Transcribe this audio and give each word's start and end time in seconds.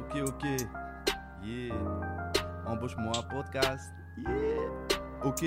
Ok, 0.00 0.22
ok. 0.26 0.44
Yeah. 1.42 1.74
Embauche-moi 2.66 3.12
un 3.16 3.22
podcast. 3.22 3.92
Yeah. 4.16 4.30
Ok. 5.24 5.44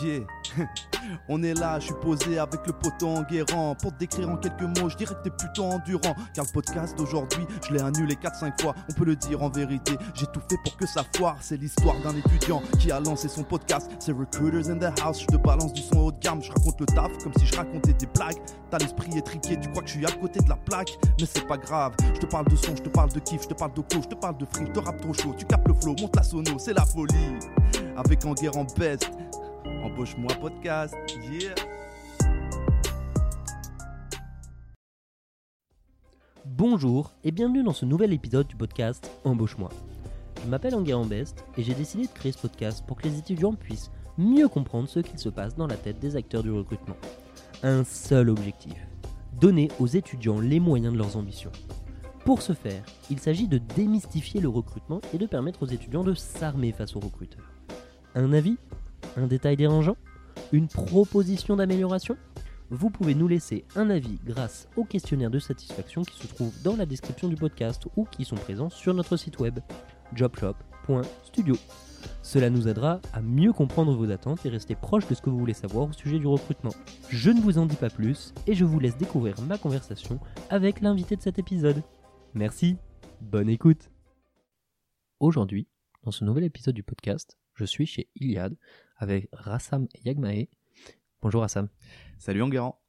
On 1.28 1.42
est 1.42 1.54
là, 1.54 1.78
je 1.80 1.86
suis 1.86 1.94
posé 1.94 2.38
avec 2.38 2.66
le 2.66 2.72
poteau 2.72 3.08
Enguerrand 3.08 3.74
Pour 3.76 3.92
te 3.92 3.98
décrire 3.98 4.28
en 4.28 4.36
quelques 4.36 4.62
mots, 4.62 4.88
je 4.88 4.96
dirais 4.96 5.14
que 5.14 5.22
t'es 5.22 5.30
plutôt 5.30 5.64
endurant. 5.64 6.14
Car 6.34 6.44
le 6.44 6.52
podcast 6.52 6.96
d'aujourd'hui, 6.96 7.44
je 7.66 7.74
l'ai 7.74 7.80
annulé 7.80 8.14
4-5 8.14 8.60
fois. 8.60 8.74
On 8.88 8.92
peut 8.92 9.04
le 9.04 9.16
dire 9.16 9.42
en 9.42 9.48
vérité, 9.48 9.96
j'ai 10.14 10.26
tout 10.26 10.40
fait 10.48 10.58
pour 10.62 10.76
que 10.76 10.86
ça 10.86 11.04
foire. 11.16 11.36
C'est 11.40 11.56
l'histoire 11.56 11.96
d'un 12.02 12.16
étudiant 12.16 12.62
qui 12.78 12.92
a 12.92 13.00
lancé 13.00 13.28
son 13.28 13.42
podcast. 13.42 13.90
C'est 13.98 14.12
Recruiters 14.12 14.70
in 14.70 14.78
the 14.78 15.00
House, 15.00 15.20
je 15.20 15.26
te 15.26 15.36
balance 15.36 15.72
du 15.72 15.82
son 15.82 15.98
haut 15.98 16.12
de 16.12 16.18
gamme. 16.18 16.42
Je 16.42 16.52
raconte 16.52 16.80
le 16.80 16.86
taf 16.86 17.10
comme 17.22 17.32
si 17.38 17.46
je 17.46 17.56
racontais 17.56 17.92
des 17.94 18.06
blagues. 18.06 18.38
T'as 18.70 18.78
l'esprit 18.78 19.16
étriqué, 19.16 19.58
tu 19.58 19.68
crois 19.70 19.82
que 19.82 19.88
je 19.88 19.94
suis 19.94 20.06
à 20.06 20.12
côté 20.12 20.40
de 20.40 20.48
la 20.48 20.56
plaque. 20.56 20.96
Mais 21.20 21.26
c'est 21.26 21.46
pas 21.46 21.56
grave, 21.56 21.94
je 22.14 22.20
te 22.20 22.26
parle 22.26 22.46
de 22.48 22.56
son, 22.56 22.76
je 22.76 22.82
te 22.82 22.88
parle 22.88 23.10
de 23.12 23.20
kiff, 23.20 23.42
je 23.42 23.48
te 23.48 23.54
parle 23.54 23.72
de 23.72 23.80
co, 23.80 24.02
je 24.02 24.08
te 24.08 24.14
parle 24.14 24.36
de 24.36 24.46
free, 24.52 24.66
je 24.66 24.72
te 24.72 24.80
rappe 24.80 25.00
trop 25.00 25.14
chaud. 25.14 25.34
Tu 25.36 25.44
capes 25.44 25.66
le 25.66 25.74
flow, 25.74 25.94
monte 26.00 26.16
la 26.16 26.22
sono, 26.22 26.58
c'est 26.58 26.74
la 26.74 26.84
folie. 26.84 27.38
Avec 27.96 28.24
Enguerrand 28.24 28.66
best 28.76 29.10
Embauche-moi 29.82 30.32
podcast, 30.40 30.94
yeah. 31.30 31.54
Bonjour 36.44 37.12
et 37.22 37.30
bienvenue 37.30 37.62
dans 37.62 37.72
ce 37.72 37.84
nouvel 37.84 38.12
épisode 38.12 38.48
du 38.48 38.56
podcast 38.56 39.10
Embauche-moi. 39.24 39.68
Je 40.42 40.48
m'appelle 40.48 40.74
Enguerrand 40.74 41.04
Best 41.04 41.44
et 41.56 41.62
j'ai 41.62 41.74
décidé 41.74 42.06
de 42.06 42.12
créer 42.12 42.32
ce 42.32 42.38
podcast 42.38 42.84
pour 42.86 42.96
que 42.96 43.06
les 43.06 43.18
étudiants 43.18 43.54
puissent 43.54 43.92
mieux 44.16 44.48
comprendre 44.48 44.88
ce 44.88 44.98
qu'il 44.98 45.18
se 45.18 45.28
passe 45.28 45.54
dans 45.54 45.68
la 45.68 45.76
tête 45.76 46.00
des 46.00 46.16
acteurs 46.16 46.42
du 46.42 46.50
recrutement. 46.50 46.96
Un 47.62 47.84
seul 47.84 48.30
objectif, 48.30 48.74
donner 49.40 49.68
aux 49.78 49.86
étudiants 49.86 50.40
les 50.40 50.58
moyens 50.58 50.92
de 50.92 50.98
leurs 50.98 51.16
ambitions. 51.16 51.52
Pour 52.24 52.42
ce 52.42 52.52
faire, 52.52 52.82
il 53.10 53.20
s'agit 53.20 53.46
de 53.46 53.58
démystifier 53.76 54.40
le 54.40 54.48
recrutement 54.48 55.00
et 55.14 55.18
de 55.18 55.26
permettre 55.26 55.62
aux 55.62 55.66
étudiants 55.66 56.04
de 56.04 56.14
s'armer 56.14 56.72
face 56.72 56.96
aux 56.96 57.00
recruteurs. 57.00 57.52
Un 58.14 58.32
avis 58.32 58.56
Un 59.16 59.26
détail 59.26 59.56
dérangeant 59.56 59.96
Une 60.52 60.68
proposition 60.68 61.56
d'amélioration 61.56 62.16
Vous 62.70 62.90
pouvez 62.90 63.14
nous 63.14 63.28
laisser 63.28 63.64
un 63.76 63.90
avis 63.90 64.18
grâce 64.24 64.68
au 64.76 64.84
questionnaire 64.84 65.30
de 65.30 65.38
satisfaction 65.38 66.02
qui 66.02 66.18
se 66.18 66.26
trouve 66.26 66.52
dans 66.62 66.76
la 66.76 66.86
description 66.86 67.28
du 67.28 67.36
podcast 67.36 67.86
ou 67.96 68.04
qui 68.04 68.24
sont 68.24 68.36
présents 68.36 68.70
sur 68.70 68.94
notre 68.94 69.16
site 69.16 69.38
web 69.38 69.58
jobshop.studio. 70.14 71.56
Cela 72.22 72.50
nous 72.50 72.68
aidera 72.68 73.00
à 73.12 73.20
mieux 73.20 73.52
comprendre 73.52 73.94
vos 73.94 74.10
attentes 74.10 74.44
et 74.46 74.48
rester 74.48 74.74
proche 74.74 75.08
de 75.08 75.14
ce 75.14 75.22
que 75.22 75.30
vous 75.30 75.38
voulez 75.38 75.54
savoir 75.54 75.88
au 75.88 75.92
sujet 75.92 76.18
du 76.18 76.26
recrutement. 76.26 76.74
Je 77.08 77.30
ne 77.30 77.40
vous 77.40 77.58
en 77.58 77.66
dis 77.66 77.76
pas 77.76 77.90
plus 77.90 78.34
et 78.46 78.54
je 78.54 78.64
vous 78.64 78.78
laisse 78.78 78.96
découvrir 78.96 79.40
ma 79.42 79.58
conversation 79.58 80.20
avec 80.50 80.80
l'invité 80.80 81.16
de 81.16 81.22
cet 81.22 81.38
épisode. 81.38 81.82
Merci, 82.34 82.76
bonne 83.20 83.48
écoute. 83.48 83.90
Aujourd'hui, 85.20 85.66
dans 86.04 86.10
ce 86.10 86.24
nouvel 86.24 86.44
épisode 86.44 86.74
du 86.74 86.82
podcast, 86.82 87.36
je 87.54 87.64
suis 87.64 87.86
chez 87.86 88.08
Iliad 88.14 88.56
avec 88.98 89.28
Rassam 89.32 89.86
Yagmae. 90.04 90.48
Bonjour 91.22 91.42
Rassam. 91.42 91.68
Salut 92.18 92.42
Enguerrand. 92.42 92.80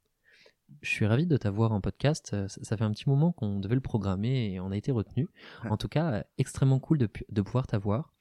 Je 0.82 0.90
suis 0.90 1.06
ravi 1.06 1.26
de 1.26 1.38
t'avoir 1.38 1.72
en 1.72 1.82
podcast. 1.82 2.32
Euh, 2.34 2.48
Ça 2.48 2.78
fait 2.78 2.84
un 2.84 2.92
petit 2.92 3.10
moment 3.10 3.32
qu'on 3.32 3.60
devait 3.60 3.76
le 3.76 3.82
programmer 3.82 4.52
et 4.52 4.60
on 4.60 4.72
a 4.72 4.78
été 4.78 4.92
retenu. 4.92 5.28
En 5.70 5.78
tout 5.78 5.88
cas, 5.88 6.12
euh, 6.12 6.24
extrêmement 6.38 6.80
cool 6.80 6.98
de, 6.98 7.42
pouvoir 7.42 7.68
t'avoir. 7.68 8.14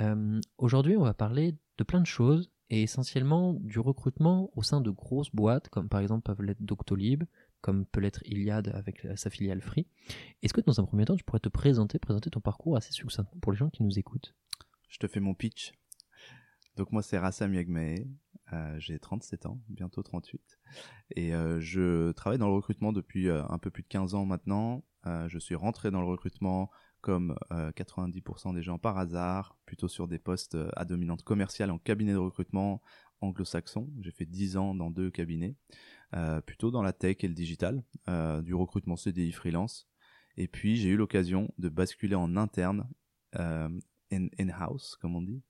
Euh, 0.00 0.40
Aujourd'hui, 0.58 0.96
on 0.96 1.04
va 1.04 1.14
parler 1.14 1.54
de 1.78 1.84
plein 1.84 2.00
de 2.00 2.06
choses 2.06 2.50
et 2.68 2.82
essentiellement 2.82 3.54
du 3.54 3.78
recrutement 3.78 4.50
au 4.56 4.62
sein 4.62 4.80
de 4.80 4.90
grosses 4.90 5.30
boîtes, 5.34 5.68
comme 5.68 5.88
par 5.88 6.00
exemple 6.00 6.22
peuvent 6.22 6.42
l'être 6.42 6.62
Doctolib, 6.62 7.24
comme 7.60 7.86
peut 7.86 8.00
l'être 8.00 8.22
Iliad 8.26 8.68
avec 8.74 9.06
sa 9.14 9.30
filiale 9.30 9.60
Free. 9.60 9.86
Est-ce 10.42 10.52
que 10.52 10.60
dans 10.60 10.80
un 10.80 10.84
premier 10.84 11.04
temps, 11.04 11.16
tu 11.16 11.24
pourrais 11.24 11.40
te 11.40 11.48
présenter, 11.48 11.98
présenter 11.98 12.28
ton 12.30 12.40
parcours 12.40 12.76
assez 12.76 12.92
succinctement 12.92 13.40
pour 13.40 13.52
les 13.52 13.58
gens 13.58 13.70
qui 13.70 13.82
nous 13.84 13.98
écoutent? 13.98 14.34
Je 14.88 14.98
te 14.98 15.06
fais 15.06 15.20
mon 15.20 15.34
pitch. 15.34 15.72
Donc 16.76 16.92
moi 16.92 17.02
c'est 17.02 17.18
Rassam 17.18 17.52
Yagmae, 17.54 18.04
Euh, 18.52 18.78
j'ai 18.78 19.00
37 19.00 19.46
ans, 19.46 19.60
bientôt 19.68 20.04
38. 20.04 20.40
Et 21.16 21.34
euh, 21.34 21.60
je 21.60 22.12
travaille 22.12 22.38
dans 22.38 22.46
le 22.46 22.54
recrutement 22.54 22.92
depuis 22.92 23.28
euh, 23.28 23.42
un 23.48 23.58
peu 23.58 23.70
plus 23.70 23.82
de 23.82 23.88
15 23.88 24.14
ans 24.14 24.24
maintenant. 24.24 24.84
Je 25.28 25.38
suis 25.38 25.54
rentré 25.54 25.92
dans 25.92 26.00
le 26.00 26.06
recrutement 26.08 26.68
comme 27.00 27.36
euh, 27.52 27.70
90% 27.72 28.54
des 28.54 28.62
gens 28.62 28.76
par 28.78 28.98
hasard, 28.98 29.56
plutôt 29.64 29.86
sur 29.86 30.08
des 30.08 30.18
postes 30.18 30.56
à 30.76 30.84
dominante 30.84 31.22
commerciale 31.22 31.70
en 31.70 31.78
cabinet 31.78 32.12
de 32.12 32.18
recrutement 32.18 32.82
anglo-saxon. 33.20 33.88
J'ai 34.00 34.10
fait 34.10 34.26
10 34.26 34.56
ans 34.56 34.74
dans 34.74 34.90
deux 34.90 35.10
cabinets, 35.12 35.54
plutôt 36.44 36.72
dans 36.72 36.82
la 36.82 36.92
tech 36.92 37.18
et 37.20 37.28
le 37.28 37.34
digital, 37.34 37.84
du 38.42 38.52
recrutement 38.54 38.96
CDI 38.96 39.30
freelance. 39.30 39.88
Et 40.36 40.48
puis 40.48 40.74
j'ai 40.76 40.88
eu 40.88 40.96
l'occasion 40.96 41.52
de 41.58 41.68
basculer 41.68 42.16
en 42.16 42.36
interne, 42.36 42.88
in- 43.34 44.28
in-house, 44.40 44.96
comme 45.00 45.14
on 45.14 45.22
dit, 45.22 45.40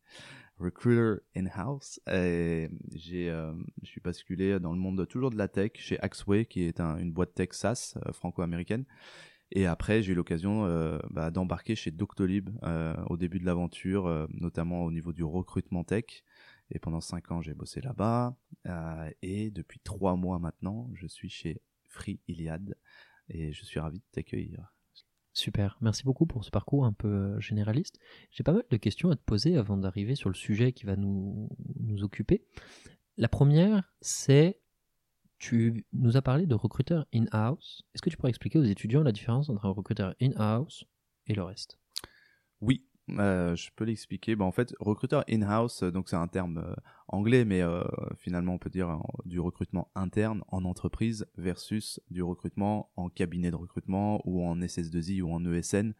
recruiter 0.59 1.22
in-house. 1.34 2.00
Et 2.11 2.69
j'ai, 2.94 3.31
euh, 3.31 3.53
je 3.83 3.89
suis 3.89 4.00
basculé 4.00 4.59
dans 4.59 4.72
le 4.72 4.78
monde 4.78 5.06
toujours 5.09 5.31
de 5.31 5.37
la 5.37 5.49
tech 5.49 5.72
chez 5.75 5.99
Axway, 6.00 6.47
qui 6.47 6.62
est 6.62 6.81
un- 6.81 6.99
une 6.99 7.12
boîte 7.12 7.34
tech 7.34 7.50
SaaS 7.53 7.94
euh, 8.06 8.12
franco-américaine. 8.12 8.84
Et 9.53 9.66
après, 9.66 10.03
j'ai 10.03 10.12
eu 10.12 10.16
l'occasion 10.16 10.65
euh, 10.66 10.99
bah, 11.11 11.31
d'embarquer 11.31 11.77
chez 11.77 11.91
Doctolib 11.91 12.50
euh, 12.65 12.97
au 13.06 13.16
début 13.16 13.39
de 13.39 13.47
l'aventure, 13.47 14.27
notamment 14.31 14.84
au 14.84 14.91
niveau 14.91 15.12
du 15.12 15.22
recrutement 15.22 15.84
tech. 15.84 16.25
Et 16.71 16.81
pendant 16.81 17.00
cinq 17.00 17.31
ans, 17.31 17.43
j'ai 17.43 17.55
bossé 17.55 17.81
là-bas. 17.81 18.37
Et 19.22 19.53
depuis 19.53 19.78
trois 19.78 20.16
mois 20.16 20.41
maintenant, 20.41 20.91
je 20.95 21.06
suis 21.06 21.28
chez 21.28 21.61
Free 21.84 22.19
Iliad. 22.27 22.77
Et 23.28 23.53
je 23.53 23.65
suis 23.65 23.78
ravi 23.78 23.99
de 23.99 24.05
t'accueillir. 24.11 24.76
Super, 25.37 25.77
merci 25.83 26.03
beaucoup 26.03 26.25
pour 26.25 26.47
ce 26.47 26.51
parcours 26.51 26.87
un 26.87 26.95
peu 26.95 27.09
euh, 27.09 27.41
généraliste. 27.41 27.99
J'ai 28.31 28.43
pas 28.43 28.55
mal 28.55 28.65
de 28.71 28.77
questions 28.79 29.11
à 29.11 29.17
te 29.17 29.23
poser 29.23 29.59
avant 29.59 29.77
d'arriver 29.77 30.15
sur 30.15 30.31
le 30.31 30.35
sujet 30.35 30.73
qui 30.73 30.87
va 30.87 30.97
nous, 30.97 31.51
nous 31.79 32.05
occuper. 32.05 32.47
La 33.19 33.29
première, 33.29 33.93
c'est, 34.01 34.63
tu 35.37 35.85
nous 35.93 36.17
as 36.17 36.23
parlé 36.23 36.47
de 36.47 36.55
recruteur 36.55 37.05
in-house. 37.13 37.85
Est-ce 37.95 38.01
que 38.01 38.09
tu 38.09 38.17
pourrais 38.17 38.31
expliquer 38.31 38.59
aux 38.59 38.65
étudiants 38.65 39.03
la 39.03 39.13
différence 39.13 39.51
entre 39.51 39.67
un 39.67 39.73
recruteur 39.73 40.15
in-house 40.23 40.87
et 41.27 41.35
le 41.35 41.43
reste? 41.43 41.79
Oui, 42.63 42.87
euh, 43.11 43.55
je 43.55 43.71
peux 43.75 43.84
l'expliquer. 43.84 44.34
Bah, 44.34 44.44
en 44.44 44.53
fait, 44.53 44.75
recruteur 44.81 45.25
in-house, 45.28 45.83
euh, 45.83 45.91
donc 45.93 46.09
c'est 46.09 46.17
un 46.17 46.27
terme 46.27 46.59
euh, 46.59 46.75
anglais, 47.09 47.44
mais 47.44 47.62
finalement 48.19 48.55
on 48.55 48.59
peut 48.59 48.69
dire 48.69 49.00
du 49.25 49.39
recrutement 49.39 49.93
interne 49.94 50.43
en 50.49 50.65
entreprise 50.65 51.25
versus 51.37 52.00
du 52.11 52.21
recrutement 52.21 52.91
en 52.97 53.09
cabinet 53.09 53.53
de 53.53 53.56
recrutement 53.56 54.21
ou 54.25 54.45
en 54.45 54.59
SS2I 54.59 55.22
ou 55.22 55.31
en 55.31 55.45
ESN. 55.45 55.95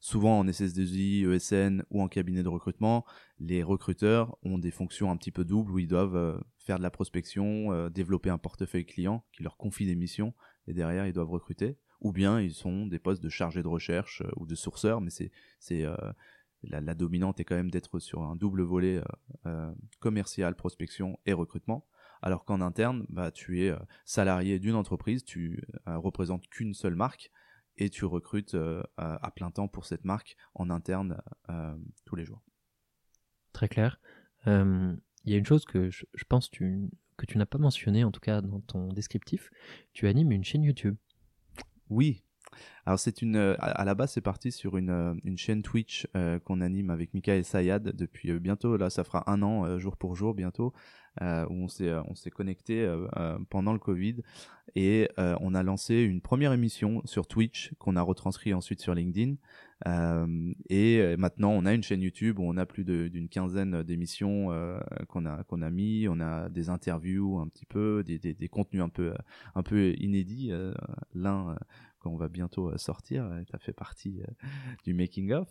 Souvent 0.00 0.40
en 0.40 0.46
SS2I, 0.46 1.28
ESN 1.28 1.84
ou 1.90 2.02
en 2.02 2.08
cabinet 2.08 2.42
de 2.42 2.48
recrutement, 2.48 3.04
les 3.38 3.62
recruteurs 3.62 4.36
ont 4.42 4.58
des 4.58 4.72
fonctions 4.72 5.12
un 5.12 5.16
petit 5.16 5.30
peu 5.30 5.44
doubles 5.44 5.70
où 5.70 5.78
ils 5.78 5.86
doivent 5.86 6.42
faire 6.56 6.78
de 6.78 6.82
la 6.82 6.90
prospection, 6.90 7.88
développer 7.88 8.30
un 8.30 8.38
portefeuille 8.38 8.86
client 8.86 9.24
qui 9.32 9.44
leur 9.44 9.56
confie 9.56 9.86
des 9.86 9.94
missions 9.94 10.34
et 10.66 10.74
derrière 10.74 11.06
ils 11.06 11.12
doivent 11.12 11.30
recruter. 11.30 11.78
Ou 12.00 12.10
bien 12.10 12.40
ils 12.40 12.54
sont 12.54 12.86
des 12.86 12.98
postes 12.98 13.22
de 13.22 13.28
chargé 13.28 13.62
de 13.62 13.68
recherche 13.68 14.24
ou 14.36 14.46
de 14.46 14.56
sourceur, 14.56 15.00
mais 15.00 15.10
c'est 15.10 15.86
la, 16.62 16.80
la 16.80 16.94
dominante 16.94 17.40
est 17.40 17.44
quand 17.44 17.56
même 17.56 17.70
d'être 17.70 17.98
sur 17.98 18.22
un 18.22 18.36
double 18.36 18.62
volet 18.62 18.98
euh, 18.98 19.04
euh, 19.46 19.74
commercial, 20.00 20.54
prospection 20.54 21.18
et 21.26 21.32
recrutement. 21.32 21.86
Alors 22.20 22.44
qu'en 22.44 22.60
interne, 22.60 23.06
bah, 23.08 23.30
tu 23.30 23.62
es 23.62 23.70
euh, 23.70 23.78
salarié 24.04 24.58
d'une 24.58 24.74
entreprise, 24.74 25.24
tu 25.24 25.62
représentes 25.86 26.48
qu'une 26.48 26.74
seule 26.74 26.96
marque 26.96 27.30
et 27.76 27.90
tu 27.90 28.04
recrutes 28.04 28.56
à 28.96 29.30
plein 29.30 29.52
temps 29.52 29.68
pour 29.68 29.84
cette 29.84 30.04
marque 30.04 30.36
en 30.54 30.68
interne 30.68 31.22
tous 32.04 32.16
les 32.16 32.24
jours. 32.24 32.42
Très 33.52 33.68
clair. 33.68 34.00
Euh, 34.48 34.96
Il 35.24 35.32
y 35.32 35.34
a 35.34 35.38
une 35.38 35.46
chose 35.46 35.64
que 35.64 35.90
je, 35.90 36.04
je 36.14 36.24
pense 36.24 36.50
tu, 36.50 36.90
que 37.16 37.26
tu 37.26 37.38
n'as 37.38 37.46
pas 37.46 37.58
mentionné, 37.58 38.02
en 38.02 38.10
tout 38.10 38.20
cas 38.20 38.40
dans 38.40 38.60
ton 38.60 38.88
descriptif. 38.88 39.50
Tu 39.92 40.08
animes 40.08 40.32
une 40.32 40.42
chaîne 40.42 40.64
YouTube. 40.64 40.96
Oui. 41.88 42.24
Alors 42.88 42.98
c'est 42.98 43.20
une 43.20 43.36
euh, 43.36 43.54
à 43.58 43.84
la 43.84 43.94
base 43.94 44.12
c'est 44.12 44.22
parti 44.22 44.50
sur 44.50 44.78
une, 44.78 44.88
euh, 44.88 45.12
une 45.22 45.36
chaîne 45.36 45.60
Twitch 45.60 46.08
euh, 46.16 46.38
qu'on 46.38 46.62
anime 46.62 46.88
avec 46.88 47.12
Michael 47.12 47.44
Sayad 47.44 47.94
depuis 47.94 48.32
bientôt. 48.40 48.78
Là 48.78 48.88
ça 48.88 49.04
fera 49.04 49.30
un 49.30 49.42
an 49.42 49.78
jour 49.78 49.98
pour 49.98 50.16
jour 50.16 50.32
bientôt 50.32 50.72
où 51.20 51.24
on 51.52 51.68
s'est 51.68 51.92
on 51.92 52.14
connecté 52.30 52.88
pendant 53.50 53.72
le 53.72 53.78
Covid. 53.80 54.22
Et 54.76 55.08
on 55.18 55.52
a 55.54 55.62
lancé 55.64 55.96
une 55.96 56.20
première 56.20 56.52
émission 56.52 57.02
sur 57.04 57.26
Twitch 57.26 57.74
qu'on 57.78 57.96
a 57.96 58.02
retranscrit 58.02 58.54
ensuite 58.54 58.80
sur 58.80 58.94
LinkedIn. 58.94 59.34
Et 60.70 61.16
maintenant 61.16 61.50
on 61.50 61.66
a 61.66 61.74
une 61.74 61.82
chaîne 61.82 62.02
YouTube 62.02 62.38
où 62.38 62.44
on 62.44 62.56
a 62.56 62.66
plus 62.66 62.84
d'une 62.84 63.28
quinzaine 63.28 63.82
d'émissions 63.82 64.50
qu'on 65.08 65.26
a 65.26 65.42
qu'on 65.42 65.60
a 65.60 65.70
mis. 65.70 66.06
On 66.08 66.20
a 66.20 66.48
des 66.48 66.70
interviews 66.70 67.40
un 67.40 67.48
petit 67.48 67.66
peu 67.66 68.04
des, 68.04 68.20
des, 68.20 68.32
des 68.32 68.48
contenus 68.48 68.82
un 68.82 68.88
peu 68.88 69.12
un 69.56 69.64
peu 69.64 69.94
inédits 69.98 70.52
l'un 71.14 71.56
qu'on 71.98 72.16
va 72.16 72.28
bientôt 72.28 72.70
euh, 72.70 72.78
sortir. 72.78 73.24
euh, 73.24 73.42
Ça 73.50 73.58
fait 73.58 73.72
partie 73.72 74.20
euh, 74.20 74.32
du 74.84 74.94
making 74.94 75.32
of. 75.32 75.48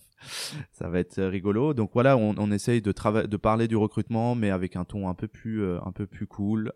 Ça 0.71 0.89
va 0.89 0.99
être 0.99 1.21
rigolo. 1.21 1.73
Donc 1.73 1.91
voilà, 1.94 2.17
on, 2.17 2.51
essaye 2.51 2.81
de 2.81 3.38
parler 3.38 3.67
du 3.67 3.75
recrutement, 3.75 4.35
mais 4.35 4.49
avec 4.49 4.75
un 4.75 4.85
ton 4.85 5.09
un 5.09 5.13
peu 5.13 5.27
plus, 5.27 5.63
un 5.63 5.91
peu 5.91 6.07
plus 6.07 6.25
cool, 6.25 6.73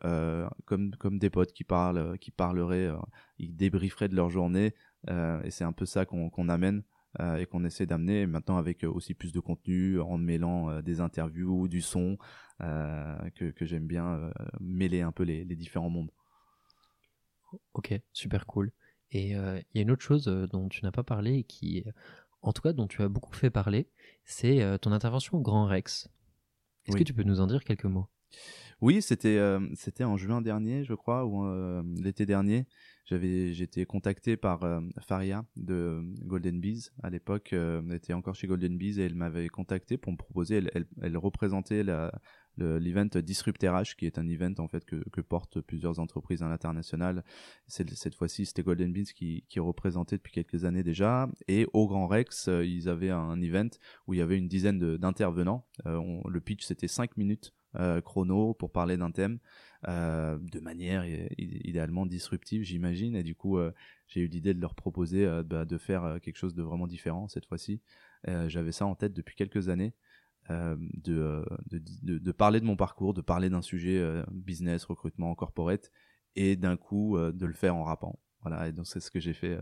comme 0.65 1.19
des 1.19 1.29
potes 1.31 1.51
qui 1.53 1.63
parlent, 1.63 2.19
qui 2.19 2.29
parleraient, 2.29 2.91
ils 3.39 3.55
débrieferaient 3.55 4.09
de 4.09 4.15
leur 4.15 4.29
journée 4.29 4.75
et 5.09 5.49
c'est 5.49 5.63
un 5.63 5.71
peu 5.71 5.85
ça 5.87 6.05
qu'on 6.05 6.49
amène 6.49 6.83
et 7.19 7.47
qu'on 7.47 7.65
essaie 7.65 7.87
d'amener 7.87 8.27
maintenant 8.27 8.57
avec 8.57 8.83
aussi 8.83 9.15
plus 9.15 9.31
de 9.31 9.39
contenu 9.39 9.99
en 9.99 10.19
mêlant 10.19 10.81
des 10.81 11.01
interviews, 11.01 11.67
du 11.67 11.81
son, 11.81 12.17
que, 12.59 13.49
que 13.49 13.65
j'aime 13.65 13.87
bien 13.87 14.31
mêler 14.59 15.01
un 15.01 15.11
peu 15.11 15.23
les, 15.23 15.43
les, 15.45 15.55
différents 15.55 15.89
mondes. 15.89 16.11
Ok, 17.73 17.99
super 18.13 18.45
cool. 18.45 18.71
Et 19.11 19.31
il 19.31 19.65
y 19.75 19.79
a 19.79 19.81
une 19.81 19.91
autre 19.91 20.03
chose 20.03 20.25
dont 20.25 20.69
tu 20.69 20.83
n'as 20.83 20.91
pas 20.91 21.03
parlé 21.03 21.39
et 21.39 21.43
qui, 21.43 21.83
en 22.41 22.53
tout 22.53 22.61
cas, 22.61 22.73
dont 22.73 22.87
tu 22.87 23.01
as 23.01 23.09
beaucoup 23.09 23.33
fait 23.33 23.49
parler, 23.49 23.89
c'est 24.23 24.79
ton 24.79 24.91
intervention 24.91 25.37
au 25.37 25.41
Grand 25.41 25.65
Rex. 25.65 26.09
Est-ce 26.85 26.97
que 26.97 27.03
tu 27.03 27.13
peux 27.13 27.23
nous 27.23 27.41
en 27.41 27.47
dire 27.47 27.63
quelques 27.63 27.85
mots? 27.85 28.07
Oui, 28.79 29.01
c'était 29.01 29.39
c'était 29.75 30.05
en 30.05 30.17
juin 30.17 30.41
dernier, 30.41 30.83
je 30.85 30.93
crois, 30.93 31.25
ou 31.25 31.45
l'été 32.01 32.25
dernier. 32.25 32.65
J'avais 33.05 33.53
j'étais 33.53 33.85
contacté 33.85 34.37
par 34.37 34.61
Faria 35.01 35.45
de 35.57 36.01
Golden 36.23 36.61
Bees 36.61 36.91
à 37.03 37.09
l'époque. 37.09 37.49
elle 37.51 37.93
était 37.93 38.13
encore 38.13 38.35
chez 38.35 38.47
Golden 38.47 38.77
Bees 38.77 38.97
et 38.99 39.03
elle 39.03 39.15
m'avait 39.15 39.49
contacté 39.49 39.97
pour 39.97 40.13
me 40.13 40.17
proposer. 40.17 40.55
Elle, 40.55 40.71
elle, 40.73 40.85
elle 41.01 41.17
représentait 41.17 41.83
la, 41.83 42.13
l'event 42.57 43.07
Disrupt 43.15 43.63
RH, 43.63 43.95
qui 43.97 44.05
est 44.05 44.17
un 44.17 44.27
event 44.27 44.53
en 44.57 44.67
fait 44.67 44.85
que, 44.85 44.97
que 45.09 45.21
portent 45.21 45.61
plusieurs 45.61 45.99
entreprises 45.99 46.43
à 46.43 46.49
l'international. 46.49 47.23
Cette 47.67 48.15
fois-ci, 48.15 48.45
c'était 48.45 48.63
Golden 48.63 48.91
Beans 48.93 49.03
qui, 49.15 49.45
qui 49.49 49.59
représentait 49.59 50.17
depuis 50.17 50.33
quelques 50.33 50.65
années 50.65 50.83
déjà. 50.83 51.29
Et 51.47 51.67
au 51.73 51.87
Grand 51.87 52.07
Rex, 52.07 52.47
euh, 52.47 52.65
ils 52.65 52.89
avaient 52.89 53.09
un 53.09 53.41
event 53.41 53.69
où 54.07 54.13
il 54.13 54.17
y 54.17 54.21
avait 54.21 54.37
une 54.37 54.47
dizaine 54.47 54.97
d'intervenants. 54.97 55.65
Euh, 55.85 56.21
le 56.27 56.41
pitch, 56.41 56.65
c'était 56.65 56.87
5 56.87 57.17
minutes 57.17 57.53
euh, 57.75 58.01
chrono 58.01 58.53
pour 58.53 58.71
parler 58.71 58.97
d'un 58.97 59.11
thème 59.11 59.39
euh, 59.87 60.37
de 60.41 60.59
manière 60.59 61.05
idéalement 61.37 62.05
disruptive, 62.05 62.63
j'imagine. 62.63 63.15
Et 63.15 63.23
du 63.23 63.35
coup, 63.35 63.57
j'ai 64.07 64.21
eu 64.21 64.27
l'idée 64.27 64.53
de 64.53 64.61
leur 64.61 64.75
proposer 64.75 65.25
bah, 65.45 65.65
de 65.65 65.77
faire 65.77 66.19
quelque 66.21 66.37
chose 66.37 66.53
de 66.53 66.63
vraiment 66.63 66.87
différent 66.87 67.27
cette 67.27 67.45
fois-ci. 67.45 67.81
J'avais 68.47 68.71
ça 68.71 68.85
en 68.85 68.95
tête 68.95 69.13
depuis 69.13 69.35
quelques 69.35 69.69
années. 69.69 69.93
Euh, 70.49 70.75
euh, 71.07 71.45
de, 71.69 71.79
de, 72.03 72.17
de, 72.17 72.31
parler 72.31 72.59
de 72.59 72.65
mon 72.65 72.75
parcours, 72.75 73.13
de 73.13 73.21
parler 73.21 73.49
d'un 73.49 73.61
sujet 73.61 73.97
euh, 73.97 74.23
business, 74.31 74.85
recrutement, 74.85 75.33
corporate, 75.35 75.91
et 76.35 76.55
d'un 76.55 76.77
coup 76.77 77.17
de 77.17 77.45
le 77.45 77.53
faire 77.53 77.75
en 77.75 77.83
rappant. 77.83 78.19
Voilà, 78.41 78.67
et 78.67 78.71
donc 78.71 78.87
c'est 78.87 78.99
ce 78.99 79.11
que 79.11 79.19
j'ai 79.19 79.33
fait 79.33 79.57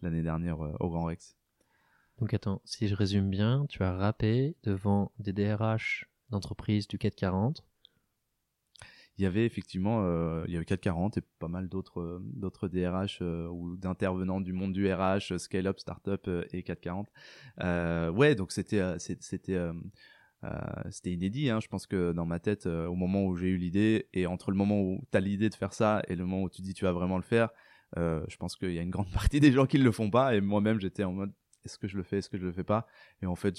l'année 0.00 0.22
dernière 0.22 0.58
au 0.58 0.88
Grand 0.88 1.04
Rex. 1.04 1.36
Donc 2.18 2.32
attends, 2.32 2.62
si 2.64 2.88
je 2.88 2.94
résume 2.94 3.28
bien, 3.28 3.66
tu 3.68 3.82
as 3.82 3.92
rappé 3.92 4.56
devant 4.62 5.12
des 5.18 5.34
DRH 5.34 6.08
d'entreprises 6.30 6.88
du 6.88 6.96
440. 6.96 7.62
Il 9.18 9.22
y 9.22 9.26
avait 9.26 9.44
effectivement, 9.44 10.00
il 10.46 10.52
y 10.52 10.56
avait 10.56 10.64
440 10.64 11.18
et 11.18 11.22
pas 11.38 11.48
mal 11.48 11.68
d'autres 11.68 12.22
d'autres 12.24 12.68
DRH 12.68 13.20
ou 13.20 13.76
d'intervenants 13.76 14.40
du 14.40 14.54
monde 14.54 14.72
du 14.72 14.90
RH, 14.90 15.38
scale-up, 15.38 15.78
start-up 15.78 16.28
et 16.52 16.62
440. 16.62 17.12
ouais, 18.16 18.34
donc 18.34 18.50
c'était 18.50 18.98
c'était 18.98 19.58
c'était 20.90 21.12
inédit, 21.12 21.50
hein. 21.50 21.60
je 21.60 21.68
pense 21.68 21.86
que 21.86 22.12
dans 22.12 22.26
ma 22.26 22.38
tête, 22.38 22.66
euh, 22.66 22.86
au 22.86 22.94
moment 22.94 23.24
où 23.24 23.36
j'ai 23.36 23.48
eu 23.48 23.56
l'idée, 23.56 24.08
et 24.12 24.26
entre 24.26 24.50
le 24.50 24.56
moment 24.56 24.80
où 24.80 25.02
tu 25.10 25.16
as 25.16 25.20
l'idée 25.20 25.48
de 25.48 25.54
faire 25.54 25.72
ça 25.72 26.02
et 26.08 26.16
le 26.16 26.24
moment 26.24 26.42
où 26.42 26.50
tu 26.50 26.62
dis 26.62 26.74
tu 26.74 26.84
vas 26.84 26.92
vraiment 26.92 27.16
le 27.16 27.22
faire, 27.22 27.50
euh, 27.96 28.24
je 28.28 28.36
pense 28.36 28.56
qu'il 28.56 28.72
y 28.72 28.78
a 28.78 28.82
une 28.82 28.90
grande 28.90 29.10
partie 29.12 29.40
des 29.40 29.52
gens 29.52 29.66
qui 29.66 29.78
ne 29.78 29.84
le 29.84 29.92
font 29.92 30.10
pas, 30.10 30.34
et 30.34 30.40
moi-même 30.40 30.80
j'étais 30.80 31.04
en 31.04 31.12
mode 31.12 31.32
est-ce 31.64 31.78
que 31.78 31.88
je 31.88 31.96
le 31.96 32.02
fais, 32.02 32.18
est-ce 32.18 32.28
que 32.28 32.36
je 32.36 32.44
le 32.44 32.52
fais 32.52 32.64
pas? 32.64 32.86
Et 33.22 33.26
en 33.26 33.36
fait, 33.36 33.58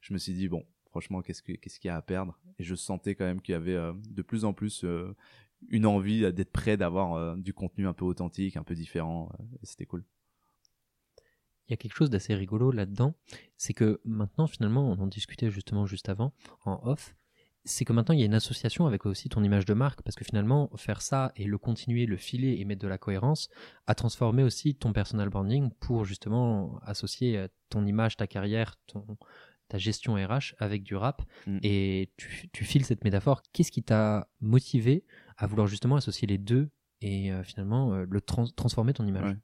je, 0.00 0.12
me 0.12 0.18
suis 0.18 0.32
dit 0.32 0.48
bon, 0.48 0.64
franchement, 0.90 1.22
qu'est-ce 1.22 1.42
qu'il 1.42 1.58
y 1.84 1.88
a 1.88 1.96
à 1.96 2.02
perdre? 2.02 2.38
Et 2.58 2.62
je 2.62 2.76
sentais 2.76 3.16
quand 3.16 3.24
même 3.24 3.40
qu'il 3.40 3.54
y 3.54 3.56
avait 3.56 3.76
de 4.08 4.22
plus 4.22 4.44
en 4.44 4.52
plus 4.52 4.84
une 5.68 5.86
envie 5.86 6.32
d'être 6.32 6.52
prêt, 6.52 6.76
d'avoir 6.76 7.36
du 7.36 7.52
contenu 7.52 7.88
un 7.88 7.94
peu 7.94 8.04
authentique, 8.04 8.56
un 8.56 8.62
peu 8.62 8.76
différent, 8.76 9.32
et 9.60 9.66
c'était 9.66 9.86
cool 9.86 10.04
il 11.72 11.76
y 11.76 11.78
a 11.78 11.78
quelque 11.78 11.96
chose 11.96 12.10
d'assez 12.10 12.34
rigolo 12.34 12.70
là-dedans, 12.70 13.14
c'est 13.56 13.72
que 13.72 14.00
maintenant 14.04 14.46
finalement, 14.46 14.90
on 14.90 14.98
en 14.98 15.06
discutait 15.06 15.50
justement 15.50 15.86
juste 15.86 16.10
avant, 16.10 16.34
en 16.64 16.80
off, 16.84 17.14
c'est 17.64 17.84
que 17.84 17.92
maintenant 17.92 18.14
il 18.14 18.20
y 18.20 18.24
a 18.24 18.26
une 18.26 18.34
association 18.34 18.86
avec 18.86 19.06
aussi 19.06 19.28
ton 19.28 19.42
image 19.42 19.64
de 19.64 19.72
marque, 19.72 20.02
parce 20.02 20.16
que 20.16 20.24
finalement, 20.24 20.70
faire 20.76 21.00
ça 21.00 21.32
et 21.36 21.44
le 21.44 21.56
continuer, 21.58 22.06
le 22.06 22.16
filer 22.16 22.56
et 22.58 22.64
mettre 22.64 22.82
de 22.82 22.88
la 22.88 22.98
cohérence, 22.98 23.48
a 23.86 23.94
transformé 23.94 24.42
aussi 24.42 24.74
ton 24.74 24.92
personal 24.92 25.30
branding 25.30 25.70
pour 25.80 26.04
justement 26.04 26.78
associer 26.82 27.38
euh, 27.38 27.48
ton 27.70 27.86
image, 27.86 28.16
ta 28.16 28.26
carrière, 28.26 28.76
ton, 28.86 29.16
ta 29.68 29.78
gestion 29.78 30.14
RH 30.14 30.54
avec 30.58 30.82
du 30.82 30.94
rap. 30.94 31.22
Mm. 31.46 31.58
Et 31.62 32.12
tu, 32.16 32.64
files 32.64 32.84
cette 32.84 33.04
métaphore. 33.04 33.42
Qu'est-ce 33.52 33.72
qui 33.72 33.82
t'a 33.82 34.28
motivé 34.40 35.04
à 35.38 35.46
vouloir 35.46 35.66
justement 35.66 35.96
associer 35.96 36.28
les 36.28 36.38
deux 36.38 36.70
et 37.00 37.32
euh, 37.32 37.42
finalement 37.42 37.94
euh, 37.94 38.04
le 38.08 38.20
transformer 38.20 38.92
ton 38.92 39.06
image? 39.06 39.36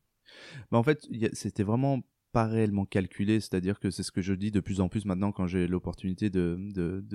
Bah 0.71 0.79
en 0.79 0.83
fait, 0.83 1.07
c'était 1.33 1.63
vraiment 1.63 2.03
pas 2.33 2.47
réellement 2.47 2.85
calculé, 2.85 3.41
c'est-à-dire 3.41 3.81
que 3.81 3.91
c'est 3.91 4.03
ce 4.03 4.13
que 4.13 4.23
je 4.23 4.35
dis 4.35 4.51
de 4.51 4.61
plus 4.61 4.81
en 4.81 4.89
plus 4.89 5.05
maintenant 5.05 5.33
quand 5.33 5.47
j'ai 5.47 5.67
l'opportunité 5.67 6.31
de, 6.31 6.59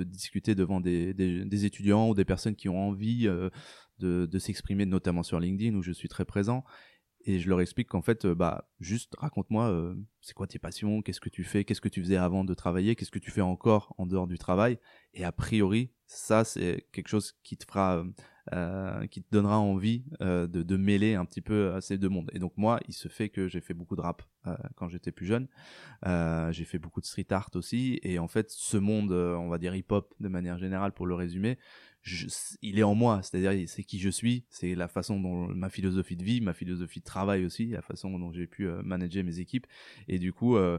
discuter 0.04 0.56
devant 0.56 0.80
des, 0.80 1.66
étudiants 1.66 2.10
ou 2.10 2.14
des 2.14 2.26
personnes 2.26 2.56
qui 2.56 2.70
ont 2.70 2.88
envie 2.90 3.28
euh, 3.28 3.50
de 4.00 4.40
s'exprimer, 4.40 4.86
notamment 4.86 5.24
sur 5.24 5.40
LinkedIn 5.40 5.76
où 5.76 5.82
je 5.82 5.92
suis 5.92 6.10
très 6.10 6.26
présent. 6.26 6.64
Et 7.26 7.40
je 7.40 7.48
leur 7.48 7.62
explique 7.62 7.88
qu'en 7.88 8.02
fait, 8.02 8.26
euh, 8.26 8.36
bah, 8.36 8.68
juste 8.80 9.16
raconte-moi, 9.18 9.70
euh, 9.70 9.96
c'est 10.22 10.34
quoi 10.34 10.46
tes 10.46 10.60
passions, 10.60 11.02
qu'est-ce 11.02 11.22
que 11.22 11.30
tu 11.30 11.44
fais, 11.44 11.64
qu'est-ce 11.64 11.80
que 11.80 11.90
tu 11.90 12.02
faisais 12.02 12.18
avant 12.18 12.44
de 12.44 12.54
travailler, 12.54 12.96
qu'est-ce 12.96 13.12
que 13.12 13.20
tu 13.20 13.32
fais 13.32 13.42
encore 13.42 13.96
en 13.98 14.06
dehors 14.06 14.28
du 14.28 14.38
travail. 14.38 14.78
Et 15.14 15.24
a 15.24 15.32
priori, 15.32 15.92
ça, 16.06 16.44
c'est 16.44 16.88
quelque 16.92 17.08
chose 17.08 17.34
qui 17.44 17.56
te 17.56 17.66
fera 17.66 18.04
euh, 18.52 19.08
qui 19.08 19.24
te 19.24 19.28
donnera 19.32 19.58
envie 19.58 20.04
de, 20.20 20.48
de, 20.48 20.78
mêler 20.78 21.16
un 21.16 21.24
petit 21.24 21.40
peu 21.40 21.80
ces 21.80 21.98
deux 21.98 22.10
mondes. 22.10 22.30
Et 22.34 22.40
donc 22.40 22.52
moi, 22.58 22.78
il 22.90 22.94
se 22.94 23.08
fait 23.08 23.30
que 23.30 23.48
j'ai 23.48 23.62
fait 23.62 23.74
beaucoup 23.74 23.96
de 23.96 24.02
rap 24.02 24.22
quand 24.76 24.90
j'étais 24.90 25.14
plus 25.14 25.26
jeune. 25.26 25.48
j'ai 26.52 26.66
fait 26.66 26.78
beaucoup 26.78 27.00
de 27.00 27.06
street 27.06 27.28
art 27.30 27.50
aussi. 27.56 28.02
Et 28.04 28.20
en 28.20 28.28
fait, 28.28 28.52
ce 28.52 28.76
monde, 28.76 29.14
on 29.14 29.48
va 29.48 29.58
dire 29.60 29.74
hip-hop 29.74 30.14
de 30.20 30.28
manière 30.28 30.58
générale, 30.58 30.92
pour 30.92 31.08
le 31.08 31.16
résumer, 31.16 31.58
il 32.62 32.80
est 32.80 32.84
en 32.84 32.96
moi. 32.96 33.22
C'est-à-dire, 33.22 33.68
c'est 33.68 33.84
qui 33.84 34.00
je 34.00 34.10
suis, 34.10 34.46
c'est 34.50 34.76
la 34.76 34.88
façon 34.88 35.20
dont 35.20 35.48
ma 35.48 35.70
philosophie 35.70 36.16
de 36.16 36.24
vie, 36.24 36.42
ma 36.42 36.54
philosophie 36.54 37.00
de 37.00 37.06
travail 37.06 37.46
aussi, 37.46 37.68
la 37.68 37.82
façon 37.82 38.18
dont 38.20 38.32
j'ai 38.32 38.48
pu 38.48 38.68
manager 38.84 39.24
mes 39.24 39.40
équipes. 39.40 39.68
Et 40.08 40.20
du 40.20 40.34
coup, 40.34 40.58
euh, 40.58 40.78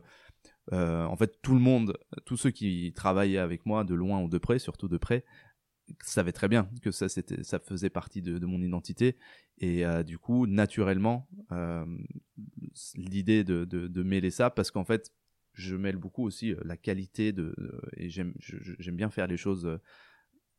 en 0.73 1.17
fait, 1.17 1.41
tout 1.43 1.55
le 1.55 1.61
monde, 1.61 1.97
tous 2.25 2.37
ceux 2.37 2.50
qui 2.50 2.93
travaillaient 2.94 3.38
avec 3.38 3.67
moi, 3.67 3.85
de 3.85 3.94
loin 3.94 4.21
ou 4.23 4.29
de 4.29 4.38
près, 4.38 4.59
surtout 4.59 4.88
de 4.88 4.99
près, 4.99 5.25
savais 6.03 6.32
très 6.32 6.49
bien 6.49 6.69
que 6.82 6.91
ça 6.91 7.09
c'était 7.09 7.43
ça 7.43 7.59
faisait 7.59 7.91
partie 7.91 8.23
de, 8.23 8.44
mon 8.47 8.62
identité 8.62 9.17
et 9.59 9.85
euh, 9.85 10.03
du 10.03 10.19
coup 10.19 10.47
naturellement 10.47 11.29
euh, 11.53 11.84
l'idée 12.96 13.44
de, 13.44 13.65
de, 13.65 14.03
mêler 14.03 14.31
ça 14.31 14.51
parce 14.51 14.70
qu'en 14.70 14.84
fait 14.84 15.13
je 15.53 15.77
mêle 15.77 15.96
beaucoup 15.96 16.25
aussi 16.25 16.53
euh, 16.53 16.60
la 16.65 16.77
qualité 16.77 17.32
de, 17.32 17.55
et 17.96 18.10
j'aime 18.10 18.34
j'aime 18.79 18.96
bien 18.96 19.10
faire 19.10 19.27
les 19.27 19.37
choses 19.37 19.79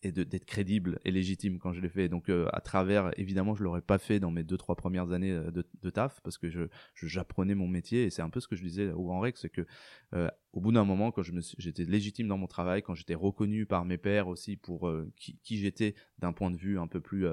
et 0.03 0.11
d'être 0.11 0.45
crédible 0.45 0.99
et 1.03 1.11
légitime 1.11 1.57
quand 1.57 1.73
je 1.73 1.81
l'ai 1.81 1.89
fait. 1.89 2.09
Donc 2.09 2.29
euh, 2.29 2.47
à 2.53 2.61
travers, 2.61 3.11
évidemment, 3.19 3.55
je 3.55 3.63
l'aurais 3.63 3.81
pas 3.81 3.97
fait 3.97 4.19
dans 4.19 4.31
mes 4.31 4.43
deux 4.43 4.57
trois 4.57 4.75
premières 4.75 5.11
années 5.11 5.31
euh, 5.31 5.51
de, 5.51 5.65
de 5.81 5.89
taf 5.89 6.21
parce 6.21 6.37
que 6.37 6.49
je 6.49 6.67
j'apprenais 6.95 7.55
mon 7.55 7.67
métier 7.67 8.03
et 8.03 8.09
c'est 8.09 8.21
un 8.21 8.29
peu 8.29 8.39
ce 8.39 8.47
que 8.47 8.55
je 8.55 8.63
disais 8.63 8.91
au 8.91 9.03
Grand 9.03 9.19
Rex, 9.19 9.41
c'est 9.41 9.49
que 9.49 9.65
euh, 10.13 10.29
au 10.53 10.61
bout 10.61 10.71
d'un 10.71 10.85
moment, 10.85 11.11
quand 11.11 11.23
j'étais 11.23 11.83
légitime 11.83 12.27
dans 12.27 12.37
mon 12.37 12.47
travail, 12.47 12.81
quand 12.81 12.95
j'étais 12.95 13.15
reconnu 13.15 13.65
par 13.65 13.83
mes 13.83 13.97
pairs 13.97 14.27
aussi 14.27 14.55
pour 14.55 14.89
qui, 15.17 15.57
j'étais 15.57 15.95
d'un 16.19 16.31
point 16.31 16.49
de 16.49 16.55
vue 16.55 16.79
un 16.79 16.87
peu 16.87 17.01
plus 17.01 17.25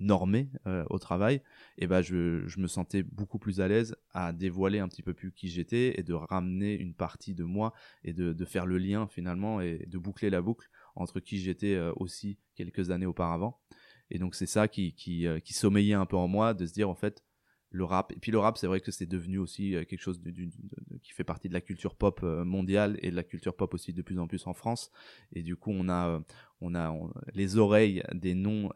normé 0.00 0.48
au 0.88 0.98
travail, 0.98 1.42
et 1.76 1.86
ben 1.86 2.00
je, 2.00 2.46
je 2.46 2.58
me 2.60 2.66
sentais 2.66 3.02
beaucoup 3.02 3.38
plus 3.38 3.60
à 3.60 3.68
l'aise 3.68 3.96
à 4.14 4.32
dévoiler 4.32 4.78
un 4.78 4.88
petit 4.88 5.02
peu 5.02 5.12
plus 5.12 5.30
qui 5.30 5.48
j'étais 5.48 6.00
et 6.00 6.02
de 6.02 6.14
ramener 6.14 6.74
une 6.74 6.94
partie 6.94 7.34
de 7.34 7.44
moi 7.44 7.74
et 8.02 8.14
de, 8.14 8.32
de 8.32 8.44
faire 8.46 8.64
le 8.64 8.78
lien 8.78 9.06
finalement 9.08 9.60
et 9.60 9.84
de 9.86 9.98
boucler 9.98 10.30
la 10.30 10.40
boucle 10.40 10.70
entre 10.96 11.20
qui 11.20 11.38
j'étais 11.38 11.74
euh, 11.74 11.92
aussi 11.96 12.38
quelques 12.54 12.90
années 12.90 13.06
auparavant. 13.06 13.60
Et 14.10 14.18
donc 14.18 14.34
c'est 14.34 14.46
ça 14.46 14.68
qui, 14.68 14.94
euh, 15.26 15.40
qui, 15.40 15.54
sommeillait 15.54 15.94
un 15.94 16.06
peu 16.06 16.16
en 16.16 16.28
moi, 16.28 16.54
de 16.54 16.66
se 16.66 16.72
dire 16.72 16.88
en 16.90 16.94
fait, 16.94 17.24
le 17.70 17.84
rap, 17.84 18.12
et 18.12 18.16
puis 18.20 18.30
le 18.30 18.38
rap 18.38 18.56
c'est 18.56 18.68
vrai 18.68 18.80
que 18.80 18.92
c'est 18.92 19.06
devenu 19.06 19.38
aussi 19.38 19.74
euh, 19.74 19.84
quelque 19.84 20.02
chose 20.02 20.22
qui 21.02 21.12
fait 21.12 21.24
partie 21.24 21.48
de 21.48 21.54
la 21.54 21.60
culture 21.60 21.96
pop 21.96 22.22
mondiale 22.22 22.98
et 23.02 23.10
de 23.10 23.16
la 23.16 23.24
culture 23.24 23.56
pop 23.56 23.74
aussi 23.74 23.92
de 23.92 24.02
plus 24.02 24.20
en 24.20 24.28
plus 24.28 24.46
en 24.46 24.54
France. 24.54 24.92
Et 25.32 25.42
du 25.42 25.56
coup 25.56 25.72
on 25.72 25.88
a, 25.88 26.22
on 26.60 26.74
a 26.76 26.96
les 27.32 27.56
oreilles 27.56 28.02
des 28.12 28.34
non 28.34 28.70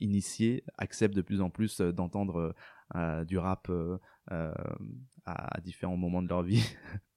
initiés 0.00 0.64
acceptent 0.76 1.16
de 1.16 1.22
plus 1.22 1.40
en 1.40 1.48
plus 1.48 1.80
d'entendre 1.80 2.54
du 3.26 3.38
rap 3.38 3.72
à 4.26 5.60
différents 5.62 5.96
moments 5.96 6.22
de 6.22 6.28
leur 6.28 6.42
vie. 6.42 6.62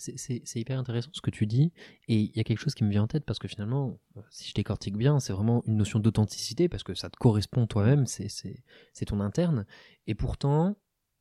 c'est 0.00 0.60
hyper 0.60 0.78
intéressant 0.78 1.10
ce 1.12 1.20
que 1.20 1.30
tu 1.30 1.46
dis. 1.46 1.72
Et 2.08 2.16
il 2.16 2.36
y 2.36 2.40
a 2.40 2.44
quelque 2.44 2.58
chose 2.58 2.74
qui 2.74 2.84
me 2.84 2.90
vient 2.90 3.02
en 3.02 3.06
tête 3.06 3.24
parce 3.24 3.38
que 3.38 3.48
finalement, 3.48 3.98
euh, 4.16 4.20
si 4.30 4.48
je 4.48 4.54
décortique 4.54 4.96
bien, 4.96 5.20
c'est 5.20 5.32
vraiment 5.32 5.62
une 5.66 5.76
notion 5.76 5.98
d'authenticité 5.98 6.68
parce 6.68 6.82
que 6.82 6.94
ça 6.94 7.10
te 7.10 7.16
correspond 7.16 7.66
toi-même, 7.66 8.06
c'est 8.06 9.04
ton 9.06 9.20
interne. 9.20 9.66
Et 10.06 10.14
pourtant, 10.14 10.76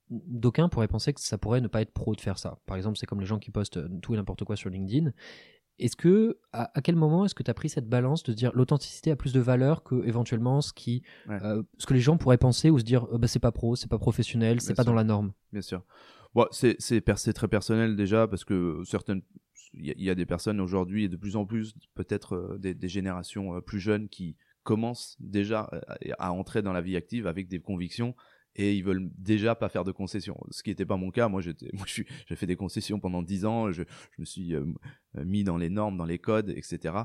d'aucuns 0.10 0.70
pourraient 0.70 0.88
penser 0.88 1.14
que 1.14 1.22
ça 1.22 1.38
pourrait 1.38 1.62
ne 1.62 1.68
pas 1.68 1.82
être 1.82 1.92
pro 1.92 2.16
de 2.16 2.22
faire 2.22 2.40
ça. 2.40 2.60
Par 2.66 2.78
exemple, 2.78 2.98
c'est 2.98 3.06
comme 3.06 3.20
les 3.20 3.26
gens 3.26 3.40
qui 3.40 3.52
postent 3.52 3.80
tout 4.02 4.14
et 4.14 4.18
n'importe 4.18 4.44
quoi 4.44 4.56
sur 4.56 4.70
LinkedIn. 4.70 5.12
Est-ce 5.78 5.96
que, 5.96 6.40
à, 6.52 6.70
quel 6.84 6.98
moment 6.98 7.24
est-ce 7.26 7.34
que 7.34 7.44
tu 7.44 7.50
as 7.50 7.54
pris 7.54 7.70
cette 7.70 7.88
balance 7.88 8.24
de 8.24 8.34
dire 8.34 8.52
l'authenticité 8.54 9.12
a 9.12 9.16
plus 9.16 9.32
de 9.32 9.40
valeur 9.40 9.84
que 9.84 10.06
éventuellement 10.06 10.60
ce, 10.60 10.74
qui, 10.74 11.04
euh, 11.30 11.64
ce 11.78 11.86
que 11.86 11.94
les 11.94 12.02
gens 12.02 12.18
pourraient 12.18 12.38
penser 12.38 12.70
ou 12.70 12.80
se 12.80 12.84
dire 12.84 13.06
bah, 13.18 13.28
c'est 13.28 13.40
pas 13.40 13.54
pro, 13.54 13.78
c'est 13.78 13.90
pas 13.90 13.98
professionnel, 13.98 14.60
c'est 14.60 14.74
pas 14.74 14.84
dans 14.84 14.94
la 14.94 15.06
norme? 15.06 15.32
Bien 15.54 15.62
sûr. 15.62 15.84
C'est 16.52 17.34
très 17.34 17.48
personnel 17.48 17.96
déjà 17.96 18.28
parce 18.28 18.44
que 18.44 18.82
certaines. 18.86 19.22
Il 19.76 20.02
y, 20.02 20.10
a 20.10 20.16
des 20.16 20.26
personnes 20.26 20.60
aujourd'hui 20.60 21.04
et 21.04 21.10
de 21.10 21.16
plus 21.16 21.36
en 21.36 21.46
plus, 21.46 21.76
peut-être 21.94 22.34
euh, 22.34 22.58
des, 22.58 22.88
générations 22.88 23.56
euh, 23.56 23.62
plus 23.62 23.80
jeunes 23.80 24.10
qui 24.10 24.36
commencent 24.64 25.16
déjà 25.20 25.70
à 26.18 26.32
entrer 26.32 26.64
dans 26.64 26.74
la 26.74 26.82
vie 26.82 26.96
active 26.96 27.28
avec 27.28 27.48
des 27.48 27.60
convictions 27.60 28.16
et 28.56 28.76
ils 28.76 28.84
veulent 28.84 29.10
déjà 29.18 29.56
pas 29.56 29.70
faire 29.70 29.84
de 29.84 29.92
concessions. 29.92 30.38
Ce 30.52 30.64
qui 30.64 30.70
n'était 30.70 30.86
pas 30.86 30.98
mon 30.98 31.12
cas. 31.12 31.30
Moi, 31.30 31.42
j'étais, 31.42 31.70
j'ai 32.28 32.36
fait 32.36 32.46
des 32.46 32.56
concessions 32.56 33.00
pendant 33.00 33.22
dix 33.22 33.46
ans. 33.46 33.72
Je, 33.72 33.84
me 34.18 34.26
suis 34.26 34.54
euh, 34.56 34.66
mis 35.16 35.44
dans 35.44 35.58
les 35.58 35.70
normes, 35.70 35.98
dans 35.98 36.06
les 36.06 36.20
codes, 36.20 36.50
etc. 36.50 36.96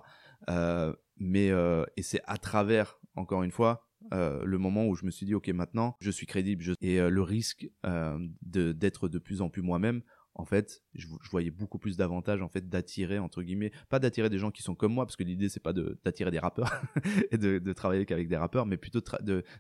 Euh, 0.51 0.93
mais 1.17 1.51
euh, 1.51 1.85
et 1.97 2.03
c'est 2.03 2.21
à 2.25 2.39
travers, 2.39 2.99
encore 3.15 3.43
une 3.43 3.53
fois, 3.53 3.87
euh, 4.13 4.45
le 4.45 4.59
moment 4.59 4.87
où 4.87 4.95
je 4.95 5.05
me 5.07 5.11
suis 5.11 5.27
dit 5.27 5.35
ok 5.35 5.49
maintenant 5.49 5.97
je 6.01 6.11
suis 6.11 6.27
crédible 6.27 6.63
et 6.81 7.01
euh, 7.01 7.09
le 7.09 7.23
risque 7.23 7.69
de 7.83 8.73
d'être 8.73 9.09
de 9.09 9.19
plus 9.19 9.41
en 9.41 9.49
plus 9.49 9.63
moi-même 9.63 10.03
en 10.37 10.45
fait, 10.45 10.83
je, 10.95 11.07
voyais 11.31 11.53
beaucoup 11.53 11.79
plus 11.79 11.97
d'avantages 11.97 12.43
en 12.43 12.49
fait 12.49 12.69
d'attirer 12.69 13.19
entre 13.19 13.43
guillemets, 13.43 13.71
pas 13.89 14.01
d'attirer 14.01 14.31
des 14.31 14.39
gens 14.39 14.51
qui 14.51 14.63
sont 14.63 14.75
comme 14.75 14.93
moi, 14.93 15.07
parce 15.07 15.15
que 15.17 15.23
l'idée 15.23 15.49
c'est 15.49 15.63
pas 15.63 15.73
d'attirer 15.73 16.33
des 16.33 16.41
rappeurs 16.41 16.73
et 17.31 17.39
de, 17.39 17.59
de, 17.59 17.73
travailler 17.73 18.05
qu'avec 18.05 18.29
des 18.29 18.37
rappeurs, 18.37 18.67
mais 18.67 18.77
plutôt 18.77 19.01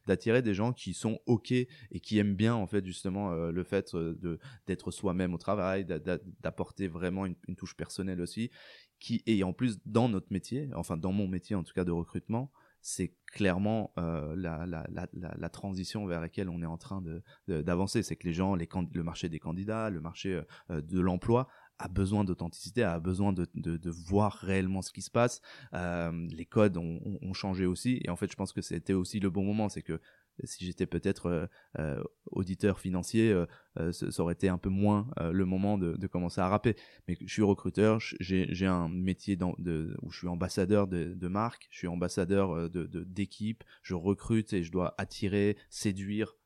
d'attirer 0.06 0.42
des 0.42 0.54
gens 0.54 0.72
qui 0.72 0.92
sont 0.92 1.20
ok 1.26 1.52
et 1.52 1.68
qui 2.02 2.18
aiment 2.18 2.34
bien 2.34 2.54
en 2.54 2.66
fait 2.66 2.84
justement 2.84 3.32
euh, 3.32 3.52
le 3.52 3.62
fait 3.62 3.94
euh, 3.94 4.38
d'être 4.66 4.90
soi-même 4.90 5.32
au 5.32 5.38
travail, 5.38 5.84
d'apporter 5.84 6.88
vraiment 6.88 7.24
une, 7.26 7.36
une, 7.46 7.54
touche 7.54 7.76
personnelle 7.76 8.20
aussi, 8.20 8.50
qui 8.98 9.22
et 9.26 9.44
en 9.44 9.52
plus 9.52 9.78
dans 9.86 10.08
notre 10.08 10.32
métier, 10.32 10.70
enfin 10.74 10.96
dans 10.96 11.12
mon 11.12 11.28
métier 11.28 11.54
en 11.54 11.62
tout 11.62 11.72
cas 11.72 11.84
de 11.84 11.92
recrutement, 11.92 12.50
c'est 12.86 13.14
clairement 13.32 13.94
euh, 13.96 14.36
la, 14.36 14.66
la, 14.66 14.86
la, 15.16 15.48
transition 15.48 16.04
vers 16.04 16.20
laquelle 16.20 16.50
on 16.50 16.60
est 16.60 16.66
en 16.66 16.76
train 16.76 17.02
d'avancer. 17.48 18.00
De, 18.00 18.04
c'est 18.04 18.14
que 18.14 18.26
les 18.26 18.34
gens, 18.34 18.54
les, 18.54 18.68
le 18.92 19.02
marché 19.02 19.30
des 19.30 19.38
candidats, 19.38 19.88
le 19.88 20.02
marché 20.02 20.42
euh, 20.70 20.82
de 20.82 21.00
l'emploi 21.00 21.48
a 21.78 21.88
besoin 21.88 22.24
d'authenticité, 22.24 22.82
a 22.82 23.00
besoin 23.00 23.32
de, 23.32 23.48
de, 23.54 23.90
voir 23.90 24.34
réellement 24.34 24.82
ce 24.82 24.92
qui 24.92 25.00
se 25.00 25.10
passe. 25.10 25.40
Euh, 25.72 26.28
les 26.30 26.44
codes 26.44 26.76
ont, 26.76 27.00
ont, 27.22 27.32
changé 27.32 27.64
aussi, 27.64 28.02
et 28.04 28.10
en 28.10 28.16
fait, 28.16 28.30
je 28.30 28.36
pense 28.36 28.52
que 28.52 28.60
c'était 28.60 28.92
aussi 28.92 29.18
le 29.18 29.30
bon 29.30 29.44
moment. 29.44 29.70
C'est 29.70 29.82
que 29.82 29.98
si 30.42 30.64
j'étais 30.64 30.86
peut-être 30.86 31.26
euh, 31.26 31.46
euh, 31.78 32.02
auditeur 32.26 32.80
financier, 32.80 33.32
euh, 33.32 33.92
ça 33.92 34.22
aurait 34.22 34.34
été 34.34 34.48
un 34.48 34.58
peu 34.58 34.68
moins 34.68 35.08
le 35.20 35.44
moment 35.44 35.78
de, 35.78 36.06
commencer 36.06 36.40
à 36.40 36.48
rapper. 36.48 36.76
Mais 37.08 37.16
je 37.20 37.32
suis 37.32 37.42
recruteur, 37.42 37.98
j'ai 38.00 38.66
un 38.66 38.88
métier 38.88 39.38
où 39.40 40.10
je 40.10 40.18
suis 40.18 40.28
ambassadeur 40.28 40.86
de, 40.86 41.14
de 41.14 41.28
marque, 41.28 41.66
je 41.70 41.78
suis 41.78 41.88
ambassadeur 41.88 42.70
de 42.70 42.86
d'équipe, 43.04 43.64
je 43.82 43.94
recrute 43.94 44.52
et 44.52 44.62
je 44.62 44.70
dois 44.70 44.94
attirer, 44.98 45.56
séduire 45.70 46.36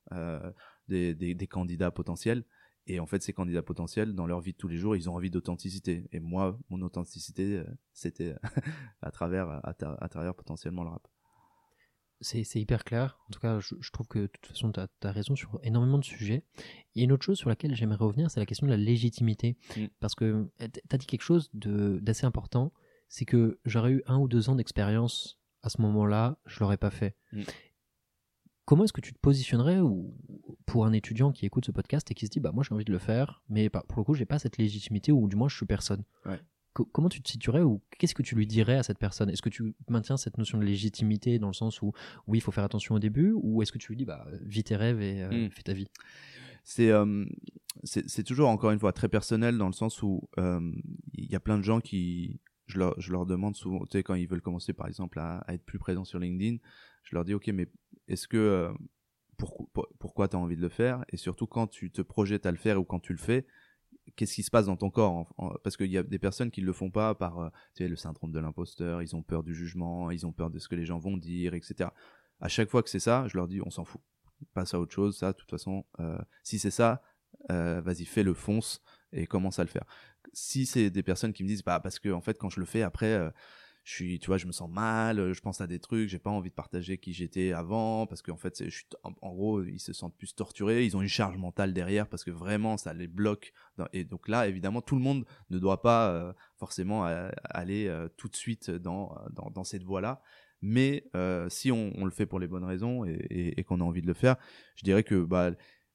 des, 0.89 1.49
candidats 1.51 1.91
potentiels. 1.91 2.45
Et 2.87 3.01
en 3.01 3.07
fait, 3.07 3.23
ces 3.23 3.35
candidats 3.35 3.63
potentiels, 3.63 4.15
dans 4.15 4.27
leur 4.27 4.41
vie 4.41 4.53
de 4.53 4.57
tous 4.57 4.69
les 4.69 4.79
jours, 4.79 4.97
ils 4.97 5.11
ont 5.11 5.15
envie 5.15 5.31
d'authenticité. 5.31 6.09
Et 6.13 6.21
moi, 6.21 6.59
mon 6.71 6.81
authenticité, 6.81 7.63
c'était 7.93 8.35
à 9.03 9.11
travers, 9.11 9.49
à, 9.49 9.75
à 10.01 10.09
travers 10.09 10.35
potentiellement 10.35 10.85
le 10.85 10.91
rap 10.91 11.07
c'est 12.21 12.57
hyper 12.57 12.85
clair. 12.85 13.19
En 13.29 13.31
tout 13.31 13.41
cas, 13.41 13.61
je, 13.61 13.91
trouve 13.93 14.09
que 14.09 14.19
de 14.21 14.27
toute 14.27 14.47
façon, 14.47 14.73
tu 14.73 14.81
as, 14.81 15.13
raison 15.13 15.37
sur 15.37 15.61
énormément 15.63 15.99
de 15.99 16.05
sujets. 16.05 16.45
Il 16.95 17.01
y 17.01 17.03
a 17.03 17.05
une 17.05 17.13
autre 17.13 17.25
chose 17.25 17.39
sur 17.39 17.49
laquelle 17.49 17.75
j'aimerais 17.75 18.05
revenir, 18.05 18.31
c'est 18.31 18.41
la 18.41 18.47
question 18.47 18.67
de 18.67 18.73
la 18.73 18.77
légitimité. 18.77 19.57
Mm. 19.77 19.87
Parce 20.01 20.15
que 20.15 20.49
eh, 20.61 20.69
tu 20.69 20.81
as 20.91 20.99
dit 20.99 21.07
quelque 21.07 21.23
chose 21.23 21.51
d'assez 21.53 22.27
important, 22.27 22.73
c'est 23.09 23.25
que 23.25 23.59
j'aurais 23.65 23.93
eu 23.93 24.03
un 24.07 24.19
ou 24.19 24.29
deux 24.29 24.51
ans 24.51 24.57
d'expérience 24.57 25.39
à 25.63 25.69
ce 25.69 25.81
moment-là, 25.83 26.39
je 26.47 26.61
l'aurais 26.61 26.77
pas 26.77 26.91
fait. 26.91 27.17
Mm. 27.33 27.43
Comment 28.65 28.85
est-ce 28.85 28.93
que 28.93 29.01
tu 29.01 29.15
te 29.15 29.19
positionnerais 29.19 29.81
ou, 29.81 30.15
pour 30.67 30.85
un 30.85 30.93
étudiant 30.93 31.33
qui 31.33 31.47
écoute 31.47 31.65
ce 31.65 31.71
podcast 31.71 32.11
et 32.11 32.15
qui 32.15 32.27
se 32.27 32.31
dit 32.31 32.41
bah 32.41 32.53
moi 32.53 32.63
j'ai 32.63 32.75
envie 32.75 32.85
de 32.85 32.93
le 32.93 32.99
faire, 32.99 33.43
mais 33.49 33.71
pour 33.71 33.97
le 33.97 34.05
coup 34.05 34.15
j'ai 34.15 34.27
pas 34.27 34.39
cette 34.39 34.59
légitimité 34.59 35.11
ou 35.11 35.27
du 35.27 35.37
moins 35.37 35.49
je 35.49 35.57
suis 35.57 35.65
personne? 35.65 36.05
Ouais 36.27 36.39
comment 36.85 37.09
tu 37.09 37.23
te 37.23 37.29
situerais 37.29 37.63
ou 37.63 37.81
qu'est-ce 37.99 38.15
que 38.15 38.23
tu 38.23 38.35
lui 38.35 38.47
dirais 38.47 38.77
à 38.77 38.83
cette 38.83 38.99
personne? 38.99 39.31
Est-ce 39.31 39.43
que 39.43 39.49
tu 39.49 39.75
maintiens 39.89 40.17
cette 40.17 40.39
notion 40.39 40.59
de 40.59 40.65
légitimité 40.65 41.39
dans 41.39 41.49
le 41.49 41.55
sens 41.55 41.83
où 41.83 41.93
oui, 42.27 42.39
il 42.39 42.41
faut 42.41 42.53
faire 42.53 42.65
attention 42.65 42.95
au 42.95 42.99
début 42.99 43.33
ou 43.35 43.63
est-ce 43.63 43.73
que 43.73 43.79
tu 43.79 43.93
lui 43.93 43.97
dis 43.97 44.05
bah 44.05 44.27
vis 44.43 44.65
tes 44.65 44.77
rêves 44.77 45.01
et 45.01 45.23
euh, 45.23 45.47
hmm. 45.47 45.51
fais 45.51 45.63
ta 45.63 45.73
vie? 45.73 45.89
Euh, 46.81 47.25
c'est 47.85 48.09
c'est 48.09 48.25
toujours 48.25 48.49
encore 48.49 48.71
une 48.73 48.79
fois 48.79 48.93
très 48.93 49.09
personnel 49.09 49.57
dans 49.57 49.69
le 49.69 49.73
sens 49.73 50.03
où 50.03 50.29
euh, 50.39 50.61
il 51.15 51.31
y 51.31 51.35
a 51.35 51.41
plein 51.41 51.57
de 51.57 51.63
gens 51.63 51.81
qui 51.81 52.41
je 52.67 52.79
leur, 52.79 53.01
je 53.01 53.11
leur 53.13 53.25
demande 53.25 53.57
souvent 53.57 53.81
tu 53.87 53.93
sais 53.93 54.03
quand 54.03 54.15
ils 54.15 54.29
veulent 54.29 54.43
commencer 54.43 54.75
par 54.75 54.87
exemple 54.87 55.19
à, 55.19 55.43
être 55.49 55.65
plus 55.65 55.79
présents 55.79 56.05
sur 56.05 56.19
LinkedIn 56.19 56.59
je 57.05 57.15
leur 57.15 57.25
dis 57.25 57.33
ok 57.33 57.49
mais 57.49 57.69
est-ce 58.09 58.29
que 58.29 58.71
pourquoi 59.99 60.29
tu 60.29 60.37
as 60.37 60.39
envie 60.39 60.57
de 60.57 60.61
le 60.61 60.69
faire? 60.69 61.05
Et 61.13 61.17
surtout 61.17 61.47
quand 61.47 61.69
tu 61.69 61.91
te 61.91 62.03
projettes 62.03 62.47
à 62.47 62.51
le 62.51 62.57
faire 62.57 62.79
ou 62.79 62.85
quand 62.85 63.01
tu 63.01 63.13
le 63.13 63.19
fais 63.19 63.47
qu'est-ce 64.17 64.35
qui 64.35 64.43
se 64.43 64.51
passe 64.51 64.67
dans 64.67 64.77
ton 64.77 64.91
corps 64.91 65.35
parce 65.63 65.77
qu'il 65.77 65.91
y 65.91 65.99
a 65.99 66.03
des 66.03 66.19
personnes 66.19 66.51
qui 66.51 66.61
le 66.61 66.73
font 66.73 66.91
pas 66.91 67.15
par 67.15 67.39
euh, 67.39 67.49
tu 67.75 67.87
le 67.87 67.97
syndrome 67.97 68.33
de 68.33 68.41
l'imposteur 68.41 69.03
ils 69.03 69.17
ont 69.17 69.23
peur 69.23 69.43
du 69.43 69.55
jugement 69.55 70.11
ils 70.11 70.27
ont 70.27 70.33
peur 70.33 70.51
de 70.51 70.59
ce 70.59 70.69
que 70.69 70.75
les 70.75 70.85
gens 70.85 70.99
vont 70.99 71.17
dire 71.17 71.55
etc 71.55 71.91
à 72.41 72.49
chaque 72.49 72.69
fois 72.69 72.83
que 72.83 72.91
c'est 72.91 73.01
ça 73.01 73.27
je 73.29 73.37
leur 73.37 73.49
dis 73.49 73.61
on 73.65 73.71
s'en 73.71 73.85
fout. 73.85 74.01
Passe 74.55 74.75
à 74.75 74.81
autre 74.81 74.95
chose 74.95 75.17
ça 75.17 75.33
de 75.33 75.37
toute 75.37 75.51
façon 75.51 75.85
euh, 76.01 76.19
si 76.43 76.59
c'est 76.59 76.71
ça 76.71 77.03
euh, 77.51 77.81
vas-y 77.81 78.05
fais 78.05 78.23
le 78.23 78.35
fonce 78.35 78.83
et 79.13 79.27
commence 79.27 79.59
à 79.59 79.63
le 79.63 79.69
faire. 79.69 79.85
Si 80.33 80.67
c'est 80.67 80.91
des 80.91 81.03
personnes 81.03 81.33
qui 81.33 81.43
me 81.43 81.49
disent 81.49 81.65
bah 81.65 81.81
parce 81.81 81.99
que 81.99 82.11
en 82.11 82.21
fait 82.21 82.39
quand 82.39 82.51
je 82.51 82.61
le 82.61 82.67
fais 82.67 82.83
après 82.83 83.33
je 83.89 83.95
suis 83.95 84.19
tu 84.19 84.27
vois 84.27 84.37
je 84.37 84.47
me 84.47 84.53
sens 84.53 84.69
mal 84.69 85.19
euh, 85.19 85.33
je 85.33 85.41
pense 85.41 85.63
à 85.63 85.67
des 85.67 85.79
trucs 85.79 86.11
j'ai 86.11 86.19
pas 86.19 86.29
envie 86.29 86.51
de 86.51 86.55
partager 86.55 86.99
qui 86.99 87.15
j'étais 87.15 87.53
avant 87.53 88.07
parce 88.07 88.21
qu'en 88.21 88.37
fait 88.37 88.63
je 88.63 88.69
suis 88.69 88.87
en, 89.03 89.33
gros 89.33 89.63
ils 89.63 89.81
se 89.81 89.95
sentent 89.95 90.15
plus 90.15 90.35
torturés 90.35 90.85
ils 90.85 90.95
ont 90.95 91.01
une 91.01 91.09
charge 91.09 91.39
mentale 91.39 91.73
derrière 91.73 92.07
parce 92.07 92.23
que 92.23 92.31
vraiment 92.31 92.77
ça 92.77 92.93
les 92.93 93.09
bloque 93.09 93.55
et 93.95 94.05
donc 94.05 94.29
là 94.29 94.47
évidemment 94.47 94.83
tout 94.83 94.95
le 94.95 95.01
monde 95.01 95.25
ne 95.49 95.59
doit 95.59 95.81
pas 95.81 96.11
euh, 96.11 96.35
forcément 96.59 97.07
euh, 97.07 97.31
aller 97.45 97.91
tout 98.19 98.29
de 98.29 98.37
suite 98.37 98.71
dans 98.71 99.17
dans, 99.31 99.51
dans 99.51 99.65
cette 99.65 99.85
voie 99.85 100.03
là 100.03 100.21
mais 100.61 101.05
si 101.49 101.73
on, 101.73 101.93
on, 101.97 102.05
le 102.05 102.11
fait 102.11 102.27
pour 102.27 102.41
les 102.41 102.49
bonnes 102.49 102.65
raisons 102.65 103.07
et, 103.07 103.13
et, 103.31 103.61
et 103.61 103.65
qu'on 103.65 103.81
a 103.81 103.85
envie 103.85 104.03
de 104.03 104.07
le 104.07 104.15
faire 104.15 104.37
je 104.75 104.85
dirais 104.85 105.03
que 105.03 105.25
bah 105.25 105.53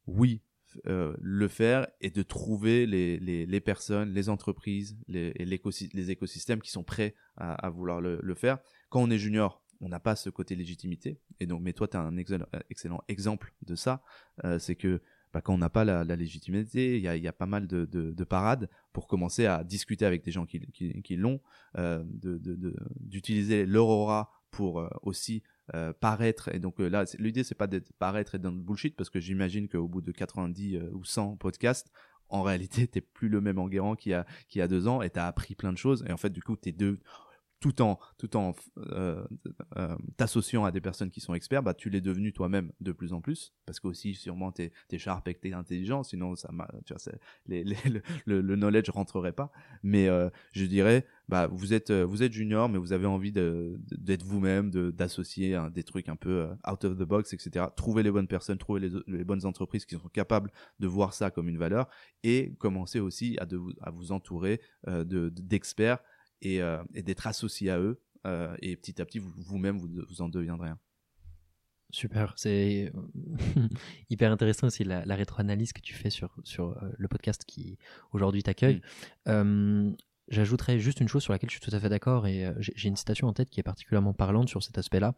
oui 0.08 0.42
euh, 0.86 1.14
le 1.20 1.48
faire 1.48 1.86
et 2.00 2.10
de 2.10 2.22
trouver 2.22 2.86
les, 2.86 3.18
les, 3.18 3.60
personnes, 3.60 4.12
les 4.12 4.28
entreprises, 4.28 4.96
les, 5.08 5.32
les 5.32 6.10
écosystèmes 6.10 6.60
qui 6.60 6.70
sont 6.70 6.84
prêts 6.84 7.14
à, 7.36 7.68
vouloir 7.70 8.00
le, 8.00 8.34
faire. 8.34 8.58
Quand 8.88 9.02
on 9.02 9.10
est 9.10 9.18
junior, 9.18 9.62
on 9.80 9.88
n'a 9.88 10.00
pas 10.00 10.16
ce 10.16 10.30
côté 10.30 10.54
légitimité. 10.54 11.18
Et 11.40 11.46
donc, 11.46 11.62
mais 11.62 11.72
toi, 11.72 11.88
tu 11.88 11.96
as 11.96 12.00
un 12.00 12.16
excellent, 12.16 12.46
excellent, 12.70 13.02
exemple 13.08 13.52
de 13.62 13.74
ça. 13.74 14.02
Euh, 14.44 14.58
c'est 14.58 14.76
que 14.76 15.00
bah, 15.34 15.40
quand 15.40 15.52
on 15.52 15.58
n'a 15.58 15.68
pas 15.68 15.84
la, 15.84 16.04
légitimité, 16.16 16.96
il 16.96 17.02
y 17.02 17.28
a, 17.28 17.32
pas 17.32 17.46
mal 17.46 17.66
de, 17.66 17.84
de, 17.86 18.12
de, 18.12 18.24
parades 18.24 18.70
pour 18.92 19.08
commencer 19.08 19.46
à 19.46 19.64
discuter 19.64 20.06
avec 20.06 20.22
des 20.22 20.30
gens 20.30 20.46
qui, 20.46 21.16
l'ont, 21.16 21.40
euh, 21.76 22.04
d'utiliser 23.00 23.66
leur 23.66 23.88
aura 23.88 24.30
pour 24.52 24.78
euh, 24.78 24.88
aussi 25.02 25.42
euh, 25.74 25.94
paraître 25.98 26.54
et 26.54 26.58
donc 26.58 26.78
euh, 26.78 26.88
là 26.88 27.04
l'idée 27.18 27.42
c'est 27.42 27.54
pas 27.54 27.66
d'être 27.66 27.90
paraître 27.94 28.34
et 28.34 28.38
le 28.38 28.50
bullshit 28.50 28.94
parce 28.96 29.08
que 29.08 29.18
j'imagine 29.18 29.66
qu'au 29.66 29.88
bout 29.88 30.02
de 30.02 30.12
90 30.12 30.76
euh, 30.76 30.90
ou 30.92 31.04
100 31.04 31.36
podcasts 31.36 31.90
en 32.28 32.42
réalité 32.42 32.86
t'es 32.86 33.00
plus 33.00 33.30
le 33.30 33.40
même 33.40 33.58
Enguerrand 33.58 33.96
qui 33.96 34.12
a 34.12 34.26
qui 34.48 34.60
a 34.60 34.68
deux 34.68 34.88
ans 34.88 35.00
et 35.00 35.08
t'as 35.08 35.26
appris 35.26 35.54
plein 35.54 35.72
de 35.72 35.78
choses 35.78 36.04
et 36.06 36.12
en 36.12 36.18
fait 36.18 36.28
du 36.28 36.42
coup 36.42 36.54
t'es 36.54 36.72
deux 36.72 36.98
tout 37.64 37.80
en 37.80 37.98
tout 38.18 38.36
en 38.36 38.54
euh, 38.76 39.24
euh, 39.78 39.96
t'associant 40.18 40.66
à 40.66 40.70
des 40.70 40.82
personnes 40.82 41.10
qui 41.10 41.22
sont 41.22 41.32
experts, 41.32 41.62
bah 41.62 41.72
tu 41.72 41.88
l'es 41.88 42.02
devenu 42.02 42.30
toi-même 42.34 42.72
de 42.82 42.92
plus 42.92 43.14
en 43.14 43.22
plus 43.22 43.54
parce 43.64 43.80
que 43.80 43.86
aussi 43.86 44.14
sûrement 44.14 44.52
t'es 44.52 44.70
t'es 44.88 44.98
sharp 44.98 45.26
et 45.28 45.34
t'es 45.34 45.54
intelligent, 45.54 46.02
sinon 46.02 46.36
ça 46.36 46.50
tu 46.84 46.92
vois 46.92 47.14
les, 47.46 47.64
les, 47.64 47.76
le, 48.26 48.42
le, 48.42 48.56
knowledge 48.56 48.90
rentrerait 48.90 49.32
pas. 49.32 49.50
Mais 49.82 50.08
euh, 50.08 50.28
je 50.52 50.66
dirais 50.66 51.06
bah 51.30 51.46
vous 51.46 51.72
êtes 51.72 51.90
vous 51.90 52.22
êtes 52.22 52.34
junior 52.34 52.68
mais 52.68 52.76
vous 52.76 52.92
avez 52.92 53.06
envie 53.06 53.32
d'être 53.32 54.26
vous-même, 54.26 54.70
de 54.70 54.90
d'associer 54.90 55.58
des 55.72 55.84
trucs 55.84 56.10
un 56.10 56.16
peu 56.16 56.46
out 56.70 56.84
of 56.84 56.98
the 56.98 57.04
box 57.04 57.32
etc. 57.32 57.64
Trouver 57.76 58.02
les 58.02 58.10
bonnes 58.10 58.28
personnes, 58.28 58.58
trouver 58.58 58.80
les, 58.80 58.90
les 59.06 59.24
bonnes 59.24 59.46
entreprises 59.46 59.86
qui 59.86 59.94
sont 59.94 60.08
capables 60.08 60.52
de 60.80 60.86
voir 60.86 61.14
ça 61.14 61.30
comme 61.30 61.48
une 61.48 61.56
valeur 61.56 61.88
et 62.24 62.52
commencer 62.58 63.00
aussi 63.00 63.38
à 63.40 63.46
de 63.46 63.58
à 63.80 63.90
vous 63.90 64.12
entourer 64.12 64.60
de 64.86 65.30
d'experts 65.30 66.00
euh, 66.46 66.82
et, 66.94 67.02
d'être 67.02 67.26
associé 67.26 67.70
à 67.70 67.78
eux. 67.78 68.00
Euh, 68.26 68.56
et 68.60 68.76
petit 68.76 69.00
à 69.02 69.04
petit, 69.04 69.18
vous-même, 69.18 69.78
vous, 69.78 69.88
vous, 70.08 70.22
en 70.22 70.28
deviendrez 70.28 70.70
un. 70.70 70.78
Super, 71.90 72.32
c'est 72.36 72.92
hyper 74.10 74.32
intéressant 74.32 74.66
aussi 74.66 74.82
la, 74.82 75.02
rétroanalyse 75.14 75.72
que 75.72 75.80
tu 75.80 75.94
fais 75.94 76.10
sur, 76.10 76.34
sur 76.42 76.70
euh, 76.82 76.90
le 76.96 77.08
podcast 77.08 77.44
qui 77.46 77.78
aujourd'hui 78.12 78.42
t'accueille. 78.42 78.80
Mm. 79.26 79.92
J'ajouterais 80.28 80.78
juste 80.78 81.00
une 81.00 81.08
chose 81.08 81.22
sur 81.22 81.34
laquelle 81.34 81.50
je 81.50 81.56
suis 81.56 81.60
tout 81.60 81.74
à 81.76 81.78
fait 81.78 81.90
d'accord 81.90 82.26
et 82.26 82.46
euh, 82.46 82.54
j'ai 82.58 82.88
une 82.88 82.96
citation 82.96 83.28
en 83.28 83.34
tête 83.34 83.50
qui 83.50 83.60
est 83.60 83.64
particulièrement 83.64 84.14
parlante 84.14 84.48
sur 84.48 84.62
cet 84.62 84.78
aspect-là. 84.78 85.14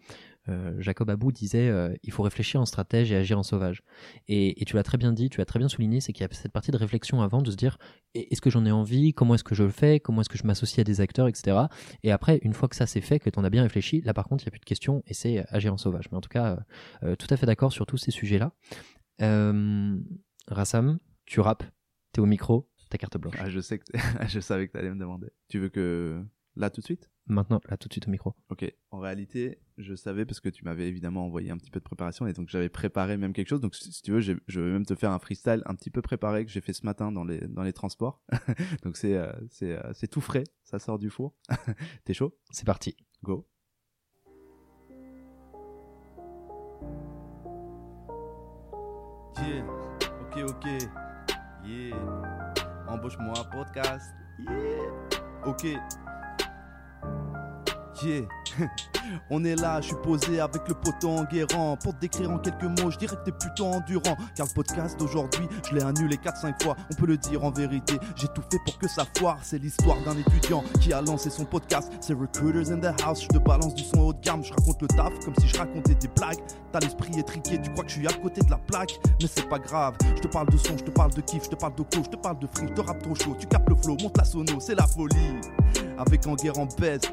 Euh, 0.49 0.75
Jacob 0.81 1.09
Abou 1.11 1.31
disait 1.31 1.69
euh, 1.69 1.95
il 2.03 2.13
faut 2.13 2.25
réfléchir 2.25 2.61
en 2.61 2.67
stratège 2.67 3.13
et 3.13 3.17
agir 3.17 3.39
en 3.39 3.45
sauvage. 3.45 3.83
Et, 4.27 4.65
tu 4.67 4.75
l'as 4.75 4.83
très 4.83 4.99
bien 4.99 5.13
dit, 5.13 5.29
tu 5.31 5.41
as 5.41 5.45
très 5.45 5.61
bien 5.61 5.69
souligné, 5.69 6.01
c'est 6.01 6.13
qu'il 6.13 6.23
y 6.23 6.29
a 6.29 6.35
cette 6.35 6.51
partie 6.51 6.73
de 6.73 6.77
réflexion 6.77 7.23
avant 7.23 7.41
de 7.41 7.53
se 7.53 7.57
dire 7.57 7.79
est- 8.15 8.33
est-ce 8.33 8.41
que 8.41 8.51
j'en 8.51 8.67
ai 8.67 8.73
envie, 8.73 9.13
comment 9.13 9.37
est-ce 9.37 9.45
que 9.45 9.55
je 9.55 9.63
le 9.63 9.71
fais, 9.71 10.01
comment 10.01 10.23
est-ce 10.23 10.29
que 10.29 10.39
je 10.39 10.45
m'associe 10.45 10.81
à 10.81 10.85
des 10.85 11.01
acteurs, 11.01 11.29
etc. 11.29 11.57
Et 12.03 12.11
après, 12.11 12.41
une 12.43 12.53
fois 12.53 12.69
que 12.69 12.75
ça 12.75 12.87
c'est 12.87 13.01
fait, 13.01 13.21
que 13.21 13.31
tu 13.31 13.39
en 13.39 13.45
as 13.45 13.51
bien 13.51 13.63
réfléchi, 13.63 14.01
là 14.01 14.13
par 14.13 14.27
contre 14.27 14.43
il 14.43 14.47
n'y 14.47 14.51
a 14.51 14.53
plus 14.53 14.61
de 14.61 14.65
questions 14.65 15.05
et 15.07 15.15
c'est 15.15 15.45
agir 15.51 15.73
en 15.73 15.79
sauvage. 15.79 16.07
Mais 16.11 16.19
en 16.19 16.21
tout 16.21 16.29
cas, 16.31 16.59
tout 17.19 17.27
à 17.31 17.37
fait 17.37 17.47
d'accord 17.47 17.73
sur 17.73 17.87
tous 17.87 17.97
ces 17.99 18.11
sujets-là. 18.11 18.53
Rassam, 20.49 20.99
tu 21.27 21.41
rappes, 21.41 21.65
t'es 22.13 22.21
au 22.21 22.27
micro, 22.27 22.69
ta 22.88 22.99
carte 22.99 23.19
blanche. 23.19 23.37
Ah, 23.38 23.49
je 23.49 23.61
sais 23.61 23.78
que 23.78 23.85
je 24.28 24.40
savais 24.40 24.66
que 24.66 24.73
tu 24.73 24.78
allais 24.78 24.90
me 24.90 24.99
demander. 24.99 25.28
Tu 25.49 25.59
veux 25.59 25.69
que 25.69 26.23
là 26.57 26.71
tout 26.71 26.81
de 26.81 26.87
suite? 26.87 27.11
Maintenant, 27.28 27.61
là 27.69 27.76
tout 27.76 27.88
de 27.88 27.93
suite 27.93 28.07
au 28.07 28.11
micro. 28.11 28.35
Ok. 28.50 28.73
En 28.90 29.00
réalité, 29.00 29.59
je 29.78 29.95
savais 29.95 30.25
parce 30.25 30.40
que 30.40 30.49
tu 30.49 30.64
m'avais 30.64 30.88
évidemment 30.88 31.25
envoyé 31.26 31.50
un 31.50 31.57
petit 31.57 31.71
peu 31.71 31.81
de 31.81 31.85
préparation 31.85 32.26
et 32.26 32.33
donc 32.33 32.49
j'avais 32.49 32.69
préparé 32.69 33.16
même 33.16 33.33
quelque 33.33 33.49
chose. 33.49 33.61
Donc 33.61 33.75
si 33.75 34.02
tu 34.02 34.12
veux, 34.12 34.21
je 34.21 34.61
vais 34.61 34.71
même 34.71 34.87
te 34.87 34.95
faire 34.95 35.11
un 35.11 35.19
freestyle 35.19 35.62
un 35.66 35.75
petit 35.75 35.90
peu 35.90 36.02
préparé 36.02 36.45
que 36.45 36.50
j'ai 36.50 36.61
fait 36.61 36.73
ce 36.73 36.85
matin 36.85 37.11
dans 37.11 37.25
les 37.25 37.40
dans 37.40 37.62
les 37.62 37.73
transports. 37.73 38.23
donc 38.83 38.97
c'est 38.97 39.16
euh, 39.16 39.33
c'est 39.50 39.73
euh, 39.73 39.93
c'est 39.93 40.09
tout 40.09 40.21
frais, 40.21 40.45
ça 40.62 40.78
sort 40.78 40.99
du 40.99 41.11
four. 41.11 41.35
T'es 42.05 42.14
chaud? 42.14 42.38
C'est 42.50 42.66
parti. 42.66 42.97
Go. 43.23 43.49
Yeah, 49.38 49.66
ok, 50.23 50.37
ok. 50.49 50.66
Yeah. 51.64 52.25
Embauche-moi 52.97 53.35
un 53.38 53.45
podcast. 53.45 54.15
Yeah. 54.38 54.55
Ok. 55.45 55.67
On 59.31 59.45
est 59.45 59.57
là, 59.57 59.81
je 59.81 59.88
suis 59.88 59.97
posé 60.03 60.41
avec 60.41 60.69
le 60.69 60.75
poteau 60.75 61.11
Enguerrand 61.11 61.76
Pour 61.76 61.95
te 61.95 62.00
décrire 62.00 62.31
en 62.31 62.38
quelques 62.38 62.65
mots, 62.65 62.91
je 62.91 62.99
dirais 62.99 63.17
que 63.17 63.25
t'es 63.25 63.33
plutôt 63.33 63.67
endurant. 63.67 64.17
Car 64.35 64.47
le 64.47 64.55
podcast 64.55 64.99
d'aujourd'hui, 64.99 65.47
je 65.69 65.75
l'ai 65.75 65.83
annulé 65.83 66.17
4-5 66.17 66.62
fois. 66.62 66.76
On 66.91 66.95
peut 66.95 67.07
le 67.07 67.17
dire 67.17 67.45
en 67.45 67.50
vérité, 67.50 67.95
j'ai 68.17 68.29
tout 68.29 68.43
fait 68.50 68.59
pour 68.65 68.79
que 68.79 68.88
ça 68.88 69.05
foire. 69.17 69.38
C'est 69.43 69.59
l'histoire 69.59 69.97
d'un 70.05 70.17
étudiant 70.17 70.62
qui 70.81 70.93
a 70.93 71.00
lancé 71.00 71.31
son 71.31 71.45
podcast. 71.45 71.93
C'est 72.00 72.15
Recruiters 72.15 72.73
in 72.73 72.79
the 72.79 73.03
House, 73.03 73.23
je 73.23 73.29
te 73.29 73.38
balance 73.38 73.75
du 73.75 73.85
son 73.85 74.00
haut 74.00 74.12
de 74.12 74.21
gamme. 74.21 74.45
Je 74.45 74.53
raconte 74.53 74.83
le 74.83 74.88
taf 74.88 75.19
comme 75.25 75.35
si 75.41 75.49
je 75.49 75.57
racontais 75.57 75.95
des 75.95 76.09
blagues. 76.09 76.41
T'as 76.73 76.81
l'esprit 76.81 77.19
étriqué, 77.19 77.61
tu 77.62 77.71
crois 77.71 77.85
que 77.85 77.91
je 77.91 77.97
suis 77.97 78.09
à 78.09 78.12
côté 78.12 78.43
de 78.43 78.50
la 78.50 78.59
plaque. 78.59 78.99
Mais 79.21 79.29
c'est 79.29 79.49
pas 79.49 79.59
grave, 79.59 79.95
je 80.17 80.21
te 80.21 80.29
parle 80.29 80.50
de 80.50 80.57
son, 80.57 80.76
je 80.76 80.85
te 80.85 80.91
parle 80.91 81.12
de 81.15 81.21
kiff, 81.21 81.45
je 81.45 81.50
te 81.50 81.57
parle 81.57 81.75
de 81.75 81.83
co, 81.83 82.03
je 82.05 82.11
te 82.11 82.17
parle 82.17 82.38
de 82.38 82.47
free, 82.47 82.67
je 82.69 82.75
te 82.75 82.81
rappe 82.81 83.03
trop 83.03 83.15
chaud. 83.15 83.37
Tu 83.38 83.47
capes 83.47 83.69
le 83.69 83.76
flow, 83.76 83.97
monte 84.03 84.19
la 84.19 84.25
sono, 84.25 84.61
c'est 84.61 84.75
la 84.75 84.87
folie. 84.87 85.41
Avec 85.99 86.26
Enguerrand 86.26 86.69
Best 86.79 87.12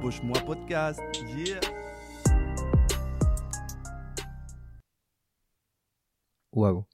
Embauche-moi 0.00 0.40
podcast, 0.46 0.98
yeah 1.36 1.60
Waouh. 6.54 6.86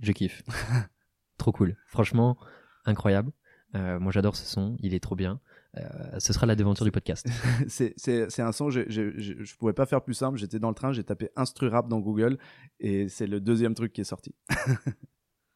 Je 0.00 0.12
kiffe. 0.12 0.42
trop 1.36 1.52
cool. 1.52 1.76
Franchement, 1.86 2.38
incroyable. 2.86 3.30
Euh, 3.74 4.00
moi, 4.00 4.10
j'adore 4.10 4.36
ce 4.36 4.46
son. 4.46 4.78
Il 4.80 4.94
est 4.94 5.00
trop 5.00 5.16
bien. 5.16 5.38
Euh, 5.76 6.18
ce 6.18 6.32
sera 6.32 6.46
la 6.46 6.56
déventure 6.56 6.86
du 6.86 6.92
podcast. 6.92 7.28
c'est, 7.68 7.92
c'est, 7.98 8.30
c'est 8.30 8.40
un 8.40 8.52
son, 8.52 8.70
je, 8.70 8.88
je 8.88 9.56
pouvais 9.56 9.74
pas 9.74 9.84
faire 9.84 10.02
plus 10.02 10.14
simple. 10.14 10.38
J'étais 10.38 10.58
dans 10.58 10.70
le 10.70 10.74
train, 10.74 10.92
j'ai 10.92 11.04
tapé 11.04 11.28
Instru 11.36 11.68
Rap 11.68 11.88
dans 11.88 12.00
Google 12.00 12.38
et 12.80 13.10
c'est 13.10 13.26
le 13.26 13.38
deuxième 13.38 13.74
truc 13.74 13.92
qui 13.92 14.00
est 14.00 14.04
sorti. 14.04 14.34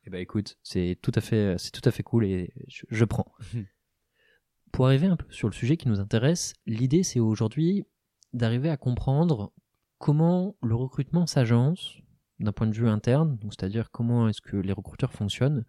Eh 0.04 0.10
ben, 0.10 0.22
écoute, 0.22 0.58
c'est 0.62 0.98
tout 1.02 1.12
à 1.14 1.20
fait, 1.20 1.56
c'est 1.58 1.70
tout 1.70 1.86
à 1.86 1.90
fait 1.90 2.02
cool 2.02 2.24
et 2.24 2.50
je, 2.66 2.86
je 2.88 3.04
prends. 3.04 3.30
Pour 4.72 4.86
arriver 4.86 5.06
un 5.06 5.16
peu 5.16 5.26
sur 5.30 5.48
le 5.48 5.54
sujet 5.54 5.76
qui 5.76 5.88
nous 5.88 6.00
intéresse, 6.00 6.54
l'idée 6.66 7.02
c'est 7.02 7.20
aujourd'hui 7.20 7.84
d'arriver 8.32 8.70
à 8.70 8.76
comprendre 8.76 9.52
comment 9.98 10.56
le 10.62 10.74
recrutement 10.74 11.26
s'agence 11.26 11.98
d'un 12.38 12.52
point 12.52 12.66
de 12.66 12.74
vue 12.74 12.88
interne, 12.88 13.38
c'est-à-dire 13.44 13.90
comment 13.90 14.28
est-ce 14.28 14.40
que 14.40 14.56
les 14.56 14.72
recruteurs 14.72 15.12
fonctionnent 15.12 15.64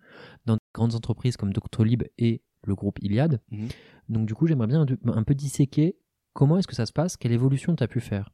dans 0.46 0.56
de 0.56 0.60
grandes 0.74 0.94
entreprises 0.96 1.36
comme 1.36 1.52
Doctolib 1.52 2.04
et 2.18 2.44
le 2.64 2.76
groupe 2.76 3.00
Iliad. 3.02 3.42
Mhm. 3.50 3.68
Donc 4.10 4.28
du 4.28 4.36
coup, 4.36 4.48
j'aimerais 4.48 4.68
bien 4.68 4.86
un 5.06 5.24
peu 5.24 5.34
disséquer 5.34 5.98
comment 6.40 6.58
est-ce 6.58 6.68
que 6.68 6.76
ça 6.76 6.86
se 6.86 6.94
passe, 6.94 7.18
quelle 7.18 7.34
évolution 7.34 7.76
tu 7.76 7.84
as 7.84 7.90
pu 7.90 8.00
faire? 8.00 8.30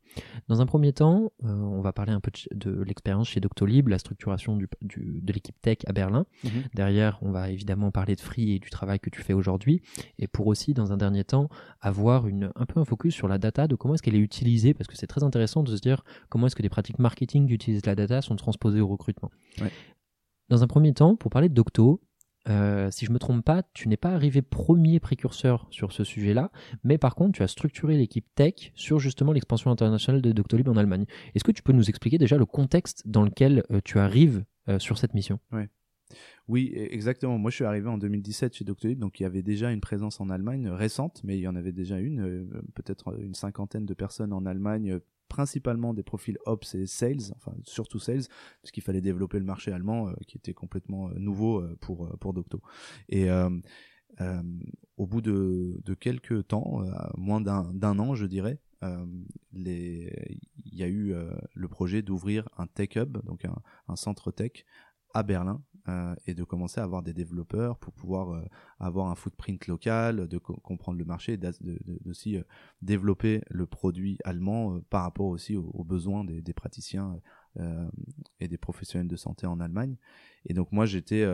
Dans 0.48 0.62
un 0.62 0.68
premier 0.68 0.94
temps, 0.94 1.32
euh, 1.44 1.48
on 1.48 1.82
va 1.82 1.92
parler 1.92 2.12
un 2.12 2.20
peu 2.20 2.30
de, 2.52 2.70
de 2.70 2.84
l'expérience 2.84 3.28
chez 3.28 3.40
Doctolib, 3.40 3.88
la 3.88 3.98
structuration 3.98 4.56
du, 4.58 4.68
du- 4.82 5.22
de 5.24 5.34
l'équipe 5.34 5.60
tech 5.60 5.80
à 5.88 5.92
Berlin. 5.92 6.28
Mhm. 6.44 6.52
Derrière, 6.76 7.18
on 7.24 7.32
va 7.32 7.50
évidemment 7.50 7.90
parler 7.90 8.16
de 8.16 8.22
Free 8.22 8.52
et 8.52 8.60
du 8.60 8.70
travail 8.70 9.00
que 9.00 9.10
tu 9.10 9.24
fais 9.24 9.34
aujourd'hui. 9.34 9.82
Et 10.20 10.28
pour 10.28 10.46
aussi, 10.46 10.76
dans 10.76 10.92
un 10.92 10.98
dernier 10.98 11.24
temps, 11.24 11.50
avoir 11.82 12.28
une, 12.28 12.52
un 12.56 12.66
peu 12.68 12.80
un 12.80 12.86
focus 12.86 13.16
sur 13.16 13.28
la 13.28 13.40
data, 13.40 13.68
de 13.68 13.74
comment 13.74 13.96
est-ce 13.96 14.04
qu'elle 14.04 14.14
est 14.16 14.20
utilisée, 14.20 14.76
parce 14.76 14.88
que 14.88 14.96
c'est 14.96 15.08
très 15.08 15.24
intéressant 15.24 15.64
de 15.64 15.76
se 15.76 15.82
dire 15.82 16.04
comment 16.30 16.46
est-ce 16.46 16.56
que 16.56 16.62
des 16.62 16.70
pratiques 16.70 17.00
marketing 17.00 17.48
qui 17.48 17.56
utilisent 17.56 17.88
la 17.88 17.96
data 17.96 18.22
sont 18.22 18.36
transposées 18.36 18.82
au 18.82 18.88
recrutement. 18.88 19.32
Ouais. 19.60 19.72
Dans 20.50 20.62
un 20.62 20.68
premier 20.68 20.94
temps, 20.94 21.16
pour 21.16 21.32
parler 21.32 21.50
de 21.50 21.56
Docto, 21.56 22.02
euh, 22.50 22.92
si 22.92 23.06
je 23.06 23.12
me 23.12 23.20
trompe 23.20 23.44
pas, 23.44 23.64
tu 23.74 23.88
n'es 23.88 23.98
pas 23.98 24.12
arrivé 24.12 24.42
premier 24.42 25.00
précurseur 25.00 25.68
sur 25.72 25.92
ce 25.92 26.04
sujet-là, 26.04 26.52
mais 26.84 26.98
par 26.98 27.16
contre, 27.16 27.34
tu 27.34 27.44
as 27.44 27.48
structuré 27.48 27.98
l'équipe 27.98 28.26
tech 28.36 28.72
sur 28.76 29.00
justement 29.00 29.32
l'expansion 29.32 29.72
internationale 29.72 30.22
de 30.22 30.32
Doctolib 30.32 30.68
en 30.70 30.78
Allemagne. 30.78 31.06
Est-ce 31.34 31.44
que 31.44 31.52
tu 31.52 31.64
peux 31.64 31.74
nous 31.74 31.90
expliquer 31.90 32.18
déjà 32.18 32.38
le 32.38 32.46
contexte 32.46 33.08
dans 33.08 33.24
lequel 33.24 33.64
euh, 33.72 33.80
tu 33.84 34.00
arrives 34.00 34.46
euh, 34.70 34.80
sur 34.80 34.98
cette 34.98 35.14
mission? 35.14 35.40
Oui, 36.48 36.72
e- 36.76 36.94
exactement. 36.94 37.38
Moi, 37.38 37.50
je 37.50 37.56
suis 37.56 37.66
arrivé 37.66 37.90
en 37.90 37.98
2017 37.98 38.56
chez 38.56 38.64
Doctolib, 38.64 39.00
donc 39.00 39.20
il 39.20 39.24
y 39.24 39.26
avait 39.26 39.42
déjà 39.42 39.72
une 39.72 39.82
présence 39.82 40.22
en 40.22 40.30
Allemagne 40.30 40.70
récente, 40.70 41.22
mais 41.24 41.38
il 41.38 41.42
y 41.42 41.48
en 41.48 41.56
avait 41.56 41.72
déjà 41.72 42.00
une, 42.00 42.48
peut-être 42.76 43.20
une 43.20 43.34
cinquantaine 43.34 43.86
de 43.86 43.94
personnes 43.96 44.34
en 44.34 44.46
Allemagne, 44.46 45.00
principalement 45.28 45.94
des 45.94 46.04
profils 46.04 46.38
Ops 46.46 46.76
et 46.76 46.86
Sales, 46.86 47.34
enfin 47.36 47.54
surtout 47.64 48.00
Sales, 48.00 48.24
parce 48.62 48.72
qu'il 48.72 48.84
fallait 48.84 49.02
développer 49.02 49.40
le 49.40 49.46
marché 49.46 49.72
allemand, 49.72 50.10
euh, 50.10 50.14
qui 50.28 50.38
était 50.38 50.54
complètement 50.54 51.10
euh, 51.10 51.14
nouveau 51.18 51.62
euh, 51.62 51.76
pour 51.82 52.18
pour 52.20 52.34
Docto. 52.34 52.62
Et 53.10 53.28
au 54.98 55.08
bout 55.08 55.22
de, 55.22 55.82
de 55.84 55.94
quelques 55.94 56.48
temps, 56.48 56.82
moins 57.18 57.42
d'un 57.42 58.00
an, 58.00 58.16
je 58.16 58.26
dirais, 58.26 58.62
il 58.82 60.08
y 60.64 60.84
a 60.84 60.88
eu 60.88 61.14
le 61.54 61.68
projet 61.68 62.02
d'ouvrir 62.02 62.48
un 62.58 62.68
tech 62.68 62.96
hub, 62.96 63.18
donc 63.26 63.44
un, 63.44 63.62
un 63.90 63.96
centre 63.98 64.32
tech 64.32 64.66
à 65.14 65.24
Berlin 65.24 65.62
euh, 65.88 66.16
et 66.26 66.34
de 66.34 66.44
commencer 66.44 66.82
à 66.82 66.84
avoir 66.84 67.04
des 67.04 67.14
développeurs 67.14 67.78
pour 67.78 67.94
pouvoir 67.94 68.32
euh, 68.32 68.42
avoir 68.80 69.08
un 69.12 69.16
footprint 69.16 69.68
local, 69.68 70.28
de 70.28 70.38
co- 70.40 70.56
comprendre 70.58 70.98
le 70.98 71.06
marché, 71.06 71.38
de, 71.38 71.52
de- 71.62 71.80
d'aussi 72.04 72.38
euh, 72.38 72.44
développer 72.82 73.42
le 73.50 73.68
produit 73.68 74.18
allemand 74.24 74.80
par 74.90 75.04
rapport 75.04 75.28
aussi 75.28 75.56
aux, 75.56 75.84
besoins 75.84 76.24
des, 76.24 76.54
praticiens 76.54 77.20
et 78.40 78.48
des 78.48 78.58
professionnels 78.58 79.08
de 79.08 79.16
santé 79.16 79.46
en 79.48 79.60
Allemagne. 79.60 79.96
Et 80.46 80.54
donc 80.54 80.72
moi 80.72 80.86
j'étais 80.86 81.26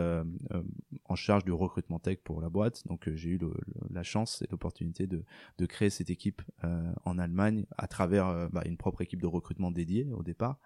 en 1.04 1.14
charge 1.14 1.44
du 1.44 1.52
recrutement 1.52 1.98
tech 1.98 2.18
pour 2.22 2.40
la 2.40 2.48
boîte, 2.48 2.86
donc 2.86 3.10
j'ai 3.14 3.30
eu 3.30 3.40
la 3.90 4.02
chance 4.02 4.42
et 4.42 4.46
l'opportunité 4.50 5.06
de, 5.06 5.24
de 5.58 5.66
créer 5.66 5.90
cette 5.90 6.10
équipe 6.10 6.42
en 7.04 7.18
Allemagne 7.18 7.66
à 7.76 7.88
travers 7.88 8.48
bah, 8.50 8.62
une 8.66 8.76
propre 8.76 9.02
équipe 9.02 9.20
de 9.20 9.26
recrutement 9.26 9.70
dédiée 9.70 10.12
au 10.12 10.22
départ 10.22 10.58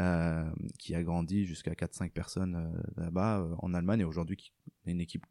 euh, 0.00 0.44
qui 0.78 0.94
a 0.94 1.02
grandi 1.02 1.46
jusqu'à 1.46 1.72
4-5 1.72 2.10
personnes 2.10 2.54
euh, 2.54 3.02
là-bas 3.02 3.40
euh, 3.40 3.54
en 3.58 3.72
Allemagne. 3.72 4.00
Et 4.00 4.04
aujourd'hui 4.04 4.52
une 4.84 5.00
équipe 5.00 5.24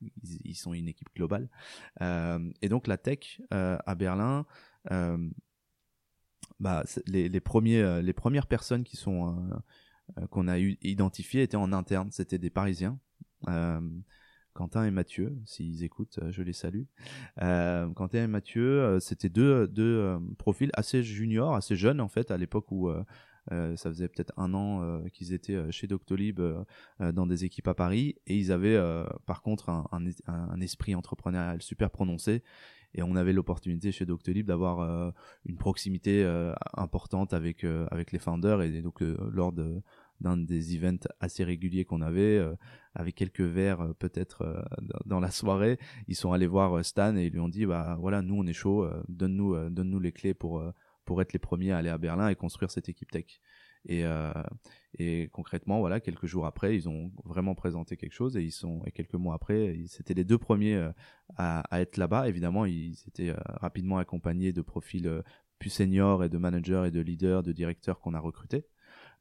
ils, 0.43 0.55
sont 0.55 0.73
une 0.73 0.87
équipe 0.87 1.09
globale. 1.15 1.47
Et 2.01 2.69
donc 2.69 2.87
la 2.87 2.97
tech 2.97 3.39
à 3.49 3.95
Berlin 3.95 4.45
bah, 6.59 6.83
les, 7.05 7.39
premiers 7.39 8.01
les 8.01 8.13
premières 8.13 8.47
personnes 8.47 8.83
qui 8.83 8.97
sont 8.97 9.49
qu'on 10.31 10.47
a 10.47 10.59
eu 10.59 10.77
identifiées 10.81 11.43
étaient 11.43 11.55
en 11.55 11.71
interne. 11.71 12.11
C'était 12.11 12.39
des 12.39 12.49
Parisiens. 12.49 12.99
Quentin 14.53 14.85
et 14.85 14.91
Mathieu, 14.91 15.37
s'ils 15.45 15.83
écoutent, 15.83 16.19
je 16.29 16.41
les 16.43 16.53
salue. 16.53 16.83
Quentin 17.37 18.23
et 18.23 18.27
Mathieu, 18.27 18.99
c'était 18.99 19.29
deux, 19.29 19.67
deux 19.67 20.19
profils 20.37 20.71
assez 20.73 21.03
juniors, 21.03 21.55
assez 21.55 21.75
jeunes 21.75 22.01
en 22.01 22.09
fait, 22.09 22.31
à 22.31 22.37
l'époque 22.37 22.71
où 22.71 22.91
ça 23.75 23.89
faisait 23.89 24.07
peut-être 24.07 24.33
un 24.37 24.53
an 24.53 24.81
euh, 24.83 25.07
qu'ils 25.09 25.33
étaient 25.33 25.55
euh, 25.55 25.71
chez 25.71 25.87
Doctolib 25.87 26.39
euh, 26.39 26.63
euh, 27.01 27.11
dans 27.11 27.27
des 27.27 27.45
équipes 27.45 27.67
à 27.67 27.73
Paris, 27.73 28.15
et 28.27 28.35
ils 28.37 28.51
avaient 28.51 28.75
euh, 28.75 29.05
par 29.25 29.41
contre 29.41 29.69
un, 29.69 29.85
un, 29.91 30.05
es- 30.05 30.23
un 30.27 30.59
esprit 30.61 30.95
entrepreneurial 30.95 31.61
super 31.61 31.89
prononcé. 31.91 32.43
Et 32.93 33.03
on 33.03 33.15
avait 33.17 33.33
l'opportunité 33.33 33.91
chez 33.91 34.05
Doctolib 34.05 34.47
d'avoir 34.47 34.79
euh, 34.79 35.11
une 35.45 35.57
proximité 35.57 36.23
euh, 36.23 36.53
importante 36.75 37.33
avec 37.33 37.63
euh, 37.63 37.85
les 38.11 38.17
founders 38.17 38.61
et 38.63 38.81
donc 38.81 39.01
euh, 39.03 39.17
lors 39.31 39.51
d'un 40.21 40.37
des 40.37 40.75
events 40.75 41.05
assez 41.19 41.43
réguliers 41.43 41.83
qu'on 41.85 42.01
avait, 42.01 42.37
euh, 42.37 42.55
avec 42.95 43.13
quelques 43.15 43.41
verres 43.41 43.81
euh, 43.81 43.93
peut-être 43.93 44.41
euh, 44.43 44.61
dans- 45.05 45.19
la 45.19 45.31
soirée, 45.31 45.77
ils 46.07 46.15
sont 46.15 46.31
allés 46.31 46.47
voir 46.47 46.77
euh, 46.77 46.81
Stan 46.83 47.15
et 47.17 47.25
ils 47.25 47.33
lui 47.33 47.41
ont 47.41 47.49
dit 47.49 47.65
bah 47.65 47.97
voilà 47.99 48.21
nous 48.21 48.35
on 48.35 48.47
est 48.47 48.53
chaud, 48.53 48.85
euh, 48.85 49.03
donne-nous 49.09 49.53
euh, 49.53 49.69
donne-nous 49.69 49.99
les 49.99 50.13
clés 50.13 50.33
pour 50.33 50.59
euh, 50.59 50.71
pour 51.07 51.21
être 51.23 51.33
les 51.33 51.39
premiers 51.39 51.71
à 51.71 51.77
aller 51.77 51.89
à 51.89 51.97
Berlin 51.97 52.29
et 52.29 52.35
construire 52.35 52.69
cette 52.69 52.89
équipe 52.89 53.09
tech. 53.09 53.41
Et, 53.89 54.03
et 54.99 55.29
concrètement, 55.31 55.79
voilà, 55.79 56.01
quelques 56.01 56.25
jours 56.25 56.45
après, 56.45 56.75
ils 56.75 56.89
ont 56.89 57.09
vraiment 57.23 57.55
présenté 57.55 57.95
quelque 57.95 58.13
chose 58.13 58.35
et 58.35 58.43
ils 58.43 58.51
sont, 58.51 58.81
et 58.85 58.91
quelques 58.91 59.13
mois 59.13 59.35
après, 59.35 59.79
c'était 59.87 60.13
les 60.13 60.25
deux 60.25 60.37
premiers 60.37 60.89
à, 61.37 61.61
à, 61.73 61.79
être 61.79 61.95
là-bas. 61.95 62.27
Évidemment, 62.27 62.65
ils 62.65 62.97
étaient 63.07 63.33
rapidement 63.45 63.97
accompagnés 63.97 64.51
de 64.51 64.61
profils 64.61 65.09
plus 65.57 65.69
seniors 65.69 66.25
et 66.25 66.29
de 66.29 66.37
managers 66.37 66.83
et 66.87 66.91
de 66.91 66.99
leaders, 66.99 67.43
de 67.43 67.53
directeurs 67.53 68.01
qu'on 68.01 68.13
a 68.13 68.19
recrutés. 68.19 68.65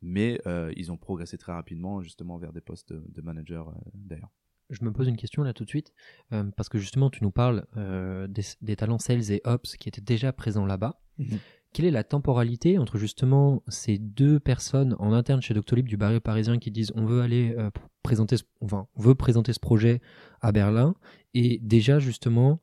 Mais 0.02 0.40
ils 0.74 0.90
ont 0.90 0.96
progressé 0.96 1.38
très 1.38 1.52
rapidement 1.52 2.02
justement 2.02 2.36
vers 2.36 2.52
des 2.52 2.60
postes 2.60 2.92
de, 2.92 3.04
de 3.08 3.22
manager 3.22 3.72
d'ailleurs 3.94 4.32
je 4.70 4.84
me 4.84 4.92
pose 4.92 5.08
une 5.08 5.16
question 5.16 5.42
là 5.42 5.52
tout 5.52 5.64
de 5.64 5.68
suite, 5.68 5.92
euh, 6.32 6.44
parce 6.56 6.68
que 6.68 6.78
justement 6.78 7.10
tu 7.10 7.22
nous 7.22 7.30
parles 7.30 7.66
euh, 7.76 8.26
des, 8.60 8.76
talents 8.76 8.98
sales 8.98 9.30
et 9.30 9.40
ops 9.44 9.76
qui 9.76 9.88
étaient 9.88 10.00
déjà 10.00 10.32
présents 10.32 10.66
là-bas. 10.66 11.00
Mhm. 11.18 11.38
Quelle 11.72 11.86
est 11.86 11.90
la 11.90 12.04
temporalité 12.04 12.78
entre 12.78 12.96
justement 12.96 13.62
ces 13.68 13.98
deux 13.98 14.40
personnes 14.40 14.96
en 14.98 15.12
interne 15.12 15.42
chez 15.42 15.52
Doctolib 15.52 15.86
du 15.86 15.96
barrio 15.96 16.20
parisien 16.20 16.58
qui 16.58 16.70
disent 16.70 16.92
on 16.94 17.04
veut 17.04 17.20
aller 17.20 17.54
euh, 17.58 17.70
présenter, 18.02 18.36
on 18.60 18.68
veut 18.96 19.14
présenter 19.14 19.52
ce 19.52 19.60
projet 19.60 20.00
à 20.40 20.52
Berlin 20.52 20.94
et 21.34 21.58
déjà 21.62 21.98
justement 21.98 22.60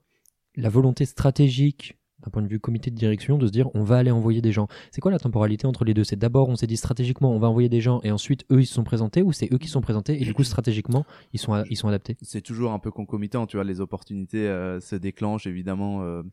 la 0.56 0.70
volonté 0.70 1.06
stratégique 1.06 1.98
d'un 2.24 2.32
point 2.32 2.42
de 2.42 2.48
vue 2.48 2.60
comité 2.60 2.92
de 2.92 2.96
direction, 2.96 3.38
de 3.38 3.48
se 3.48 3.52
dire 3.52 3.70
on 3.74 3.84
va 3.84 3.98
aller 3.98 4.12
envoyer 4.12 4.42
des 4.42 4.52
gens. 4.52 4.68
C'est 4.92 5.02
quoi 5.02 5.12
la 5.12 5.20
temporalité 5.20 5.68
entre 5.68 5.86
les 5.86 5.94
deux? 5.94 6.04
C'est 6.04 6.16
d'abord 6.16 6.50
on 6.50 6.56
s'est 6.56 6.68
dit 6.68 6.78
stratégiquement 6.78 7.32
on 7.32 7.40
va 7.40 7.50
envoyer 7.50 7.70
des 7.70 7.82
gens 7.82 8.02
et 8.04 8.12
ensuite 8.12 8.46
eux 8.52 8.62
ils 8.62 8.66
se 8.66 8.74
sont 8.74 8.84
présentés 8.84 9.22
ou 9.22 9.32
c'est 9.32 9.52
eux 9.54 9.58
qui 9.58 9.68
sont 9.68 9.82
présentés 9.82 10.22
et 10.22 10.26
du 10.26 10.34
coup 10.34 10.44
stratégiquement 10.44 11.06
ils 11.34 11.40
sont, 11.40 11.64
ils 11.70 11.78
sont 11.78 11.88
adaptés? 11.88 12.18
C'est 12.22 12.42
toujours 12.42 12.72
un 12.72 12.80
peu 12.80 12.92
concomitant, 12.92 13.46
tu 13.48 13.58
vois, 13.58 13.64
les 13.64 13.82
opportunités 13.82 14.48
euh, 14.48 14.80
se 14.80 14.96
déclenchent 14.96 15.48
évidemment. 15.48 16.04
Euh, 16.04 16.24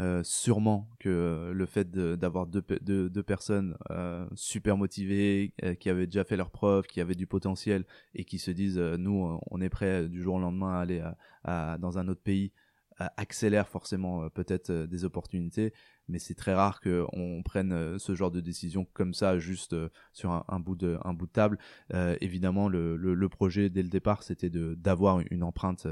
euh, 0.00 0.22
sûrement 0.22 0.88
que 1.00 1.50
le 1.52 1.66
fait 1.66 1.90
d'avoir 1.90 2.46
deux, 2.46 2.62
deux, 2.82 3.22
personnes 3.24 3.76
super 4.34 4.76
motivées, 4.76 5.52
qui 5.80 5.90
avaient 5.90 6.06
déjà 6.06 6.22
fait 6.22 6.36
leurs 6.36 6.50
preuves, 6.50 6.86
qui 6.86 7.00
avaient 7.00 7.16
du 7.16 7.26
potentiel 7.26 7.84
et 8.14 8.24
qui 8.24 8.38
se 8.38 8.52
disent 8.52 8.78
nous 8.78 9.40
on 9.50 9.60
est 9.60 9.70
prêt 9.70 10.08
du 10.08 10.22
jour 10.22 10.36
au 10.36 10.38
lendemain 10.38 10.74
à 10.74 10.80
aller 10.80 11.02
dans 11.80 11.98
un 11.98 12.06
autre 12.06 12.20
pays 12.20 12.52
accélère 13.16 13.68
forcément 13.68 14.24
euh, 14.24 14.28
peut-être 14.28 14.70
euh, 14.70 14.86
des 14.86 15.04
opportunités, 15.04 15.72
mais 16.08 16.18
c'est 16.18 16.34
très 16.34 16.54
rare 16.54 16.80
qu'on 16.80 17.42
prenne 17.44 17.72
euh, 17.72 17.98
ce 17.98 18.14
genre 18.14 18.30
de 18.30 18.40
décision 18.40 18.86
comme 18.92 19.14
ça 19.14 19.38
juste 19.38 19.76
sur 20.12 20.32
un, 20.32 20.60
bout 20.60 20.74
de 20.74 20.98
un 21.04 21.12
bout 21.12 21.26
de 21.26 21.32
table. 21.32 21.58
évidemment, 22.20 22.68
le, 22.68 22.96
le, 22.96 23.28
projet 23.28 23.70
dès 23.70 23.82
le 23.82 23.88
départ, 23.88 24.22
c'était 24.22 24.50
d'avoir 24.50 25.20
une 25.30 25.42
empreinte 25.42 25.86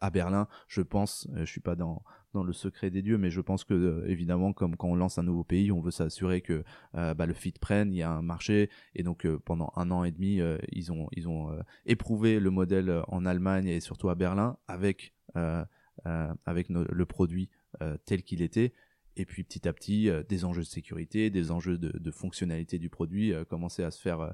à 0.00 0.10
Berlin. 0.10 0.48
Je 0.66 0.82
pense, 0.82 1.28
je 1.34 1.44
suis 1.44 1.60
pas 1.60 1.76
dans 1.76 2.02
dans 2.34 2.42
le 2.44 2.52
secret 2.52 2.90
des 2.90 3.00
dieux, 3.00 3.16
mais 3.16 3.30
je 3.30 3.40
pense 3.40 3.64
que 3.64 4.04
évidemment, 4.06 4.52
comme 4.52 4.76
quand 4.76 4.88
on 4.88 4.94
lance 4.94 5.18
un 5.18 5.22
nouveau 5.22 5.44
pays, 5.44 5.72
on 5.72 5.80
veut 5.80 5.90
s'assurer 5.90 6.40
que 6.40 6.64
bah, 6.94 7.26
le 7.26 7.34
fit 7.34 7.52
prenne, 7.52 7.92
il 7.92 7.98
y 7.98 8.02
a 8.02 8.10
un 8.10 8.22
marché, 8.22 8.70
et 8.94 9.02
donc 9.02 9.26
pendant 9.44 9.72
un 9.76 9.90
an 9.90 10.04
et 10.04 10.12
demi, 10.12 10.40
ils 10.72 10.92
ont 10.92 11.08
ils 11.12 11.28
ont 11.28 11.56
éprouvé 11.86 12.40
le 12.40 12.50
modèle 12.50 13.02
en 13.08 13.24
Allemagne 13.26 13.68
et 13.68 13.80
surtout 13.80 14.08
à 14.08 14.14
Berlin 14.14 14.56
avec 14.66 15.14
euh, 15.36 15.64
euh, 16.06 16.32
avec 16.46 16.68
le 16.68 17.06
produit 17.06 17.50
euh, 17.82 17.96
tel 18.04 18.22
qu'il 18.22 18.40
était. 18.40 18.72
Et 19.16 19.26
puis 19.26 19.42
petit 19.42 19.66
à 19.66 19.72
petit, 19.72 20.08
des 20.28 20.44
enjeux 20.44 20.62
de 20.62 20.68
sécurité, 20.68 21.28
des 21.28 21.50
enjeux 21.50 21.76
de, 21.76 22.10
fonctionnalité 22.12 22.78
du 22.78 22.88
produit 22.88 23.32
commençaient 23.48 23.82
à 23.82 23.90
se 23.90 24.00
faire 24.00 24.32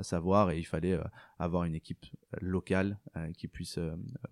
savoir 0.00 0.50
et 0.50 0.58
il 0.58 0.64
fallait 0.64 0.98
avoir 1.38 1.64
une 1.64 1.74
équipe 1.74 2.06
locale 2.40 2.98
qui 3.36 3.48
puisse 3.48 3.78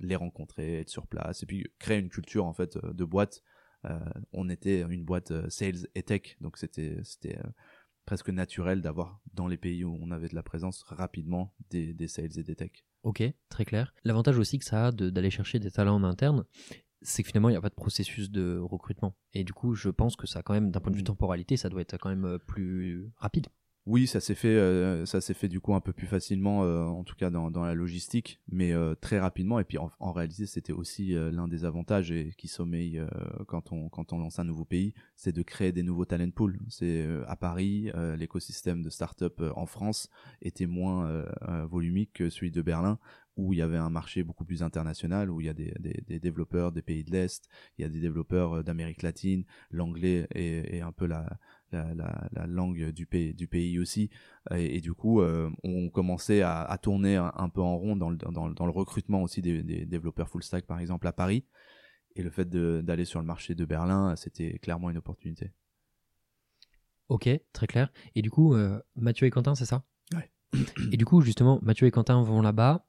les 0.00 0.16
rencontrer, 0.16 0.80
être 0.80 0.88
sur 0.88 1.06
place 1.06 1.42
et 1.42 1.46
puis 1.46 1.66
créer 1.78 1.98
une 1.98 2.08
culture 2.08 2.46
en 2.46 2.54
fait 2.54 2.78
de 2.78 3.04
boîte. 3.04 3.42
on 4.32 4.48
était 4.48 4.80
une 4.80 5.04
boîte 5.04 5.50
sales 5.50 5.86
et 5.94 6.02
tech, 6.02 6.38
donc 6.40 6.56
c'était 6.56 6.96
c'était 7.04 7.38
presque 8.06 8.30
naturel 8.30 8.80
d'avoir 8.80 9.20
dans 9.34 9.46
les 9.46 9.58
pays 9.58 9.84
où 9.84 9.94
on 10.00 10.10
avait 10.10 10.28
de 10.28 10.34
la 10.34 10.42
présence 10.42 10.84
rapidement 10.84 11.54
des, 11.68 11.92
des 11.92 12.08
sales 12.08 12.38
et 12.38 12.44
des 12.44 12.56
tech. 12.56 12.86
Ok, 13.06 13.22
très 13.50 13.64
clair. 13.64 13.94
L'avantage 14.02 14.36
aussi 14.36 14.58
que 14.58 14.64
ça 14.64 14.88
a 14.88 14.90
d'aller 14.90 15.30
chercher 15.30 15.60
des 15.60 15.70
talents 15.70 15.94
en 15.94 16.02
interne, 16.02 16.44
c'est 17.02 17.22
que 17.22 17.28
finalement 17.28 17.48
il 17.48 17.52
n'y 17.52 17.56
a 17.56 17.60
pas 17.60 17.68
de 17.68 17.74
processus 17.76 18.32
de 18.32 18.58
recrutement. 18.58 19.14
Et 19.32 19.44
du 19.44 19.52
coup, 19.52 19.76
je 19.76 19.90
pense 19.90 20.16
que 20.16 20.26
ça, 20.26 20.42
quand 20.42 20.54
même, 20.54 20.72
d'un 20.72 20.80
point 20.80 20.90
de 20.90 20.96
vue 20.96 21.02
mm. 21.02 21.06
temporalité, 21.06 21.56
ça 21.56 21.68
doit 21.68 21.82
être 21.82 21.98
quand 21.98 22.08
même 22.08 22.24
euh, 22.24 22.38
plus 22.38 23.08
rapide. 23.14 23.46
Oui, 23.86 24.08
ça 24.08 24.18
s'est 24.18 24.34
fait, 24.34 24.48
euh, 24.48 25.06
ça 25.06 25.20
s'est 25.20 25.32
fait 25.32 25.46
du 25.48 25.60
coup 25.60 25.72
un 25.72 25.80
peu 25.80 25.92
plus 25.92 26.08
facilement, 26.08 26.64
euh, 26.64 26.82
en 26.82 27.04
tout 27.04 27.14
cas 27.14 27.30
dans, 27.30 27.52
dans 27.52 27.64
la 27.64 27.74
logistique, 27.74 28.40
mais 28.48 28.72
euh, 28.72 28.96
très 28.96 29.20
rapidement. 29.20 29.60
Et 29.60 29.64
puis 29.64 29.78
en, 29.78 30.12
réalité, 30.12 30.46
c'était 30.46 30.72
aussi 30.72 31.12
l'un 31.12 31.46
des 31.46 31.64
avantages 31.64 32.10
et 32.10 32.32
qui 32.36 32.48
sommeille 32.48 33.00
quand 33.46 33.70
on 33.70 33.88
quand 33.88 34.12
on 34.12 34.18
lance 34.18 34.40
un 34.40 34.44
nouveau 34.44 34.64
pays, 34.64 34.92
c'est 35.14 35.32
de 35.32 35.42
créer 35.42 35.70
des 35.70 35.84
nouveaux 35.84 36.04
talent 36.04 36.30
pools. 36.30 36.58
C'est 36.68 37.06
à 37.28 37.36
Paris, 37.36 37.92
l'écosystème 38.18 38.82
de 38.82 38.90
start-up 38.90 39.40
en 39.54 39.66
France 39.66 40.10
était 40.42 40.66
moins 40.66 41.24
volumique 41.70 42.12
que 42.14 42.28
celui 42.28 42.50
de 42.50 42.62
Berlin, 42.62 42.98
où 43.36 43.52
il 43.52 43.58
y 43.58 43.62
avait 43.62 43.76
un 43.76 43.90
marché 43.90 44.24
beaucoup 44.24 44.44
plus 44.44 44.62
international, 44.62 45.30
où 45.30 45.40
il 45.40 45.46
y 45.46 45.50
a 45.50 45.54
des, 45.54 45.72
des, 45.78 46.02
des 46.06 46.18
développeurs 46.18 46.72
des 46.72 46.82
pays 46.82 47.04
de 47.04 47.10
l'Est, 47.12 47.48
il 47.78 47.82
y 47.82 47.84
a 47.84 47.88
des 47.88 48.00
développeurs 48.00 48.64
d'Amérique 48.64 49.02
latine, 49.02 49.44
l'anglais 49.70 50.26
est, 50.34 50.76
est, 50.76 50.80
un 50.80 50.92
peu 50.92 51.06
la, 51.06 51.38
la, 51.72 52.46
langue 52.46 52.90
du 52.90 53.06
pays, 53.06 53.34
du 53.34 53.46
pays 53.48 53.78
aussi. 53.78 54.10
Et, 54.54 54.80
du 54.80 54.94
coup, 54.94 55.20
euh, 55.20 55.50
on 55.62 55.88
commençait 55.90 56.42
à, 56.42 56.78
tourner 56.80 57.16
un, 57.16 57.48
peu 57.48 57.60
en 57.60 57.76
rond 57.76 57.96
dans 57.96 58.10
le, 58.10 58.16
dans, 58.16 58.46
le 58.46 58.70
recrutement 58.70 59.22
aussi 59.22 59.42
des, 59.42 59.62
développeurs 59.86 60.28
full 60.28 60.42
stack, 60.42 60.66
par 60.66 60.80
exemple, 60.80 61.06
à 61.06 61.12
Paris. 61.12 61.44
Et 62.14 62.22
le 62.22 62.30
fait 62.30 62.48
d'aller 62.48 63.04
sur 63.04 63.20
le 63.20 63.26
marché 63.26 63.54
de 63.54 63.64
Berlin, 63.64 64.14
c'était 64.16 64.58
clairement 64.58 64.90
une 64.90 64.96
opportunité. 64.96 65.52
Ok, 67.08 67.28
très 67.52 67.66
clair. 67.66 67.92
Et 68.14 68.22
du 68.22 68.30
coup, 68.30 68.54
euh, 68.54 68.80
Mathieu 68.96 69.26
et 69.26 69.30
Quentin, 69.30 69.54
c'est 69.54 69.66
ça? 69.66 69.84
Ouais. 70.14 70.30
Et 70.92 70.96
du 70.96 71.04
coup, 71.04 71.20
justement, 71.20 71.60
Mathieu 71.62 71.86
et 71.86 71.90
Quentin 71.90 72.22
vont 72.22 72.40
là-bas 72.40 72.86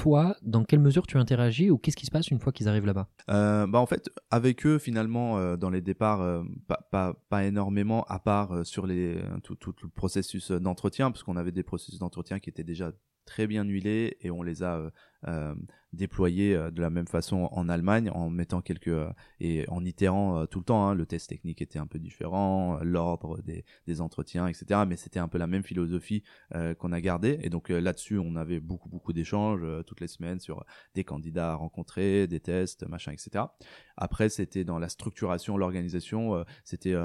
toi, 0.00 0.34
dans 0.40 0.64
quelle 0.64 0.80
mesure 0.80 1.06
tu 1.06 1.18
interagis 1.18 1.70
ou 1.70 1.76
qu'est-ce 1.76 1.96
qui 1.96 2.06
se 2.06 2.10
passe 2.10 2.28
une 2.28 2.38
fois 2.38 2.52
qu'ils 2.52 2.68
arrivent 2.68 2.86
là-bas? 2.86 3.08
Euh, 3.28 3.66
bah 3.66 3.78
En 3.80 3.84
fait, 3.84 4.08
avec 4.30 4.64
eux, 4.64 4.78
finalement, 4.78 5.36
euh, 5.36 5.56
dans 5.58 5.68
les 5.68 5.82
départs, 5.82 6.22
euh, 6.22 6.42
pas, 6.90 7.44
énormément, 7.44 8.04
à 8.04 8.18
part 8.18 8.64
sur 8.64 8.88
tout, 9.42 9.56
tout, 9.56 9.74
le 9.82 9.88
processus 9.90 10.52
d'entretien, 10.52 11.10
parce 11.10 11.22
qu'on 11.22 11.36
avait 11.36 11.52
des 11.52 11.62
processus 11.62 11.98
d'entretien 11.98 12.38
qui 12.38 12.48
étaient 12.48 12.64
déjà 12.64 12.92
très 13.30 13.46
bien 13.46 13.62
huilés 13.62 14.16
et 14.22 14.32
on 14.32 14.42
les 14.42 14.64
a 14.64 14.90
euh, 15.28 15.54
déployé 15.92 16.54
euh, 16.54 16.70
de 16.70 16.80
la 16.80 16.88
même 16.88 17.06
façon 17.06 17.48
en 17.52 17.68
Allemagne 17.68 18.10
en 18.10 18.30
mettant 18.30 18.60
quelques 18.60 18.88
euh, 18.88 19.12
et 19.38 19.68
en 19.68 19.84
itérant 19.84 20.46
tout 20.46 20.60
le 20.60 20.64
temps. 20.64 20.88
Hein. 20.88 20.94
Le 20.94 21.06
test 21.06 21.28
technique 21.28 21.62
était 21.62 21.78
un 21.78 21.86
peu 21.86 22.00
différent, 22.00 22.80
l'ordre 22.82 23.40
des, 23.42 23.64
des, 23.86 24.00
entretiens, 24.00 24.48
etc. 24.48 24.82
Mais 24.88 24.96
c'était 24.96 25.20
un 25.20 25.28
peu 25.28 25.38
la 25.38 25.46
même 25.46 25.62
philosophie 25.62 26.22
qu'on 26.78 26.92
a 26.92 27.00
gardée. 27.00 27.38
Et 27.42 27.50
donc 27.50 27.68
là-dessus, 27.68 28.18
on 28.18 28.34
avait 28.34 28.60
beaucoup 28.60 28.88
beaucoup 28.88 29.12
d'échanges 29.12 29.62
toutes 29.86 30.00
les 30.00 30.08
semaines 30.08 30.40
sur 30.40 30.64
des 30.94 31.04
candidats 31.04 31.52
à 31.52 31.54
rencontrer, 31.54 32.26
des 32.26 32.40
tests, 32.40 32.86
machin, 32.86 33.12
etc. 33.12 33.44
Après, 34.00 34.28
c'était 34.28 34.64
dans 34.64 34.78
la 34.78 34.88
structuration, 34.88 35.56
l'organisation. 35.56 36.44
c'était 36.64 36.96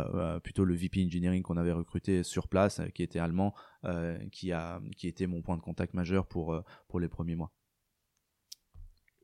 plutôt 0.43 0.65
le 0.65 0.75
VP 0.75 1.05
engineering 1.05 1.43
qu'on 1.43 1.58
avait 1.58 1.71
recruté 1.71 2.23
sur 2.23 2.47
place, 2.47 2.81
qui 2.93 3.03
était 3.03 3.19
allemand, 3.19 3.53
qui 4.31 4.51
a 4.51 4.81
qui 4.97 5.08
était 5.08 5.27
mon 5.27 5.41
point 5.41 5.58
de 5.58 5.62
contact 5.62 5.93
majeur 5.93 6.25
pour 6.27 6.63
pour 6.88 6.99
les 6.99 7.08
premiers 7.08 7.36
mois. 7.36 7.51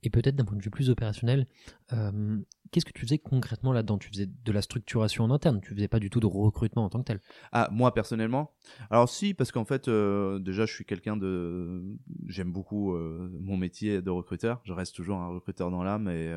Et 0.03 0.09
peut-être 0.09 0.35
d'un 0.35 0.45
point 0.45 0.57
de 0.57 0.63
vue 0.63 0.71
plus 0.71 0.89
opérationnel, 0.89 1.47
euh, 1.93 2.39
qu'est-ce 2.71 2.85
que 2.85 2.91
tu 2.91 3.01
faisais 3.01 3.17
concrètement 3.17 3.73
là-dedans? 3.73 3.97
Tu 3.97 4.09
faisais 4.09 4.27
de 4.27 4.51
la 4.51 4.61
structuration 4.61 5.23
en 5.23 5.31
interne, 5.31 5.61
tu 5.61 5.73
faisais 5.73 5.87
pas 5.87 5.99
du 5.99 6.09
tout 6.09 6.19
de 6.19 6.25
recrutement 6.25 6.85
en 6.85 6.89
tant 6.89 6.99
que 6.99 7.05
tel? 7.05 7.19
Ah, 7.51 7.69
moi 7.71 7.93
personnellement? 7.93 8.51
Alors 8.89 9.09
si, 9.09 9.33
parce 9.33 9.51
qu'en 9.51 9.65
fait, 9.65 9.87
euh, 9.87 10.39
déjà 10.39 10.65
je 10.65 10.73
suis 10.73 10.85
quelqu'un 10.85 11.17
de... 11.17 11.83
J'aime 12.27 12.51
beaucoup 12.51 12.93
euh, 12.93 13.29
mon 13.39 13.57
métier 13.57 14.01
de 14.01 14.09
recruteur, 14.09 14.61
je 14.63 14.73
reste 14.73 14.95
toujours 14.95 15.17
un 15.17 15.27
recruteur 15.27 15.69
dans 15.69 15.83
l'âme 15.83 16.07
et, 16.09 16.31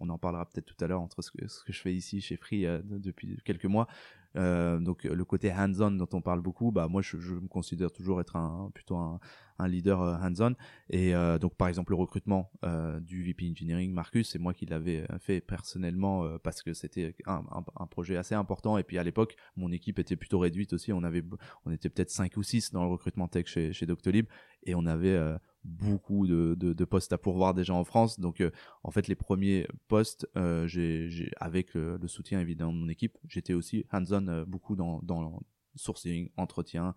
on 0.00 0.08
en 0.08 0.18
parlera 0.18 0.46
peut-être 0.46 0.66
tout 0.66 0.84
à 0.84 0.86
l'heure 0.86 1.00
entre 1.00 1.22
ce 1.22 1.30
que, 1.30 1.46
ce 1.46 1.62
que, 1.64 1.72
je 1.72 1.80
fais 1.80 1.92
ici 1.92 2.20
chez 2.20 2.36
Free 2.36 2.66
depuis 2.84 3.38
quelques 3.44 3.66
mois. 3.66 3.86
Donc 4.34 5.04
le 5.04 5.24
côté 5.24 5.52
hands-on 5.52 5.92
dont 5.92 6.08
on 6.12 6.20
parle 6.20 6.40
beaucoup, 6.40 6.70
bah 6.72 6.88
moi 6.88 7.02
je, 7.02 7.16
me 7.16 7.48
considère 7.48 7.90
toujours 7.90 8.20
être 8.20 8.36
un 8.36 8.70
plutôt 8.72 8.96
un, 8.96 9.20
un 9.60 9.68
leader 9.68 10.02
euh, 10.02 10.16
hands-on. 10.16 10.54
Et 10.88 11.14
euh, 11.14 11.38
donc, 11.38 11.56
par 11.56 11.68
exemple, 11.68 11.92
le 11.92 11.96
recrutement 11.96 12.50
euh, 12.64 12.98
du 13.00 13.22
VP 13.22 13.50
Engineering, 13.50 13.92
Marcus, 13.92 14.30
c'est 14.30 14.38
moi 14.38 14.54
qui 14.54 14.66
l'avais 14.66 15.06
fait 15.20 15.40
personnellement 15.40 16.38
parce 16.42 16.62
que 16.62 16.72
c'était 16.72 17.14
un, 17.26 17.86
projet 17.90 18.16
assez 18.16 18.34
important. 18.34 18.78
Et 18.78 18.82
puis 18.82 18.98
à 18.98 19.04
l'époque, 19.04 19.36
mon 19.56 19.70
équipe 19.72 19.98
était 19.98 20.16
plutôt 20.16 20.38
réduite 20.38 20.72
aussi. 20.72 20.92
On 20.92 21.02
avait, 21.02 21.22
on 21.64 21.70
était 21.70 21.88
peut-être 21.88 22.10
5 22.10 22.36
ou 22.36 22.42
6 22.42 22.72
dans 22.72 22.82
le 22.84 22.90
recrutement 22.90 23.28
tech 23.28 23.46
chez, 23.46 23.72
chez 23.72 23.86
Doctolib 23.86 24.26
et 24.64 24.74
on 24.74 24.86
avait 24.86 25.18
beaucoup 25.64 26.26
de, 26.26 26.54
de, 26.54 26.84
postes 26.84 27.12
à 27.12 27.18
pourvoir 27.18 27.54
déjà 27.54 27.74
en 27.74 27.84
France. 27.84 28.18
Donc, 28.18 28.42
en 28.82 28.90
fait, 28.90 29.08
les 29.08 29.14
premiers 29.14 29.66
postes, 29.88 30.26
j'ai, 30.66 31.30
avec 31.36 31.74
le, 31.74 31.98
soutien 32.06 32.40
évidemment 32.40 32.72
de 32.72 32.78
mon 32.78 32.88
équipe, 32.88 33.18
j'étais 33.28 33.54
aussi 33.54 33.84
hands-on 33.92 34.44
beaucoup 34.46 34.76
dans, 34.76 35.00
dans 35.02 35.42
sourcing, 35.74 36.30
entretien, 36.36 36.94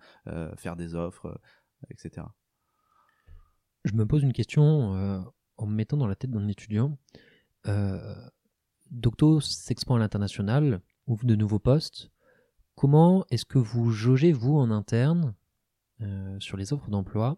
faire 0.55 0.75
des 0.75 0.95
offres, 0.95 1.39
etc 1.89 2.23
je 3.83 3.93
me 3.93 4.05
pose 4.05 4.23
une 4.23 4.33
question 4.33 4.95
euh, 4.95 5.19
en 5.57 5.65
me 5.65 5.75
mettant 5.75 5.97
dans 5.97 6.07
la 6.07 6.15
tête 6.15 6.31
d'un 6.31 6.47
étudiant. 6.47 6.97
Euh, 7.67 8.15
Docto 8.91 9.41
s'expand 9.41 9.97
à 9.97 9.99
l'international, 9.99 10.81
ouvre 11.07 11.25
de 11.25 11.35
nouveaux 11.35 11.59
postes. 11.59 12.11
comment 12.75 13.25
est-ce 13.29 13.45
que 13.45 13.59
vous 13.59 13.91
jaugez, 13.91 14.31
vous, 14.31 14.57
en 14.57 14.71
interne, 14.71 15.35
euh, 16.01 16.39
sur 16.39 16.57
les 16.57 16.73
offres 16.73 16.89
d'emploi? 16.89 17.37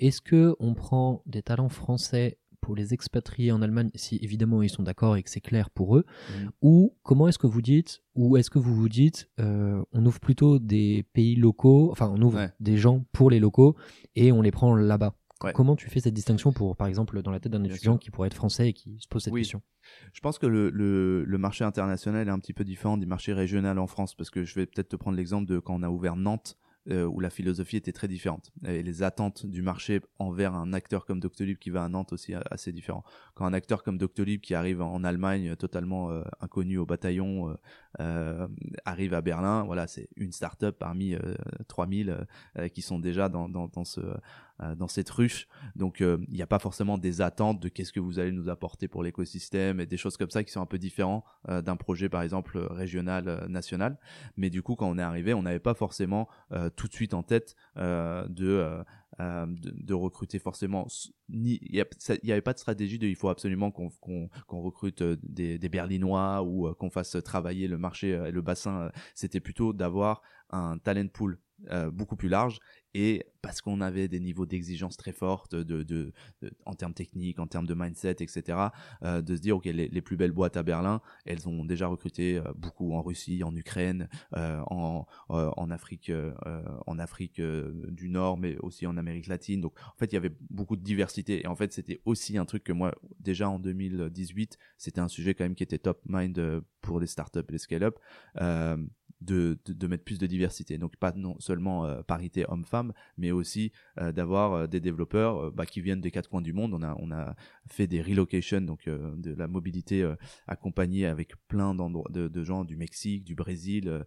Est-ce 0.00 0.20
que 0.20 0.56
on 0.58 0.74
prend 0.74 1.22
des 1.26 1.42
talents 1.42 1.68
français 1.68 2.38
pour 2.60 2.74
les 2.76 2.92
expatrier 2.92 3.52
en 3.52 3.62
Allemagne, 3.62 3.88
si 3.94 4.18
évidemment 4.20 4.62
ils 4.62 4.68
sont 4.68 4.82
d'accord 4.82 5.16
et 5.16 5.22
que 5.22 5.30
c'est 5.30 5.40
clair 5.40 5.70
pour 5.70 5.96
eux, 5.96 6.04
Mhm. 6.38 6.50
ou 6.60 6.94
comment 7.02 7.26
est-ce 7.28 7.38
que 7.38 7.46
vous 7.46 7.62
dites, 7.62 8.02
ou 8.14 8.36
est-ce 8.36 8.50
que 8.50 8.58
vous 8.58 8.74
vous 8.74 8.88
dites, 8.90 9.30
euh, 9.40 9.82
on 9.92 10.04
ouvre 10.04 10.20
plutôt 10.20 10.58
des 10.58 11.04
pays 11.14 11.36
locaux, 11.36 11.90
enfin 11.90 12.12
on 12.14 12.20
ouvre 12.20 12.36
Ouais. 12.38 12.50
des 12.60 12.76
gens 12.76 13.04
pour 13.12 13.30
les 13.30 13.40
locaux 13.40 13.76
et 14.14 14.30
on 14.32 14.42
les 14.42 14.50
prend 14.50 14.74
là-bas 14.74 15.14
Ouais. 15.42 15.54
Comment 15.54 15.74
tu 15.74 15.88
fais 15.88 16.00
cette 16.00 16.12
distinction 16.12 16.52
pour, 16.52 16.76
par 16.76 16.86
exemple, 16.86 17.22
dans 17.22 17.30
la 17.30 17.40
tête 17.40 17.50
d'un 17.52 17.64
étudiant 17.64 17.96
qui 17.96 18.10
pourrait 18.10 18.26
être 18.26 18.34
français 18.34 18.68
et 18.68 18.72
qui 18.74 18.98
se 19.00 19.08
pose 19.08 19.22
cette 19.24 19.32
Oui. 19.32 19.40
question? 19.40 19.62
Je 20.12 20.20
pense 20.20 20.38
que 20.38 20.46
le, 20.46 20.68
le, 20.68 21.24
le 21.24 21.38
marché 21.38 21.64
international 21.64 22.28
est 22.28 22.30
un 22.30 22.38
petit 22.38 22.52
peu 22.52 22.62
différent 22.62 22.98
du 22.98 23.06
marché 23.06 23.32
régional 23.32 23.78
en 23.78 23.86
France, 23.86 24.14
parce 24.14 24.28
que 24.28 24.44
je 24.44 24.54
vais 24.54 24.66
peut-être 24.66 24.90
te 24.90 24.96
prendre 24.96 25.16
l'exemple 25.16 25.46
de 25.48 25.58
quand 25.58 25.74
on 25.74 25.82
a 25.82 25.88
ouvert 25.88 26.14
Nantes, 26.16 26.58
euh, 26.88 27.04
où 27.04 27.20
la 27.20 27.28
philosophie 27.30 27.76
était 27.76 27.92
très 27.92 28.08
différente. 28.08 28.50
Et 28.66 28.82
les 28.82 29.02
attentes 29.02 29.44
du 29.46 29.60
marché 29.62 30.00
envers 30.18 30.54
un 30.54 30.72
acteur 30.72 31.04
comme 31.04 31.20
Doctolib 31.20 31.58
qui 31.58 31.70
va 31.70 31.84
à 31.84 31.88
Nantes 31.88 32.12
aussi 32.12 32.32
a- 32.34 32.42
assez 32.50 32.72
différent. 32.72 33.04
Quand 33.34 33.44
un 33.44 33.52
acteur 33.52 33.82
comme 33.82 33.98
Doctolib 33.98 34.40
qui 34.40 34.54
arrive 34.54 34.80
en 34.80 35.04
Allemagne, 35.04 35.50
euh, 35.50 35.56
totalement 35.56 36.10
euh, 36.10 36.22
inconnu 36.40 36.78
au 36.78 36.86
bataillon, 36.86 37.50
euh, 37.50 37.52
euh, 37.52 37.56
arrive 38.84 39.14
à 39.14 39.20
Berlin, 39.20 39.64
voilà, 39.64 39.86
c'est 39.86 40.08
une 40.16 40.32
start-up 40.32 40.76
parmi 40.78 41.14
euh, 41.14 41.34
3000 41.68 42.10
euh, 42.10 42.24
euh, 42.58 42.68
qui 42.68 42.82
sont 42.82 42.98
déjà 42.98 43.28
dans, 43.28 43.48
dans, 43.48 43.68
dans 43.68 43.84
ce... 43.84 44.00
euh, 44.00 44.74
dans 44.76 44.88
cette 44.88 45.08
ruche, 45.10 45.48
donc 45.74 46.00
euh, 46.02 46.18
il 46.28 46.34
n'y 46.34 46.42
a 46.42 46.46
pas 46.46 46.58
forcément 46.58 46.98
des 46.98 47.22
attentes 47.22 47.60
de 47.60 47.68
qu'est-ce 47.68 47.92
que 47.92 48.00
vous 48.00 48.18
allez 48.18 48.30
nous 48.30 48.48
apporter 48.50 48.88
pour 48.88 49.02
l'écosystème 49.02 49.80
et 49.80 49.86
des 49.86 49.96
choses 49.96 50.18
comme 50.18 50.30
ça 50.30 50.44
qui 50.44 50.52
sont 50.52 50.60
un 50.60 50.66
peu 50.66 50.78
différents 50.78 51.24
euh, 51.48 51.62
d'un 51.62 51.76
projet 51.76 52.08
par 52.10 52.20
exemple 52.22 52.58
euh, 52.58 52.66
régional, 52.68 53.26
euh, 53.26 53.48
national. 53.48 53.98
Mais 54.36 54.50
du 54.50 54.62
coup, 54.62 54.76
quand 54.76 54.88
on 54.88 54.98
est 54.98 55.02
arrivé, 55.02 55.32
on 55.32 55.42
n'avait 55.42 55.58
pas 55.58 55.74
forcément 55.74 56.28
euh, 56.52 56.68
tout 56.68 56.88
de 56.88 56.92
suite 56.92 57.14
en 57.14 57.22
tête 57.22 57.56
euh, 57.78 58.26
de, 58.28 58.84
euh, 59.18 59.46
de 59.46 59.72
de 59.72 59.94
recruter 59.94 60.38
forcément 60.38 60.86
ni 61.28 61.58
il 61.62 61.84
n'y 62.22 62.32
avait 62.32 62.40
pas 62.40 62.52
de 62.52 62.58
stratégie 62.58 62.96
de 62.96 63.08
il 63.08 63.16
faut 63.16 63.28
absolument 63.28 63.72
qu'on 63.72 63.90
qu'on 64.00 64.28
qu'on 64.46 64.60
recrute 64.60 65.02
euh, 65.02 65.16
des, 65.24 65.58
des 65.58 65.68
berlinois 65.68 66.42
ou 66.42 66.68
euh, 66.68 66.74
qu'on 66.74 66.90
fasse 66.90 67.16
travailler 67.24 67.66
le 67.66 67.76
marché 67.76 68.10
et 68.10 68.30
le 68.30 68.40
bassin 68.40 68.92
c'était 69.16 69.40
plutôt 69.40 69.72
d'avoir 69.72 70.22
un 70.50 70.78
talent 70.78 71.08
pool 71.12 71.40
euh, 71.68 71.90
beaucoup 71.90 72.16
plus 72.16 72.30
large 72.30 72.58
et 72.94 73.26
parce 73.42 73.60
qu'on 73.60 73.80
avait 73.80 74.08
des 74.08 74.18
niveaux 74.18 74.46
d'exigence 74.46 74.96
très 74.96 75.12
fortes 75.12 75.54
de, 75.54 76.12
en 76.64 76.74
termes 76.74 76.94
techniques, 76.94 77.38
en 77.38 77.46
termes 77.46 77.66
de 77.66 77.74
mindset, 77.74 78.16
etc., 78.20 78.58
euh, 79.02 79.22
de 79.22 79.36
se 79.36 79.40
dire, 79.40 79.56
OK, 79.56 79.66
les, 79.66 80.00
plus 80.00 80.16
belles 80.16 80.32
boîtes 80.32 80.56
à 80.56 80.62
Berlin, 80.62 81.00
elles 81.26 81.48
ont 81.48 81.64
déjà 81.64 81.86
recruté 81.86 82.38
euh, 82.38 82.52
beaucoup 82.56 82.94
en 82.94 83.02
Russie, 83.02 83.44
en 83.44 83.54
Ukraine, 83.54 84.08
en, 84.32 85.06
en 85.28 85.70
Afrique, 85.70 86.10
en 86.86 86.98
Afrique 86.98 87.40
du 87.40 88.08
Nord, 88.08 88.38
mais 88.38 88.56
aussi 88.58 88.86
en 88.86 88.96
Amérique 88.96 89.26
latine. 89.26 89.60
Donc, 89.60 89.74
en 89.80 89.98
fait, 89.98 90.06
il 90.06 90.14
y 90.14 90.18
avait 90.18 90.34
beaucoup 90.50 90.76
de 90.76 90.82
diversité. 90.82 91.42
Et 91.42 91.46
en 91.46 91.56
fait, 91.56 91.72
c'était 91.72 92.00
aussi 92.04 92.38
un 92.38 92.44
truc 92.44 92.64
que 92.64 92.72
moi, 92.72 92.94
déjà 93.20 93.48
en 93.48 93.58
2018, 93.58 94.58
c'était 94.78 95.00
un 95.00 95.08
sujet 95.08 95.34
quand 95.34 95.44
même 95.44 95.54
qui 95.54 95.62
était 95.62 95.78
top 95.78 96.00
mind 96.06 96.62
pour 96.80 97.00
les 97.00 97.06
startups 97.06 97.40
et 97.48 97.52
les 97.52 97.58
scale-up. 97.58 97.98
De, 99.20 99.58
de, 99.66 99.74
de 99.74 99.86
mettre 99.86 100.04
plus 100.04 100.18
de 100.18 100.26
diversité. 100.26 100.78
Donc 100.78 100.96
pas 100.96 101.12
non 101.12 101.36
seulement 101.40 101.84
euh, 101.84 102.02
parité 102.02 102.46
homme-femme, 102.48 102.94
mais 103.18 103.32
aussi 103.32 103.70
euh, 103.98 104.12
d'avoir 104.12 104.52
euh, 104.54 104.66
des 104.66 104.80
développeurs 104.80 105.36
euh, 105.36 105.50
bah, 105.50 105.66
qui 105.66 105.82
viennent 105.82 106.00
des 106.00 106.10
quatre 106.10 106.30
coins 106.30 106.40
du 106.40 106.54
monde. 106.54 106.72
On 106.72 106.82
a, 106.82 106.96
on 106.98 107.10
a 107.12 107.36
fait 107.66 107.86
des 107.86 108.00
relocations, 108.00 108.62
donc 108.62 108.88
euh, 108.88 109.14
de 109.16 109.34
la 109.34 109.46
mobilité 109.46 110.02
euh, 110.02 110.16
accompagnée 110.46 111.04
avec 111.04 111.34
plein 111.48 111.74
d'endroits 111.74 112.08
de, 112.10 112.28
de 112.28 112.44
gens 112.44 112.64
du 112.64 112.78
Mexique, 112.78 113.24
du 113.24 113.34
Brésil. 113.34 114.04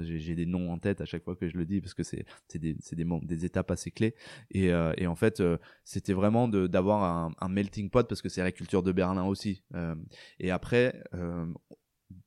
J'ai 0.00 0.34
des 0.34 0.46
noms 0.46 0.72
en 0.72 0.78
tête 0.78 1.02
à 1.02 1.04
chaque 1.04 1.24
fois 1.24 1.36
que 1.36 1.48
je 1.48 1.58
le 1.58 1.66
dis 1.66 1.82
parce 1.82 1.92
que 1.92 2.02
c'est 2.02 2.24
des, 2.54 2.74
des, 2.74 3.04
des 3.22 3.44
étapes 3.44 3.70
assez 3.70 3.90
clés. 3.90 4.14
Et, 4.52 4.68
et 4.96 5.06
en 5.06 5.16
fait, 5.16 5.42
c'était 5.84 6.14
vraiment 6.14 6.48
d'avoir 6.48 7.04
un, 7.04 7.34
un 7.38 7.48
melting 7.48 7.90
pot 7.90 8.08
parce 8.08 8.22
que 8.22 8.30
c'est 8.30 8.42
la 8.42 8.52
culture 8.52 8.82
de 8.82 8.92
Berlin 8.92 9.24
aussi. 9.26 9.62
Et 10.40 10.50
après, 10.50 11.02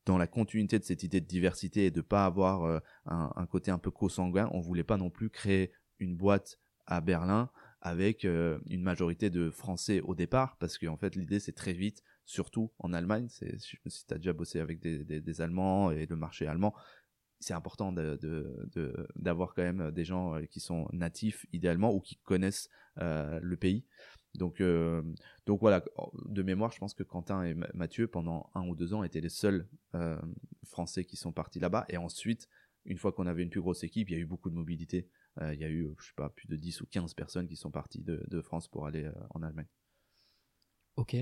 dans 0.09 0.17
la 0.17 0.25
continuité 0.25 0.79
de 0.79 0.83
cette 0.83 1.03
idée 1.03 1.21
de 1.21 1.27
diversité 1.27 1.85
et 1.85 1.91
de 1.91 2.01
pas 2.01 2.25
avoir 2.25 2.63
euh, 2.63 2.79
un, 3.05 3.45
côté 3.45 3.69
un 3.69 3.77
peu 3.77 3.91
co-sanguin, 3.91 4.49
on 4.53 4.59
voulait 4.59 4.83
pas 4.83 4.97
non 4.97 5.11
plus 5.11 5.29
créer 5.29 5.71
une 5.99 6.15
boîte 6.15 6.59
à 6.87 6.99
Berlin 6.99 7.51
avec 7.79 8.25
euh, 8.25 8.57
une 8.65 8.81
majorité 8.81 9.29
de 9.29 9.51
Français 9.51 10.01
au 10.01 10.15
départ, 10.15 10.57
parce 10.57 10.79
qu'en 10.79 10.97
fait 10.97 11.15
l'idée 11.15 11.39
c'est 11.39 11.53
très 11.53 11.73
vite, 11.73 12.01
surtout 12.25 12.71
en 12.79 12.91
Allemagne, 12.91 13.27
c'est, 13.29 13.59
si 13.59 13.77
tu 14.07 14.13
as 14.15 14.17
déjà 14.17 14.33
bossé 14.33 14.59
avec 14.59 14.79
des, 14.79 15.41
Allemands 15.41 15.91
et 15.91 16.07
le 16.07 16.15
marché 16.15 16.47
allemand, 16.47 16.73
c'est 17.39 17.53
important 17.53 17.93
d'avoir 19.15 19.53
quand 19.53 19.61
même 19.61 19.91
des 19.91 20.05
gens 20.05 20.33
euh, 20.33 20.45
qui 20.45 20.59
sont 20.59 20.87
natifs 20.91 21.45
idéalement 21.53 21.93
ou 21.93 21.99
qui 21.99 22.15
connaissent 22.15 22.67
le 22.97 23.55
pays. 23.55 23.85
Donc, 24.35 24.61
euh, 24.61 25.01
donc 25.45 25.59
voilà, 25.59 25.83
de 26.25 26.43
mémoire, 26.43 26.71
je 26.71 26.77
pense 26.77 26.93
que 26.93 27.03
Quentin 27.03 27.43
et 27.43 27.53
Ma- 27.53 27.69
Mathieu, 27.73 28.07
pendant 28.07 28.49
un 28.53 28.67
ou 28.67 28.75
deux 28.75 28.93
ans, 28.93 29.03
étaient 29.03 29.21
les 29.21 29.29
seuls 29.29 29.67
euh, 29.95 30.19
Français 30.63 31.05
qui 31.05 31.17
sont 31.17 31.31
partis 31.31 31.59
là-bas. 31.59 31.85
Et 31.89 31.97
ensuite, 31.97 32.47
une 32.85 32.97
fois 32.97 33.11
qu'on 33.11 33.27
avait 33.27 33.43
une 33.43 33.49
plus 33.49 33.61
grosse 33.61 33.83
équipe, 33.83 34.09
il 34.09 34.13
y 34.13 34.15
a 34.15 34.19
eu 34.19 34.25
beaucoup 34.25 34.49
de 34.49 34.55
mobilité. 34.55 35.09
Euh, 35.41 35.53
il 35.53 35.59
y 35.59 35.63
a 35.63 35.69
eu, 35.69 35.89
je 35.99 36.07
sais 36.07 36.13
pas, 36.15 36.29
plus 36.29 36.47
de 36.47 36.55
10 36.55 36.81
ou 36.81 36.85
15 36.85 37.13
personnes 37.13 37.47
qui 37.47 37.55
sont 37.55 37.71
parties 37.71 38.01
de, 38.01 38.41
France 38.41 38.67
pour 38.67 38.85
aller 38.85 39.09
en 39.31 39.41
Allemagne. 39.41 39.67
Ok. 40.95 41.15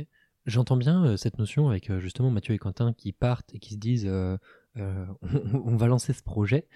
J'entends 0.45 0.77
bien 0.77 1.17
cette 1.17 1.39
notion 1.39 1.67
avec 1.67 1.91
justement 1.97 2.29
Mathieu 2.29 2.53
et 2.53 2.57
Quentin 2.57 2.93
qui 2.93 3.11
partent 3.11 3.53
et 3.53 3.59
qui 3.59 3.73
se 3.73 3.79
disent 3.79 4.07
on, 4.75 5.75
va 5.75 5.87
lancer 5.87 6.13
ce 6.13 6.23
projet. 6.23 6.67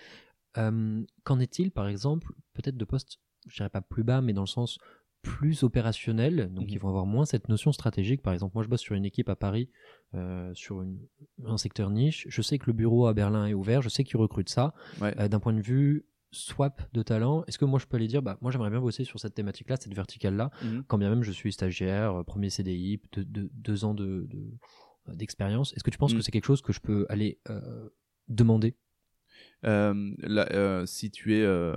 Qu'en 0.55 1.39
est-il, 1.39 1.71
par 1.71 1.87
exemple, 1.87 2.33
peut-être 2.53 2.77
de 2.77 2.85
postes, 2.85 3.19
je 3.47 3.55
dirais 3.55 3.69
pas 3.69 3.81
plus 3.81 4.03
bas, 4.03 4.21
mais 4.21 4.33
dans 4.33 4.41
le 4.41 4.47
sens 4.47 4.77
plus 5.21 5.63
opérationnel, 5.63 6.51
donc 6.53 6.65
Mhm. 6.65 6.69
ils 6.71 6.79
vont 6.79 6.89
avoir 6.89 7.05
moins 7.05 7.25
cette 7.25 7.47
notion 7.49 7.71
stratégique. 7.71 8.21
Par 8.21 8.33
exemple, 8.33 8.53
moi 8.55 8.63
je 8.63 8.69
bosse 8.69 8.81
sur 8.81 8.95
une 8.95 9.05
équipe 9.05 9.29
à 9.29 9.35
Paris, 9.35 9.69
euh, 10.15 10.51
sur 10.55 10.81
une- 10.81 10.99
un 11.45 11.57
secteur 11.57 11.89
niche. 11.91 12.25
Je 12.29 12.41
sais 12.41 12.57
que 12.57 12.65
le 12.67 12.73
bureau 12.73 13.05
à 13.07 13.13
Berlin 13.13 13.45
est 13.45 13.53
ouvert, 13.53 13.81
je 13.81 13.89
sais 13.89 14.03
qu'ils 14.03 14.17
recrutent 14.17 14.49
ça. 14.49 14.73
Ouais. 14.99 15.13
Euh, 15.19 15.27
D'un 15.27 15.39
point 15.39 15.53
de 15.53 15.61
vue 15.61 16.05
swap 16.31 16.81
de 16.93 17.03
talent, 17.03 17.43
est-ce 17.47 17.57
que 17.59 17.65
moi 17.65 17.77
je 17.77 17.85
peux 17.85 17.97
aller 17.97 18.07
dire, 18.07 18.21
bah, 18.21 18.37
moi 18.41 18.51
j'aimerais 18.51 18.69
bien 18.69 18.79
bosser 18.79 19.03
sur 19.03 19.19
cette 19.19 19.33
thématique-là, 19.35 19.75
cette 19.79 19.93
verticale-là, 19.93 20.49
Mhm. 20.63 20.83
quand 20.87 20.97
bien 20.97 21.09
même 21.09 21.23
je 21.23 21.31
suis 21.31 21.51
stagiaire, 21.51 22.15
euh, 22.15 22.23
premier 22.23 22.49
CDI, 22.49 23.01
de- 23.11 23.23
de- 23.23 23.49
deux 23.53 23.83
ans 23.85 23.93
de- 23.93 24.27
de- 24.29 25.13
d'expérience, 25.13 25.73
est-ce 25.73 25.83
que 25.83 25.89
tu 25.91 25.97
penses 25.97 26.13
Mm. 26.13 26.17
que 26.17 26.21
c'est 26.23 26.31
quelque 26.31 26.45
chose 26.45 26.61
que 26.61 26.71
je 26.73 26.79
peux 26.79 27.05
aller 27.09 27.39
demander? 28.27 28.75
Euh, 29.63 30.13
là, 30.19 30.47
euh, 30.53 30.85
si 30.85 31.11
tu 31.11 31.35
es 31.35 31.41
euh, 31.41 31.75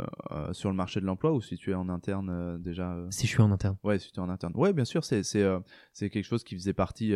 sur 0.52 0.70
le 0.70 0.76
marché 0.76 1.00
de 1.00 1.06
l'emploi 1.06 1.32
ou 1.32 1.42
si 1.42 1.56
tu 1.56 1.70
es 1.70 1.74
en 1.74 1.90
interne 1.90 2.58
déjà 2.62 2.96
si 3.10 3.26
je 3.26 3.32
suis 3.32 3.42
en 3.42 3.52
interne 3.52 3.76
Ouais, 3.84 3.98
si 3.98 4.10
tu 4.10 4.20
es 4.20 4.22
en 4.22 4.30
interne. 4.30 4.52
Ouais, 4.56 4.72
bien 4.72 4.84
sûr, 4.84 5.04
c'est 5.04 5.22
c'est 5.22 6.10
quelque 6.10 6.24
chose 6.24 6.44
qui 6.44 6.54
faisait 6.54 6.72
partie, 6.72 7.14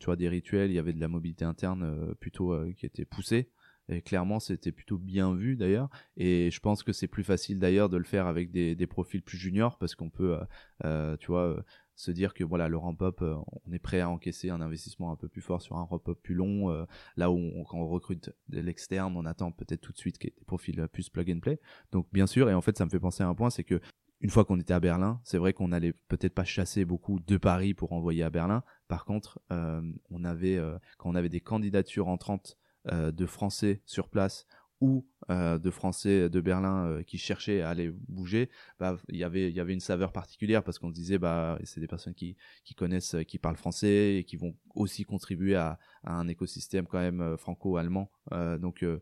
tu 0.00 0.06
vois, 0.06 0.16
des 0.16 0.28
rituels. 0.28 0.70
Il 0.70 0.74
y 0.74 0.78
avait 0.78 0.92
de 0.92 1.00
la 1.00 1.08
mobilité 1.08 1.44
interne 1.44 2.14
plutôt 2.20 2.54
qui 2.76 2.86
était 2.86 3.04
poussée. 3.04 3.50
Et 3.90 4.02
clairement, 4.02 4.38
c'était 4.38 4.72
plutôt 4.72 4.98
bien 4.98 5.34
vu 5.34 5.56
d'ailleurs. 5.56 5.90
Et 6.16 6.50
je 6.50 6.60
pense 6.60 6.82
que 6.82 6.92
c'est 6.92 7.08
plus 7.08 7.24
facile 7.24 7.58
d'ailleurs 7.58 7.88
de 7.88 7.96
le 7.96 8.04
faire 8.04 8.26
avec 8.26 8.52
des, 8.52 8.76
des 8.76 8.86
profils 8.86 9.22
plus 9.22 9.36
juniors 9.36 9.78
parce 9.78 9.94
qu'on 9.96 10.10
peut, 10.10 10.34
euh, 10.34 10.44
euh, 10.84 11.16
tu 11.16 11.26
vois, 11.28 11.46
euh, 11.46 11.62
se 11.96 12.12
dire 12.12 12.32
que 12.32 12.44
voilà, 12.44 12.68
le 12.68 12.76
ramp-up, 12.76 13.20
on 13.20 13.72
est 13.72 13.78
prêt 13.78 14.00
à 14.00 14.08
encaisser 14.08 14.48
un 14.48 14.60
investissement 14.60 15.12
un 15.12 15.16
peu 15.16 15.28
plus 15.28 15.42
fort 15.42 15.60
sur 15.60 15.76
un 15.76 15.82
ramp-up 15.82 16.18
plus 16.22 16.34
long. 16.34 16.86
là 17.16 17.30
où 17.30 17.64
quand 17.68 17.76
on 17.76 17.86
recrute 17.88 18.32
de 18.48 18.60
l'externe, 18.60 19.16
on 19.16 19.26
attend 19.26 19.52
peut-être 19.52 19.82
tout 19.82 19.92
de 19.92 19.98
suite 19.98 20.16
qu'il 20.16 20.30
y 20.30 20.32
ait 20.32 20.38
des 20.38 20.46
profils 20.46 20.88
plus 20.90 21.10
plug 21.10 21.30
and 21.30 21.40
play. 21.40 21.60
Donc 21.92 22.06
bien 22.10 22.26
sûr, 22.26 22.48
et 22.48 22.54
en 22.54 22.62
fait, 22.62 22.78
ça 22.78 22.86
me 22.86 22.90
fait 22.90 23.00
penser 23.00 23.22
à 23.22 23.28
un 23.28 23.34
point, 23.34 23.50
c'est 23.50 23.64
que 23.64 23.80
une 24.22 24.30
fois 24.30 24.46
qu'on 24.46 24.58
était 24.58 24.72
à 24.72 24.80
Berlin, 24.80 25.20
c'est 25.24 25.36
vrai 25.36 25.52
qu'on 25.52 25.72
allait 25.72 25.92
peut-être 25.92 26.34
pas 26.34 26.44
chasser 26.44 26.86
beaucoup 26.86 27.20
de 27.20 27.36
Paris 27.36 27.74
pour 27.74 27.92
envoyer 27.92 28.22
à 28.22 28.30
Berlin. 28.30 28.62
Par 28.88 29.04
contre, 29.04 29.38
on 29.50 30.24
avait 30.24 30.58
quand 30.96 31.10
on 31.10 31.14
avait 31.14 31.28
des 31.28 31.40
candidatures 31.40 32.08
entrantes 32.08 32.59
de 32.86 33.26
Français 33.26 33.82
sur 33.84 34.08
place 34.08 34.46
ou 34.80 35.06
euh, 35.30 35.58
de 35.58 35.70
Français 35.70 36.30
de 36.30 36.40
Berlin 36.40 36.86
euh, 36.86 37.02
qui 37.02 37.18
cherchaient 37.18 37.60
à 37.60 37.68
aller 37.68 37.92
bouger, 38.08 38.48
bah, 38.78 38.96
il 39.08 39.16
y 39.16 39.24
avait 39.24 39.50
il 39.50 39.54
y 39.54 39.60
avait 39.60 39.74
une 39.74 39.80
saveur 39.80 40.12
particulière 40.12 40.64
parce 40.64 40.78
qu'on 40.78 40.90
disait 40.90 41.18
bah 41.18 41.58
c'est 41.64 41.80
des 41.80 41.86
personnes 41.86 42.14
qui 42.14 42.36
connaissent, 42.76 43.14
euh, 43.14 43.22
qui 43.22 43.38
parlent 43.38 43.56
français 43.56 44.16
et 44.16 44.24
qui 44.24 44.36
vont 44.36 44.56
aussi 44.74 45.04
contribuer 45.04 45.54
à, 45.56 45.78
un 46.04 46.28
écosystème 46.28 46.86
quand 46.86 46.98
même 46.98 47.20
euh, 47.20 47.36
franco-allemand. 47.36 48.10
Euh, 48.32 48.58
donc 48.58 48.82
euh, 48.82 49.00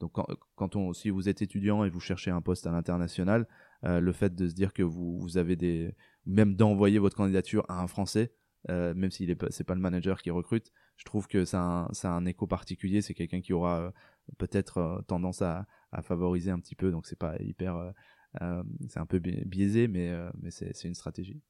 donc 0.00 0.16
quand, 0.56 0.94
si 0.94 1.10
vous 1.10 1.28
êtes 1.28 1.42
étudiant 1.42 1.84
et 1.84 1.90
vous 1.90 2.00
cherchez 2.00 2.30
un 2.30 2.40
poste 2.40 2.66
à 2.66 2.72
l'international, 2.72 3.46
euh, 3.84 4.00
le 4.00 4.12
fait 4.12 4.34
de 4.34 4.48
se 4.48 4.54
dire 4.54 4.72
que 4.72 4.82
vous, 4.82 5.18
vous 5.20 5.36
avez 5.36 5.56
des 5.56 5.94
même 6.26 6.54
d'envoyer 6.56 6.98
votre 6.98 7.16
candidature 7.16 7.64
à 7.68 7.80
un 7.80 7.86
français 7.86 8.32
euh, 8.68 8.92
même 8.94 9.10
s'il 9.10 9.30
est 9.30 9.36
pas 9.36 9.46
c'est 9.50 9.64
pas 9.64 9.74
le 9.74 9.80
manager 9.80 10.20
qui 10.20 10.30
recrute 10.30 10.70
je 11.00 11.04
trouve 11.06 11.26
que 11.28 11.46
ça 11.46 11.60
a 11.62 11.64
un, 11.64 11.88
ça 11.94 12.10
a 12.12 12.14
un 12.14 12.26
écho 12.26 12.46
particulier 12.46 13.00
c'est 13.00 13.14
quelqu'un 13.14 13.40
qui 13.40 13.54
aura 13.54 13.80
euh, 13.80 13.90
peut-être 14.36 14.76
euh, 14.78 15.00
tendance 15.02 15.40
à, 15.40 15.66
à 15.92 16.02
favoriser 16.02 16.50
un 16.50 16.60
petit 16.60 16.74
peu 16.74 16.90
donc 16.90 17.06
c'est 17.06 17.18
pas 17.18 17.34
hyper 17.40 17.74
euh, 18.40 18.62
c'est 18.88 19.00
un 19.00 19.06
peu 19.06 19.18
bi- 19.18 19.42
biaisé 19.46 19.88
mais 19.88 20.12
mais 20.42 20.50
c'est 20.50 20.84
une 20.84 20.94
stratégie 20.94 21.40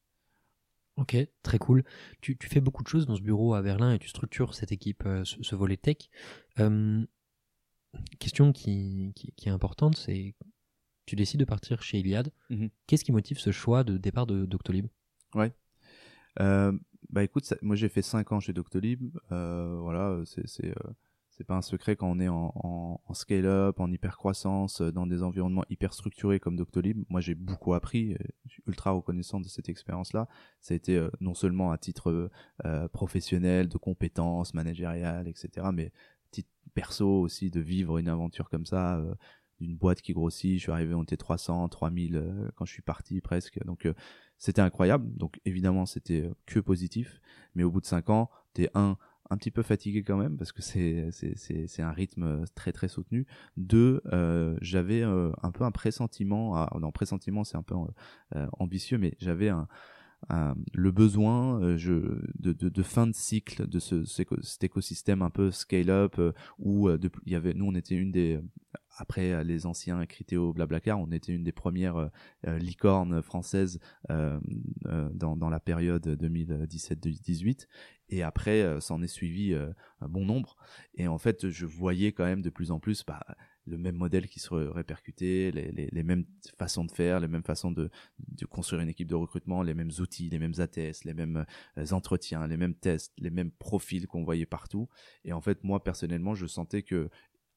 Ok, 0.97 1.17
très 1.43 1.59
cool. 1.59 1.83
Tu, 2.21 2.37
tu 2.37 2.49
fais 2.49 2.61
beaucoup 2.61 2.83
de 2.83 2.89
choses 2.89 3.07
dans 3.07 3.17
ce 3.17 3.23
bureau 3.23 3.55
à 3.55 3.63
Berlin 3.63 3.95
et 3.95 3.99
tu 3.99 4.09
structures 4.09 4.55
cette 4.55 4.71
équipe, 4.73 5.03
ce, 5.25 5.43
ce 5.43 5.55
volet 5.57 5.79
tech. 5.79 5.97
Euh, 6.59 7.03
question 8.19 8.53
qui, 8.53 9.13
qui, 9.15 9.33
qui 9.33 9.49
est 9.49 9.53
importante, 9.53 9.97
c'est 9.97 10.35
tu 11.07 11.17
décides 11.17 11.41
de 11.41 11.47
partir 11.47 11.83
chez 11.83 11.99
Iliad. 12.01 12.31
Mhm. 12.51 12.69
Qu'est-ce 12.87 13.05
qui 13.05 13.13
motive 13.13 13.39
ce 13.39 13.51
choix 13.51 13.83
de 13.83 13.97
départ 13.97 14.27
de 14.27 14.45
Doctolib? 14.45 14.89
Euh, 16.41 16.73
bah 17.09 17.25
écoute, 17.25 17.53
moi 17.63 17.77
j'ai 17.77 17.89
fait 17.89 18.03
5 18.03 18.33
ans 18.33 18.41
chez 18.41 18.53
Doctolib. 18.53 19.17
Euh, 19.33 19.79
voilà, 19.81 20.21
c'est 20.25 20.47
c'est 20.47 20.69
euh, 20.69 20.93
pas 21.45 21.57
un 21.57 21.63
secret 21.63 21.97
quand 21.97 22.11
on 22.11 22.21
est 22.21 22.29
en, 22.29 22.53
en, 22.55 23.15
scale-up, 23.15 23.81
en 23.81 23.91
hyper 23.91 24.17
croissance, 24.17 24.83
dans 24.83 25.07
des 25.07 25.23
environnements 25.23 25.65
hyper 25.71 25.95
structurés 25.95 26.41
comme 26.41 26.57
Doctolib. 26.57 27.05
Moi 27.09 27.21
j'ai 27.21 27.35
beaucoup 27.35 27.75
appris. 27.75 28.17
Je 28.47 28.53
suis 28.53 28.63
ultra 28.67 28.91
reconnaissant 28.91 29.41
de 29.41 29.49
cette 29.49 29.69
expérience-là. 29.69 30.29
Ça 30.61 30.75
a 30.75 30.77
été 30.77 30.97
euh, 30.97 31.11
non 31.21 31.35
seulement 31.35 31.73
à 31.73 31.79
titre 31.79 32.31
euh, 32.65 32.89
professionnel, 32.89 33.69
de 33.69 33.79
compétences 33.79 34.55
managériales, 34.55 35.29
etc., 35.29 35.69
mais 35.73 35.93
titre 36.31 36.51
perso 36.75 37.09
aussi 37.09 37.51
de 37.51 37.61
vivre 37.61 37.99
une 37.99 38.09
aventure 38.09 38.49
comme 38.49 38.67
ça. 38.67 39.03
D'une 39.61 39.77
boîte 39.77 40.01
qui 40.03 40.13
grossit, 40.13 40.57
je 40.57 40.63
suis 40.63 40.73
arrivé, 40.73 40.95
on 40.95 41.03
était 41.03 41.17
300, 41.17 41.69
3000 41.69 42.17
euh, 42.17 42.51
quand 42.57 42.65
je 42.65 42.73
suis 42.73 42.83
parti 42.83 43.21
presque. 43.21 43.63
Donc 43.65 43.87
euh, 43.87 43.95
c'était 44.39 44.63
incroyable. 44.63 45.07
Donc 45.17 45.41
évidemment, 45.45 45.87
c'était 45.87 46.23
euh, 46.23 46.35
que 46.47 46.61
positif. 46.61 47.21
Mais 47.55 47.63
au 47.63 47.71
bout 47.71 47.81
de 47.81 47.87
cinq 47.87 48.11
ans, 48.11 48.31
t'es 48.55 48.71
un, 48.75 48.97
un 49.31 49.37
petit 49.37 49.51
peu 49.51 49.63
fatigué 49.63 50.03
quand 50.03 50.17
même 50.17 50.37
parce 50.37 50.53
que 50.53 50.63
c'est 50.63 51.11
c'est 51.13 51.83
un 51.83 51.93
rythme 51.93 52.23
euh, 52.25 52.45
très 52.55 52.73
très 52.73 52.89
soutenu. 52.89 53.27
Deux, 53.57 54.01
euh, 54.13 54.57
j'avais 54.61 55.03
euh, 55.03 55.31
un 55.43 55.51
peu 55.53 55.65
un 55.65 55.71
pressentiment. 55.71 56.57
Ah, 56.57 56.71
non, 56.81 56.91
pressentiment, 56.93 57.45
c'est 57.45 57.57
un 57.57 57.63
peu 57.63 57.75
ambitieux, 58.59 58.99
mais 58.99 59.15
j'avais 59.19 59.49
un- 59.51 59.69
le 60.29 60.91
besoin 60.93 61.61
euh, 61.63 62.21
de, 62.39 62.83
fin 62.83 63.07
de 63.07 63.15
cycle 63.15 63.67
de 63.67 63.79
ce, 63.79 64.05
cet 64.05 64.65
écosystème 64.65 65.23
un 65.23 65.31
peu 65.31 65.51
scale-up 65.51 66.17
euh, 66.19 66.33
où 66.59 66.89
euh, 66.89 66.99
il 67.27 67.33
y 67.33 67.37
avait 67.37 67.55
nous 67.55 67.67
on 67.67 67.75
était 67.75 67.97
une 67.97 68.13
des 68.13 68.41
après 68.99 69.33
euh, 69.33 69.43
les 69.43 69.67
anciens 69.67 70.05
Criteo 70.07 70.53
Blablacar 70.53 71.01
on 71.01 71.11
était 71.11 71.33
une 71.33 71.43
des 71.43 71.53
premières 71.53 71.97
euh, 71.97 72.09
euh, 72.47 72.59
licornes 72.59 73.23
françaises 73.23 73.81
euh, 74.11 74.39
euh, 74.87 75.09
dans, 75.13 75.37
dans 75.37 75.51
la 75.51 75.61
période 75.61 76.07
2017-2018 76.07 77.67
et 78.11 78.23
après 78.23 78.63
euh, 78.63 78.81
s'en 78.81 79.03
est 79.03 79.09
suivi 79.09 79.55
euh, 79.55 79.71
un 80.01 80.09
bon 80.09 80.25
nombre. 80.25 80.57
Et 80.95 81.09
en 81.09 81.19
fait 81.19 81.49
je 81.49 81.67
voyais 81.67 82.13
quand 82.13 82.25
même 82.25 82.43
de 82.43 82.51
plus 82.51 82.71
en 82.71 82.79
plus 82.79 83.05
bah, 83.05 83.25
le 83.67 83.79
même 83.79 83.97
modèle 83.97 84.29
qui 84.29 84.41
se 84.41 84.53
ré- 84.53 84.69
répercutait 84.69 85.51
les 85.53 86.03
mêmes 86.03 86.25
façons 86.57 86.85
de 86.85 86.91
faire 86.91 87.21
les 87.21 87.29
mêmes 87.29 87.43
façons 87.43 87.71
de, 87.71 87.91
de 88.19 88.47
construire 88.47 88.83
une 88.83 88.89
équipe 88.89 89.09
de 89.09 89.15
recrutement 89.15 89.63
les 89.63 89.75
mêmes 89.75 89.91
outils 89.99 90.29
les 90.29 90.39
mêmes 90.39 90.55
ATS 90.59 91.05
les 91.05 91.15
mêmes 91.15 91.45
euh, 91.79 91.87
entretiens 91.93 92.47
les 92.47 92.57
mêmes 92.57 92.75
tests 92.75 93.13
les 93.19 93.31
mêmes 93.31 93.51
profils 93.51 94.07
qu'on 94.07 94.25
voyait 94.25 94.47
partout. 94.47 94.89
Et 95.25 95.33
en 95.33 95.41
fait 95.41 95.63
moi 95.65 95.83
personnellement 95.83 96.35
je 96.35 96.47
sentais 96.47 96.83
que 96.83 97.11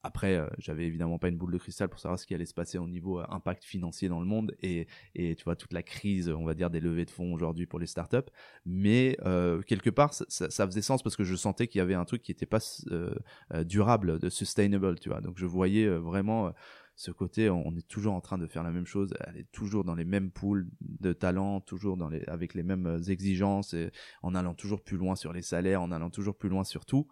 après, 0.04 0.36
euh, 0.36 0.46
j'avais 0.58 0.84
évidemment 0.86 1.18
pas 1.18 1.28
une 1.28 1.38
boule 1.38 1.52
de 1.52 1.58
cristal 1.58 1.88
pour 1.88 1.98
savoir 1.98 2.18
ce 2.18 2.26
qui 2.26 2.34
allait 2.34 2.44
se 2.44 2.52
passer 2.52 2.76
au 2.76 2.86
niveau 2.86 3.20
euh, 3.20 3.24
impact 3.30 3.64
financier 3.64 4.10
dans 4.10 4.20
le 4.20 4.26
monde 4.26 4.54
et, 4.62 4.86
et 5.14 5.34
tu 5.34 5.44
vois 5.44 5.56
toute 5.56 5.72
la 5.72 5.82
crise, 5.82 6.28
on 6.28 6.44
va 6.44 6.52
dire, 6.52 6.68
des 6.68 6.80
levées 6.80 7.06
de 7.06 7.10
fonds 7.10 7.32
aujourd'hui 7.32 7.66
pour 7.66 7.78
les 7.78 7.86
startups. 7.86 8.30
Mais 8.66 9.16
euh, 9.24 9.62
quelque 9.62 9.88
part, 9.88 10.12
ça, 10.12 10.66
faisait 10.66 10.82
sens 10.82 11.02
parce 11.02 11.16
que 11.16 11.24
je 11.24 11.34
sentais 11.34 11.68
qu'il 11.68 11.78
y 11.78 11.82
avait 11.82 11.94
un 11.94 12.04
truc 12.04 12.20
qui 12.20 12.32
était 12.32 12.44
pas 12.44 12.58
euh, 12.90 13.14
euh, 13.54 13.64
durable, 13.64 14.18
de 14.18 14.28
sustainable, 14.28 14.98
tu 15.00 15.08
vois. 15.08 15.22
Donc 15.22 15.38
je 15.38 15.46
voyais 15.46 15.88
vraiment 15.88 16.52
ce 16.96 17.10
côté, 17.10 17.50
on 17.50 17.74
est 17.76 17.88
toujours 17.88 18.14
en 18.14 18.20
train 18.20 18.38
de 18.38 18.46
faire 18.46 18.62
la 18.62 18.70
même 18.70 18.86
chose, 18.86 19.12
aller 19.20 19.46
toujours 19.52 19.84
dans 19.84 19.94
les 19.94 20.04
mêmes 20.04 20.30
pools 20.30 20.68
de 20.80 21.12
talents, 21.12 21.60
toujours 21.60 21.96
dans 21.96 22.08
les, 22.08 22.22
avec 22.26 22.54
les 22.54 22.62
mêmes 22.62 23.00
exigences, 23.08 23.74
et 23.74 23.90
en 24.22 24.34
allant 24.34 24.54
toujours 24.54 24.82
plus 24.82 24.96
loin 24.96 25.16
sur 25.16 25.32
les 25.32 25.42
salaires, 25.42 25.82
en 25.82 25.90
allant 25.90 26.10
toujours 26.10 26.36
plus 26.36 26.48
loin 26.48 26.62
sur 26.62 26.84
tout. 26.86 27.08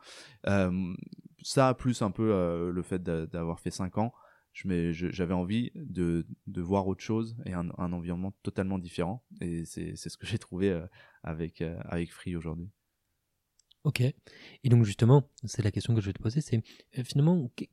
Ça, 1.43 1.75
plus 1.75 2.03
un 2.03 2.11
peu 2.11 2.33
euh, 2.33 2.71
le 2.73 2.83
fait 2.83 3.03
d'a- 3.03 3.27
d'avoir 3.27 3.61
fait 3.61 3.71
5 3.71 3.99
ans, 3.99 4.13
j'avais 4.53 5.35
envie 5.35 5.71
de, 5.75 6.27
de 6.47 6.61
voir 6.61 6.87
autre 6.87 7.03
chose 7.03 7.37
et 7.47 7.53
un, 7.55 7.69
un 7.79 7.93
environnement 7.93 8.33
totalement 8.43 8.79
différent. 8.79 9.25
Et 9.41 9.65
c'est 9.65 9.97
ce 9.97 10.17
que 10.17 10.27
j'ai 10.27 10.39
trouvé 10.39 10.71
euh, 10.71 10.87
avec, 11.23 11.61
euh, 11.63 11.77
avec 11.87 12.13
Free 12.13 12.37
aujourd'hui. 12.37 12.71
Ok. 13.85 14.01
Et 14.01 14.69
donc 14.69 14.85
justement, 14.85 15.29
c'est 15.45 15.63
la 15.63 15.71
question 15.73 15.95
que 15.95 16.01
je 16.01 16.07
vais 16.07 16.13
te 16.13 16.23
poser, 16.23 16.41
c'est 16.41 16.63
finalement, 17.05 17.51
qu'est- 17.57 17.71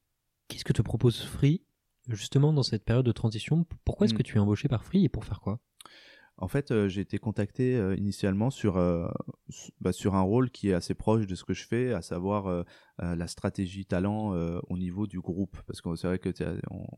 qu'est-ce 0.47 0.65
que 0.65 0.73
te 0.73 0.81
propose 0.81 1.21
Free 1.23 1.61
justement 2.07 2.51
dans 2.53 2.63
cette 2.63 2.83
période 2.83 3.05
de 3.05 3.11
transition? 3.11 3.65
Pourquoi 3.85 4.05
est-ce 4.05 4.15
Mm. 4.15 4.17
que 4.17 4.23
tu 4.23 4.37
es 4.37 4.39
embauché 4.39 4.67
par 4.67 4.83
Free 4.83 5.03
et 5.05 5.09
pour 5.09 5.25
faire 5.25 5.39
quoi? 5.41 5.59
En 6.41 6.47
fait, 6.47 6.71
euh, 6.71 6.87
j'ai 6.87 7.01
été 7.01 7.19
contacté 7.19 7.75
euh, 7.75 7.97
initialement 7.97 8.49
sur, 8.49 8.77
euh, 8.77 9.09
bah, 9.81 9.91
sur 9.91 10.15
un 10.15 10.21
rôle 10.21 10.49
qui 10.51 10.69
est 10.69 10.73
assez 10.73 10.93
proche 10.93 11.27
de 11.27 11.35
ce 11.35 11.43
que 11.43 11.53
je 11.53 11.67
fais, 11.67 11.93
à 11.93 12.01
savoir 12.01 12.65
la 13.01 13.27
stratégie 13.27 13.85
talent 13.85 14.33
au 14.69 14.77
niveau 14.77 15.07
du 15.07 15.21
groupe. 15.21 15.57
Parce 15.65 15.79
que 15.81 15.95
c'est 15.95 16.07
vrai 16.07 16.19
que 16.19 16.29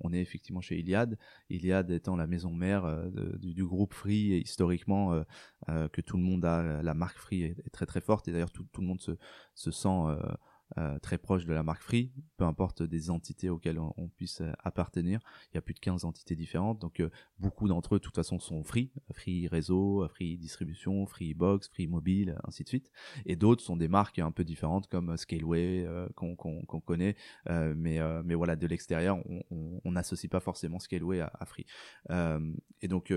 on, 0.01 0.13
est 0.13 0.19
effectivement 0.19 0.61
chez 0.61 0.79
Iliad, 0.79 1.17
Iliad 1.49 1.91
étant 1.91 2.15
la 2.15 2.25
maison 2.25 2.51
mère 2.51 3.03
du, 3.39 3.65
groupe 3.65 3.93
Free, 3.93 4.33
et 4.33 4.39
historiquement, 4.39 5.23
que 5.67 6.01
tout 6.01 6.17
le 6.17 6.23
monde 6.23 6.43
a, 6.43 6.81
la 6.81 6.93
marque 6.95 7.17
Free 7.17 7.43
est, 7.43 7.59
est 7.65 7.69
très 7.71 7.85
très 7.85 8.01
forte, 8.01 8.27
et 8.27 8.31
d'ailleurs 8.31 8.51
tout, 8.51 8.65
tout 8.71 8.81
le 8.81 8.87
monde 8.87 9.01
se, 9.01 9.11
se 9.53 9.71
sent... 9.71 10.17
euh, 10.77 10.99
très 10.99 11.17
proche 11.17 11.45
de 11.45 11.53
la 11.53 11.63
marque 11.63 11.81
Free, 11.81 12.11
peu 12.37 12.45
importe 12.45 12.83
des 12.83 13.09
entités 13.09 13.49
auxquelles 13.49 13.79
on, 13.79 14.07
puisse 14.15 14.41
euh, 14.41 14.51
appartenir. 14.63 15.19
Il 15.51 15.55
y 15.55 15.57
a 15.57 15.61
plus 15.61 15.73
de 15.73 15.79
15 15.79 16.05
entités 16.05 16.35
différentes, 16.35 16.79
donc 16.79 16.99
euh, 16.99 17.09
beaucoup 17.39 17.67
d'entre 17.67 17.95
eux, 17.95 17.99
de 17.99 18.03
toute 18.03 18.15
façon, 18.15 18.39
sont 18.39 18.63
free, 18.63 18.91
free 19.13 19.47
réseau, 19.47 20.07
free 20.09 20.37
distribution, 20.37 21.05
free 21.05 21.33
box, 21.33 21.67
free 21.69 21.87
mobile, 21.87 22.37
ainsi 22.43 22.63
de 22.63 22.69
suite. 22.69 22.91
Et 23.25 23.35
d'autres 23.35 23.63
sont 23.63 23.77
des 23.77 23.87
marques 23.87 24.19
un 24.19 24.31
peu 24.31 24.43
différentes 24.43 24.87
comme 24.87 25.17
Scaleway, 25.17 25.87
qu'on 26.15 26.35
connaît, 26.85 27.15
mais, 27.49 27.99
mais 28.23 28.35
voilà, 28.35 28.55
de 28.55 28.67
l'extérieur, 28.67 29.19
on- 29.49 29.91
n'associe 29.91 30.29
pas 30.29 30.39
forcément 30.39 30.79
Scaleway 30.79 31.19
à, 31.19 31.31
à 31.33 31.45
free. 31.45 31.65
Et 32.81 32.87
donc, 32.87 33.13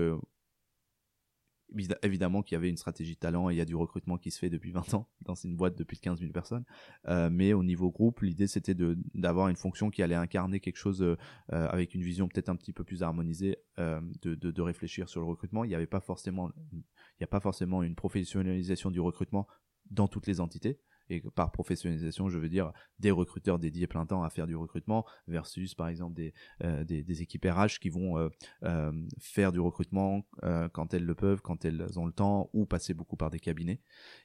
évidemment 2.03 2.43
qu'il 2.43 2.55
y 2.55 2.57
avait 2.57 2.69
une 2.69 2.77
stratégie 2.77 3.15
de 3.15 3.19
talent 3.19 3.49
et 3.49 3.53
il 3.53 3.57
y 3.57 3.61
a 3.61 3.65
du 3.65 3.75
recrutement 3.75 4.17
qui 4.17 4.31
se 4.31 4.39
fait 4.39 4.49
depuis 4.49 4.71
20 4.73 4.93
ans 4.93 5.07
dans 5.21 5.35
une 5.35 5.55
boîte 5.55 5.77
de 5.77 5.83
plus 5.83 5.97
de 5.97 6.01
15 6.01 6.19
000 6.19 6.31
personnes. 6.31 6.63
Euh, 7.07 7.29
mais 7.31 7.53
au 7.53 7.63
niveau 7.63 7.91
groupe, 7.91 8.21
l'idée 8.21 8.47
c'était 8.47 8.75
d'avoir 9.13 9.49
une 9.49 9.55
fonction 9.55 9.89
qui 9.89 10.03
allait 10.03 10.15
incarner 10.15 10.59
quelque 10.59 10.77
chose 10.77 11.01
euh, 11.01 11.17
euh, 11.53 11.67
avec 11.69 11.95
une 11.95 12.01
vision 12.01 12.27
peut-être 12.27 12.49
un 12.49 12.55
petit 12.55 12.73
peu 12.73 12.83
plus 12.83 13.03
harmonisée, 13.03 13.57
de, 13.77 14.61
réfléchir 14.61 15.09
sur 15.09 15.21
le 15.21 15.27
recrutement. 15.27 15.63
Il 15.63 15.67
n'y 15.67 15.75
avait 15.75 15.83
il 15.83 17.23
a 17.23 17.27
pas 17.27 17.39
forcément 17.39 17.83
une 17.83 17.95
professionnalisation 17.95 18.89
du 18.89 18.99
recrutement 18.99 19.47
dans 19.91 20.07
toutes 20.07 20.27
les 20.27 20.39
entités. 20.41 20.79
Et 21.09 21.21
par 21.35 21.51
professionnalisation, 21.51 22.29
je 22.29 22.37
veux 22.37 22.49
dire 22.49 22.71
des 22.99 23.11
recruteurs 23.11 23.59
dédiés 23.59 23.87
plein 23.87 24.05
temps 24.05 24.23
à 24.23 24.29
faire 24.29 24.47
du 24.47 24.55
recrutement 24.55 25.05
versus 25.27 25.75
par 25.75 25.87
exemple 25.87 26.15
des, 26.15 26.33
euh, 26.63 26.83
des, 26.83 27.21
équipes 27.21 27.45
RH 27.45 27.79
qui 27.79 27.89
vont 27.89 28.17
euh, 28.17 28.29
euh, 28.63 28.91
faire 29.19 29.51
du 29.51 29.59
recrutement 29.59 30.25
quand 30.73 30.93
elles 30.93 31.05
le 31.05 31.15
peuvent, 31.15 31.41
quand 31.41 31.65
elles 31.65 31.87
ont 31.97 32.05
le 32.05 32.11
temps 32.11 32.49
ou 32.53 32.65
passer 32.65 32.93
beaucoup 32.93 33.15
par 33.15 33.29
des 33.29 33.39
cabinets. 33.39 33.81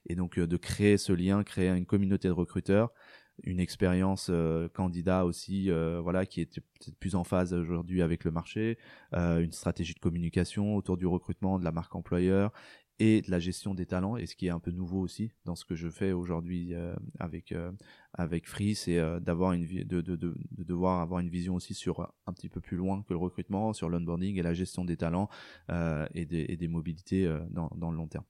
Et 0.06 0.14
donc 0.14 0.38
de 0.38 0.56
créer 0.56 0.96
ce 0.96 1.12
lien, 1.12 1.42
créer 1.44 1.68
une 1.68 1.86
communauté 1.86 2.28
de 2.28 2.32
recruteurs 2.32 2.92
une 3.44 3.60
expérience 3.60 4.30
candidat 4.74 5.24
aussi 5.24 5.70
euh, 5.70 6.00
voilà 6.00 6.26
qui 6.26 6.40
est 6.40 6.60
peut-être 6.60 6.96
plus 6.98 7.14
en 7.14 7.24
phase 7.24 7.52
aujourd'hui 7.52 8.02
avec 8.02 8.24
le 8.24 8.30
marché 8.30 8.78
une 9.12 9.52
stratégie 9.52 9.94
de 9.94 9.98
communication 9.98 10.76
autour 10.76 10.96
du 10.96 11.06
recrutement 11.06 11.58
de 11.58 11.64
la 11.64 11.72
marque 11.72 11.94
employeur 11.94 12.52
et 13.00 13.22
la 13.28 13.40
gestion 13.40 13.74
des 13.74 13.86
talents 13.86 14.16
et 14.16 14.26
ce 14.26 14.36
qui 14.36 14.46
est 14.46 14.50
un 14.50 14.60
peu 14.60 14.70
nouveau 14.70 15.00
aussi 15.00 15.32
dans 15.46 15.56
ce 15.56 15.64
que 15.64 15.74
je 15.74 15.88
fais 15.88 16.12
aujourd'hui 16.12 16.74
euh, 16.74 16.94
avec 17.18 17.50
euh, 17.50 17.72
avec 18.12 18.46
Free 18.46 18.74
c'est 18.74 18.98
euh, 18.98 19.18
de, 19.18 19.82
de, 19.82 20.00
de, 20.02 20.16
de 20.16 20.62
devoir 20.62 21.00
avoir 21.00 21.20
une 21.20 21.30
vision 21.30 21.54
aussi 21.54 21.74
sur 21.74 22.12
un 22.26 22.32
petit 22.32 22.50
peu 22.50 22.60
plus 22.60 22.76
loin 22.76 23.02
que 23.02 23.14
le 23.14 23.18
recrutement 23.18 23.72
sur 23.72 23.88
l'onboarding 23.88 24.38
et 24.38 24.42
la 24.42 24.52
gestion 24.52 24.84
des 24.84 24.98
talents 24.98 25.28
et, 26.14 26.26
des, 26.26 26.68
mobilités 26.68 27.26
dans 27.50 27.90
le 27.90 27.96
long 27.96 28.06
terme 28.06 28.24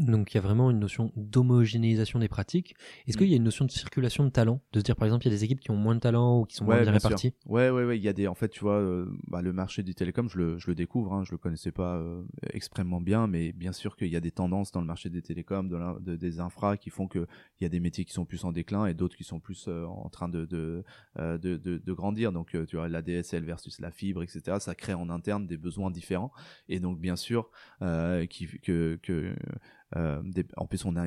Donc 0.00 0.32
il 0.32 0.36
y 0.36 0.38
a 0.38 0.40
vraiment 0.40 0.70
une 0.70 0.78
notion 0.78 1.12
d'homogénéisation 1.16 2.18
des 2.18 2.28
pratiques. 2.28 2.74
Est-ce 3.06 3.16
qu'il 3.16 3.28
y 3.28 3.34
a 3.34 3.36
une 3.36 3.44
notion 3.44 3.64
de 3.64 3.70
circulation 3.70 4.24
de 4.24 4.30
talent 4.30 4.60
De 4.72 4.80
se 4.80 4.84
dire 4.84 4.96
par 4.96 5.06
exemple 5.06 5.26
il 5.26 5.30
y 5.30 5.32
a 5.32 5.36
des 5.36 5.44
équipes 5.44 5.60
qui 5.60 5.70
ont 5.70 5.76
moins 5.76 5.94
de 5.94 6.00
talent 6.00 6.40
ou 6.40 6.44
qui 6.44 6.56
sont 6.56 6.64
moins 6.64 6.76
bien 6.82 6.90
bien 6.90 6.98
sûr. 6.98 7.08
réparties? 7.08 7.34
Ouais, 7.46 7.70
ouais, 7.70 7.84
ouais. 7.84 7.98
Il 7.98 8.02
y 8.02 8.08
a 8.08 8.12
des, 8.12 8.26
en 8.26 8.34
fait, 8.34 8.48
tu 8.48 8.60
vois, 8.60 8.78
euh, 8.78 9.06
bah, 9.28 9.42
le 9.42 9.52
marché 9.52 9.82
du 9.82 9.94
télécom, 9.94 10.28
je 10.28 10.38
le, 10.38 10.58
je 10.58 10.68
le 10.68 10.74
découvre. 10.74 11.12
Hein, 11.12 11.24
je 11.24 11.32
le 11.32 11.38
connaissais 11.38 11.72
pas 11.72 11.96
euh, 11.96 12.22
extrêmement 12.52 13.00
bien, 13.00 13.26
mais 13.26 13.52
bien 13.52 13.72
sûr 13.72 13.96
qu'il 13.96 14.08
y 14.08 14.16
a 14.16 14.20
des 14.20 14.30
tendances 14.30 14.72
dans 14.72 14.80
le 14.80 14.86
marché 14.86 15.10
des 15.10 15.22
télécoms, 15.22 15.68
de 15.68 16.16
des 16.16 16.40
infras, 16.40 16.76
qui 16.76 16.90
font 16.90 17.08
que 17.08 17.26
il 17.60 17.64
y 17.64 17.66
a 17.66 17.68
des 17.68 17.80
métiers 17.80 18.04
qui 18.04 18.12
sont 18.12 18.24
plus 18.24 18.44
en 18.44 18.52
déclin 18.52 18.86
et 18.86 18.94
d'autres 18.94 19.16
qui 19.16 19.24
sont 19.24 19.40
plus 19.40 19.66
euh, 19.68 19.84
en 19.84 20.08
train 20.08 20.28
de 20.28 20.44
de, 20.46 20.84
de, 21.16 21.92
grandir. 21.92 22.32
Donc, 22.32 22.56
tu 22.66 22.76
vois, 22.76 22.88
la 22.88 23.02
DSL 23.02 23.44
versus 23.44 23.80
la 23.80 23.90
fibre, 23.90 24.22
etc. 24.22 24.58
Ça 24.60 24.74
crée 24.74 24.94
en 24.94 25.10
interne 25.10 25.46
des 25.46 25.56
besoins 25.56 25.90
différents. 25.90 26.32
Et 26.68 26.80
donc, 26.80 26.98
bien 27.00 27.16
sûr, 27.16 27.50
qui, 28.28 28.46
que, 28.62 28.98
que 29.02 29.34
des- 29.94 30.46
en 30.56 30.66
plus, 30.66 30.84
on 30.84 30.96
a 30.96 31.06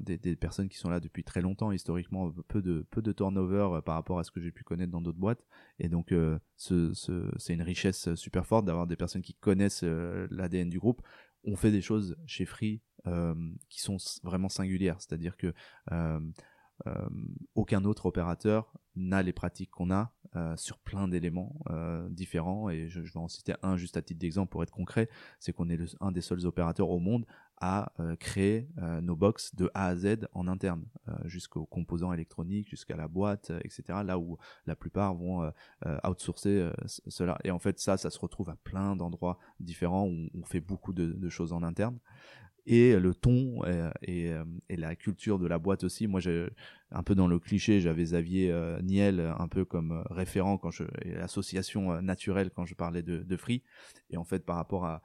des, 0.00 0.36
personnes 0.36 0.68
qui 0.68 0.76
sont 0.76 0.90
là 0.90 1.00
depuis 1.00 1.24
très 1.24 1.40
longtemps 1.40 1.72
historiquement 1.72 2.32
peu 2.48 2.62
de 2.62 3.12
turnover 3.12 3.68
euh, 3.72 3.80
par 3.80 3.94
rapport 3.94 4.18
à 4.18 4.24
ce 4.24 4.30
que 4.30 4.40
j'ai 4.40 4.52
pu 4.52 4.64
connaître 4.64 4.92
dans 4.92 5.00
d'autres 5.00 5.18
boîtes. 5.18 5.44
Et 5.78 5.88
donc 5.88 6.12
euh, 6.12 6.38
ce, 6.56 6.92
ce, 6.92 7.30
c'est 7.38 7.54
une 7.54 7.62
richesse 7.62 8.14
super 8.14 8.46
forte 8.46 8.66
d'avoir 8.66 8.86
des 8.86 8.96
personnes 8.96 9.22
qui 9.22 9.34
connaissent 9.34 9.84
euh, 9.84 10.26
l'ADN 10.30 10.68
du 10.68 10.78
groupe. 10.78 11.02
On 11.44 11.56
fait 11.56 11.70
des 11.70 11.82
choses 11.82 12.16
chez 12.26 12.46
Free 12.46 12.82
euh, 13.06 13.34
qui 13.68 13.80
sont 13.80 13.96
vraiment 14.22 14.48
singulières. 14.48 15.00
C'est-à-dire 15.00 15.36
que 15.36 15.52
euh, 15.92 16.20
aucun 17.54 17.84
autre 17.84 18.06
opérateur 18.06 18.72
n'a 18.96 19.22
les 19.22 19.32
pratiques 19.32 19.70
qu'on 19.70 19.92
a 19.92 20.12
sur 20.56 20.78
plein 20.78 21.08
d'éléments 21.08 21.54
différents. 22.10 22.70
Et 22.70 22.88
je, 22.88 23.00
vais 23.00 23.16
en 23.16 23.28
citer 23.28 23.54
un 23.62 23.76
juste 23.76 23.96
à 23.96 24.02
titre 24.02 24.20
d'exemple 24.20 24.50
pour 24.50 24.62
être 24.62 24.72
concret, 24.72 25.08
c'est 25.38 25.52
qu'on 25.52 25.68
est, 25.68 25.78
un 26.00 26.12
des 26.12 26.20
seuls 26.20 26.46
opérateurs 26.46 26.90
au 26.90 26.98
monde 26.98 27.26
à 27.60 27.92
créer 28.18 28.68
nos 29.02 29.16
box 29.16 29.54
de 29.54 29.70
A 29.74 29.86
à 29.86 29.96
Z 29.96 30.26
en 30.32 30.48
interne, 30.48 30.84
jusqu'aux 31.24 31.66
composants 31.66 32.12
électroniques, 32.12 32.68
jusqu'à 32.68 32.96
la 32.96 33.08
boîte, 33.08 33.52
etc. 33.62 34.00
Là 34.04 34.18
où 34.18 34.36
la 34.66 34.76
plupart 34.76 35.14
vont 35.14 35.50
outsourcer 36.04 36.68
cela. 36.86 37.38
Et 37.44 37.50
en 37.50 37.58
fait, 37.58 37.78
ça, 37.78 37.96
ça 37.96 38.10
se 38.10 38.18
retrouve 38.18 38.50
à 38.50 38.56
plein 38.56 38.96
d'endroits 38.96 39.38
différents 39.60 40.06
où 40.06 40.28
on 40.34 40.44
fait 40.44 40.60
beaucoup 40.60 40.92
de, 40.92 41.06
de 41.06 41.28
choses 41.28 41.52
en 41.52 41.62
interne 41.62 41.98
et 42.66 42.98
le 42.98 43.14
ton 43.14 43.62
euh, 43.64 43.90
et, 44.02 44.32
euh, 44.32 44.44
et, 44.68 44.76
la 44.76 44.96
culture 44.96 45.38
de 45.38 45.46
la 45.46 45.58
boîte 45.58 45.84
aussi. 45.84 46.06
Moi, 46.06 46.20
un 46.90 47.02
peu 47.02 47.14
dans 47.14 47.26
le 47.26 47.38
cliché, 47.38 47.80
j'avais 47.80 48.04
Xavier 48.04 48.50
euh, 48.50 48.80
Niel 48.80 49.20
un 49.38 49.48
peu 49.48 49.64
comme 49.64 50.04
référent 50.10 50.58
quand 50.58 50.70
je 50.70 50.84
association 51.20 52.00
naturelle 52.00 52.50
quand 52.50 52.64
je 52.64 52.74
parlais 52.74 53.02
de, 53.02 53.36
Free. 53.36 53.62
Et 54.10 54.16
en 54.16 54.24
fait, 54.24 54.44
par 54.44 54.56
rapport 54.56 54.84
à 54.84 55.02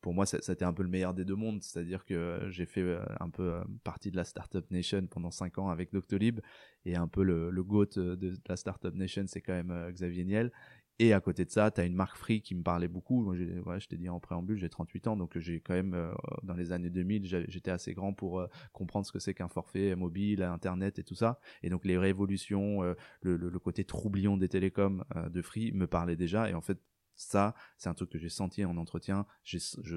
pour 0.00 0.14
moi, 0.14 0.26
c'était 0.26 0.64
un 0.64 0.72
peu 0.72 0.84
le 0.84 0.88
meilleur 0.88 1.12
des 1.12 1.24
deux 1.24 1.34
mondes, 1.34 1.60
c'est-à-dire 1.60 2.04
que 2.04 2.46
j'ai 2.50 2.66
fait 2.66 2.98
un 3.18 3.30
peu 3.30 3.60
partie 3.82 4.12
de 4.12 4.16
la 4.16 4.22
Startup 4.22 4.64
Nation 4.70 5.04
pendant 5.08 5.32
5 5.32 5.58
ans 5.58 5.70
avec 5.70 5.92
Doctolib, 5.92 6.38
et 6.84 6.94
un 6.94 7.08
peu 7.08 7.24
le 7.24 7.64
GOAT 7.64 7.96
de 7.96 8.34
la 8.48 8.56
Startup 8.56 8.94
Nation, 8.94 9.24
c'est 9.26 9.40
quand 9.40 9.54
même 9.54 9.90
Xavier 9.90 10.24
Niel. 10.24 10.52
Et 11.00 11.12
à 11.12 11.20
côté 11.20 11.44
de 11.44 11.50
ça, 11.50 11.70
tu 11.70 11.80
as 11.80 11.84
une 11.84 11.94
marque 11.94 12.16
free 12.16 12.42
qui 12.42 12.56
me 12.56 12.62
parlait 12.62 12.88
beaucoup. 12.88 13.22
Moi, 13.22 13.78
je 13.78 13.86
t'ai 13.86 13.96
dit 13.96 14.08
en 14.08 14.18
préambule, 14.18 14.58
j'ai 14.58 14.68
38 14.68 15.06
ans, 15.06 15.16
donc 15.16 15.38
j'ai 15.38 15.60
quand 15.60 15.74
même, 15.74 15.94
euh, 15.94 16.12
dans 16.42 16.54
les 16.54 16.72
années 16.72 16.90
2000, 16.90 17.24
j'étais 17.48 17.70
assez 17.70 17.94
grand 17.94 18.12
pour 18.12 18.40
euh, 18.40 18.48
comprendre 18.72 19.06
ce 19.06 19.12
que 19.12 19.20
c'est 19.20 19.32
qu'un 19.32 19.48
forfait 19.48 19.94
mobile, 19.94 20.42
Internet 20.42 20.98
et 20.98 21.04
tout 21.04 21.14
ça. 21.14 21.38
Et 21.62 21.70
donc 21.70 21.84
les 21.84 21.96
révolutions, 21.96 22.82
euh, 22.82 22.94
le, 23.22 23.58
côté 23.60 23.84
troublion 23.84 24.36
des 24.36 24.48
télécoms 24.48 25.04
de 25.14 25.42
free 25.42 25.72
me 25.72 25.86
parlait 25.86 26.16
déjà. 26.16 26.50
Et 26.50 26.54
en 26.54 26.60
fait, 26.60 26.80
ça, 27.14 27.54
c'est 27.76 27.88
un 27.88 27.94
truc 27.94 28.10
que 28.10 28.18
j'ai 28.18 28.28
senti 28.28 28.64
en 28.64 28.76
entretien, 28.76 29.24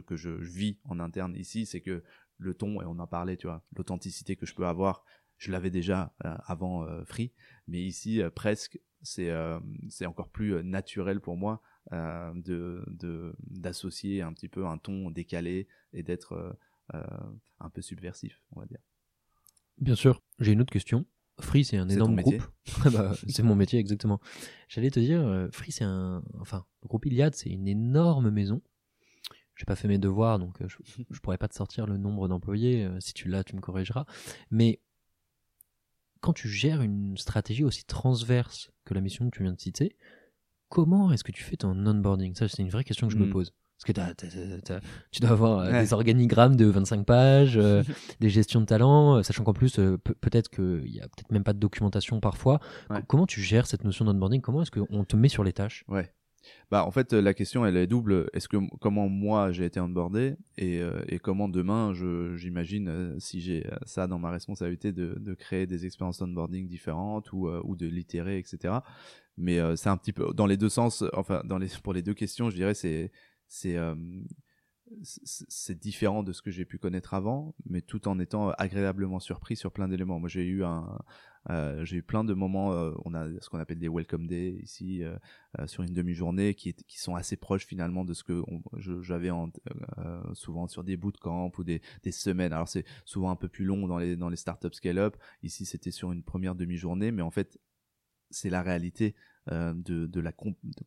que 0.05 0.15
je 0.15 0.29
vis 0.29 0.77
en 0.85 0.99
interne 0.99 1.35
ici, 1.35 1.65
c'est 1.65 1.81
que 1.81 2.03
le 2.37 2.53
ton, 2.53 2.81
et 2.81 2.85
on 2.85 2.99
en 2.99 3.07
parlait, 3.07 3.37
tu 3.37 3.47
vois, 3.47 3.63
l'authenticité 3.75 4.35
que 4.35 4.45
je 4.45 4.53
peux 4.53 4.65
avoir, 4.65 5.03
je 5.37 5.51
l'avais 5.51 5.69
déjà 5.69 6.13
avant 6.19 6.85
Free, 7.05 7.31
mais 7.67 7.81
ici, 7.81 8.21
presque, 8.35 8.79
c'est 9.03 9.29
euh, 9.29 9.59
c'est 9.89 10.05
encore 10.05 10.29
plus 10.29 10.55
euh, 10.55 10.61
naturel 10.61 11.19
pour 11.19 11.37
moi 11.37 11.61
euh, 11.91 12.31
de 12.35 13.35
d'associer 13.39 14.21
un 14.21 14.33
petit 14.33 14.47
peu 14.47 14.65
un 14.65 14.77
ton 14.77 15.09
décalé 15.09 15.67
et 15.93 16.03
d'être 16.03 16.57
un 17.59 17.69
peu 17.69 17.81
subversif, 17.81 18.41
on 18.53 18.59
va 18.59 18.65
dire. 18.65 18.79
Bien 19.77 19.95
sûr. 19.95 20.21
J'ai 20.39 20.51
une 20.51 20.59
autre 20.59 20.73
question. 20.73 21.05
Free, 21.39 21.63
c'est 21.63 21.77
un 21.77 21.87
énorme 21.87 22.17
groupe. 22.17 22.43
Bah, 22.91 23.13
c'est 23.29 23.43
mon 23.43 23.55
métier, 23.55 23.79
exactement. 23.79 24.19
J'allais 24.67 24.91
te 24.91 24.99
dire, 24.99 25.47
Free, 25.53 25.71
c'est 25.71 25.85
un. 25.85 26.21
Enfin, 26.39 26.65
le 26.83 26.89
groupe 26.89 27.05
Iliad, 27.05 27.33
c'est 27.33 27.49
une 27.49 27.69
énorme 27.69 28.29
maison. 28.29 28.61
J'ai 29.55 29.63
pas 29.63 29.77
fait 29.77 29.87
mes 29.87 29.99
devoirs, 29.99 30.37
donc 30.37 30.57
je, 30.67 30.75
je 31.09 31.19
pourrais 31.19 31.37
pas 31.37 31.47
te 31.47 31.55
sortir 31.55 31.85
le 31.87 31.95
nombre 31.95 32.27
d'employés. 32.27 32.89
Si 32.99 33.13
tu 33.13 33.29
l'as, 33.29 33.45
tu 33.45 33.55
me 33.55 33.61
corrigeras. 33.61 34.05
Mais 34.49 34.81
quand 36.21 36.33
tu 36.33 36.47
gères 36.47 36.81
une 36.81 37.17
stratégie 37.17 37.63
aussi 37.63 37.83
transverse 37.83 38.71
que 38.85 38.93
la 38.93 39.01
mission 39.01 39.29
que 39.29 39.35
tu 39.35 39.43
viens 39.43 39.53
de 39.53 39.59
citer, 39.59 39.95
comment 40.69 41.11
est-ce 41.11 41.23
que 41.23 41.31
tu 41.31 41.43
fais 41.43 41.57
ton 41.57 41.71
onboarding? 41.85 42.35
Ça, 42.35 42.47
c'est 42.47 42.61
une 42.61 42.69
vraie 42.69 42.83
question 42.83 43.07
que 43.07 43.13
je 43.13 43.19
me 43.19 43.25
hmm. 43.25 43.31
pose. 43.31 43.53
Parce 43.77 43.93
que 43.93 44.71
tu 45.11 45.21
dois 45.21 45.31
avoir 45.31 45.59
euh, 45.59 45.81
des 45.81 45.91
organigrammes 45.91 46.55
de 46.55 46.65
25 46.65 47.03
pages, 47.03 47.57
euh, 47.57 47.81
des 48.19 48.29
gestions 48.29 48.61
de 48.61 48.65
talent, 48.67 49.17
euh, 49.17 49.23
sachant 49.23 49.43
qu'en 49.43 49.53
plus, 49.53 49.79
peut-être 50.21 50.49
qu'il 50.49 50.83
n'y 50.91 50.99
a 50.99 51.07
peut-être 51.07 51.31
même 51.31 51.43
pas 51.43 51.53
de 51.53 51.59
documentation 51.59 52.19
parfois. 52.19 52.59
Comment 53.07 53.25
tu 53.25 53.41
gères 53.41 53.65
cette 53.65 53.83
notion 53.83 54.05
d'onboarding? 54.05 54.41
Comment 54.41 54.61
est-ce 54.61 54.71
qu'on 54.71 55.03
te 55.03 55.15
met 55.15 55.29
sur 55.29 55.43
les 55.43 55.53
tâches? 55.53 55.83
Ouais. 55.87 56.13
Bah, 56.69 56.85
en 56.85 56.91
fait, 56.91 57.13
la 57.13 57.33
question, 57.33 57.65
elle 57.65 57.77
est 57.77 57.87
double. 57.87 58.29
Est-ce 58.33 58.47
que 58.47 58.57
comment 58.79 59.09
moi 59.09 59.51
j'ai 59.51 59.65
été 59.65 59.79
onboardé 59.79 60.35
et, 60.57 60.79
euh, 60.81 61.01
et 61.07 61.19
comment 61.19 61.49
demain, 61.49 61.93
j'imagine, 62.35 62.87
euh, 62.87 63.19
si 63.19 63.41
j'ai 63.41 63.67
euh, 63.67 63.75
ça 63.85 64.07
dans 64.07 64.19
ma 64.19 64.31
responsabilité 64.31 64.91
de, 64.91 65.15
de 65.19 65.33
créer 65.33 65.67
des 65.67 65.85
expériences 65.85 66.21
onboarding 66.21 66.67
différentes 66.67 67.31
ou, 67.33 67.49
ou 67.49 67.75
de 67.75 67.87
l'itérer, 67.87 68.37
etc. 68.37 68.75
Mais 69.37 69.59
c'est 69.75 69.89
un 69.89 69.97
petit 69.97 70.13
peu 70.13 70.33
dans 70.33 70.45
les 70.45 70.57
deux 70.57 70.69
sens. 70.69 71.03
Enfin, 71.13 71.41
dans 71.45 71.57
les 71.57 71.67
pour 71.83 71.93
les 71.93 72.01
deux 72.01 72.13
questions, 72.13 72.49
je 72.49 72.55
dirais 72.55 72.73
c'est 72.73 73.11
c'est 73.47 73.77
c'est 75.03 75.79
différent 75.79 76.21
de 76.23 76.33
ce 76.33 76.41
que 76.41 76.51
j'ai 76.51 76.65
pu 76.65 76.77
connaître 76.77 77.13
avant, 77.13 77.55
mais 77.65 77.81
tout 77.81 78.07
en 78.07 78.19
étant 78.19 78.49
agréablement 78.51 79.19
surpris 79.19 79.55
sur 79.55 79.71
plein 79.71 79.87
d'éléments. 79.87 80.19
Moi, 80.19 80.29
j'ai 80.29 80.43
eu 80.43 80.63
un, 80.63 80.99
euh, 81.49 81.83
j'ai 81.85 81.97
eu 81.97 82.03
plein 82.03 82.23
de 82.23 82.33
moments, 82.33 82.73
euh, 82.73 82.91
on 83.03 83.13
a 83.13 83.27
ce 83.39 83.49
qu'on 83.49 83.59
appelle 83.59 83.79
des 83.79 83.89
welcome 83.89 84.27
day 84.27 84.59
ici 84.61 85.03
euh, 85.03 85.17
sur 85.65 85.83
une 85.83 85.93
demi-journée 85.93 86.53
qui, 86.53 86.75
sont 86.89 87.15
assez 87.15 87.35
proches 87.35 87.65
finalement 87.65 88.05
de 88.05 88.13
ce 88.13 88.23
que 88.23 88.43
j'avais 89.01 89.29
souvent 90.33 90.67
sur 90.67 90.83
des 90.83 90.97
bootcamps 90.97 91.51
ou 91.57 91.63
des, 91.63 91.81
semaines. 92.11 92.53
Alors 92.53 92.67
c'est 92.67 92.85
souvent 93.05 93.31
un 93.31 93.35
peu 93.35 93.47
plus 93.47 93.65
long 93.65 93.87
dans 93.87 93.97
les 93.97 94.15
dans 94.15 94.29
les 94.29 94.37
startups 94.37 94.73
scale-up. 94.73 95.17
Ici 95.43 95.65
c'était 95.65 95.91
sur 95.91 96.11
une 96.11 96.23
première 96.23 96.55
demi-journée, 96.55 97.11
mais 97.11 97.21
en 97.21 97.31
fait 97.31 97.59
c'est 98.29 98.49
la 98.49 98.61
réalité 98.61 99.15
de, 99.47 100.05
de, 100.05 100.19
la 100.19 100.31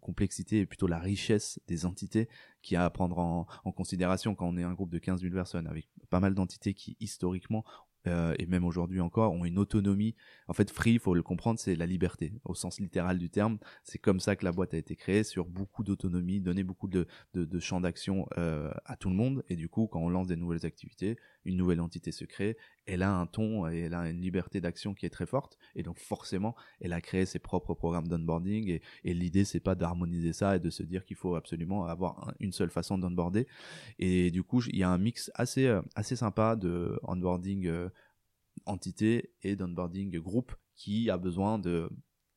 complexité 0.00 0.61
et 0.61 0.66
plutôt 0.66 0.86
la 0.86 1.00
richesse 1.00 1.59
des 1.66 1.86
entités 1.86 2.28
qui 2.62 2.76
a 2.76 2.84
à 2.84 2.90
prendre 2.90 3.18
en, 3.18 3.46
en, 3.64 3.72
considération 3.72 4.36
quand 4.36 4.46
on 4.46 4.57
est 4.57 4.62
un 4.62 4.74
groupe 4.74 4.90
de 4.90 4.98
15 4.98 5.22
000 5.22 5.34
personnes 5.34 5.66
avec 5.66 5.88
pas 6.09 6.20
mal 6.20 6.34
d'entités 6.34 6.72
qui 6.72 6.96
historiquement 7.00 7.64
euh, 8.07 8.34
et 8.38 8.46
même 8.46 8.64
aujourd'hui 8.64 9.00
encore, 9.00 9.32
ont 9.32 9.44
une 9.44 9.59
autonomie. 9.59 10.14
En 10.48 10.52
fait, 10.52 10.70
free, 10.70 10.92
il 10.92 10.98
faut 10.98 11.14
le 11.14 11.22
comprendre, 11.22 11.59
c'est 11.59 11.76
la 11.76 11.86
liberté, 11.86 12.32
au 12.44 12.55
sens 12.55 12.80
littéral 12.80 13.18
du 13.18 13.30
terme. 13.30 13.59
C'est 13.82 13.98
comme 13.98 14.20
ça 14.20 14.36
que 14.36 14.44
la 14.44 14.52
boîte 14.52 14.74
a 14.74 14.76
été 14.76 14.96
créée, 14.96 15.24
sur 15.24 15.46
beaucoup 15.46 15.84
d'autonomie, 15.84 16.40
donner 16.40 16.62
beaucoup 16.62 16.88
de, 16.88 17.07
de, 17.32 17.44
de 17.44 17.61
champs 17.61 17.80
d'action 17.80 18.26
euh, 18.38 18.70
à 18.84 18.96
tout 18.96 19.09
le 19.09 19.16
monde. 19.16 19.44
Et 19.48 19.57
du 19.57 19.68
coup, 19.68 19.86
quand 19.86 20.00
on 20.00 20.09
lance 20.09 20.26
des 20.26 20.36
nouvelles 20.36 20.66
activités, 20.66 21.16
une 21.44 21.57
nouvelle 21.57 21.80
entité 21.80 22.12
se 22.12 22.24
crée, 22.24 22.57
elle 22.86 23.02
a 23.02 23.14
un 23.14 23.26
ton 23.26 23.68
et 23.68 23.80
elle 23.80 23.94
a 23.94 24.09
une 24.09 24.20
liberté 24.20 24.61
d'action 24.61 24.94
qui 24.94 25.07
est 25.07 25.11
très 25.11 25.26
forte. 25.26 25.59
Et 25.74 25.82
donc, 25.82 25.98
forcément, 25.98 26.55
elle 26.80 26.92
a 26.92 27.00
créé 27.00 27.24
ses 27.24 27.38
propres 27.38 27.74
programmes 27.74 28.09
d'onboarding. 28.09 28.68
Et, 28.68 28.82
et 29.05 29.14
l'idée, 29.14 29.44
c'est 29.44 29.61
pas 29.61 29.74
d'harmoniser 29.74 30.32
ça 30.32 30.57
et 30.57 30.61
de 30.61 30.70
se 30.70 30.82
dire 30.82 31.05
qu'il 31.05 31.16
faut 31.16 31.34
absolument 31.34 31.86
avoir 31.86 32.34
une 32.40 32.52
seule 32.52 32.70
façon 32.70 32.98
d'onboarder. 32.98 33.46
Et 33.98 34.30
du 34.30 34.42
coup, 34.42 34.62
il 34.68 34.76
y 34.76 34.82
a 34.82 34.90
un 34.90 34.98
mix 34.98 35.30
assez, 35.34 35.66
euh, 35.66 35.82
assez 35.94 36.16
sympa 36.16 36.57
de 36.57 36.98
onboarding 37.02 37.66
euh, 37.66 37.88
entité 38.67 39.33
et 39.43 39.57
d'onboarding 39.57 40.19
groupe 40.19 40.55
qui 40.75 41.11
a 41.11 41.19
besoin 41.19 41.59
de, 41.59 41.89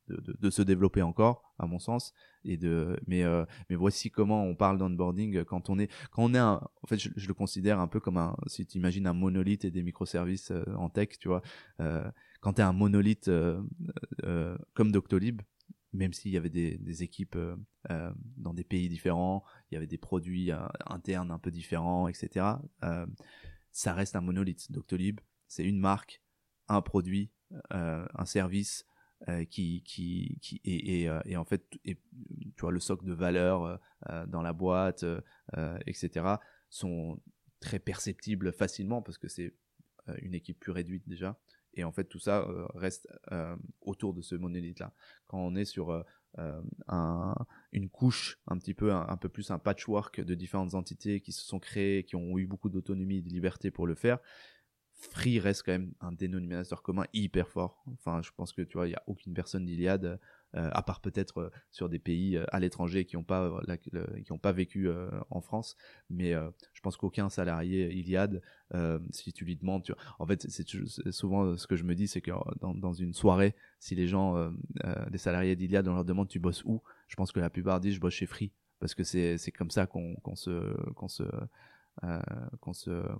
de, 0.08 0.50
se 0.50 0.62
développer 0.62 1.02
encore, 1.02 1.54
à 1.58 1.66
mon 1.66 1.78
sens. 1.78 2.14
Et 2.44 2.56
de, 2.56 2.98
mais, 3.06 3.24
euh, 3.24 3.44
mais 3.68 3.76
voici 3.76 4.10
comment 4.10 4.44
on 4.44 4.54
parle 4.54 4.78
d'onboarding 4.78 5.44
quand 5.44 5.70
on 5.70 5.78
est, 5.78 5.90
quand 6.10 6.24
on 6.24 6.34
est 6.34 6.38
un, 6.38 6.60
en 6.82 6.86
fait, 6.86 6.98
je, 6.98 7.26
le 7.26 7.34
considère 7.34 7.80
un 7.80 7.88
peu 7.88 8.00
comme 8.00 8.16
un, 8.16 8.36
si 8.46 8.66
tu 8.66 8.78
imagines 8.78 9.06
un 9.06 9.12
monolithe 9.12 9.64
et 9.64 9.70
des 9.70 9.82
microservices 9.82 10.50
euh, 10.50 10.64
en 10.76 10.88
tech, 10.88 11.18
tu 11.18 11.28
vois, 11.28 11.42
euh, 11.80 12.10
quand 12.40 12.54
tu 12.54 12.60
es 12.60 12.64
un 12.64 12.72
monolithe 12.72 13.30
comme 14.74 14.92
Doctolib, 14.92 15.42
même 15.92 16.12
s'il 16.12 16.30
y 16.30 16.36
avait 16.36 16.50
des 16.50 17.02
équipes 17.02 17.36
dans 18.36 18.54
des 18.54 18.62
pays 18.62 18.88
différents, 18.88 19.42
il 19.70 19.74
y 19.74 19.76
avait 19.76 19.88
des 19.88 19.98
produits 19.98 20.52
internes 20.86 21.32
un 21.32 21.38
peu 21.40 21.50
différents, 21.50 22.06
etc. 22.06 22.46
ça 23.72 23.92
reste 23.92 24.14
un 24.14 24.20
monolithe. 24.20 24.70
Doctolib, 24.70 25.18
c'est 25.48 25.64
une 25.64 25.78
marque, 25.78 26.22
un 26.68 26.82
produit, 26.82 27.30
euh, 27.72 28.06
un 28.14 28.26
service 28.26 28.84
euh, 29.28 29.44
qui, 29.44 29.82
qui, 29.82 30.38
euh, 31.08 31.20
et, 31.24 31.36
en 31.36 31.44
fait, 31.44 31.64
tu 31.82 31.96
vois, 32.60 32.70
le 32.70 32.80
socle 32.80 33.06
de 33.06 33.14
valeur 33.14 33.80
dans 34.26 34.42
la 34.42 34.52
boîte, 34.52 35.04
etc., 35.86 36.36
sont 36.70 37.20
très 37.60 37.78
perceptibles 37.78 38.52
facilement 38.52 39.02
parce 39.02 39.18
que 39.18 39.28
c'est 39.28 39.54
une 40.20 40.34
équipe 40.34 40.60
plus 40.60 40.72
réduite 40.72 41.08
déjà. 41.08 41.38
Et 41.74 41.84
en 41.84 41.92
fait, 41.92 42.04
tout 42.04 42.18
ça 42.18 42.46
reste 42.74 43.08
autour 43.80 44.14
de 44.14 44.20
ce 44.20 44.34
monolithe-là. 44.34 44.92
Quand 45.26 45.38
on 45.38 45.56
est 45.56 45.64
sur 45.64 46.04
un, 46.86 47.34
une 47.72 47.88
couche, 47.88 48.38
un 48.46 48.58
petit 48.58 48.74
peu, 48.74 48.92
un, 48.92 49.16
peu 49.16 49.28
plus 49.28 49.50
un 49.50 49.58
patchwork 49.58 50.20
de 50.20 50.34
différentes 50.34 50.74
entités 50.74 51.20
qui 51.20 51.32
se 51.32 51.44
sont 51.44 51.58
créées, 51.58 52.04
qui 52.04 52.16
ont 52.16 52.38
eu 52.38 52.46
beaucoup 52.46 52.68
d'autonomie 52.68 53.18
et 53.18 53.22
de 53.22 53.28
liberté 53.28 53.70
pour 53.70 53.86
le 53.86 53.94
faire, 53.94 54.18
Free 55.00 55.38
reste 55.38 55.62
quand 55.64 55.72
même 55.72 55.92
un 56.00 56.10
dénominateur 56.10 56.82
commun 56.82 57.04
hyper 57.12 57.48
fort. 57.48 57.84
Enfin, 57.92 58.20
je 58.20 58.30
pense 58.36 58.52
que 58.52 58.62
tu 58.62 58.78
vois, 58.78 58.88
il 58.88 58.90
y 58.90 58.96
a 58.96 59.02
aucune 59.06 59.32
personne 59.32 59.64
d'Iliade, 59.64 60.18
euh, 60.56 60.70
à 60.72 60.82
part 60.82 61.00
peut-être 61.00 61.38
euh, 61.38 61.50
sur 61.70 61.88
des 61.88 62.00
pays 62.00 62.36
euh, 62.36 62.44
à 62.48 62.58
l'étranger 62.58 63.04
qui 63.04 63.16
n'ont 63.16 63.22
pas 63.22 63.60
pas 64.42 64.52
vécu 64.52 64.88
en 65.30 65.40
France. 65.40 65.76
Mais 66.10 66.32
je 66.32 66.80
pense 66.80 66.96
qu'aucun 66.96 67.28
salarié 67.28 67.92
Iliade, 67.92 68.42
si 69.10 69.32
tu 69.32 69.44
lui 69.44 69.56
demandes, 69.56 69.84
en 70.18 70.26
fait, 70.26 70.46
c'est 70.48 70.66
souvent 71.12 71.56
ce 71.56 71.66
que 71.68 71.76
je 71.76 71.84
me 71.84 71.94
dis, 71.94 72.08
c'est 72.08 72.20
que 72.20 72.32
dans, 72.60 72.92
une 72.92 73.14
soirée, 73.14 73.54
si 73.78 73.94
les 73.94 74.08
gens, 74.08 74.52
des 75.10 75.18
salariés 75.18 75.54
d'Iliade, 75.54 75.86
on 75.86 75.94
leur 75.94 76.04
demande 76.04 76.28
tu 76.28 76.40
bosses 76.40 76.64
où, 76.64 76.82
je 77.06 77.14
pense 77.14 77.30
que 77.30 77.40
la 77.40 77.50
plupart 77.50 77.80
disent 77.80 77.94
je 77.94 78.00
bosse 78.00 78.14
chez 78.14 78.26
Free 78.26 78.52
parce 78.80 78.94
que 78.94 79.04
c'est 79.04 79.52
comme 79.56 79.70
ça 79.70 79.86
qu'on 79.86 80.16
qu'on 80.16 80.36
se 80.36 80.74
qu'on 80.94 81.08
se 81.08 81.24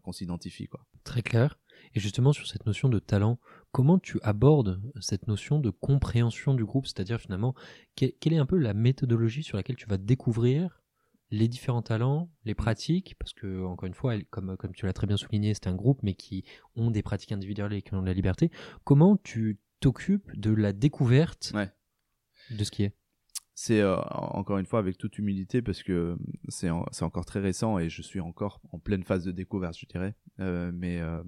qu'on 0.02 0.12
s'identifie 0.12 0.66
quoi. 0.66 0.84
Très 1.04 1.22
clair. 1.22 1.58
Et 1.94 2.00
justement 2.00 2.32
sur 2.32 2.46
cette 2.46 2.66
notion 2.66 2.88
de 2.88 2.98
talent, 2.98 3.38
comment 3.72 3.98
tu 3.98 4.18
abordes 4.22 4.80
cette 5.00 5.28
notion 5.28 5.58
de 5.58 5.70
compréhension 5.70 6.54
du 6.54 6.64
groupe, 6.64 6.86
c'est-à-dire 6.86 7.20
finalement 7.20 7.54
quelle 7.94 8.32
est 8.32 8.38
un 8.38 8.46
peu 8.46 8.58
la 8.58 8.74
méthodologie 8.74 9.42
sur 9.42 9.56
laquelle 9.56 9.76
tu 9.76 9.86
vas 9.86 9.98
découvrir 9.98 10.82
les 11.30 11.48
différents 11.48 11.82
talents, 11.82 12.30
les 12.44 12.54
pratiques, 12.54 13.16
parce 13.18 13.32
que 13.32 13.64
encore 13.64 13.86
une 13.86 13.94
fois, 13.94 14.14
comme, 14.30 14.56
comme 14.56 14.72
tu 14.72 14.86
l'as 14.86 14.92
très 14.92 15.06
bien 15.06 15.16
souligné, 15.16 15.54
c'est 15.54 15.66
un 15.66 15.74
groupe, 15.74 16.02
mais 16.02 16.14
qui 16.14 16.44
ont 16.74 16.90
des 16.90 17.02
pratiques 17.02 17.32
individuelles 17.32 17.74
et 17.74 17.82
qui 17.82 17.94
ont 17.94 18.00
de 18.00 18.06
la 18.06 18.14
liberté. 18.14 18.50
Comment 18.84 19.16
tu 19.16 19.58
t'occupes 19.80 20.30
de 20.34 20.50
la 20.52 20.72
découverte 20.72 21.52
de 22.50 22.64
ce 22.64 22.70
qui 22.70 22.84
est? 22.84 22.94
C'est 23.54 23.80
euh, 23.80 23.96
encore 23.96 24.58
une 24.58 24.66
fois 24.66 24.78
avec 24.78 24.98
toute 24.98 25.18
humilité 25.18 25.62
parce 25.62 25.82
que 25.82 26.16
c'est 26.48 26.70
encore 26.70 27.24
très 27.24 27.40
récent 27.40 27.78
et 27.78 27.90
je 27.90 28.02
suis 28.02 28.20
encore 28.20 28.60
en 28.70 28.78
pleine 28.78 29.02
phase 29.02 29.24
de 29.24 29.32
découverte, 29.32 29.76
je 29.76 29.86
dirais. 29.86 30.14
Euh, 30.38 30.70
mais 30.72 31.00
euh, 31.00 31.22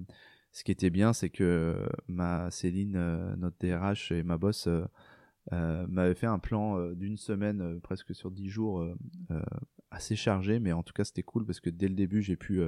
ce 0.51 0.63
qui 0.63 0.71
était 0.71 0.89
bien, 0.89 1.13
c'est 1.13 1.29
que 1.29 1.87
ma 2.07 2.51
Céline, 2.51 3.35
notre 3.37 3.57
DRH 3.59 4.11
et 4.11 4.23
ma 4.23 4.37
boss 4.37 4.67
m'avaient 5.51 6.15
fait 6.15 6.27
un 6.27 6.39
plan 6.39 6.91
d'une 6.91 7.17
semaine, 7.17 7.79
presque 7.81 8.13
sur 8.13 8.31
dix 8.31 8.49
jours, 8.49 8.85
assez 9.91 10.15
chargé, 10.15 10.59
mais 10.59 10.71
en 10.71 10.83
tout 10.83 10.93
cas 10.93 11.03
c'était 11.03 11.23
cool 11.23 11.45
parce 11.45 11.59
que 11.59 11.69
dès 11.69 11.87
le 11.87 11.95
début 11.95 12.21
j'ai 12.21 12.35
pu 12.35 12.61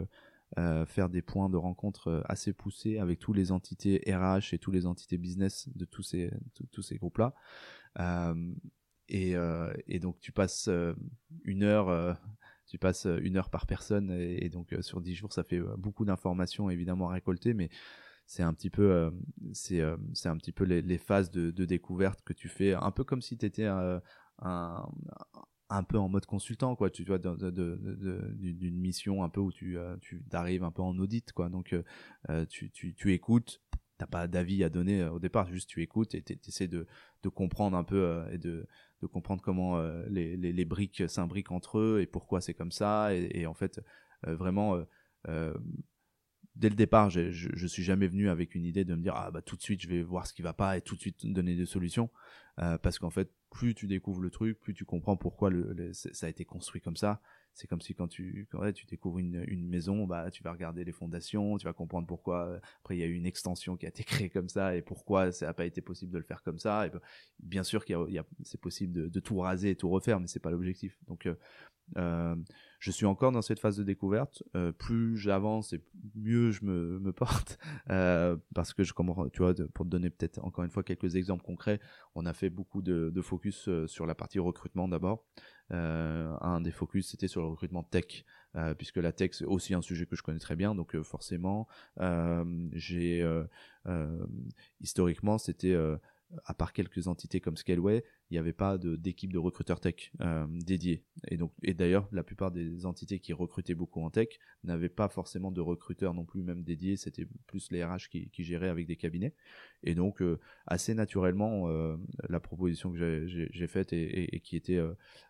faire 0.86 1.09
des 1.09 1.21
points 1.21 1.49
de 1.49 1.57
rencontre 1.57 2.23
assez 2.25 2.53
poussés 2.53 2.99
avec 2.99 3.19
tous 3.19 3.34
les 3.34 3.51
entités 3.51 4.01
RH 4.07 4.53
et 4.53 4.59
tous 4.59 4.71
les 4.71 4.86
entités 4.86 5.17
business 5.17 5.69
de 5.75 5.86
tous 5.86 6.03
ces, 6.03 6.31
groupes-là. 6.97 7.34
Euh, 9.11 9.73
et, 9.88 9.99
donc 9.99 10.19
tu 10.19 10.31
passes 10.31 10.67
euh, 10.67 10.93
une 11.43 11.63
heure, 11.63 11.89
euh, 11.89 12.13
tu 12.74 12.80
passes 12.80 13.05
une 13.21 13.38
heure 13.38 13.51
par 13.51 13.67
personne 13.67 14.09
et, 14.09 14.49
donc 14.49 14.76
sur 14.82 14.99
dix 14.99 15.13
jours 15.13 15.32
ça 15.32 15.43
fait 15.43 15.59
beaucoup 15.78 16.05
d'informations 16.05 16.71
évidemment 16.71 17.11
à 17.11 17.13
récolter, 17.13 17.53
mais 17.53 17.69
c'est 18.26 18.41
un 18.41 18.51
petit 18.51 18.71
peu, 18.71 19.13
c'est 19.51 19.84
c'est 20.15 20.28
un 20.28 20.38
petit 20.38 20.51
peu 20.51 20.63
les, 20.63 20.97
phases 20.97 21.30
de, 21.30 21.51
découverte 21.65 22.24
que 22.24 22.34
tu 22.34 22.49
fais, 22.49 22.74
un 22.74 22.89
peu 22.89 23.03
comme 23.03 23.21
si 23.21 23.38
tu 23.38 23.45
étais 23.45 23.65
un, 23.65 24.01
un, 24.39 25.84
peu 25.88 25.99
en 25.99 26.09
mode 26.09 26.26
consultant 26.26 26.76
quoi, 26.76 26.89
tu 26.89 27.03
vois, 27.03 27.19
d'une 27.19 28.80
mission 28.80 29.24
un 29.24 29.30
peu 29.30 29.41
où 29.41 29.51
tu, 29.51 29.78
tu 30.01 30.24
arrives 30.32 30.63
un 30.63 30.71
peu 30.71 30.82
en 30.82 30.97
audit 30.97 31.32
quoi, 31.32 31.49
donc 31.49 31.76
tu, 32.49 32.71
tu, 32.71 32.95
tu 32.95 33.13
écoutes 33.13 33.61
t'as 33.99 34.07
pas 34.07 34.28
d'avis 34.28 34.63
à 34.63 34.69
donner 34.69 35.05
au 35.05 35.19
départ, 35.19 35.47
juste 35.47 35.69
tu 35.69 35.84
écoutes 35.84 36.15
et 36.15 36.24
tu 36.24 36.39
essaies 36.47 36.67
de, 36.67 36.88
de 37.21 37.30
comprendre 37.30 37.78
un 37.78 37.84
peu 37.84 38.24
et 38.32 38.39
de, 38.39 38.65
de 39.03 39.07
comprendre 39.07 39.41
comment 39.41 39.77
euh, 39.77 40.03
les, 40.09 40.37
les, 40.37 40.65
briques 40.65 41.03
s'imbriquent 41.09 41.51
entre 41.51 41.77
eux 41.77 41.99
et 42.01 42.07
pourquoi 42.07 42.39
c'est 42.39 42.53
comme 42.53 42.71
ça. 42.71 43.13
Et, 43.13 43.45
en 43.45 43.53
fait, 43.53 43.81
euh, 44.27 44.35
vraiment, 44.35 44.81
euh, 45.27 45.53
dès 46.55 46.69
le 46.69 46.75
départ, 46.75 47.09
je, 47.09 47.29
je, 47.31 47.67
suis 47.67 47.83
jamais 47.83 48.07
venu 48.07 48.29
avec 48.29 48.55
une 48.55 48.63
idée 48.63 48.85
de 48.85 48.95
me 48.95 49.01
dire 49.01 49.13
ah 49.15 49.29
bah 49.29 49.41
tout 49.41 49.57
de 49.57 49.61
suite 49.61 49.81
je 49.81 49.89
vais 49.89 50.01
voir 50.01 50.25
ce 50.25 50.33
qui 50.33 50.41
va 50.41 50.53
pas 50.53 50.77
et 50.77 50.81
tout 50.81 50.95
de 50.95 51.01
suite 51.01 51.25
donner 51.25 51.55
des 51.55 51.65
solutions. 51.65 52.09
parce 52.55 52.97
qu'en 52.97 53.09
fait, 53.09 53.29
plus 53.51 53.75
tu 53.75 53.87
découvres 53.87 54.21
le 54.21 54.29
truc, 54.29 54.59
plus 54.59 54.73
tu 54.73 54.85
comprends 54.85 55.17
pourquoi 55.17 55.51
ça 55.91 56.25
a 56.25 56.29
été 56.29 56.45
construit 56.45 56.81
comme 56.81 56.97
ça 56.97 57.21
c'est 57.53 57.67
comme 57.67 57.81
si 57.81 57.93
quand 57.93 58.07
tu 58.07 58.47
quand, 58.51 58.71
tu 58.73 58.85
découvres 58.85 59.19
une, 59.19 59.43
une, 59.47 59.67
maison 59.67 60.05
bah 60.05 60.31
tu 60.31 60.43
vas 60.43 60.51
regarder 60.51 60.83
les 60.83 60.91
fondations 60.91 61.57
tu 61.57 61.65
vas 61.65 61.73
comprendre 61.73 62.07
pourquoi 62.07 62.59
après 62.79 62.97
il 62.97 62.99
y 62.99 63.03
a 63.03 63.05
eu 63.05 63.13
une 63.13 63.25
extension 63.25 63.77
qui 63.77 63.85
a 63.85 63.89
été 63.89 64.03
créée 64.03 64.29
comme 64.29 64.49
ça 64.49 64.75
et 64.75 64.81
pourquoi 64.81 65.31
ça 65.31 65.47
n'a 65.47 65.53
pas 65.53 65.65
été 65.65 65.81
possible 65.81 66.11
de 66.11 66.17
le 66.17 66.23
faire 66.23 66.43
comme 66.43 66.59
ça 66.59 66.87
et 66.87 66.91
bien 67.39 67.63
sûr 67.63 67.85
qu'il 67.85 67.97
y 68.09 68.17
a, 68.17 68.25
c'est 68.43 68.59
possible 68.59 69.09
de, 69.09 69.19
tout 69.19 69.37
raser 69.37 69.71
et 69.71 69.75
tout 69.75 69.89
refaire 69.89 70.19
mais 70.19 70.27
c'est 70.27 70.39
pas 70.39 70.51
l'objectif 70.51 70.97
donc 71.07 71.25
euh, 71.25 71.35
euh, 71.97 72.35
je 72.83 72.91
suis 72.91 73.05
encore 73.05 73.31
dans 73.31 73.41
cette 73.41 73.59
phase 73.59 73.77
de 73.77 73.83
découverte. 73.83 74.43
Euh, 74.55 74.73
plus 74.73 75.15
j'avance 75.15 75.71
et 75.71 75.81
mieux 76.15 76.51
je 76.51 76.65
me, 76.65 76.99
me 76.99 77.13
porte. 77.13 77.57
Euh, 77.89 78.35
parce 78.53 78.73
que 78.73 78.83
je 78.83 78.93
commence, 78.93 79.31
tu 79.31 79.39
vois, 79.39 79.53
pour 79.73 79.85
te 79.85 79.89
donner 79.89 80.09
peut-être 80.09 80.43
encore 80.43 80.65
une 80.65 80.69
fois 80.69 80.83
quelques 80.83 81.15
exemples 81.15 81.43
concrets, 81.43 81.79
on 82.15 82.25
a 82.25 82.33
fait 82.33 82.49
beaucoup 82.49 82.81
de, 82.81 83.21
focus 83.21 83.69
euh, 83.69 83.87
sur 83.87 84.05
la 84.05 84.15
partie 84.15 84.39
recrutement 84.39 84.89
d'abord. 84.89 85.23
Euh, 85.72 86.36
un 86.41 86.61
des 86.61 86.72
focus 86.72 87.09
c'était 87.11 87.28
sur 87.28 87.41
le 87.41 87.47
recrutement 87.47 87.84
tech, 87.84 88.26
euh, 88.55 88.74
puisque 88.74 88.97
la 88.97 89.11
tech 89.11 89.32
c'est 89.34 89.45
aussi 89.45 89.74
un 89.74 89.82
sujet 89.82 90.05
que 90.05 90.16
je 90.16 90.22
connais 90.22 90.39
très 90.39 90.55
bien. 90.55 90.76
Donc 90.76 90.99
forcément, 91.01 91.68
j'ai 92.74 93.26
historiquement 94.82 95.38
c'était 95.38 95.76
à 96.45 96.53
part 96.53 96.73
quelques 96.73 97.07
entités 97.07 97.39
comme 97.39 97.57
Scaleway, 97.57 98.03
il 98.29 98.34
n'y 98.34 98.38
avait 98.39 98.53
pas 98.53 98.77
d'équipe 98.77 99.31
de, 99.31 99.38
recruteurs 99.38 99.79
tech 99.79 100.11
euh, 100.21 100.45
dédiée. 100.49 101.03
Et 101.29 101.73
d'ailleurs, 101.73 102.07
la 102.11 102.23
plupart 102.23 102.51
des 102.51 102.86
entités 102.86 103.19
qui 103.19 103.34
recrutaient 103.34 103.75
beaucoup 103.75 104.01
en 104.01 104.09
tech 104.09 104.39
n'avaient 104.63 104.89
pas 104.89 105.09
forcément 105.09 105.51
de 105.51 105.61
recruteurs 105.61 106.13
non 106.13 106.25
plus 106.25 106.43
même 106.43 106.63
dédiés. 106.63 106.97
C'était 106.97 107.27
plus 107.47 107.71
les 107.71 107.84
RH 107.84 108.09
qui, 108.09 108.43
géraient 108.43 108.69
avec 108.69 108.88
des 108.88 108.95
cabinets. 108.95 109.34
Et 109.84 109.95
donc, 109.95 110.21
euh, 110.21 110.39
assez 110.65 110.93
naturellement, 110.93 111.69
euh, 111.69 111.97
la 112.29 112.39
proposition 112.39 112.91
que 112.91 113.27
j'ai 113.27 113.67
faite 113.67 113.93
et, 113.93 114.39
qui 114.41 114.55
était 114.55 114.81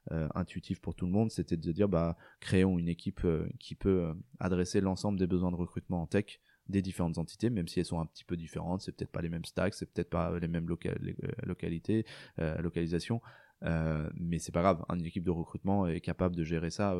intuitive 0.09 0.79
pour 0.79 0.95
tout 0.95 1.05
le 1.05 1.11
monde, 1.11 1.31
c'était 1.31 1.57
de 1.57 1.71
dire, 1.71 1.89
bah, 1.89 2.17
créons 2.39 2.79
une 2.79 2.87
équipe 2.89 3.25
qui 3.59 3.75
peut 3.75 4.13
adresser 4.39 4.81
l'ensemble 4.81 5.19
des 5.19 5.27
besoins 5.27 5.51
de 5.51 5.55
recrutement 5.55 6.01
en 6.01 6.07
tech 6.07 6.39
des 6.69 6.81
différentes 6.81 7.17
entités, 7.17 7.49
même 7.49 7.67
si 7.67 7.79
elles 7.79 7.85
sont 7.85 7.99
un 7.99 8.05
petit 8.05 8.23
peu 8.23 8.37
différentes, 8.37 8.81
c'est 8.81 8.91
peut-être 8.93 9.11
pas 9.11 9.21
les 9.21 9.29
mêmes 9.29 9.45
stacks, 9.45 9.73
c'est 9.73 9.91
peut-être 9.91 10.09
pas 10.09 10.37
les 10.39 10.47
mêmes 10.47 10.67
euh, 10.69 11.11
localités, 11.43 12.05
euh, 12.39 12.57
localisations, 12.61 13.21
euh, 13.63 14.09
mais 14.15 14.39
c'est 14.39 14.51
pas 14.51 14.61
grave, 14.61 14.83
une 14.89 15.05
équipe 15.05 15.23
de 15.23 15.31
recrutement 15.31 15.87
est 15.87 16.01
capable 16.01 16.35
de 16.35 16.43
gérer 16.43 16.69
ça 16.69 16.95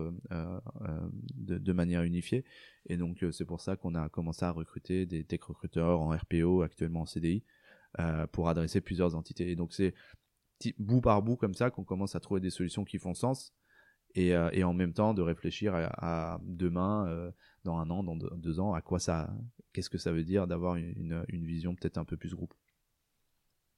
de, 1.36 1.74
manière 1.74 2.03
unifiée, 2.03 2.43
et 2.88 2.97
donc 2.97 3.26
c'est 3.32 3.45
pour 3.45 3.61
ça 3.61 3.76
qu'on 3.76 3.95
a 3.95 4.09
commencé 4.09 4.43
à 4.45 4.51
recruter 4.51 5.05
des 5.05 5.24
tech 5.24 5.41
recruteurs 5.43 6.01
en 6.01 6.09
RPO, 6.09 6.61
actuellement 6.61 7.01
en 7.01 7.05
CDI, 7.05 7.43
pour 8.32 8.49
adresser 8.49 8.82
plusieurs 8.82 9.16
entités. 9.16 9.49
Et 9.49 9.55
donc 9.55 9.74
c'est 9.74 9.93
bout 10.78 11.01
par 11.01 11.22
bout 11.22 11.36
comme 11.36 11.53
ça 11.53 11.70
qu'on 11.70 11.84
commence 11.84 12.16
à 12.16 12.20
trouver 12.20 12.39
des 12.39 12.49
solutions 12.49 12.86
qui 12.86 12.97
font 12.97 13.14
sens, 13.14 13.53
et, 14.16 14.36
en 14.36 14.74
même 14.74 14.93
temps 14.93 15.14
de 15.14 15.22
réfléchir 15.22 15.74
à, 15.76 16.39
demain 16.43 17.32
dans 17.64 17.78
un 17.78 17.89
an, 17.89 18.03
dans 18.03 18.16
deux, 18.16 18.59
ans, 18.59 18.74
à 18.74 18.82
quoi 18.82 18.99
ça, 18.99 19.34
qu'est-ce 19.72 19.89
que 19.89 19.97
ça 19.97 20.11
veut 20.11 20.24
dire 20.24 20.47
d'avoir 20.47 20.76
une, 20.76 21.24
vision 21.30 21.76
peut-être 21.76 21.97
un 21.97 22.05
peu 22.05 22.18
plus 22.18 22.34
groupe? 22.34 22.53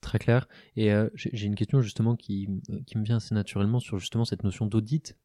Très 0.01 0.19
clair. 0.19 0.47
Et 0.75 0.91
euh, 0.91 1.09
j'ai 1.15 1.47
une 1.47 1.55
question 1.55 1.81
justement 1.81 2.15
qui, 2.15 2.47
qui, 2.85 2.97
me 2.97 3.03
vient 3.03 3.17
assez 3.17 3.33
naturellement 3.33 3.79
sur 3.79 3.97
justement 3.97 4.25
cette 4.25 4.43
notion 4.43 4.67
d'audit, 4.67 5.17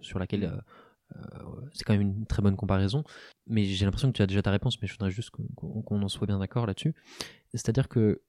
sur 0.00 0.18
laquelle 0.18 0.44
euh, 0.44 0.56
euh, 1.16 1.60
c'est 1.74 1.84
quand 1.84 1.92
même 1.92 2.02
une 2.02 2.26
très 2.26 2.42
bonne 2.42 2.56
comparaison. 2.56 3.04
Mais 3.46 3.64
j'ai 3.64 3.84
l'impression 3.84 4.10
que 4.10 4.16
tu 4.16 4.22
as 4.22 4.26
déjà 4.26 4.42
ta 4.42 4.50
réponse, 4.50 4.80
mais 4.80 4.88
je 4.88 4.94
voudrais 4.94 5.10
juste 5.10 5.30
qu'on 5.30 6.02
en 6.02 6.08
soit 6.08 6.26
bien 6.26 6.38
d'accord 6.38 6.66
là-dessus. 6.66 6.94
C'est-à-dire 7.52 7.88
que 7.88 8.22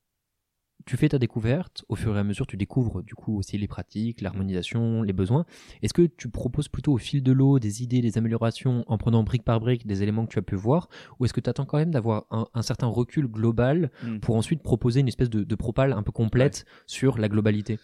tu 0.86 0.98
fais 0.98 1.10
ta 1.10 1.20
découverte, 1.20 1.86
au 1.90 1.96
fur 1.96 2.16
et 2.16 2.20
à 2.20 2.24
mesure 2.24 2.48
tu 2.48 2.58
découvres 2.58 3.04
du 3.04 3.16
coup 3.16 3.38
aussi 3.38 3.58
les 3.58 3.68
pratiques, 3.68 4.22
l'harmonisation, 4.22 5.02
les 5.02 5.14
besoins. 5.14 5.46
Est-ce 5.82 5.94
que 5.94 6.04
tu 6.04 6.30
proposes 6.30 6.68
plutôt 6.68 6.94
au 6.94 6.98
fil 6.98 7.24
de 7.24 7.32
l'eau 7.32 7.60
des 7.60 7.84
idées, 7.84 8.02
des 8.02 8.18
améliorations 8.18 8.84
en 8.88 8.98
prenant 8.98 9.24
brique 9.24 9.44
par 9.44 9.60
brique 9.60 9.88
des 9.88 10.04
éléments 10.04 10.26
que 10.26 10.32
tu 10.32 10.40
as 10.40 10.44
pu 10.44 10.56
voir 10.56 10.90
ou 11.20 11.26
est-ce 11.26 11.34
que 11.34 11.42
tu 11.42 11.50
attends 11.50 11.66
quand 11.66 11.78
même 11.78 11.92
d'avoir 11.92 12.26
un, 12.32 12.62
certain 12.62 12.88
recul 12.88 13.28
global 13.28 13.92
hmm. 14.04 14.20
pour 14.20 14.36
ensuite 14.36 14.62
proposer 14.62 15.00
une 15.00 15.08
espèce 15.08 15.30
de, 15.30 15.56
propale 15.56 15.94
un 15.94 16.04
peu 16.04 16.12
complète 16.12 16.66
sur 16.88 17.18
la 17.18 17.30
globalité? 17.30 17.80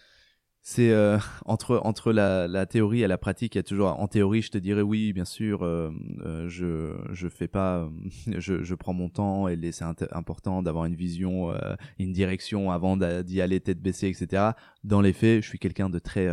C'est 0.62 0.90
euh, 0.90 1.18
entre 1.46 1.80
entre 1.84 2.12
la, 2.12 2.46
la, 2.46 2.66
théorie 2.66 3.02
et 3.02 3.06
la 3.06 3.18
pratique 3.18 3.54
il 3.54 3.58
y 3.58 3.60
a 3.60 3.62
toujours 3.62 3.98
en 3.98 4.08
théorie 4.08 4.42
je 4.42 4.50
te 4.50 4.58
dirais 4.58 4.82
oui 4.82 5.12
bien 5.12 5.24
sûr 5.24 5.62
euh, 5.62 5.90
euh, 6.24 6.48
je 6.48 6.96
je 7.12 7.28
fais 7.28 7.48
pas 7.48 7.88
je, 8.26 8.62
je 8.62 8.74
prends 8.74 8.92
mon 8.92 9.08
temps 9.08 9.48
et 9.48 9.58
c'est 9.72 9.84
important 10.12 10.62
d'avoir 10.62 10.84
une 10.84 10.94
vision 10.94 11.52
une 11.98 12.12
direction 12.12 12.70
avant 12.70 12.96
d'y 12.96 13.40
aller 13.40 13.60
tête 13.60 13.80
baissée 13.80 14.08
etc 14.08 14.50
dans 14.84 15.00
les 15.00 15.12
faits 15.12 15.42
je 15.42 15.48
suis 15.48 15.58
quelqu'un 15.58 15.88
de 15.88 15.98
très 15.98 16.28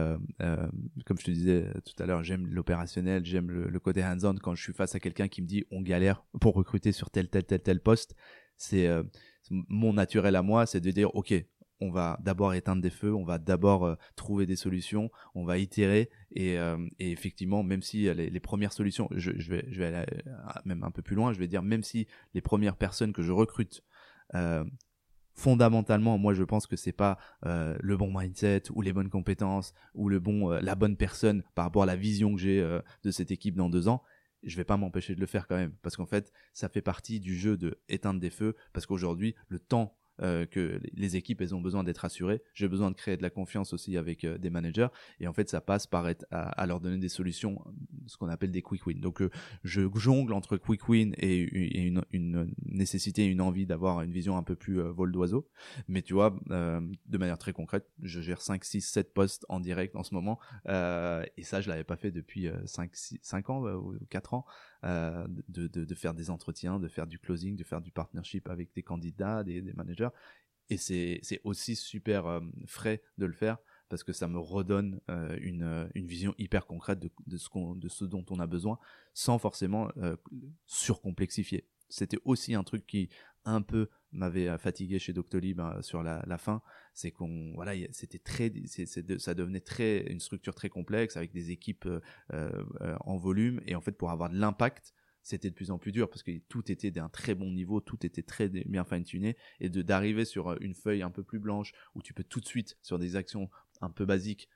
comme 1.06 1.18
je 1.18 1.26
te 1.26 1.32
disais 1.32 1.66
tout 1.86 2.02
à 2.02 2.06
l'heure 2.06 2.24
j'aime 2.24 2.48
l'opérationnel 2.48 3.26
j'aime 3.26 3.50
le, 3.50 3.70
le, 3.70 3.80
côté 3.80 4.04
hands-on. 4.04 4.36
Quand 4.36 4.56
je 4.56 4.64
suis 4.64 4.74
face 4.74 4.96
à 4.96 5.00
quelqu'un 5.00 5.28
qui 5.28 5.42
me 5.42 5.48
dit 5.48 5.66
on 5.72 5.82
galère 5.82 6.24
pour 6.40 6.56
recruter 6.56 6.92
sur 6.92 7.10
tel 7.10 7.30
tel 7.30 7.44
tel 7.44 7.62
tel 7.62 7.80
poste 7.80 8.16
c'est 8.58 8.90
mon 9.50 9.94
naturel 9.94 10.36
à 10.36 10.42
moi 10.42 10.66
c'est 10.66 10.82
de 10.82 10.92
dire 10.92 11.16
ok 11.16 11.34
on 11.80 11.92
va 11.92 12.18
d'abord 12.22 12.54
éteindre 12.54 12.82
des 12.82 12.90
feux, 12.90 13.14
on 13.14 13.24
va 13.24 13.38
d'abord 13.38 13.86
euh, 13.86 13.96
trouver 14.16 14.46
des 14.46 14.56
solutions, 14.56 15.12
on 15.36 15.46
va 15.46 15.58
itérer 15.58 16.10
et, 16.32 16.58
euh, 16.58 16.78
effectivement, 17.00 17.64
même 17.64 17.82
si 17.82 18.14
les, 18.14 18.40
premières 18.40 18.74
solutions, 18.74 19.08
je, 19.12 19.32
vais, 19.50 19.86
aller 19.86 20.06
euh, 20.28 20.32
même 20.66 20.84
un 20.84 20.92
peu 20.92 21.02
plus 21.02 21.16
loin, 21.16 21.34
je 21.34 21.40
vais 21.40 21.48
dire 21.48 21.62
même 21.62 21.84
si 21.84 22.08
les 22.34 22.42
premières 22.42 22.76
personnes 22.76 23.14
que 23.14 23.22
je 23.22 23.32
recrute 23.32 23.84
fondamentalement, 25.34 26.18
moi 26.18 26.34
je 26.34 26.44
pense 26.44 26.66
que 26.66 26.76
c'est 26.76 26.92
pas 26.92 27.18
le 27.44 27.96
bon 27.96 28.12
mindset 28.18 28.64
ou 28.72 28.82
les 28.82 28.92
bonnes 28.92 29.10
compétences 29.10 29.74
ou 29.94 30.10
le 30.10 30.20
bon, 30.20 30.50
la 30.50 30.76
bonne 30.76 30.98
personne 30.98 31.44
par 31.56 31.66
rapport 31.66 31.84
à 31.84 31.86
la 31.86 31.96
vision 31.96 32.36
que 32.36 32.42
j'ai 32.42 32.80
de 33.04 33.12
cette 33.12 33.32
équipe 33.32 33.56
dans 33.56 33.70
deux 33.70 33.88
ans. 33.88 34.04
Je 34.44 34.56
vais 34.56 34.64
pas 34.64 34.78
m'empêcher 34.78 35.16
de 35.16 35.20
le 35.20 35.26
faire 35.26 35.48
quand 35.48 35.56
même 35.56 35.74
parce 35.82 35.96
qu'en 35.96 36.06
fait, 36.06 36.32
ça 36.54 36.70
fait 36.70 36.82
partie 36.82 37.20
du 37.20 37.36
jeu 37.36 37.58
de 37.58 37.80
éteindre 37.90 38.20
des 38.20 38.30
feux 38.30 38.56
parce 38.74 38.86
qu'aujourd'hui, 38.86 39.36
le 39.48 39.60
temps 39.60 39.98
que 40.20 40.80
les 40.94 41.16
équipes 41.16 41.42
elles 41.42 41.56
ont 41.56 41.62
besoin 41.62 41.84
d'être 41.84 42.06
assurées. 42.06 42.42
J'ai 42.54 42.68
besoin 42.68 42.92
de 42.92 42.96
créer 42.96 43.18
de 43.18 43.22
la 43.22 43.30
confiance 43.30 43.74
aussi 43.74 43.98
avec 43.98 44.26
des 44.26 44.50
managers. 44.50 44.88
Et 45.20 45.28
en 45.28 45.34
fait, 45.34 45.50
ça 45.50 45.62
passe 45.62 45.88
par 45.88 46.08
être 46.08 46.26
à, 46.32 46.66
leur 46.66 46.80
donner 46.80 46.98
des 46.98 47.10
solutions, 47.10 47.64
ce 48.08 48.18
qu'on 48.18 48.30
appelle 48.30 48.52
des 48.52 48.62
quick 48.62 48.86
wins. 48.86 49.00
Donc, 49.00 49.22
je 49.64 49.82
jongle 49.96 50.34
entre 50.34 50.58
quick 50.58 50.88
win 50.90 51.14
et, 51.18 51.42
une, 51.86 52.04
une, 52.12 52.54
nécessité, 52.66 53.26
une 53.26 53.42
envie 53.42 53.66
d'avoir 53.66 54.02
une 54.02 54.12
vision 54.12 54.38
un 54.38 54.44
peu 54.44 54.56
plus 54.56 54.80
vol 54.82 55.12
d'oiseau. 55.12 55.48
Mais 55.88 56.02
tu 56.02 56.14
vois, 56.14 56.36
de 56.50 57.18
manière 57.18 57.38
très 57.38 57.54
concrète, 57.54 57.88
je 58.02 58.22
gère 58.22 58.42
5, 58.42 58.64
6, 58.64 58.82
7 58.82 59.14
postes 59.14 59.46
en 59.50 59.60
direct 59.60 59.96
en 59.96 60.04
ce 60.04 60.14
moment. 60.14 60.40
et 60.66 61.44
ça, 61.44 61.62
je 61.62 61.70
l'avais 61.70 61.84
pas 61.84 61.98
fait 61.98 62.12
depuis 62.12 62.50
5, 62.66 62.92
5 62.94 63.50
ans 63.50 63.64
ou 63.76 63.96
4 64.10 64.34
ans. 64.34 64.46
Euh, 64.84 65.26
de, 65.50 65.68
de, 65.68 65.96
faire 65.96 66.14
des 66.14 66.30
entretiens, 66.30 66.80
de 66.80 66.88
faire 66.88 67.08
du 67.08 67.18
closing, 67.18 67.56
de 67.56 67.64
faire 67.64 67.82
du 67.82 67.92
partnership 67.92 68.48
avec 68.48 68.72
des 68.76 68.84
candidats, 68.84 69.44
des, 69.44 69.62
managers. 69.74 70.10
Et 70.70 70.78
c'est 70.78 71.22
aussi 71.44 71.76
super 71.76 72.28
euh, 72.28 72.42
frais 72.68 73.02
de 73.18 73.26
le 73.26 73.34
faire 73.34 73.58
parce 73.90 74.04
que 74.04 74.14
ça 74.14 74.28
me 74.28 74.38
redonne 74.38 75.00
euh, 75.10 75.36
une, 75.42 75.90
une, 75.96 76.06
vision 76.06 76.36
hyper 76.38 76.68
concrète 76.68 77.00
de, 77.00 77.10
de, 77.26 77.38
ce 77.38 78.06
dont 78.06 78.26
on 78.30 78.40
a 78.40 78.46
besoin 78.46 78.78
sans 79.16 79.40
forcément 79.40 79.90
surcomplexifier. 80.68 81.66
C'était 81.90 82.20
aussi 82.26 82.54
un 82.54 82.64
truc 82.64 82.86
qui 82.86 83.10
un 83.46 83.62
peu 83.62 83.90
m'avait 84.12 84.58
fatigué 84.58 85.00
chez 85.00 85.14
Doctolib 85.14 85.60
hein, 85.60 85.82
sur 85.82 86.04
la, 86.04 86.38
fin, 86.38 86.62
c'est 86.94 87.12
qu'on 87.12 87.54
voilà, 87.56 87.74
c'était 87.92 88.20
très, 88.20 88.52
ça 89.18 89.34
devenait 89.34 89.62
très 89.62 90.06
une 90.08 90.20
structure 90.20 90.56
très 90.56 90.70
complexe 90.70 91.18
avec 91.18 91.32
des 91.32 91.52
équipes 91.52 91.86
euh, 91.86 92.00
euh, 92.34 92.96
en 93.02 93.18
volume 93.18 93.62
et 93.66 93.76
en 93.76 93.82
fait 93.82 93.92
pour 93.92 94.12
avoir 94.12 94.30
de 94.30 94.38
l'impact, 94.38 94.94
c'était 95.24 95.50
de 95.50 95.56
plus 95.56 95.72
en 95.72 95.78
plus 95.78 95.92
dur 95.92 96.10
parce 96.10 96.24
que 96.24 96.32
tout 96.50 96.72
était 96.72 96.92
d'un 96.92 97.10
très 97.10 97.36
bon 97.36 97.52
niveau, 97.52 97.82
tout 97.82 98.06
était 98.06 98.24
très 98.24 98.48
bien 98.50 98.86
fine-tuné 98.86 99.36
et 99.60 99.70
de 99.70 99.82
d'arriver 99.82 100.26
sur 100.26 100.50
euh, 100.50 100.58
une 100.62 100.74
feuille 100.74 101.02
un 101.02 101.12
peu 101.12 101.24
plus 101.24 101.40
blanche 101.40 101.74
où 101.96 102.02
tu 102.02 102.14
peux 102.14 102.24
tout 102.24 102.40
de 102.40 102.48
suite 102.48 102.78
sur 102.82 102.98
des 103.00 103.16
actions 103.16 103.50
un 103.82 103.90
peu 103.90 104.06
basiques 104.06 104.50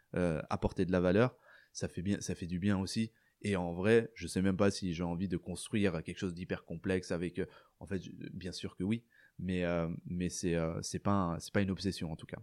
apporter 0.50 0.86
de 0.86 0.92
la 0.92 1.00
valeur, 1.00 1.38
ça 1.72 1.88
fait 1.88 2.02
bien, 2.02 2.20
ça 2.20 2.36
fait 2.36 2.48
du 2.48 2.60
bien 2.60 2.78
aussi 2.78 3.12
et 3.42 3.56
en 3.56 3.74
vrai, 3.74 4.12
je 4.16 4.28
sais 4.28 4.42
même 4.42 4.58
pas 4.58 4.72
si 4.72 4.94
j'ai 4.94 5.04
envie 5.04 5.28
de 5.28 5.38
construire 5.38 6.04
quelque 6.04 6.20
chose 6.20 6.34
d'hyper 6.34 6.64
complexe 6.64 7.12
avec. 7.12 7.42
En 7.80 7.86
fait, 7.86 8.02
bien 8.34 8.52
sûr 8.52 8.76
que 8.76 8.84
oui, 8.84 9.04
mais 9.40 9.64
euh, 9.66 9.88
mais 10.06 10.30
c'est 10.30 10.56
euh, 10.56 10.80
c'est 10.82 11.00
pas 11.00 11.38
c'est 11.40 11.54
pas 11.54 11.62
une 11.62 11.72
obsession 11.72 12.12
en 12.12 12.16
tout 12.16 12.28
cas. 12.28 12.40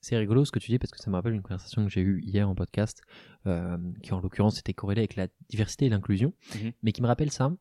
C'est 0.00 0.16
rigolo 0.16 0.44
ce 0.44 0.52
que 0.52 0.60
tu 0.60 0.70
dis 0.70 0.78
parce 0.78 0.92
que 0.92 0.98
ça 0.98 1.10
me 1.10 1.16
rappelle 1.16 1.32
une 1.32 1.42
conversation 1.42 1.84
que 1.84 1.90
j'ai 1.90 2.00
eue 2.00 2.22
hier 2.22 2.48
en 2.48 2.54
podcast, 2.54 3.02
euh, 3.46 3.76
qui 4.04 4.12
en 4.12 4.20
l'occurrence 4.20 4.60
était 4.60 4.74
corrélée 4.74 5.00
avec 5.00 5.16
la 5.16 5.26
diversité 5.48 5.86
et 5.86 5.88
l'inclusion, 5.88 6.32
mmh 6.54 6.68
mais 6.82 6.92
qui 6.92 7.02
me 7.02 7.08
rappelle 7.08 7.32
ça. 7.32 7.52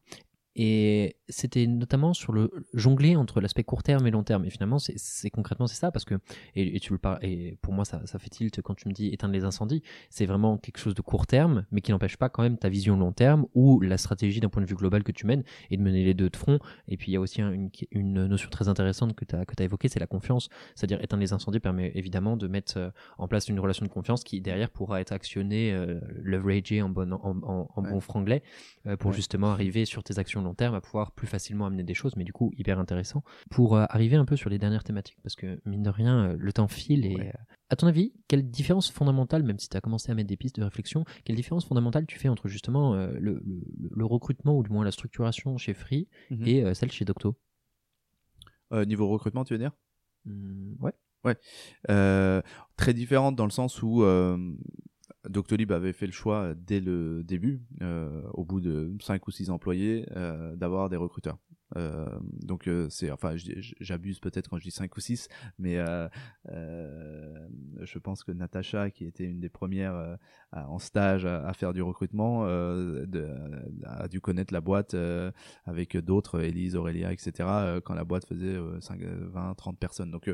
Et 0.56 1.18
c'était 1.28 1.68
notamment 1.68 2.14
sur 2.14 2.32
le 2.32 2.50
jongler 2.74 3.16
entre 3.16 3.42
l'aspect 3.42 3.64
court 3.64 3.84
terme 3.84 4.08
et 4.08 4.12
long 4.12 4.24
terme. 4.24 4.46
Et 4.46 4.50
finalement, 4.50 4.80
c'est 4.80 5.30
concrètement 5.30 5.68
c'est 5.68 5.76
ça 5.76 5.92
parce 5.92 6.06
que 6.06 6.16
et, 6.56 6.80
tu 6.80 6.94
le 6.94 7.00
parles 7.00 7.20
et 7.22 7.58
pour 7.62 7.74
moi 7.74 7.84
ça, 7.84 8.02
ça 8.06 8.20
fait 8.20 8.30
tilt 8.30 8.62
quand 8.62 8.76
tu 8.76 8.88
me 8.88 8.94
dis 8.94 9.08
éteindre 9.08 9.34
les 9.34 9.44
incendies. 9.44 9.84
C'est 10.10 10.26
vraiment 10.26 10.58
quelque 10.58 10.78
chose 10.78 10.96
de 10.96 11.02
court 11.02 11.28
terme, 11.28 11.66
mais 11.72 11.82
qui 11.82 11.92
n'empêche 11.92 12.18
pas 12.18 12.30
quand 12.30 12.44
même 12.44 12.58
ta 12.58 12.70
vision 12.70 12.96
long 12.98 13.12
terme 13.12 13.46
ou 13.54 13.82
la 13.82 13.98
stratégie 13.98 14.40
d'un 14.40 14.50
point 14.50 14.62
de 14.62 14.68
vue 14.68 14.76
global 14.76 15.04
que 15.04 15.12
tu 15.12 15.26
mènes 15.26 15.44
et 15.72 15.78
de 15.78 15.82
mener 15.82 16.04
les 16.06 16.14
deux 16.14 16.30
de 16.30 16.38
front. 16.38 16.60
Et 16.88 16.96
puis 16.96 17.12
il 17.12 17.16
y 17.16 17.18
a 17.18 17.22
aussi 17.22 17.42
une, 17.42 17.70
une 17.92 18.26
notion 18.26 18.50
très 18.50 18.70
intéressante 18.70 19.14
que 19.14 19.26
tu 19.26 19.36
as 19.36 19.46
que 19.46 19.54
as 19.62 19.66
évoquée, 19.66 19.90
c'est 19.90 20.00
la 20.00 20.08
confiance. 20.08 20.50
C'est-à-dire 20.76 21.04
éteindre 21.04 21.22
les 21.22 21.34
incendies 21.34 21.60
permet 21.60 21.92
évidemment 21.96 22.38
de 22.38 22.48
mettre 22.48 22.78
euh, 22.78 22.90
en 23.18 23.28
place 23.28 23.50
une 23.50 23.60
relation 23.60 23.86
de 23.86 23.92
confiance 23.92 24.24
qui 24.24 24.42
derrière 24.42 24.70
pourra 24.70 25.02
être 25.02 25.12
actionnée, 25.12 25.74
euh, 25.74 26.00
leveragée 26.22 26.82
en 26.82 26.90
bon 26.90 27.14
en, 27.14 27.68
en, 27.76 27.82
bon 27.82 28.00
franglais 28.00 28.44
euh, 28.88 28.98
pour 28.98 29.14
justement 29.14 29.52
arriver 29.52 29.86
sur 29.86 30.04
tes 30.04 30.20
actions 30.20 30.45
long 30.46 30.54
terme 30.54 30.76
à 30.76 30.82
pouvoir 30.82 31.12
plus 31.12 31.28
facilement 31.28 31.66
amener 31.66 31.84
des 31.84 31.94
choses, 31.94 32.16
mais 32.16 32.24
du 32.24 32.32
coup 32.32 32.52
hyper 32.58 32.80
intéressant 32.80 33.24
pour 33.52 33.76
euh, 33.76 33.86
arriver 33.90 34.16
un 34.16 34.26
peu 34.26 34.36
sur 34.36 34.50
les 34.50 34.58
dernières 34.58 34.84
thématiques 34.84 35.18
parce 35.22 35.36
que 35.36 35.60
mine 35.66 35.84
de 35.84 35.90
rien 35.90 36.30
euh, 36.30 36.36
le 36.38 36.54
temps 36.54 36.68
file 36.68 37.06
et 37.06 37.20
euh, 37.20 37.32
à 37.70 37.76
ton 37.76 37.88
avis 37.88 38.14
quelle 38.28 38.50
différence 38.50 38.90
fondamentale 38.90 39.44
même 39.44 39.60
si 39.60 39.68
tu 39.68 39.76
as 39.76 39.82
commencé 39.82 40.12
à 40.12 40.16
mettre 40.16 40.30
des 40.30 40.38
pistes 40.38 40.58
de 40.58 40.64
réflexion 40.64 41.04
quelle 41.26 41.36
différence 41.36 41.66
fondamentale 41.66 42.06
tu 42.06 42.18
fais 42.18 42.30
entre 42.30 42.48
justement 42.48 42.96
le, 42.96 43.44
le, 43.44 44.06
recrutement 44.06 44.58
ou 44.58 44.64
du 44.64 44.70
moins 44.70 44.86
la 44.86 44.92
structuration 44.92 45.58
chez 45.58 45.74
Free 45.74 46.08
mhm. 46.30 46.48
et 46.48 46.74
celle 46.74 46.92
chez 46.92 47.06
Docto? 47.06 47.38
Niveau 48.72 49.08
recrutement 49.08 49.44
tu 49.44 49.54
veux 49.54 49.60
dire? 49.60 49.72
Mmh, 50.26 50.84
ouais. 50.84 50.94
Ouais. 51.24 52.44
Très 52.78 52.94
différente 52.94 53.36
dans 53.36 53.46
le 53.46 53.52
sens 53.52 53.82
où 53.82 54.04
Doctolib 55.30 55.72
avait 55.72 55.94
fait 55.94 56.06
le 56.06 56.12
choix 56.12 56.54
dès 56.56 56.80
le 56.80 57.24
début, 57.24 57.62
euh, 57.82 58.22
au 58.34 58.44
bout 58.44 58.62
de 58.62 58.96
5 59.02 59.28
ou 59.28 59.32
6 59.32 59.50
employés, 59.50 60.06
euh, 60.16 60.56
d'avoir 60.56 60.90
des 60.90 60.98
recruteurs. 60.98 61.38
Euh, 61.78 62.06
donc 62.44 62.70
c'est, 62.90 63.10
enfin, 63.10 63.34
j'abuse 63.80 64.20
peut-être 64.20 64.50
quand 64.50 64.58
je 64.58 64.64
dis 64.64 64.72
5 64.72 64.96
ou 64.96 65.00
6, 65.00 65.28
mais 65.58 65.78
je 66.46 68.00
pense 68.00 68.24
que 68.24 68.32
Natacha, 68.32 68.92
qui 68.92 69.06
était 69.06 69.26
une 69.26 69.40
des 69.40 69.50
premières 69.50 70.18
en 70.52 70.80
stage 70.80 71.26
à, 71.26 71.52
faire 71.54 71.74
du 71.74 71.82
recrutement, 71.82 72.46
a 72.46 74.08
dû 74.08 74.22
connaître 74.22 74.54
la 74.54 74.62
boîte 74.62 74.96
avec 75.66 75.98
d'autres, 75.98 76.42
Elise, 76.42 76.76
Aurélia, 76.76 77.12
etc., 77.12 77.80
quand 77.84 77.96
la 77.96 78.04
boîte 78.04 78.26
faisait 78.28 78.58
5, 78.80 79.02
20, 79.02 79.56
30 79.56 79.80
personnes. 79.80 80.12
Donc 80.12 80.34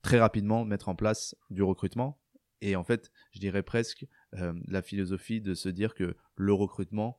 très 0.00 0.20
rapidement 0.20 0.64
mettre 0.64 0.88
en 0.88 0.94
place 0.94 1.34
du 1.50 1.62
recrutement 1.64 2.18
et 2.60 2.76
en 2.76 2.84
fait, 2.84 3.10
je 3.32 3.40
dirais 3.40 3.62
presque 3.62 4.06
euh, 4.34 4.52
la 4.68 4.82
philosophie 4.82 5.40
de 5.40 5.54
se 5.54 5.68
dire 5.68 5.94
que 5.94 6.16
le 6.36 6.52
recrutement 6.52 7.18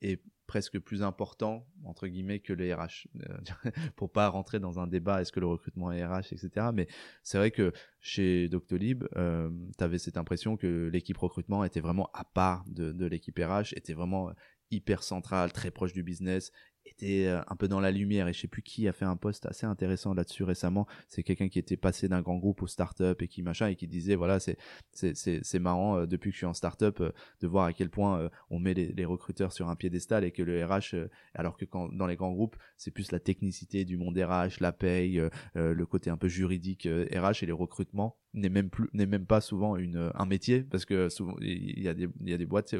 est 0.00 0.22
presque 0.46 0.78
plus 0.78 1.02
important 1.02 1.66
entre 1.84 2.06
guillemets 2.06 2.40
que 2.40 2.54
les 2.54 2.72
RH 2.72 3.06
euh, 3.20 3.70
pour 3.96 4.10
pas 4.10 4.28
rentrer 4.28 4.58
dans 4.58 4.78
un 4.78 4.86
débat 4.86 5.20
est-ce 5.20 5.30
que 5.30 5.40
le 5.40 5.46
recrutement 5.46 5.92
est 5.92 6.04
RH 6.04 6.32
etc 6.32 6.68
mais 6.72 6.88
c'est 7.22 7.36
vrai 7.36 7.50
que 7.50 7.72
chez 8.00 8.48
Doctolib 8.48 9.04
euh, 9.16 9.50
tu 9.76 9.84
avais 9.84 9.98
cette 9.98 10.16
impression 10.16 10.56
que 10.56 10.88
l'équipe 10.90 11.18
recrutement 11.18 11.64
était 11.64 11.80
vraiment 11.80 12.08
à 12.14 12.24
part 12.24 12.64
de, 12.66 12.92
de 12.92 13.04
l'équipe 13.04 13.38
RH 13.38 13.74
était 13.76 13.92
vraiment 13.92 14.32
hyper 14.70 15.02
centrale 15.02 15.52
très 15.52 15.70
proche 15.70 15.92
du 15.92 16.02
business 16.02 16.50
était 16.90 17.26
euh, 17.26 17.40
un 17.46 17.56
peu 17.56 17.68
dans 17.68 17.80
la 17.80 17.90
lumière. 17.90 18.28
Et 18.28 18.32
je 18.32 18.40
sais 18.40 18.48
plus 18.48 18.62
qui 18.62 18.88
a 18.88 18.92
fait 18.92 19.04
un 19.04 19.16
post 19.16 19.46
assez 19.46 19.66
intéressant 19.66 20.14
là-dessus 20.14 20.44
récemment. 20.44 20.86
C'est 21.08 21.22
quelqu'un 21.22 21.48
qui 21.48 21.58
était 21.58 21.76
passé 21.76 22.08
d'un 22.08 22.22
grand 22.22 22.36
groupe 22.36 22.62
au 22.62 22.66
start-up 22.66 23.22
et 23.22 23.28
qui 23.28 23.42
machin 23.42 23.68
et 23.68 23.76
qui 23.76 23.86
disait 23.86 24.14
voilà 24.14 24.40
c'est 24.40 24.56
c'est 24.92 25.14
c'est 25.14 25.58
marrant 25.58 25.98
euh, 25.98 26.06
depuis 26.06 26.30
que 26.30 26.34
je 26.34 26.38
suis 26.38 26.46
en 26.46 26.54
start-up 26.54 27.00
euh, 27.00 27.12
de 27.40 27.46
voir 27.46 27.66
à 27.66 27.72
quel 27.72 27.90
point 27.90 28.30
on 28.50 28.58
met 28.58 28.74
les, 28.74 29.04
recruteurs 29.04 29.52
sur 29.52 29.68
un 29.68 29.76
piédestal 29.76 30.24
et 30.24 30.32
que 30.32 30.42
le 30.42 30.64
RH 30.64 30.94
alors 31.34 31.56
que 31.56 31.64
quand 31.64 31.88
dans 31.88 32.06
les 32.06 32.16
grands 32.16 32.32
groupes 32.32 32.56
c'est 32.76 32.90
plus 32.90 33.10
la 33.10 33.20
technicité 33.20 33.84
du 33.84 33.96
monde 33.96 34.18
RH 34.18 34.60
la 34.60 34.72
paye 34.72 35.22
le 35.54 35.86
côté 35.86 36.10
un 36.10 36.16
peu 36.16 36.28
juridique 36.28 36.86
RH 36.86 37.42
et 37.42 37.46
les 37.46 37.52
recrutements 37.52 38.16
n'est 38.34 38.48
même 38.48 38.70
plus 38.70 38.88
n'est 38.92 39.06
même 39.06 39.26
pas 39.26 39.40
souvent 39.40 39.76
une 39.76 40.10
un 40.14 40.26
métier. 40.26 40.62
Parce 40.62 40.84
que 40.84 41.08
souvent 41.08 41.36
il 41.40 41.80
y 41.80 41.88
a 41.88 41.94
des 41.94 42.08
il 42.20 42.28
y 42.28 42.34
a 42.34 42.38
des 42.38 42.46
boîtes 42.46 42.74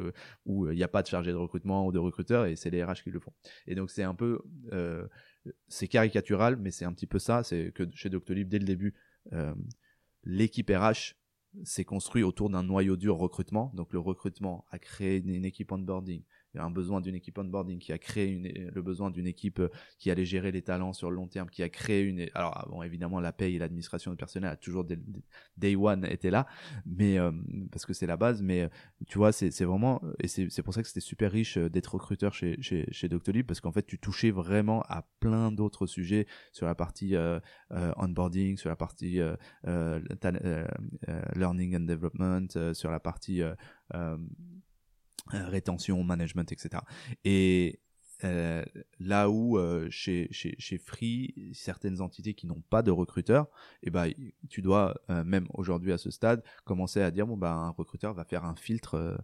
où 0.45 0.69
il 0.69 0.75
n'y 0.75 0.83
a 0.83 0.87
pas 0.87 1.01
de 1.01 1.07
chargé 1.07 1.31
de 1.31 1.37
recrutement 1.37 1.87
ou 1.87 1.91
de 1.91 1.99
recruteurs 1.99 2.45
et 2.45 2.55
c'est 2.55 2.69
les 2.69 2.83
RH 2.83 3.03
qui 3.03 3.11
le 3.11 3.19
font. 3.19 3.33
Et 3.67 3.75
donc 3.75 3.89
c'est 3.99 4.05
un 4.05 4.15
peu 4.15 4.39
euh, 4.71 5.05
c'est 5.67 5.89
caricatural 5.89 6.55
mais 6.55 6.71
c'est 6.71 6.85
un 6.85 6.93
petit 6.93 7.07
peu 7.07 7.19
ça 7.19 7.43
c'est 7.43 7.73
que 7.73 7.83
chez 7.93 8.09
Doctolib 8.09 8.47
dès 8.47 8.59
le 8.59 8.65
début 8.65 8.93
euh, 9.33 9.53
l'équipe 10.23 10.69
RH 10.69 11.15
s'est 11.65 11.83
construit 11.83 12.23
autour 12.23 12.49
d'un 12.49 12.63
noyau 12.63 12.95
dur 12.95 13.17
recrutement. 13.17 13.71
Donc 13.73 13.91
le 13.91 13.99
recrutement 13.99 14.65
a 14.69 14.79
créé 14.79 15.17
une, 15.17 15.29
une 15.29 15.45
équipe 15.45 15.71
onboarding 15.71 16.23
un 16.59 16.69
besoin 16.69 17.01
d'une 17.01 17.15
équipe 17.15 17.37
onboarding 17.37 17.79
qui 17.79 17.91
a 17.91 17.97
créé 17.97 18.27
une, 18.27 18.47
le 18.47 18.81
besoin 18.81 19.11
d'une 19.11 19.27
équipe 19.27 19.59
euh, 19.59 19.69
qui 19.97 20.11
allait 20.11 20.25
gérer 20.25 20.51
les 20.51 20.61
talents 20.61 20.93
sur 20.93 21.09
le 21.09 21.15
long 21.15 21.27
terme, 21.27 21.49
qui 21.49 21.63
a 21.63 21.69
créé 21.69 22.03
une. 22.03 22.27
Alors 22.33 22.67
bon, 22.69 22.83
évidemment, 22.83 23.19
la 23.19 23.31
paye 23.31 23.55
et 23.55 23.59
l'administration 23.59 24.11
du 24.11 24.17
personnel 24.17 24.49
a 24.49 24.55
toujours 24.55 24.83
des 24.83 24.97
day 25.57 25.75
one 25.75 26.05
été 26.05 26.29
là, 26.29 26.47
mais 26.85 27.17
euh, 27.17 27.31
parce 27.71 27.85
que 27.85 27.93
c'est 27.93 28.05
la 28.07 28.17
base. 28.17 28.41
Mais 28.41 28.63
euh, 28.63 28.69
tu 29.07 29.17
vois, 29.17 29.31
c'est 29.31 29.63
vraiment 29.63 30.01
et 30.19 30.27
c'est 30.27 30.63
pour 30.63 30.73
ça 30.73 30.81
que 30.81 30.87
c'était 30.87 30.99
super 30.99 31.31
riche 31.31 31.57
d'être 31.57 31.93
recruteur 31.95 32.33
chez 32.33 32.61
chez, 32.61 32.85
chez 32.91 33.09
Doctolib 33.09 33.45
parce 33.45 33.61
qu'en 33.61 33.71
fait, 33.71 33.85
tu 33.85 33.99
touchais 33.99 34.31
vraiment 34.31 34.81
à 34.83 35.07
plein 35.19 35.51
d'autres 35.51 35.87
sujets 35.87 36.27
sur 36.51 36.65
la 36.65 36.75
partie 36.75 37.15
onboarding, 37.97 38.57
sur 38.57 38.69
la 38.69 38.75
partie 38.75 39.19
learning 41.35 41.75
and 41.75 41.85
development, 41.85 42.73
sur 42.73 42.91
la 42.91 42.99
partie 42.99 43.41
rétention, 45.31 46.03
management, 46.03 46.51
etc. 46.51 46.83
Et 47.23 47.79
euh, 48.25 48.65
là 48.99 49.29
où 49.29 49.57
euh, 49.57 49.87
chez, 49.89 50.27
chez, 50.31 50.55
chez 50.59 50.77
Free, 50.77 51.51
certaines 51.53 52.01
entités 52.01 52.33
qui 52.33 52.47
n'ont 52.47 52.61
pas 52.69 52.81
de 52.81 52.91
recruteur, 52.91 53.47
eh 53.81 53.89
ben, 53.89 54.11
tu 54.49 54.61
dois, 54.61 54.95
même 55.25 55.47
aujourd'hui 55.53 55.93
à 55.93 55.97
ce 55.97 56.11
stade, 56.11 56.43
commencer 56.65 57.01
à 57.01 57.11
dire, 57.11 57.25
bon, 57.27 57.37
bah, 57.37 57.53
un 57.53 57.69
recruteur 57.69 58.13
va 58.13 58.25
faire 58.25 58.43
un 58.43 58.55
filtre 58.55 59.17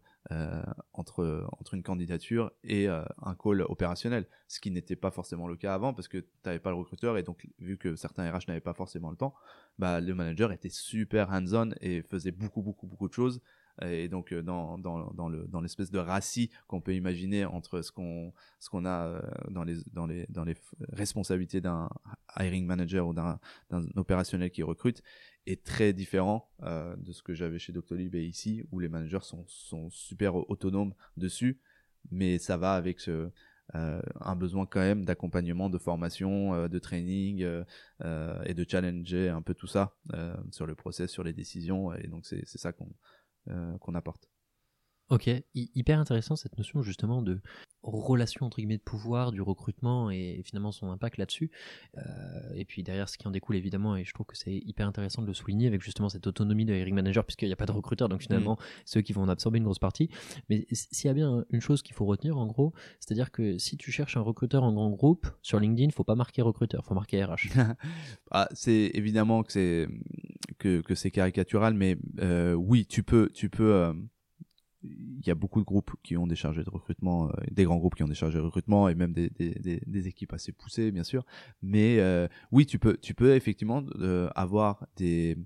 entre, 0.93 1.47
entre 1.59 1.73
une 1.73 1.83
candidature 1.83 2.51
et 2.63 2.87
un 2.87 3.35
call 3.35 3.61
opérationnel, 3.63 4.27
ce 4.47 4.59
qui 4.59 4.71
n'était 4.71 4.95
pas 4.95 5.11
forcément 5.11 5.47
le 5.47 5.55
cas 5.55 5.73
avant 5.73 5.93
parce 5.93 6.07
que 6.07 6.17
tu 6.17 6.27
n'avais 6.45 6.59
pas 6.59 6.71
le 6.71 6.77
recruteur 6.77 7.17
et 7.17 7.23
donc 7.23 7.47
vu 7.59 7.77
que 7.77 7.95
certains 7.95 8.31
RH 8.31 8.47
n'avaient 8.47 8.59
pas 8.59 8.73
forcément 8.73 9.11
le 9.11 9.17
temps, 9.17 9.35
bah, 9.77 9.99
le 9.99 10.15
manager 10.15 10.51
était 10.51 10.69
super 10.69 11.29
hands-on 11.31 11.71
et 11.81 12.01
faisait 12.01 12.31
beaucoup, 12.31 12.61
beaucoup, 12.61 12.87
beaucoup 12.87 13.07
de 13.07 13.13
choses 13.13 13.41
et 13.81 14.07
donc 14.07 14.33
dans, 14.33 14.77
dans, 14.77 15.11
dans 15.11 15.29
le 15.29 15.47
dans 15.47 15.61
l'espèce 15.61 15.91
de 15.91 15.99
racis 15.99 16.49
qu'on 16.67 16.81
peut 16.81 16.95
imaginer 16.95 17.45
entre 17.45 17.81
ce 17.81 17.91
qu'on 17.91 18.33
ce 18.59 18.69
qu'on 18.69 18.85
a 18.85 19.21
dans 19.49 19.63
les 19.63 19.77
dans 19.91 20.05
les 20.07 20.25
dans 20.29 20.43
les 20.43 20.55
responsabilités 20.93 21.61
d'un 21.61 21.89
hiring 22.37 22.65
manager 22.65 23.07
ou 23.07 23.13
d'un 23.13 23.39
opérationnel 23.95 24.51
qui 24.51 24.63
recrute 24.63 25.01
est 25.45 25.63
très 25.63 25.93
différent 25.93 26.49
de 26.61 27.11
ce 27.11 27.21
que 27.21 27.33
j'avais 27.33 27.59
chez 27.59 27.73
Doctolib 27.73 28.15
et 28.15 28.23
ici 28.23 28.63
où 28.71 28.79
les 28.79 28.89
managers 28.89 29.23
sont 29.23 29.43
sont 29.47 29.89
super 29.89 30.35
autonomes 30.49 30.93
dessus 31.17 31.59
mais 32.11 32.37
ça 32.37 32.57
va 32.57 32.75
avec 32.75 32.99
euh, 33.73 33.99
un 34.21 34.35
besoin 34.35 34.67
quand 34.67 34.79
même 34.79 35.05
d'accompagnement, 35.05 35.69
de 35.69 35.79
formation, 35.79 36.53
euh, 36.53 36.67
de 36.67 36.77
training 36.77 37.43
euh, 37.43 38.43
et 38.45 38.53
de 38.53 38.65
challenger 38.67 39.29
un 39.29 39.41
peu 39.41 39.55
tout 39.55 39.67
ça 39.67 39.95
sur 40.51 40.65
le 40.65 40.75
process, 40.75 41.09
sur 41.09 41.23
les 41.23 41.33
décisions. 41.33 41.93
Et 41.93 42.07
donc 42.07 42.25
c'est 42.25 42.45
ça 42.45 42.71
qu'on 42.71 42.89
qu'on 43.79 43.95
apporte. 43.95 44.29
Ok, 45.09 45.29
hyper 45.53 45.99
intéressant 45.99 46.35
cette 46.35 46.57
notion 46.57 46.81
justement 46.81 47.21
de 47.21 47.39
relation 47.83 48.47
entre 48.47 48.57
guillemets 48.57 48.77
de 48.77 48.83
pouvoir, 48.83 49.31
du 49.31 49.41
recrutement 49.41 50.09
et 50.09 50.41
finalement 50.43 50.71
son 50.71 50.89
impact 50.89 51.17
là-dessus. 51.17 51.51
Euh, 51.97 52.01
et 52.55 52.65
puis 52.65 52.81
derrière 52.81 53.07
ce 53.07 53.17
qui 53.17 53.27
en 53.27 53.31
découle 53.31 53.55
évidemment, 53.55 53.95
et 53.95 54.03
je 54.03 54.11
trouve 54.13 54.25
que 54.25 54.35
c'est 54.35 54.55
hyper 54.55 54.87
intéressant 54.87 55.21
de 55.21 55.27
le 55.27 55.33
souligner 55.33 55.67
avec 55.67 55.81
justement 55.81 56.09
cette 56.09 56.25
autonomie 56.25 56.65
de 56.65 56.73
hiring 56.73 56.95
manager 56.95 57.23
puisqu'il 57.23 57.47
n'y 57.47 57.53
a 57.53 57.55
pas 57.55 57.67
de 57.67 57.71
recruteur, 57.71 58.09
donc 58.09 58.21
finalement 58.21 58.53
mm. 58.53 58.65
ceux 58.85 59.01
qui 59.01 59.13
vont 59.13 59.21
en 59.21 59.29
absorber 59.29 59.59
une 59.59 59.65
grosse 59.65 59.77
partie. 59.77 60.09
Mais 60.49 60.65
s'il 60.71 61.07
y 61.07 61.11
a 61.11 61.13
bien 61.13 61.45
une 61.51 61.61
chose 61.61 61.83
qu'il 61.83 61.93
faut 61.93 62.05
retenir 62.05 62.37
en 62.37 62.47
gros, 62.47 62.73
c'est-à-dire 62.99 63.31
que 63.31 63.59
si 63.59 63.77
tu 63.77 63.91
cherches 63.91 64.17
un 64.17 64.21
recruteur 64.21 64.63
en 64.63 64.73
grand 64.73 64.89
groupe 64.89 65.27
sur 65.43 65.59
LinkedIn, 65.59 65.89
il 65.89 65.93
faut 65.93 66.03
pas 66.03 66.15
marquer 66.15 66.41
recruteur, 66.41 66.83
faut 66.83 66.95
marquer 66.95 67.23
RH. 67.23 67.49
ah, 68.31 68.49
c'est 68.53 68.89
évidemment 68.95 69.43
que 69.43 69.51
c'est 69.51 69.87
que, 70.57 70.81
que 70.81 70.95
c'est 70.95 71.11
caricatural, 71.11 71.75
mais 71.75 71.97
euh, 72.21 72.53
oui, 72.53 72.87
tu 72.87 73.03
peux 73.03 73.29
tu 73.33 73.49
peux 73.49 73.73
euh, 73.73 73.93
il 75.19 75.27
y 75.27 75.31
a 75.31 75.35
beaucoup 75.35 75.59
de 75.59 75.65
groupes 75.65 75.91
qui 76.03 76.17
ont 76.17 76.27
des 76.27 76.35
chargés 76.35 76.63
de 76.63 76.69
recrutement, 76.69 77.27
euh, 77.27 77.31
des 77.51 77.63
grands 77.63 77.77
groupes 77.77 77.95
qui 77.95 78.03
ont 78.03 78.07
des 78.07 78.15
chargés 78.15 78.37
de 78.37 78.43
recrutement 78.43 78.89
et 78.89 78.95
même 78.95 79.13
des, 79.13 79.29
des, 79.29 80.07
équipes 80.07 80.33
assez 80.33 80.51
poussées, 80.51 80.91
bien 80.91 81.03
sûr. 81.03 81.25
Mais 81.61 81.99
euh, 81.99 82.27
oui, 82.51 82.65
tu 82.65 82.79
peux, 82.79 82.97
tu 82.97 83.13
peux 83.13 83.35
effectivement 83.35 83.83
euh, 83.99 84.29
avoir 84.35 84.85
des, 84.97 85.37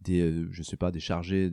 des, 0.00 0.46
je 0.50 0.62
sais 0.62 0.76
pas, 0.76 0.90
des 0.90 1.00
chargés, 1.00 1.50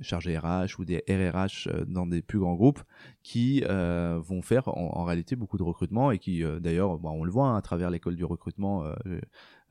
chargés 0.00 0.38
RH 0.38 0.78
ou 0.78 0.84
des 0.84 1.02
RRH 1.08 1.68
dans 1.86 2.06
des 2.06 2.22
plus 2.22 2.38
grands 2.38 2.54
groupes 2.54 2.82
qui 3.22 3.62
vont 3.62 4.42
faire 4.42 4.68
en, 4.68 5.04
réalité 5.04 5.36
beaucoup 5.36 5.58
de 5.58 5.62
recrutement 5.62 6.10
et 6.10 6.18
qui, 6.18 6.42
d'ailleurs, 6.60 6.98
bah, 6.98 7.10
on 7.10 7.24
le 7.24 7.32
voit 7.32 7.48
hein, 7.48 7.56
à 7.56 7.62
travers 7.62 7.90
l'école 7.90 8.16
du 8.16 8.24
recrutement. 8.24 8.84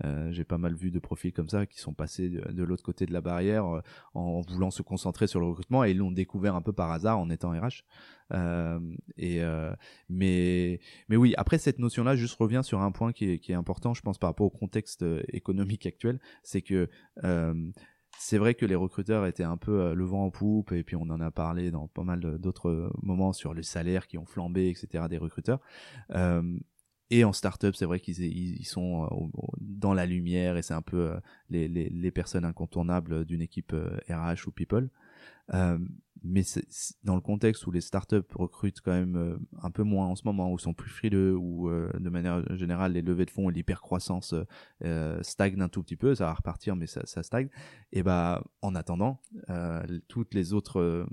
Euh, 0.06 0.32
j'ai 0.32 0.43
pas 0.43 0.58
mal 0.58 0.74
vu 0.74 0.91
de 0.91 1.00
profils 1.00 1.34
comme 1.34 1.50
ça 1.50 1.66
qui 1.66 1.80
sont 1.80 1.93
passés 1.93 2.30
de, 2.30 2.64
l'autre 2.64 2.84
côté 2.84 3.06
de 3.06 3.12
la 3.12 3.22
barrière 3.22 3.66
euh, 3.66 3.82
en 4.14 4.41
voulant 4.41 4.72
se 4.72 4.82
concentrer 4.82 5.28
sur 5.28 5.39
le 5.39 5.47
recrutement 5.47 5.84
et 5.84 5.91
ils 5.91 5.97
l'ont 5.97 6.12
découvert 6.12 6.56
un 6.56 6.62
peu 6.62 6.72
par 6.72 6.91
hasard 6.91 7.20
en 7.20 7.30
étant 7.30 7.52
RH. 7.52 7.84
Euh, 8.32 8.80
et 9.18 9.41
mais 10.10 10.80
mais 11.10 11.16
oui, 11.16 11.34
après 11.38 11.58
cette 11.58 11.80
notion-là, 11.80 12.16
juste 12.16 12.36
revient 12.36 12.62
sur 12.64 12.82
un 12.82 12.91
point 12.91 13.12
qui 13.12 13.32
est, 13.32 13.39
qui 13.39 13.52
est 13.52 13.56
important, 13.56 13.93
je 13.93 14.02
pense 14.02 14.18
par 14.18 14.30
rapport 14.30 14.47
au 14.47 14.52
contexte 14.52 15.04
économique 15.30 15.86
actuel, 15.86 16.20
c'est 16.43 16.62
que 16.62 16.88
c'est 18.18 18.38
vrai 18.38 18.54
que 18.54 18.66
les 18.66 18.76
recruteurs 18.76 19.26
étaient 19.26 19.43
un 19.43 19.58
peu 19.58 19.93
le 19.93 20.06
vent 20.06 20.26
en 20.26 20.30
poupe, 20.30 20.74
et 20.74 20.84
puis 20.84 20.95
on 20.95 21.10
en 21.10 21.22
a 21.22 21.32
parlé 21.32 21.72
dans 21.72 21.88
pas 21.88 22.04
mal 22.04 22.20
d'autres 22.38 22.91
moments 23.02 23.34
sur 23.34 23.54
les 23.54 23.64
salaires 23.64 24.08
qui 24.08 24.18
ont 24.18 24.26
flambé, 24.26 24.70
etc. 24.70 25.06
des 25.10 25.18
recruteurs. 25.18 25.62
Euh, 26.12 26.43
et 27.12 27.24
en 27.24 27.34
startup, 27.34 27.76
c'est 27.76 27.86
vrai 27.86 27.99
qu'ils 27.99 28.20
ils 28.22 28.66
sont 28.66 29.05
euh, 29.05 29.41
dans 29.60 29.93
la 29.93 30.05
lumière 30.05 30.57
et 30.57 30.62
c'est 30.62 30.76
un 30.76 30.82
peu 30.82 31.12
euh, 31.12 31.20
les, 31.49 31.68
les, 31.68 31.89
les, 31.89 32.12
personnes 32.12 32.45
incontournables 32.45 33.26
d'une 33.26 33.41
équipe 33.41 33.72
RH 33.72 34.12
euh, 34.12 34.36
ou 34.47 34.51
people. 34.51 34.89
Mais 36.24 36.43
dans 37.03 37.15
le 37.15 37.22
contexte 37.22 37.65
où 37.65 37.72
les 37.72 37.82
startups 37.82 38.17
recrutent 38.34 38.82
quand 38.82 38.91
même 38.91 39.15
euh, 39.15 39.38
un 39.61 39.72
peu 39.72 39.84
moins 39.84 40.07
en 40.07 40.15
ce 40.15 40.24
moment, 40.26 40.51
où 40.51 40.57
sont 40.57 40.74
plus 40.74 40.89
frileux, 40.89 41.36
où 41.36 41.70
euh, 41.70 41.89
de 41.97 42.09
manière 42.09 42.43
générale 42.57 42.93
les 42.93 43.01
levées 43.01 43.26
de 43.26 43.32
fonds 43.32 43.49
et 43.49 43.53
l'hypercroissance 43.53 44.36
euh, 44.84 45.22
stagnent 45.24 45.61
un 45.61 45.70
tout 45.70 45.82
petit 45.82 45.95
peu, 45.95 46.15
ça 46.15 46.26
va 46.26 46.34
repartir 46.34 46.76
mais 46.76 46.88
ça, 46.88 47.24
stagne. 47.24 47.49
Et 47.91 48.03
bah 48.03 48.43
en 48.61 48.76
attendant, 48.76 49.22
toutes 50.07 50.34
les 50.34 50.53
autres 50.53 51.07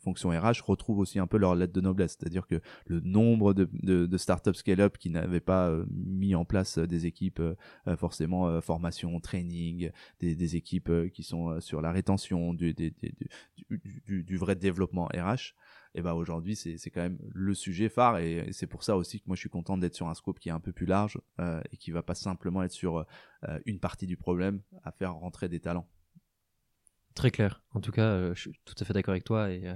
fonctions 0.00 0.30
RH 0.30 0.62
retrouvent 0.64 0.98
aussi 0.98 1.18
un 1.18 1.26
peu 1.26 1.36
leur 1.36 1.54
lettre 1.54 1.72
de 1.72 1.80
noblesse, 1.80 2.16
c'est-à-dire 2.18 2.46
que 2.46 2.60
le 2.86 3.00
nombre 3.00 3.54
de, 3.54 4.16
startups 4.16 4.54
scale-up 4.54 4.98
qui 4.98 5.10
n'avaient 5.10 5.40
pas 5.40 5.72
mis 5.90 6.34
en 6.34 6.44
place 6.44 6.78
des 6.78 7.06
équipes 7.06 7.40
forcément 7.96 8.60
formation, 8.60 9.20
training, 9.20 9.90
des, 10.20 10.56
équipes 10.56 10.90
qui 11.12 11.22
sont 11.22 11.60
sur 11.60 11.80
la 11.80 11.92
rétention, 11.92 12.54
du 12.54 12.74
vrai 14.38 14.56
développement 14.56 15.06
RH, 15.06 15.54
et 15.94 16.02
ben 16.02 16.12
aujourd'hui 16.12 16.54
c'est 16.56 16.90
quand 16.90 17.00
même 17.00 17.18
le 17.32 17.54
sujet 17.54 17.88
phare 17.88 18.18
et, 18.18 18.48
c'est 18.52 18.66
pour 18.66 18.82
ça 18.82 18.96
aussi 18.96 19.20
que 19.20 19.24
moi 19.26 19.36
je 19.36 19.40
suis 19.40 19.48
content 19.48 19.78
d'être 19.78 19.94
sur 19.94 20.08
un 20.08 20.14
scope 20.14 20.38
qui 20.38 20.48
est 20.48 20.52
un 20.52 20.60
peu 20.60 20.72
plus 20.72 20.86
large 20.86 21.18
euh, 21.40 21.60
et 21.72 21.76
qui 21.76 21.90
va 21.90 22.02
pas 22.02 22.14
simplement 22.14 22.62
être 22.62 22.72
sur 22.72 22.98
euh, 22.98 23.58
une 23.66 23.80
partie 23.80 24.06
du 24.06 24.16
problème 24.16 24.60
à 24.84 24.92
faire 24.92 25.14
rentrer 25.14 25.48
des 25.48 25.60
talents. 25.60 25.88
Très 27.14 27.30
clair. 27.32 27.62
En 27.72 27.80
tout 27.80 27.90
cas, 27.90 28.06
euh, 28.06 28.34
je 28.34 28.42
suis 28.42 28.52
tout 28.64 28.76
à 28.78 28.84
fait 28.84 28.92
d'accord 28.92 29.12
avec 29.12 29.24
toi 29.24 29.50
et, 29.50 29.74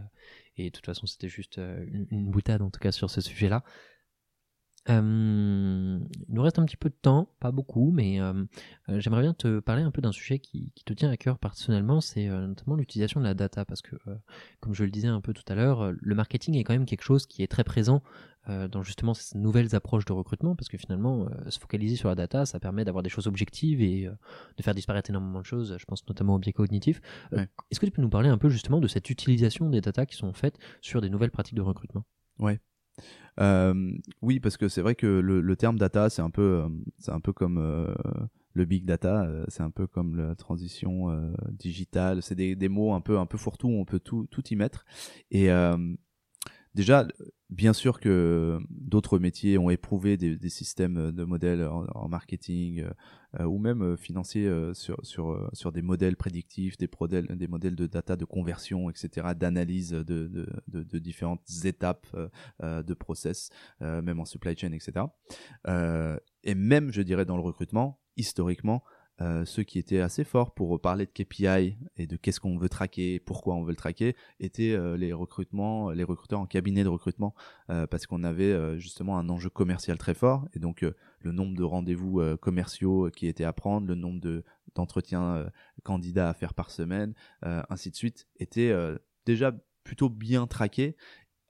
et 0.57 0.67
de 0.67 0.71
toute 0.71 0.87
façon 0.87 1.07
c'était 1.07 1.29
juste 1.29 1.57
une, 1.59 2.07
une, 2.11 2.31
boutade 2.31 2.63
en 2.63 2.71
tout 2.71 2.81
cas 2.81 2.93
sur 2.93 3.11
ce 3.11 3.21
sujet-là. 3.21 3.65
Euh, 4.89 5.99
il 6.29 6.35
nous 6.35 6.43
reste 6.43 6.59
un 6.59 6.65
petit 6.65 6.77
peu 6.77 6.89
de 6.89 6.97
temps, 7.01 7.29
pas 7.39 7.53
beaucoup, 7.53 7.93
mais 7.93 8.21
euh, 8.21 8.33
euh, 8.89 8.99
j'aimerais 8.99 9.23
bien 9.23 9.33
te 9.33 9.61
parler 9.61 9.83
un 9.83 9.93
peu 9.93 10.03
d'un 10.03 10.11
sujet 10.11 10.41
qui, 10.41 10.73
qui, 10.75 10.85
te 10.85 10.93
tient 10.93 11.11
à 11.11 11.17
cœur 11.17 11.39
personnellement, 11.39 12.01
c'est 12.01 12.27
notamment 12.27 12.75
l'utilisation 12.75 13.21
de 13.21 13.25
la 13.25 13.35
data, 13.35 13.65
parce 13.65 13.81
que, 13.81 13.95
comme 14.61 14.75
je 14.75 14.85
le 14.85 14.91
disais 14.91 15.09
un 15.09 15.21
peu 15.21 15.33
tout 15.33 15.45
à 15.47 15.55
l'heure, 15.55 15.93
le 15.97 16.15
marketing 16.15 16.57
est 16.57 16.65
quand 16.65 16.73
même 16.73 16.87
quelque 16.87 17.05
chose 17.05 17.27
qui 17.27 17.43
est 17.43 17.47
très 17.47 17.65
présent 17.65 18.03
dans 18.49 18.83
justement 18.83 19.15
ces 19.15 19.39
nouvelles 19.39 19.77
approches 19.77 20.05
de 20.05 20.13
recrutement, 20.13 20.57
parce 20.57 20.69
que 20.69 20.77
finalement, 20.77 21.29
se 21.49 21.61
focaliser 21.61 21.95
sur 21.95 22.09
la 22.09 22.17
data, 22.17 22.45
ça 22.45 22.59
permet 22.59 22.85
d'avoir 22.85 23.05
des 23.05 23.11
choses 23.11 23.29
objectives 23.29 23.81
et 23.81 24.09
de 24.57 24.63
faire 24.63 24.75
disparaître 24.75 25.11
énormément 25.11 25.41
de 25.41 25.47
choses, 25.47 25.77
je 25.79 25.85
pense 25.85 26.07
notamment 26.09 26.35
au 26.35 26.39
biais 26.39 26.53
cognitif. 26.53 27.01
Est-ce 27.33 27.79
que 27.79 27.87
tu 27.87 27.93
peux 27.93 28.03
nous 28.03 28.11
parler 28.11 28.29
un 28.29 28.39
peu 28.39 28.49
justement 28.49 28.81
de 28.81 28.89
cette 28.89 29.11
utilisation 29.11 29.71
des 29.71 29.81
data 29.81 30.07
qui 30.07 30.17
sont 30.17 30.33
faites 30.33 30.59
sur 30.81 31.01
des 31.01 31.11
nouvelles 31.11 31.31
pratiques 31.31 31.55
de 31.55 31.63
recrutement? 31.63 32.05
Ouais. 32.39 32.61
Euh, 33.41 33.93
oui, 34.21 34.41
parce 34.41 34.57
que 34.57 34.69
c'est 34.69 34.83
vrai 34.83 34.95
que 34.95 35.07
le, 35.07 35.57
terme 35.57 35.79
data, 35.79 36.11
c'est 36.11 36.23
un 36.23 36.31
peu, 36.31 36.63
euh, 36.65 36.69
c'est 36.99 37.13
un 37.13 37.21
peu 37.21 37.33
comme 37.33 37.59
euh, 37.59 37.95
le 38.53 38.65
big 38.65 38.85
data, 38.85 39.27
c'est 39.49 39.63
un 39.63 39.71
peu 39.71 39.87
comme 39.87 40.17
la 40.17 40.35
transition 40.35 41.09
digitale. 41.51 42.23
C'est 42.23 42.35
des, 42.35 42.55
des, 42.55 42.69
mots 42.69 42.93
un 42.93 43.01
peu, 43.01 43.19
un 43.19 43.27
peu 43.27 43.39
fourre-tout, 43.39 43.69
on 43.69 43.85
peut 43.85 44.01
tout, 44.01 44.27
tout 44.31 44.47
y 44.49 44.57
mettre. 44.57 44.85
Et 45.31 45.49
déjà, 46.75 47.07
bien 47.51 47.73
sûr 47.73 48.01
que 48.01 48.59
d'autres 48.71 49.19
métiers 49.19 49.59
ont 49.59 49.71
éprouvé 49.71 50.17
des, 50.17 50.37
des 50.37 50.49
systèmes 50.49 51.13
de 51.13 51.25
modèles 51.25 51.67
en, 51.67 52.09
marketing 52.09 52.85
euh, 53.41 53.45
ou 53.45 53.59
même 53.59 53.83
euh, 53.83 53.97
financiers 53.97 54.47
euh, 54.47 54.75
sur, 54.75 54.97
sur, 55.05 55.51
sur 55.53 55.73
des 55.73 55.83
modèles 55.83 56.17
prédictifs, 56.17 56.77
des, 56.77 56.89
modèles, 57.01 57.27
des 57.27 57.49
modèles 57.49 57.77
de 57.77 57.87
data 57.87 58.17
de 58.17 58.25
conversion, 58.25 58.91
etc., 58.91 59.29
d'analyse 59.35 59.91
de, 59.91 60.03
de, 60.03 60.49
de, 60.69 60.83
de, 60.83 60.99
différentes 60.99 61.43
étapes 61.65 62.07
de 62.63 62.95
process, 62.95 63.51
même 63.81 64.21
en 64.21 64.25
supply 64.25 64.57
chain, 64.57 64.73
etc. 64.73 65.07
et 66.45 66.55
même, 66.55 66.91
je 66.93 67.03
dirais, 67.03 67.25
dans 67.25 67.37
le 67.37 67.43
recrutement, 67.43 68.01
historiquement, 68.17 68.83
euh, 69.23 69.45
ceux 69.45 69.63
qui 69.63 69.79
étaient 69.79 70.01
assez 70.01 70.25
forts 70.25 70.53
pour 70.53 70.81
parler 70.81 71.07
de 71.07 71.11
KPI 71.11 71.77
et 71.97 72.07
de 72.07 72.17
qu'est-ce 72.17 72.41
qu'on 72.41 72.59
veut 72.59 72.69
traquer, 72.69 73.21
pourquoi 73.21 73.55
on 73.55 73.63
veut 73.63 73.71
le 73.71 73.77
traquer, 73.77 74.17
étaient 74.41 74.73
euh, 74.73 74.97
les 74.97 75.13
recrutements, 75.13 75.91
les 75.91 76.03
recruteurs 76.03 76.41
en 76.41 76.47
cabinet 76.47 76.83
de 76.83 76.89
recrutement, 76.89 77.33
euh, 77.71 77.87
parce 77.87 78.07
qu'on 78.07 78.25
avait 78.25 78.81
justement 78.81 79.19
un 79.19 79.29
enjeu 79.29 79.49
commercial 79.49 79.97
très 79.97 80.15
fort 80.15 80.49
et 80.55 80.59
donc 80.59 80.85
le 81.21 81.33
nombre 81.33 81.57
de 81.57 81.63
rendez-vous 81.63 82.21
commerciaux 82.41 83.11
qui 83.15 83.29
étaient 83.29 83.45
à 83.45 83.53
prendre, 83.53 83.87
le 83.87 83.95
nombre 83.95 84.21
de 84.21 84.45
d'entretiens 84.75 85.51
candidats 85.83 86.31
à 86.31 86.35
faire 86.35 86.55
par 86.55 86.71
semaine, 86.71 87.15
ainsi 87.43 87.91
de 87.91 87.97
suite, 87.97 88.27
était 88.37 88.75
déjà 89.27 89.53
plutôt 89.85 90.09
bien 90.09 90.47
traqué 90.47 90.97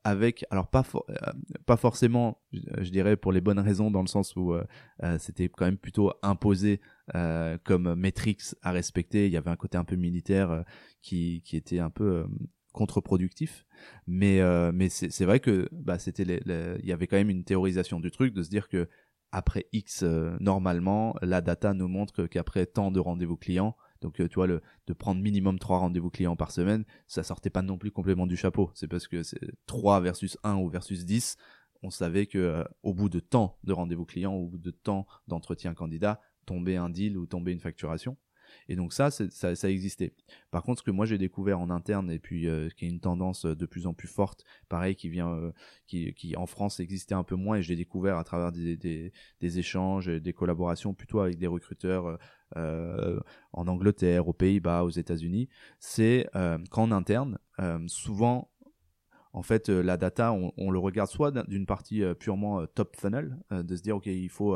avec 0.03 0.45
alors 0.49 0.67
pas 0.67 0.83
euh, 0.95 1.13
pas 1.65 1.77
forcément 1.77 2.41
je, 2.51 2.89
dirais 2.89 3.15
pour 3.15 3.31
les 3.31 3.41
bonnes 3.41 3.59
raisons 3.59 3.89
dans 3.89 4.01
le 4.01 4.07
sens 4.07 4.35
où 4.35 4.53
euh, 4.53 4.63
euh, 5.03 5.17
c'était 5.17 5.47
quand 5.49 5.65
même 5.65 5.77
plutôt 5.77 6.11
imposé 6.21 6.81
comme 7.63 7.95
métriques 7.95 8.43
à 8.61 8.71
respecter. 8.71 9.25
Il 9.25 9.33
y 9.33 9.37
avait 9.37 9.49
un 9.49 9.57
côté 9.57 9.77
un 9.77 9.83
peu 9.83 9.97
militaire 9.97 10.63
qui 11.01 11.41
qui 11.43 11.57
était 11.57 11.79
un 11.79 11.89
peu 11.89 12.25
contre-productif. 12.71 13.65
Mais 14.07 14.39
mais 14.71 14.87
c'est 14.87 15.25
vrai 15.25 15.41
que 15.41 15.67
bah 15.73 15.99
c'était 15.99 16.23
il 16.23 16.85
y 16.85 16.93
avait 16.93 17.07
quand 17.07 17.17
même 17.17 17.29
une 17.29 17.43
théorisation 17.43 17.99
du 17.99 18.09
truc 18.09 18.33
de 18.33 18.41
se 18.41 18.49
dire 18.49 18.69
que 18.69 18.87
après 19.33 19.67
X 19.73 20.03
normalement 20.39 21.13
la 21.21 21.41
data 21.41 21.73
nous 21.73 21.89
montre 21.89 22.25
qu'après 22.25 22.65
tant 22.65 22.89
de 22.89 23.01
rendez-vous 23.01 23.35
clients 23.35 23.75
donc, 24.03 24.19
euh, 24.19 24.27
tu 24.27 24.35
vois, 24.35 24.47
le, 24.47 24.61
de 24.87 24.93
prendre 24.93 25.21
minimum 25.21 25.57
3 25.57 25.79
rendez-vous 25.79 26.09
clients 26.09 26.35
par 26.35 26.51
semaine, 26.51 26.83
ça 27.07 27.23
sortait 27.23 27.49
pas 27.49 27.61
non 27.61 27.77
plus 27.77 27.89
complètement 27.89 28.27
du 28.27 28.35
chapeau. 28.35 28.69
C'est 28.75 28.89
parce 28.89 29.07
que 29.07 29.23
c'est 29.23 29.39
3 29.65 30.01
versus 30.01 30.37
1 30.43 30.57
ou 30.57 30.69
versus 30.69 31.05
10, 31.05 31.37
on 31.83 31.89
savait 31.89 32.25
que 32.27 32.37
euh, 32.37 32.63
au 32.83 32.93
bout 32.93 33.09
de 33.09 33.21
temps 33.21 33.57
de 33.63 33.71
rendez-vous 33.71 34.05
clients, 34.05 34.33
au 34.33 34.47
bout 34.47 34.57
de 34.57 34.71
temps 34.71 35.07
d'entretien 35.27 35.73
candidat, 35.73 36.19
tombait 36.45 36.75
un 36.75 36.89
deal 36.89 37.17
ou 37.17 37.25
tombait 37.25 37.53
une 37.53 37.61
facturation. 37.61 38.17
Et 38.67 38.75
donc 38.75 38.93
ça, 38.93 39.09
ça, 39.09 39.69
existait. 39.69 40.13
Par 40.51 40.61
contre, 40.61 40.81
ce 40.81 40.83
que 40.83 40.91
moi 40.91 41.07
j'ai 41.07 41.17
découvert 41.17 41.59
en 41.59 41.71
interne 41.71 42.11
et 42.11 42.19
puis 42.19 42.41
qui 42.75 42.85
est 42.85 42.89
une 42.89 42.99
tendance 42.99 43.45
de 43.45 43.65
plus 43.65 43.87
en 43.87 43.95
plus 43.95 44.07
forte, 44.07 44.45
pareil, 44.69 44.95
qui 44.95 45.09
vient, 45.09 45.51
qui, 45.87 46.13
qui 46.13 46.35
en 46.35 46.45
France 46.45 46.79
existait 46.79 47.15
un 47.15 47.23
peu 47.23 47.35
moins 47.35 47.57
et 47.57 47.63
je 47.63 47.69
l'ai 47.69 47.75
découvert 47.75 48.17
à 48.17 48.23
travers 48.23 48.51
des, 48.51 48.77
des, 48.77 49.11
des 49.41 49.59
échanges, 49.59 50.05
des 50.05 50.33
collaborations 50.33 50.93
plutôt 50.93 51.19
avec 51.19 51.39
des 51.39 51.47
recruteurs 51.47 52.19
euh, 52.57 53.19
en 53.51 53.67
Angleterre, 53.67 54.27
aux 54.27 54.33
Pays-Bas, 54.33 54.83
aux 54.83 54.89
États-Unis, 54.89 55.49
c'est 55.79 56.27
euh, 56.35 56.57
qu'en 56.69 56.91
interne, 56.91 57.37
euh, 57.59 57.79
souvent, 57.87 58.51
en 59.33 59.41
fait, 59.41 59.69
la 59.69 59.97
data, 59.97 60.31
on, 60.31 60.69
le 60.69 60.77
regarde 60.77 61.09
soit 61.09 61.31
d'une 61.47 61.65
partie 61.65 62.03
purement 62.19 62.67
top 62.67 62.95
funnel, 62.95 63.35
de 63.49 63.75
se 63.75 63.81
dire, 63.81 63.95
OK, 63.97 64.05
il 64.05 64.29
faut 64.29 64.55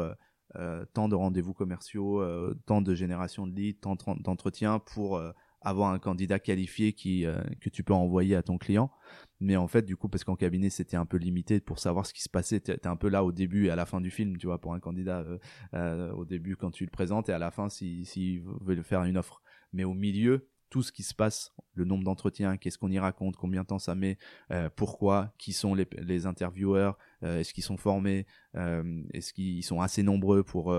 tant 0.93 1.10
de 1.10 1.16
rendez-vous 1.16 1.56
commerciaux, 1.56 2.24
tant 2.68 2.84
de 2.84 2.93
génération 2.93 3.48
de 3.48 3.56
leads, 3.56 3.80
tant 3.82 3.95
d'entretiens 4.20 4.78
pour 4.78 5.20
avoir 5.62 5.91
un 5.91 5.99
candidat 5.99 6.39
qualifié 6.39 6.93
qui, 6.93 7.26
euh, 7.26 7.41
que 7.62 7.70
tu 7.70 7.84
peux 7.84 7.93
envoyer 7.93 8.36
à 8.36 8.43
ton 8.43 8.58
client. 8.58 8.91
Mais 9.39 9.55
en 9.55 9.68
fait, 9.68 9.84
du 9.84 9.95
coup, 9.95 10.10
parce 10.10 10.24
qu'en 10.24 10.36
cabinet, 10.36 10.70
c'était 10.70 10.97
un 10.97 11.05
peu 11.05 11.18
limité 11.18 11.60
pour 11.60 11.80
savoir 11.80 12.05
ce 12.05 12.14
qui 12.14 12.22
se 12.22 12.30
passait. 12.30 12.60
Tu 12.60 12.72
es 12.72 12.88
un 12.88 12.95
peu 12.95 13.10
là 13.10 13.24
au 13.24 13.32
début 13.32 13.68
et 13.68 13.70
à 13.70 13.76
la 13.76 13.86
fin 13.86 14.01
du 14.01 14.10
film, 14.12 14.38
tu 14.38 14.47
vois, 14.47 14.60
pour 14.60 14.74
un 14.74 14.80
candidat, 14.80 15.20
euh, 15.20 15.38
euh, 15.74 16.12
au 16.14 16.26
début 16.26 16.55
quand 16.55 16.72
tu 16.72 16.86
le 16.86 16.91
présentes 16.91 17.30
et 17.30 17.34
à 17.34 17.39
la 17.39 17.51
fin 17.51 17.70
s'il 17.70 18.05
si, 18.05 18.39
veut 18.62 18.82
faire 18.82 19.03
une 19.03 19.18
offre. 19.18 19.41
Mais 19.74 19.84
au 19.84 19.93
milieu, 19.93 20.47
tout 20.70 20.84
ce 20.84 20.91
qui 20.91 21.03
se 21.03 21.13
passe, 21.13 21.53
le 21.74 21.86
nombre 21.86 22.03
d'entretiens, 22.03 22.57
qu'est-ce 22.57 22.78
qu'on 22.78 22.91
y 22.91 22.99
raconte, 22.99 23.36
combien 23.38 23.61
de 23.61 23.68
temps 23.68 23.80
ça 23.80 23.95
met, 23.95 24.18
euh, 24.51 24.70
pourquoi, 24.76 25.34
qui 25.38 25.53
sont 25.53 25.74
les, 25.74 25.88
les 25.97 26.26
intervieweurs, 26.26 26.97
euh, 27.24 27.39
est-ce 27.39 27.53
qu'ils 27.53 27.63
sont 27.63 27.78
formés, 27.78 28.26
euh, 28.55 29.03
est-ce 29.13 29.34
qu'ils 29.34 29.63
sont 29.63 29.82
assez 29.82 30.03
nombreux 30.03 30.43
pour 30.43 30.76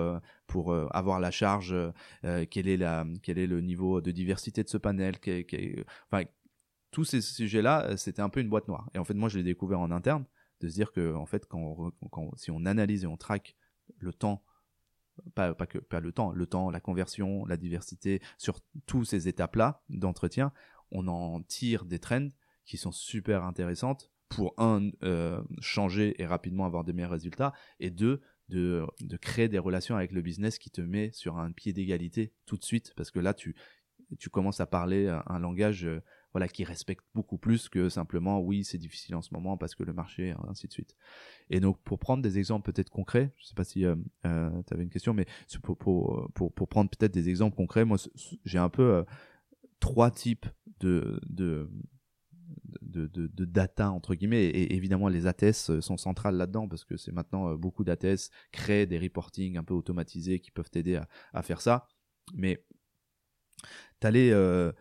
pour 0.47 0.75
avoir 0.75 1.21
la 1.21 1.31
charge, 1.31 1.75
quel 2.51 2.69
est 2.69 2.77
la 2.77 3.07
quel 3.23 3.39
est 3.39 3.47
le 3.47 3.61
niveau 3.61 4.01
de 4.01 4.11
diversité 4.11 4.63
de 4.63 4.69
ce 4.69 4.79
panel, 4.79 5.17
enfin 6.11 6.25
tous 6.91 7.05
ces 7.05 7.21
sujets-là, 7.21 7.97
c'était 7.97 8.23
un 8.23 8.31
peu 8.31 8.41
une 8.41 8.49
boîte 8.49 8.67
noire. 8.67 8.89
Et 8.95 8.99
en 8.99 9.05
fait, 9.05 9.15
moi, 9.15 9.29
je 9.29 9.37
l'ai 9.37 9.45
découvert 9.45 9.79
en 9.81 9.91
interne, 9.91 10.25
de 10.61 10.69
se 10.69 10.75
dire 10.75 10.91
que 10.93 11.15
en 11.15 11.27
fait, 11.27 11.47
quand, 11.47 11.93
si 12.37 12.51
on 12.51 12.65
analyse 12.65 13.05
et 13.05 13.07
on 13.07 13.17
traque 13.17 13.57
le 13.99 14.13
temps 14.13 14.43
pas, 15.35 15.55
pas, 15.55 15.67
que 15.67 15.79
pas 15.79 16.01
le 16.01 16.13
temps, 16.13 16.33
le 16.33 16.47
temps, 16.47 16.71
la 16.71 16.81
conversion, 16.81 17.45
la 17.47 17.57
diversité, 17.57 18.21
sur 18.37 18.61
tous 18.87 19.05
ces 19.05 19.29
étapes-là 19.29 19.83
d'entretien, 19.89 20.53
on 20.91 21.07
en 21.09 21.43
tire 21.43 21.85
des 21.85 21.99
trends 21.99 22.29
qui 22.65 22.77
sont 22.77 22.93
super 22.93 23.45
intéressantes 23.45 24.11
pour 24.29 24.55
un 24.59 24.91
euh, 25.03 25.43
changer 25.61 26.21
et 26.21 26.27
rapidement 26.27 26.67
avoir 26.67 26.85
des 26.85 26.93
meilleurs 26.93 27.11
résultats 27.11 27.53
et 27.81 27.91
deux 27.91 28.21
de, 28.49 28.87
de 29.01 29.17
créer 29.17 29.49
des 29.49 29.59
relations 29.59 29.97
avec 29.97 30.13
le 30.13 30.23
business 30.23 30.59
qui 30.59 30.71
te 30.71 30.81
met 30.81 31.11
sur 31.13 31.39
un 31.39 31.53
pied 31.53 31.73
d'égalité 31.73 32.33
tout 32.47 32.57
de 32.57 32.65
suite 32.65 32.93
parce 32.97 33.11
que 33.11 33.19
là 33.19 33.35
tu 33.35 33.55
tu 34.19 34.31
commences 34.31 34.61
à 34.61 34.67
parler 34.67 35.07
un 35.27 35.39
langage 35.39 35.85
euh, 35.85 36.01
voilà, 36.33 36.49
qui 36.49 36.65
respecte 36.65 37.05
beaucoup 37.15 37.39
plus 37.39 37.69
que 37.69 37.89
simplement 37.89 38.41
oui, 38.41 38.65
c'est 38.65 38.79
difficile 38.79 39.15
en 39.15 39.23
ce 39.23 39.33
moment 39.33 39.57
parce 39.57 39.75
que 39.75 39.83
le 39.83 39.93
marché, 39.93 40.35
ainsi 40.49 40.67
de 40.67 40.73
suite. 40.73 40.95
Et 41.51 41.61
donc, 41.61 41.81
pour 41.83 41.99
prendre 41.99 42.23
des 42.23 42.39
exemples 42.39 42.71
peut-être 42.71 42.91
concrets, 42.91 43.33
je 43.39 43.47
sais 43.47 43.55
pas 43.55 43.65
si 43.65 43.85
euh, 43.85 43.97
euh 44.27 44.51
tu 44.67 44.75
avais 44.75 44.83
une 44.83 44.91
question, 44.91 45.15
mais 45.15 45.27
pour, 45.63 45.79
pour, 45.79 46.31
pour, 46.35 46.53
pour 46.53 46.69
prendre 46.69 46.91
peut-être 46.91 47.13
des 47.13 47.29
exemples 47.29 47.57
concrets, 47.57 47.85
moi, 47.85 47.97
j'ai 48.45 48.59
un 48.59 48.69
peu 48.69 48.95
euh, 48.95 49.03
trois 49.81 50.11
types 50.11 50.47
de, 50.81 51.21
de, 51.27 51.71
de, 52.83 53.07
de, 53.07 53.45
data 53.45 53.91
entre 53.91 54.15
guillemets 54.15 54.45
et 54.45 54.75
évidemment 54.75 55.09
les 55.09 55.27
ATS 55.27 55.71
euh, 55.71 55.81
sont 55.81 55.97
centrales 55.97 56.37
là-dedans 56.37 56.69
parce 56.69 56.85
que 56.85 56.97
c'est 56.97 57.13
maintenant 57.13 57.55
beaucoup 57.55 57.85
d'ATS 57.85 58.31
créent 58.53 58.87
des 58.87 58.99
reporting 58.99 59.57
un 59.57 59.65
peu 59.65 59.75
automatisés 59.75 60.41
qui 60.41 60.51
peuvent 60.51 60.71
t'aider 60.71 61.01
à, 61.33 61.43
faire 61.43 61.61
ça 61.61 61.87
mais 62.35 62.65
euh, 64.05 64.73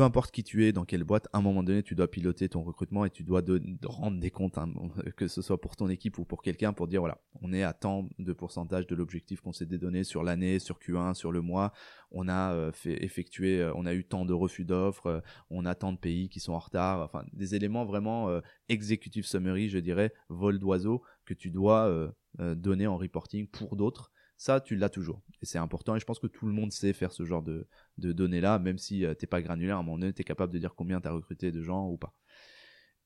peu 0.00 0.04
importe 0.04 0.30
qui 0.30 0.42
tu 0.42 0.64
es, 0.64 0.72
dans 0.72 0.86
quelle 0.86 1.04
boîte, 1.04 1.28
à 1.34 1.36
un 1.36 1.42
moment 1.42 1.62
donné, 1.62 1.82
tu 1.82 1.94
dois 1.94 2.10
piloter 2.10 2.48
ton 2.48 2.62
recrutement 2.62 3.04
et 3.04 3.10
tu 3.10 3.22
dois 3.22 3.42
rendre 3.84 4.18
des 4.18 4.30
comptes, 4.30 4.56
hein, 4.56 4.72
que 5.18 5.28
ce 5.28 5.42
soit 5.42 5.60
pour 5.60 5.76
ton 5.76 5.90
équipe 5.90 6.18
ou 6.18 6.24
pour 6.24 6.40
quelqu'un, 6.40 6.72
pour 6.72 6.88
dire 6.88 7.00
voilà, 7.02 7.18
on 7.42 7.52
est 7.52 7.64
à 7.64 7.74
tant 7.74 8.08
de 8.18 8.32
pourcentage 8.32 8.86
de 8.86 8.94
l'objectif 8.94 9.42
qu'on 9.42 9.52
s'est 9.52 9.66
donné 9.66 10.02
sur 10.02 10.22
l'année, 10.22 10.58
sur 10.58 10.78
Q1, 10.78 11.12
sur 11.12 11.32
le 11.32 11.42
mois. 11.42 11.74
On 12.12 12.28
a 12.28 12.54
euh, 12.54 12.72
fait 12.72 13.04
effectuer, 13.04 13.60
euh, 13.60 13.74
on 13.74 13.84
a 13.84 13.92
eu 13.92 14.04
tant 14.04 14.24
de 14.24 14.32
refus 14.32 14.64
d'offres, 14.64 15.06
euh, 15.06 15.20
on 15.50 15.66
a 15.66 15.74
tant 15.74 15.92
de 15.92 15.98
pays 15.98 16.30
qui 16.30 16.40
sont 16.40 16.54
en 16.54 16.60
retard. 16.60 17.02
Enfin, 17.02 17.22
des 17.34 17.54
éléments 17.54 17.84
vraiment 17.84 18.40
executive 18.70 19.26
summary, 19.26 19.68
je 19.68 19.80
dirais, 19.80 20.14
vol 20.30 20.58
d'oiseau 20.58 21.02
que 21.26 21.34
tu 21.34 21.50
dois 21.50 22.10
donner 22.38 22.86
en 22.86 22.96
reporting 22.96 23.46
pour 23.48 23.76
d'autres 23.76 24.12
ça, 24.40 24.58
tu 24.58 24.74
l'as 24.74 24.88
toujours. 24.88 25.20
Et 25.42 25.44
c'est 25.44 25.58
important. 25.58 25.96
Et 25.96 26.00
je 26.00 26.06
pense 26.06 26.18
que 26.18 26.26
tout 26.26 26.46
le 26.46 26.52
monde 26.54 26.72
sait 26.72 26.94
faire 26.94 27.12
ce 27.12 27.26
genre 27.26 27.42
de, 27.42 27.68
données-là, 27.98 28.58
même 28.58 28.78
si 28.78 29.04
euh, 29.04 29.12
t'es 29.12 29.26
pas 29.26 29.42
granulaire, 29.42 29.76
à 29.76 29.80
un 29.80 29.82
moment 29.82 29.98
donné, 29.98 30.14
tu 30.14 30.22
es 30.22 30.24
capable 30.24 30.50
de 30.50 30.58
dire 30.58 30.74
combien 30.74 30.98
tu 30.98 31.08
as 31.08 31.12
recruté 31.12 31.52
de 31.52 31.62
gens 31.62 31.86
ou 31.88 31.98
pas. 31.98 32.14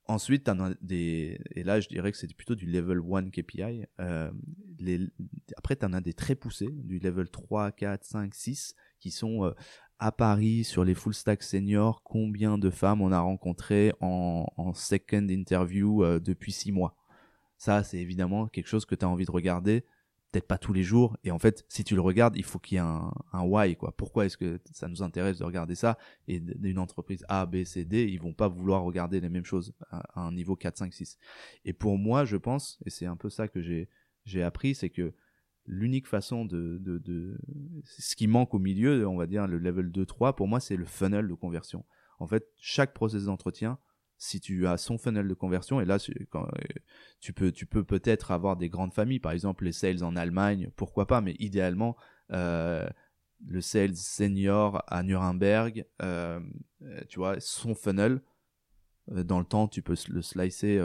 Ensuite, 0.07 0.49
as 0.49 0.75
des, 0.81 1.41
et 1.51 1.65
là, 1.65 1.81
je 1.81 1.89
dirais 1.89 2.13
que 2.13 2.19
c'est 2.19 2.33
plutôt 2.33 2.55
du 2.55 2.67
level 2.67 3.01
1 3.01 3.31
KPI. 3.31 3.85
Euh, 3.99 4.31
après, 5.57 5.75
tu 5.75 5.85
en 5.85 5.93
as 5.93 6.01
des 6.01 6.13
très 6.13 6.37
poussés, 6.37 6.71
du 6.71 7.01
level 7.01 7.29
3, 7.29 7.73
4, 7.73 8.05
5, 8.05 8.33
6, 8.33 8.77
qui 9.01 9.11
sont 9.11 9.45
euh, 9.45 9.51
à 9.99 10.13
Paris 10.13 10.63
sur 10.63 10.85
les 10.85 10.95
full 10.95 11.15
stack 11.15 11.43
seniors. 11.43 12.05
Combien 12.05 12.59
de 12.59 12.71
femmes 12.71 13.01
on 13.01 13.11
a 13.11 13.19
rencontrées 13.19 13.93
en, 13.99 14.47
en 14.57 14.73
second 14.73 15.27
interview 15.29 16.05
depuis 16.21 16.53
6 16.53 16.71
mois? 16.71 16.97
Ça, 17.57 17.83
c'est 17.83 17.99
évidemment 17.99 18.47
quelque 18.47 18.69
chose 18.69 18.85
que 18.85 18.95
tu 18.95 19.05
as 19.05 19.09
envie 19.09 19.27
de 19.27 19.33
regarder 19.33 19.85
peut-être 20.35 20.49
pas 20.49 20.59
tous 20.59 20.73
les 20.73 20.83
jours. 20.83 21.17
Et 21.23 21.31
en 21.31 21.39
fait, 21.39 21.65
si 21.69 21.85
tu 21.85 21.95
le 21.95 22.01
regardes, 22.01 22.37
il 22.37 22.43
faut 22.43 22.59
qu'il 22.59 22.77
y 22.77 22.79
ait 22.79 22.83
un, 22.83 23.13
why, 23.43 23.77
quoi. 23.77 23.93
Pourquoi 23.97 24.27
est-ce 24.27 24.37
que 24.37 24.61
ça 24.73 24.89
nous 24.89 25.03
intéresse 25.03 25.39
de 25.39 25.45
regarder 25.45 25.77
ça 25.77 25.97
Et 26.27 26.41
d'une 26.41 26.81
entreprise 26.81 27.25
A, 27.29 27.47
B, 27.47 27.63
C, 27.65 27.85
D, 27.85 28.09
ils 28.11 28.21
vont 28.21 28.35
pas 28.35 28.49
vouloir 28.49 28.83
regarder 28.83 29.21
les 29.21 29.29
mêmes 29.29 29.45
choses 29.45 29.73
à, 29.91 30.21
un 30.21 30.33
niveau 30.33 30.57
4, 30.57 30.77
5, 30.77 30.93
6. 30.93 31.19
Et 31.65 31.73
pour 31.73 31.99
moi, 31.99 32.25
je 32.25 32.37
pense, 32.37 32.81
et 32.85 32.91
c'est 32.91 33.07
un 33.07 33.17
peu 33.17 33.31
ça 33.31 33.47
que 33.47 33.63
j'ai, 33.63 33.89
j'ai 34.25 34.43
appris, 34.43 34.75
c'est 34.75 34.91
que 34.91 35.15
l'unique 35.67 36.09
façon 36.09 36.45
de, 36.45 36.79
de, 36.79 36.99
de, 36.99 37.39
ce 37.85 38.17
qui 38.17 38.27
manque 38.27 38.55
au 38.55 38.59
milieu, 38.59 39.07
on 39.07 39.17
va 39.17 39.27
dire 39.27 39.47
le 39.47 39.59
level 39.59 39.93
2, 39.93 40.05
3, 40.05 40.35
pour 40.35 40.49
moi, 40.49 40.59
c'est 40.59 40.77
le 40.77 40.85
funnel 40.85 41.29
de 41.29 41.35
conversion. 41.35 41.85
En 42.19 42.27
fait, 42.27 42.45
chaque 42.57 42.93
process 42.93 43.25
d'entretien, 43.25 43.79
si 44.19 44.41
tu 44.41 44.67
as 44.67 44.77
son 44.77 44.99
funnel 44.99 45.29
de 45.29 45.35
conversion, 45.35 45.81
et 45.81 45.85
là, 45.85 45.99
euh, 46.35 46.45
tu 47.21 47.33
peux, 47.33 47.53
tu 47.53 47.67
peux 47.67 47.85
peut-être 47.85 48.31
avoir 48.31 48.57
des 48.57 48.69
grandes 48.69 48.93
familles, 48.93 49.21
par 49.21 49.33
exemple 49.33 49.65
les 49.65 49.73
sales 49.73 50.05
en 50.05 50.17
Allemagne, 50.17 50.71
pourquoi 50.77 51.07
pas, 51.07 51.21
mais 51.21 51.37
idéalement, 51.39 51.97
euh, 52.33 52.87
le 53.47 53.61
sales 53.61 53.97
senior 53.97 54.83
à 54.87 55.03
Nuremberg, 55.03 55.85
euh, 56.03 56.41
tu 57.09 57.19
vois, 57.19 57.41
son 57.41 57.75
funnel, 57.75 58.23
dans 59.09 59.39
le 59.39 59.45
temps, 59.45 59.69
tu 59.69 59.83
peux 59.83 59.97
le 60.09 60.23
slicer 60.23 60.81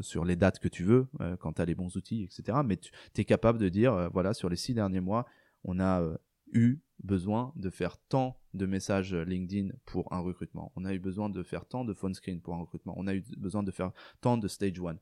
sur 0.00 0.24
les 0.24 0.36
dates 0.36 0.60
que 0.60 0.68
tu 0.68 0.84
veux, 0.84 1.08
quand 1.40 1.54
tu 1.54 1.62
as 1.62 1.64
les 1.64 1.74
bons 1.74 1.96
outils, 1.96 2.22
etc. 2.22 2.58
Mais 2.64 2.76
tu 2.76 2.92
es 3.16 3.24
capable 3.24 3.58
de 3.58 3.68
dire, 3.68 4.08
voilà, 4.12 4.32
sur 4.32 4.48
les 4.48 4.54
six 4.54 4.72
derniers 4.72 5.00
mois, 5.00 5.26
on 5.64 5.80
a 5.80 6.00
eu 6.52 6.78
besoin 7.02 7.52
de 7.56 7.70
faire 7.70 7.98
tant 8.08 8.38
de 8.54 8.66
messages 8.66 9.14
LinkedIn 9.14 9.74
pour 9.84 10.12
un 10.12 10.20
recrutement. 10.20 10.72
On 10.76 10.84
a 10.84 10.92
eu 10.92 10.98
besoin 10.98 11.28
de 11.28 11.42
faire 11.42 11.66
tant 11.66 11.84
de 11.84 11.94
phone 11.94 12.14
screen 12.14 12.40
pour 12.40 12.54
un 12.54 12.60
recrutement. 12.60 12.94
On 12.96 13.06
a 13.06 13.14
eu 13.14 13.24
besoin 13.36 13.62
de 13.62 13.70
faire 13.70 13.92
tant 14.20 14.36
de 14.36 14.48
stage 14.48 14.78
one. 14.78 14.98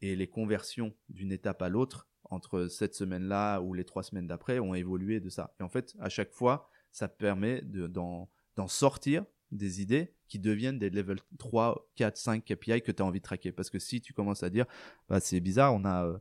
Et 0.00 0.16
les 0.16 0.26
conversions 0.26 0.94
d'une 1.08 1.32
étape 1.32 1.62
à 1.62 1.68
l'autre, 1.68 2.08
entre 2.24 2.68
cette 2.68 2.94
semaine-là 2.94 3.60
ou 3.60 3.74
les 3.74 3.84
trois 3.84 4.02
semaines 4.02 4.26
d'après, 4.26 4.58
ont 4.58 4.74
évolué 4.74 5.20
de 5.20 5.28
ça. 5.28 5.54
Et 5.60 5.62
en 5.62 5.68
fait, 5.68 5.94
à 6.00 6.08
chaque 6.08 6.32
fois, 6.32 6.68
ça 6.92 7.08
permet 7.08 7.62
d'en 7.62 8.28
sortir 8.68 9.24
des 9.50 9.80
idées 9.80 10.14
qui 10.28 10.38
deviennent 10.38 10.78
des 10.78 10.90
level 10.90 11.18
3, 11.38 11.88
4, 11.96 12.16
5 12.16 12.44
KPI 12.44 12.82
que 12.82 12.92
tu 12.92 13.02
as 13.02 13.06
envie 13.06 13.20
de 13.20 13.24
traquer. 13.24 13.52
Parce 13.52 13.70
que 13.70 13.78
si 13.78 14.00
tu 14.00 14.12
commences 14.12 14.42
à 14.42 14.50
dire, 14.50 14.66
bah, 15.08 15.20
c'est 15.20 15.40
bizarre, 15.40 15.74
on 15.74 15.84
a 15.84 16.06
euh, 16.06 16.18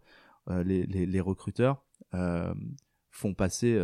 euh, 0.49 0.63
les, 0.63 1.21
recruteurs, 1.21 1.84
euh, 2.13 2.53
font 3.14 3.36
passer 3.36 3.80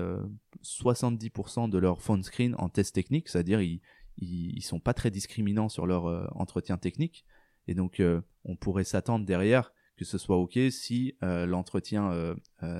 70% 0.63 1.65
euh, 1.65 1.67
de 1.67 1.77
leur 1.77 2.01
phone 2.01 2.23
screen 2.23 2.55
en 2.57 2.67
test 2.67 2.95
technique, 2.95 3.29
c'est-à-dire 3.29 3.61
ils, 3.61 3.79
ils, 4.17 4.61
sont 4.63 4.79
pas 4.79 4.93
très 4.93 5.11
discriminants 5.11 5.69
sur 5.69 5.85
leur 5.85 6.07
euh, 6.07 6.25
entretien 6.31 6.77
technique, 6.77 7.25
et 7.67 7.75
donc 7.75 7.99
euh, 7.99 8.21
on 8.43 8.55
pourrait 8.55 8.83
s'attendre 8.83 9.25
derrière 9.25 9.71
que 9.97 10.05
ce 10.05 10.17
soit 10.17 10.37
ok 10.37 10.57
si 10.71 11.17
l'entretien 11.21 12.33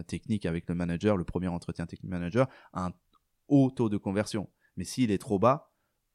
technique 0.07 0.45
avec 0.45 0.69
le 0.69 0.73
manager, 0.73 1.17
le 1.17 1.25
premier 1.25 1.49
entretien 1.49 1.85
technique 1.85 2.09
manager, 2.09 2.47
a 2.71 2.85
un 2.85 2.93
haut 3.49 3.71
taux 3.71 3.89
de 3.89 3.97
conversion. 3.97 4.49
Mais 4.77 4.85
s'il 4.85 5.11
est 5.11 5.17
trop 5.17 5.37
bas, 5.37 5.73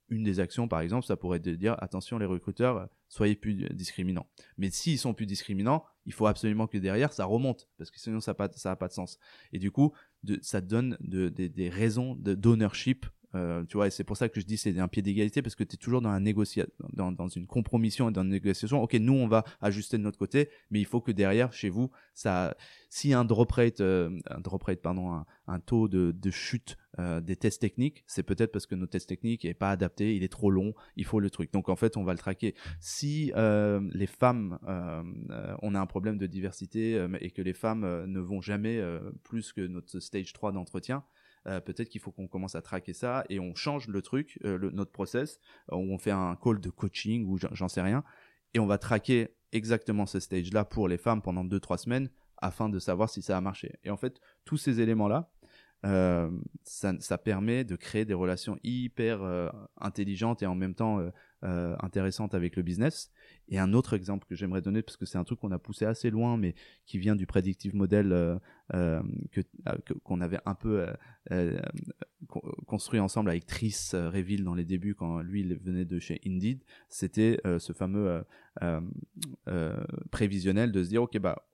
une 0.09 0.23
des 0.23 0.41
actions, 0.41 0.67
par 0.67 0.81
exemple, 0.81 1.05
ça 1.05 1.19
pourrait 1.19 1.37
être 1.37 1.45
de 1.45 1.57
dire 1.57 1.77
attention 1.83 2.17
les 2.17 2.25
recruteurs, 2.25 2.89
soyez 3.09 3.35
plus 3.35 3.69
discriminants. 3.75 4.27
Mais 4.57 4.71
s'ils 4.71 4.99
sont 4.99 5.13
plus 5.13 5.27
discriminants, 5.27 5.85
il 6.07 6.15
faut 6.15 6.27
absolument 6.27 6.67
que 6.67 6.79
derrière 6.79 7.13
ça 7.13 7.27
remonte, 7.27 7.69
parce 7.77 7.91
que 7.91 8.01
sinon 8.01 8.21
ça 8.21 8.31
n'a 8.31 8.49
pas, 8.49 8.77
pas 8.77 8.89
de 8.89 8.93
sens. 8.95 9.19
Et 9.53 9.59
du 9.59 9.71
coup, 9.71 9.93
de, 10.25 10.39
ça 10.43 10.61
donne 10.61 10.97
de, 11.01 11.29
des 11.29 11.69
raisons 11.69 12.15
d'ownership 12.17 13.07
Euh, 13.35 13.65
tu 13.65 13.77
vois, 13.77 13.89
et 13.89 13.91
c'est 13.91 14.05
pour 14.05 14.17
ça 14.17 14.29
que 14.29 14.41
je 14.41 14.47
dis 14.47 14.57
c'est 14.57 14.79
un 14.79 14.89
pied 14.89 15.03
d'égalité 15.03 15.43
parce 15.43 15.55
que 15.55 15.65
tu 15.65 15.75
es 15.75 15.77
toujours 15.77 16.01
dans 16.01 16.13
la 16.13 16.21
négociation, 16.21 16.71
dans, 16.93 17.13
dans 17.13 17.29
une 17.29 17.47
compromission 17.47 18.09
et 18.09 18.13
dans 18.13 18.23
une 18.23 18.31
négociation. 18.31 18.83
Ok, 18.83 18.95
nous 18.95 19.15
on 19.15 19.27
va 19.27 19.45
ajuster 19.61 19.99
de 19.99 20.03
notre 20.03 20.19
côté, 20.19 20.51
mais 20.71 20.81
il 20.81 20.87
faut 20.87 21.01
que 21.01 21.13
derrière, 21.13 21.53
chez 21.53 21.69
vous, 21.69 21.91
ça, 22.15 22.57
si 22.91 23.13
un 23.13 23.25
drop 23.25 23.51
rate, 23.53 23.81
euh, 23.81 24.19
un 24.31 24.41
drop 24.41 24.63
rate, 24.65 24.81
pardon, 24.81 25.13
un, 25.13 25.27
un 25.47 25.61
taux 25.61 25.89
de, 25.89 26.13
de 26.13 26.31
chute 26.31 26.77
euh, 27.01 27.21
des 27.21 27.35
tests 27.35 27.61
techniques, 27.61 28.05
c'est 28.07 28.23
peut-être 28.23 28.53
parce 28.53 28.67
que 28.67 28.77
nos 28.77 28.87
tests 28.87 29.09
techniques 29.09 29.45
n'est 29.45 29.55
pas 29.55 29.71
adapté, 29.71 30.15
il 30.15 30.23
est 30.23 30.29
trop 30.29 30.51
long, 30.51 30.75
il 30.97 31.05
faut 31.05 31.19
le 31.19 31.29
truc. 31.29 31.53
Donc 31.53 31.69
en 31.69 31.77
fait, 31.77 31.97
on 31.97 32.05
va 32.05 32.13
le 32.13 32.19
traquer. 32.19 32.55
Si 32.79 33.33
euh, 33.37 33.81
les 33.93 34.07
femmes, 34.07 34.59
euh, 34.69 35.03
euh 35.31 35.57
on 35.63 35.75
a 35.75 35.81
un 35.81 35.87
problème 35.87 36.19
de 36.19 36.27
diversité 36.27 37.05
et 37.21 37.31
que 37.31 37.43
les 37.43 37.53
femmes 37.53 38.05
ne 38.07 38.21
vont 38.21 38.41
jamais 38.41 38.81
plus 39.23 39.53
que 39.53 39.61
notre 39.67 39.99
stage 39.99 40.33
3 40.33 40.53
d'entretien, 40.53 41.05
euh, 41.47 41.61
peut-être 41.61 41.89
qu'il 41.89 42.01
faut 42.01 42.11
qu'on 42.11 42.29
commence 42.29 42.55
à 42.55 42.63
traquer 42.63 42.93
ça 42.93 43.25
et 43.29 43.41
on 43.41 43.55
change 43.55 43.89
le 43.89 44.03
truc, 44.03 44.39
euh, 44.45 44.59
le, 44.59 44.71
notre 44.71 44.93
process, 44.93 45.41
où 45.71 45.77
on 45.77 45.99
fait 45.99 46.11
un 46.11 46.37
call 46.37 46.61
de 46.61 46.71
coaching 46.71 47.27
ou 47.27 47.39
j'en 47.39 47.69
sais 47.69 47.83
rien, 47.83 48.05
et 48.55 48.59
on 48.59 48.67
va 48.67 48.79
traquer 48.79 49.35
exactement 49.53 50.07
ce 50.07 50.21
stage-là 50.21 50.65
pour 50.65 50.89
les 50.89 50.99
femmes 50.99 51.23
pendant 51.23 51.45
2-3 51.45 51.79
semaines 51.79 52.11
afin 52.39 52.69
de 52.69 52.79
savoir 52.79 53.09
si 53.09 53.23
ça 53.23 53.37
a 53.37 53.41
marché. 53.41 53.79
Et 53.85 53.91
en 53.91 53.97
fait, 53.97 54.21
tous 54.45 54.57
ces 54.57 54.81
éléments-là, 54.81 55.31
euh, 55.85 56.31
ça, 56.63 57.19
permet 57.19 57.63
de 57.65 57.77
créer 57.77 58.07
des 58.07 58.15
relations 58.15 58.59
hyper 58.63 59.23
euh, 59.23 59.51
intelligentes 59.79 60.43
et 60.43 60.47
en 60.47 60.55
même 60.55 60.75
temps 60.75 60.99
euh, 60.99 61.11
euh, 61.45 61.77
intéressantes 61.81 62.35
avec 62.35 62.57
le 62.57 62.63
business. 62.63 63.11
Et 63.49 63.59
un 63.59 63.73
autre 63.73 63.95
exemple 63.95 64.27
que 64.27 64.35
j'aimerais 64.35 64.63
donner, 64.63 64.83
parce 64.83 64.97
que 64.97 65.07
c'est 65.07 65.19
un 65.19 65.25
truc 65.25 65.41
qu'on 65.41 65.53
a 65.53 65.59
poussé 65.59 65.85
assez 65.85 66.11
loin, 66.11 66.37
mais 66.37 66.55
qui 66.87 66.99
vient 66.99 67.17
du 67.17 67.27
predictive 67.27 67.75
model 67.75 68.41
que 68.71 69.41
qu'on 70.03 70.21
avait 70.21 70.41
un 70.47 70.55
peu 70.55 70.87
construit 72.67 73.01
ensemble 73.01 73.31
avec 73.31 73.47
Tris 73.47 73.91
Reville 73.93 74.45
dans 74.45 74.55
les 74.55 74.65
débuts 74.65 74.95
quand 74.95 75.21
lui 75.21 75.43
il 75.43 75.55
venait 75.57 75.85
de 75.85 75.99
chez 75.99 76.21
Indeed, 76.27 76.63
c'était 76.89 77.39
ce 77.59 77.73
fameux 77.75 78.25
prévisionnel 80.11 80.73
de 80.73 80.83
se 80.83 80.89
dire 80.89 81.03
ok 81.03 81.19
bah 81.19 81.47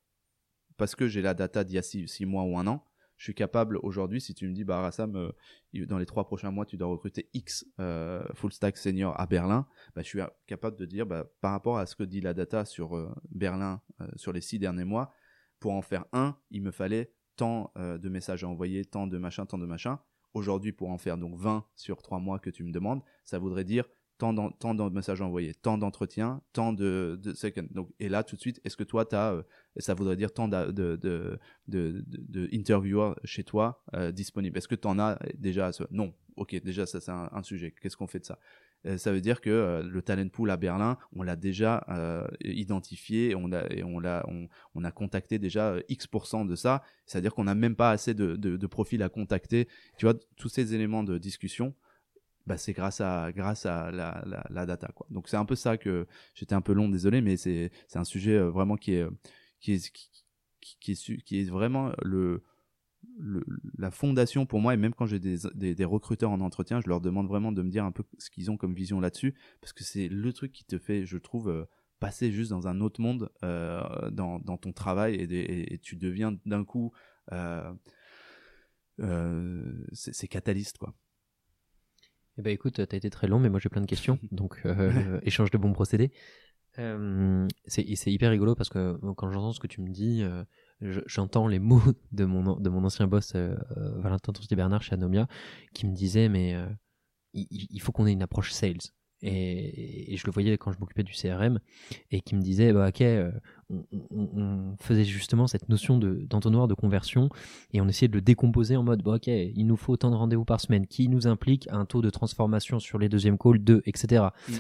parce 0.81 0.95
que 0.95 1.09
j'ai 1.09 1.21
la 1.21 1.35
data 1.35 1.63
d'il 1.63 1.75
y 1.75 1.79
a 1.79 1.83
six, 1.83 2.09
six 2.09 2.25
mois 2.25 2.45
ou 2.45 2.57
un 2.57 2.67
an, 2.67 2.83
je 3.21 3.25
suis 3.25 3.35
capable 3.35 3.77
aujourd'hui, 3.83 4.19
si 4.19 4.33
tu 4.33 4.49
me 4.49 4.55
dis, 4.55 4.65
bah, 4.65 4.81
Rassam, 4.81 5.15
euh, 5.15 5.31
dans 5.85 5.99
les 5.99 6.07
trois 6.07 6.25
prochains 6.25 6.51
mois, 6.51 6.65
tu 6.65 6.79
dois 6.79 6.89
recruter 6.89 7.29
X 7.35 7.67
euh, 7.79 8.25
full 8.33 8.51
stack 8.51 8.79
senior 8.79 9.15
à 9.21 9.27
Berlin, 9.27 9.67
bah, 9.95 10.01
je 10.01 10.09
suis 10.09 10.21
capable 10.47 10.79
de 10.79 10.87
dire, 10.87 11.05
bah, 11.05 11.27
par 11.43 11.53
rapport 11.53 11.77
à 11.77 11.85
ce 11.85 11.95
que 11.95 12.03
dit 12.03 12.23
la 12.23 12.33
data 12.33 12.65
sur 12.65 12.97
euh, 12.97 13.15
Berlin 13.31 13.83
sur 14.17 14.33
les 14.33 14.41
six 14.41 14.59
derniers 14.59 14.85
mois, 14.85 15.13
pour 15.59 15.73
en 15.73 15.83
faire 15.83 16.07
un, 16.15 16.35
il 16.51 16.63
me 16.63 16.71
fallait 16.71 17.13
tant 17.37 17.71
de 17.77 18.09
messages 18.09 18.43
à 18.43 18.49
envoyer, 18.49 18.87
tant 18.87 19.07
de 19.07 19.19
machin, 19.19 19.45
tant 19.45 19.59
de 19.59 19.67
machin. 19.67 20.01
Aujourd'hui, 20.33 20.73
pour 20.73 20.89
en 20.89 20.97
faire 20.97 21.19
donc 21.19 21.37
20 21.37 21.67
sur 21.75 22.01
trois 22.01 22.21
mois 22.21 22.39
que 22.39 22.49
tu 22.49 22.65
me 22.65 22.73
demandes, 22.73 23.03
ça 23.25 23.39
voudrait 23.39 23.65
dire 23.65 23.85
tant, 24.21 24.75
de 24.75 24.95
messages 24.95 25.21
envoyés, 25.21 25.55
tant 25.55 25.79
d'entretiens, 25.79 26.43
tant 26.53 26.73
de, 26.73 27.19
de. 27.23 27.35
Donc, 27.73 27.89
et 27.99 28.09
là, 28.09 28.23
tout 28.23 28.37
de 28.37 28.41
suite, 28.41 28.61
est-ce 28.65 28.77
que 28.77 28.85
toi, 28.85 29.07
euh, 29.13 29.43
ça 29.79 29.95
voudrait 29.95 30.17
dire 30.17 30.33
tant 30.33 30.47
de, 30.47 30.71
de, 30.71 30.97
de, 31.69 32.05
de 32.07 32.49
interviewers 32.53 33.15
chez 33.25 33.45
toi 33.45 33.83
euh, 33.95 34.13
disponibles? 34.13 34.59
Est-ce 34.59 34.69
que 34.69 34.75
tu 34.75 34.87
en 34.87 34.99
as 34.99 35.19
déjà 35.37 35.71
Non. 35.91 36.15
Ok, 36.37 36.55
déjà, 36.63 36.87
ça, 36.87 37.01
c'est 37.01 37.11
un, 37.11 37.43
sujet. 37.43 37.75
Qu'est-ce 37.83 37.97
qu'on 37.97 38.07
fait 38.07 38.21
de 38.21 38.25
ça? 38.25 38.39
Euh, 38.87 38.97
Ça 38.97 39.13
veut 39.13 39.21
dire 39.21 39.41
que 39.41 39.83
le 39.85 40.03
talent 40.03 40.29
pool 40.29 40.51
à 40.51 40.57
Berlin, 40.57 40.97
on 41.15 41.23
l'a 41.23 41.37
déjà 41.37 41.85
identifié, 42.45 43.35
on 43.35 43.53
a, 43.53 43.65
on, 43.85 44.01
l'a, 44.01 44.25
on, 44.29 44.49
on, 44.75 44.85
a 44.85 44.91
contacté 44.91 45.39
déjà 45.39 45.77
X% 45.89 46.47
de 46.47 46.55
ça. 46.57 46.83
C'est-à-dire 47.07 47.35
qu'on 47.35 47.45
n'a 47.45 47.55
même 47.55 47.77
pas 47.77 47.91
assez 47.91 48.15
de, 48.15 48.37
de 48.37 48.67
profils 48.67 49.03
à 49.03 49.09
contacter. 49.09 49.67
Tu 49.99 50.07
vois, 50.07 50.15
tous 50.37 50.49
ces 50.49 50.75
éléments 50.75 51.05
de 51.05 51.19
discussion, 51.19 51.75
bah, 52.51 52.59
c'est 52.59 52.73
grâce 52.73 53.01
à 53.01 53.31
grâce 53.31 53.65
à 53.65 53.93
la, 53.93 54.67
data 54.67 54.89
quoi. 54.93 55.07
Donc 55.11 55.29
c'est 55.29 55.37
un 55.37 55.45
peu 55.45 55.55
ça 55.55 55.77
que 55.77 56.09
j'étais 56.35 56.57
un 56.57 56.61
peu 56.61 56.73
long, 56.73 56.89
désolé, 56.89 57.21
mais 57.21 57.37
c'est 57.37 57.71
c'est 57.87 58.01
un 58.01 58.05
sujet 58.05 58.35
euh, 58.35 58.51
vraiment 58.51 58.77
qui 58.77 58.95
est 58.95 59.07
qui 59.61 59.75
est 59.75 59.93
qui, 60.81 61.41
est 61.41 61.49
vraiment 61.49 61.93
le, 62.03 62.43
la 63.79 63.93
fondation 63.93 64.47
pour 64.47 64.61
moi 64.61 64.75
et 64.75 64.77
même 64.77 64.95
quand 64.95 65.07
j'ai 65.07 65.21
des, 65.21 65.39
des, 65.55 65.85
recruteurs 65.85 66.33
en 66.33 66.41
entretien 66.41 66.81
je 66.81 66.89
leur 66.89 67.01
demande 67.01 67.29
vraiment 67.29 67.53
de 67.53 67.63
me 67.63 67.71
dire 67.71 67.85
un 67.85 67.93
peu 67.93 68.03
ce 68.19 68.31
qu'ils 68.31 68.51
ont 68.51 68.57
comme 68.57 68.75
vision 68.75 69.01
là-dessus 69.01 69.35
parce 69.61 69.73
que 69.73 69.85
c'est 69.85 70.09
le 70.09 70.33
truc 70.33 70.53
qui 70.53 70.65
te 70.65 70.77
fait 70.77 71.07
je 71.07 71.17
trouve 71.17 71.49
euh, 71.49 71.65
passer 72.01 72.33
juste 72.33 72.51
dans 72.51 72.67
un 72.67 72.81
autre 72.81 73.01
monde 73.01 73.31
euh, 73.45 74.11
dans, 74.11 74.39
dans 74.41 74.57
ton 74.57 74.73
travail 74.73 75.15
et, 75.15 75.79
tu 75.79 75.97
deviens 75.97 76.37
d'un 76.45 76.65
coup 76.65 76.93
euh, 77.33 77.73
euh, 79.01 79.85
c'est 79.93 80.29
quoi 80.29 80.95
eh 82.39 82.43
ben 82.43 82.53
écoute, 82.53 82.87
t'as 82.87 82.97
été 82.97 83.11
très 83.11 83.27
long, 83.27 83.39
mais 83.39 83.51
moi 83.51 83.61
j'ai 83.61 83.69
plein 83.69 83.81
de 83.81 83.87
questions, 83.87 84.19
donc 84.33 84.61
euh, 84.65 85.21
échange 85.23 85.51
de 85.51 85.59
bons 85.59 85.73
procédés. 85.73 86.13
Euh, 86.79 87.49
c'est 87.67 87.85
hyper 88.13 88.31
rigolo 88.31 88.55
parce 88.55 88.69
que 88.69 88.97
quand 89.15 89.31
j'entends 89.31 89.53
ce 89.53 89.61
que 89.61 89.67
tu 89.67 89.81
me 89.81 89.91
dis, 89.91 90.23
euh, 90.23 90.45
j'entends 91.07 91.49
les 91.49 91.59
mots 91.59 91.83
de 92.13 92.25
mon, 92.25 92.59
de 92.59 92.71
mon 92.71 92.85
ancien 92.85 93.07
boss 93.07 93.33
euh, 93.35 93.57
Valentin 93.97 94.33
Toursti 94.33 94.55
Bernard 94.55 94.83
chez 94.83 94.95
Anomia 94.95 95.27
qui 95.75 95.87
me 95.87 95.95
disait 95.95 96.29
mais 96.29 96.55
il, 97.33 97.47
il, 97.51 97.81
faut 97.81 97.93
qu'on 97.93 98.07
ait 98.07 98.13
une 98.13 98.23
approche 98.23 98.53
sales. 98.53 98.79
Et, 99.23 100.15
et, 100.15 100.17
je 100.17 100.27
le 100.27 100.33
voyais 100.33 100.57
quand 100.57 100.73
je 100.73 100.79
m'occupais 100.79 101.03
du 101.03 101.13
CRM 101.13 101.61
et 102.11 102.23
qui 102.23 102.35
me 102.35 102.41
disait 102.41 102.73
bah 102.73 102.89
ok 102.89 103.03
euh, 103.03 103.31
on, 103.71 104.29
on, 104.37 104.77
faisait 104.79 105.05
justement 105.05 105.47
cette 105.47 105.69
notion 105.69 105.99
de 105.99 106.27
d'entonnoir 106.29 106.69
de 106.69 106.75
conversion 106.75 107.29
et 107.73 107.81
on 107.81 107.89
essayait 107.89 108.09
de 108.09 108.15
le 108.15 108.21
décomposer 108.21 108.77
en 108.77 108.83
mode 108.83 109.03
bah 109.03 109.15
ok 109.15 109.27
il 109.29 109.65
nous 109.67 109.77
faut 109.77 109.93
autant 109.93 110.11
de 110.11 110.17
rendez-vous 110.17 110.45
par 110.45 110.61
semaine 110.61 110.87
qui 110.87 111.09
nous 111.09 111.27
implique 111.27 111.69
un 111.71 111.85
taux 111.85 112.03
de 112.03 112.11
transformation 112.11 112.79
sur 112.79 112.99
les 112.99 113.09
deuxièmes 113.09 113.39
calls 113.39 113.59
2 113.59 113.83
etc 113.87 114.27
mm. 114.49 114.53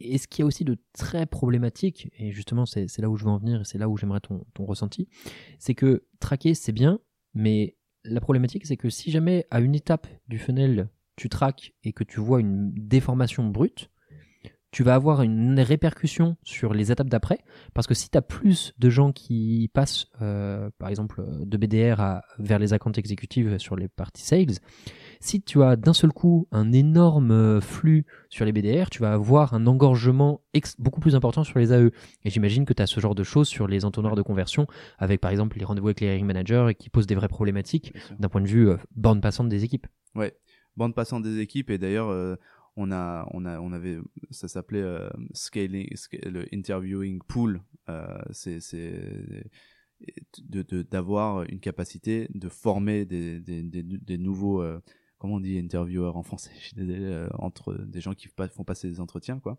et 0.00 0.18
ce 0.18 0.26
qui 0.26 0.42
est 0.42 0.44
aussi 0.44 0.64
de 0.64 0.76
très 0.92 1.26
problématique 1.26 2.10
et 2.18 2.32
justement 2.32 2.66
c'est 2.66 2.98
là 2.98 3.08
où 3.08 3.16
je 3.16 3.24
veux 3.24 3.30
en 3.30 3.38
venir 3.38 3.62
et 3.62 3.64
c'est 3.64 3.78
là 3.78 3.88
où 3.88 3.96
j'aimerais 3.96 4.20
ton, 4.20 4.44
ton 4.54 4.64
ressenti 4.64 5.08
c'est 5.58 5.74
que 5.74 6.06
traquer 6.20 6.54
c'est 6.54 6.72
bien 6.72 7.00
mais 7.34 7.76
la 8.04 8.20
problématique 8.20 8.66
c'est 8.66 8.76
que 8.76 8.90
si 8.90 9.10
jamais 9.10 9.46
à 9.50 9.60
une 9.60 9.74
étape 9.74 10.06
du 10.28 10.38
funnel 10.38 10.88
tu 11.16 11.28
traques 11.28 11.74
et 11.84 11.92
que 11.92 12.04
tu 12.04 12.20
vois 12.20 12.40
une 12.40 12.72
déformation 12.74 13.46
brute, 13.48 13.90
tu 14.72 14.82
vas 14.82 14.94
avoir 14.94 15.22
une 15.22 15.60
répercussion 15.60 16.36
sur 16.42 16.72
les 16.72 16.90
étapes 16.90 17.10
d'après, 17.10 17.38
parce 17.74 17.86
que 17.86 17.92
si 17.92 18.08
tu 18.08 18.16
as 18.16 18.22
plus 18.22 18.72
de 18.78 18.88
gens 18.88 19.12
qui 19.12 19.70
passent, 19.74 20.06
euh, 20.22 20.70
par 20.78 20.88
exemple, 20.88 21.22
de 21.44 21.56
BDR 21.58 22.00
à, 22.00 22.22
vers 22.38 22.58
les 22.58 22.72
accounts 22.72 22.92
exécutives 22.92 23.58
sur 23.58 23.76
les 23.76 23.88
parties 23.88 24.22
sales, 24.22 24.58
si 25.20 25.42
tu 25.42 25.62
as 25.62 25.76
d'un 25.76 25.92
seul 25.92 26.10
coup 26.10 26.48
un 26.52 26.72
énorme 26.72 27.60
flux 27.60 28.06
sur 28.30 28.46
les 28.46 28.52
BDR, 28.52 28.88
tu 28.90 29.02
vas 29.02 29.12
avoir 29.12 29.52
un 29.52 29.66
engorgement 29.66 30.40
beaucoup 30.78 31.00
plus 31.00 31.14
important 31.14 31.44
sur 31.44 31.58
les 31.58 31.72
AE. 31.72 31.90
Et 32.24 32.30
j'imagine 32.30 32.64
que 32.64 32.72
tu 32.72 32.82
as 32.82 32.86
ce 32.86 32.98
genre 32.98 33.14
de 33.14 33.22
choses 33.22 33.48
sur 33.48 33.68
les 33.68 33.84
entonnoirs 33.84 34.16
de 34.16 34.22
conversion, 34.22 34.66
avec 34.98 35.20
par 35.20 35.30
exemple 35.30 35.58
les 35.58 35.66
rendez-vous 35.66 35.88
avec 35.88 36.00
les 36.00 36.06
hiring 36.08 36.26
managers, 36.26 36.66
et 36.70 36.74
qui 36.74 36.88
posent 36.88 37.06
des 37.06 37.14
vraies 37.14 37.28
problématiques 37.28 37.92
d'un 38.18 38.30
point 38.30 38.40
de 38.40 38.48
vue 38.48 38.70
euh, 38.70 38.78
borne 38.96 39.20
passante 39.20 39.50
des 39.50 39.64
équipes. 39.64 39.86
Ouais, 40.14 40.34
bande 40.76 40.94
passante 40.94 41.22
des 41.22 41.38
équipes 41.40 41.70
et 41.70 41.78
d'ailleurs 41.78 42.08
euh, 42.08 42.36
on 42.76 42.90
a 42.90 43.26
on 43.32 43.44
a 43.44 43.60
on 43.60 43.72
avait 43.72 43.98
ça 44.30 44.48
s'appelait 44.48 44.82
euh, 44.82 45.08
scaling 45.32 45.88
le 46.24 46.46
interviewing 46.54 47.20
pool 47.26 47.62
euh, 47.88 48.18
c'est 48.30 48.60
c'est 48.60 49.44
de 50.38 50.82
d'avoir 50.82 51.42
une 51.44 51.60
capacité 51.60 52.28
de 52.34 52.48
former 52.48 53.04
des 53.04 53.40
des, 53.40 54.18
nouveaux 54.18 54.62
euh, 54.62 54.80
comment 55.18 55.34
on 55.34 55.40
dit 55.40 55.58
intervieweurs 55.58 56.16
en 56.16 56.22
français? 56.22 56.50
Entre 57.34 57.74
des 57.74 58.00
gens 58.00 58.14
qui 58.14 58.28
font 58.28 58.64
passer 58.64 58.88
des 58.88 59.00
entretiens 59.00 59.38
quoi. 59.38 59.58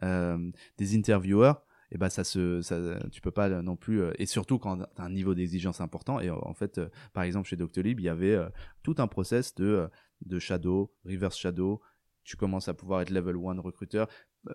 Des 0.00 0.96
intervieweurs 0.96 1.66
et 1.90 1.98
ben 1.98 2.08
ça 2.08 2.24
se 2.24 2.62
ça, 2.62 2.98
tu 3.10 3.20
peux 3.20 3.30
pas 3.30 3.50
non 3.60 3.76
plus 3.76 4.02
et 4.18 4.24
surtout 4.24 4.58
quand 4.58 4.78
tu 4.78 4.84
as 4.96 5.04
un 5.04 5.10
niveau 5.10 5.34
d'exigence 5.34 5.82
important 5.82 6.20
et 6.20 6.30
en 6.30 6.54
fait 6.54 6.80
par 7.12 7.24
exemple 7.24 7.48
chez 7.48 7.56
Doctolib 7.56 8.00
il 8.00 8.04
y 8.04 8.08
avait 8.08 8.38
tout 8.82 8.94
un 8.96 9.08
process 9.08 9.54
de 9.56 9.90
de 10.26 10.38
shadow, 10.38 10.92
reverse 11.04 11.36
shadow, 11.36 11.80
tu 12.24 12.36
commences 12.36 12.68
à 12.68 12.74
pouvoir 12.74 13.00
être 13.02 13.10
level 13.10 13.36
1 13.36 13.60
recruteur, 13.60 14.08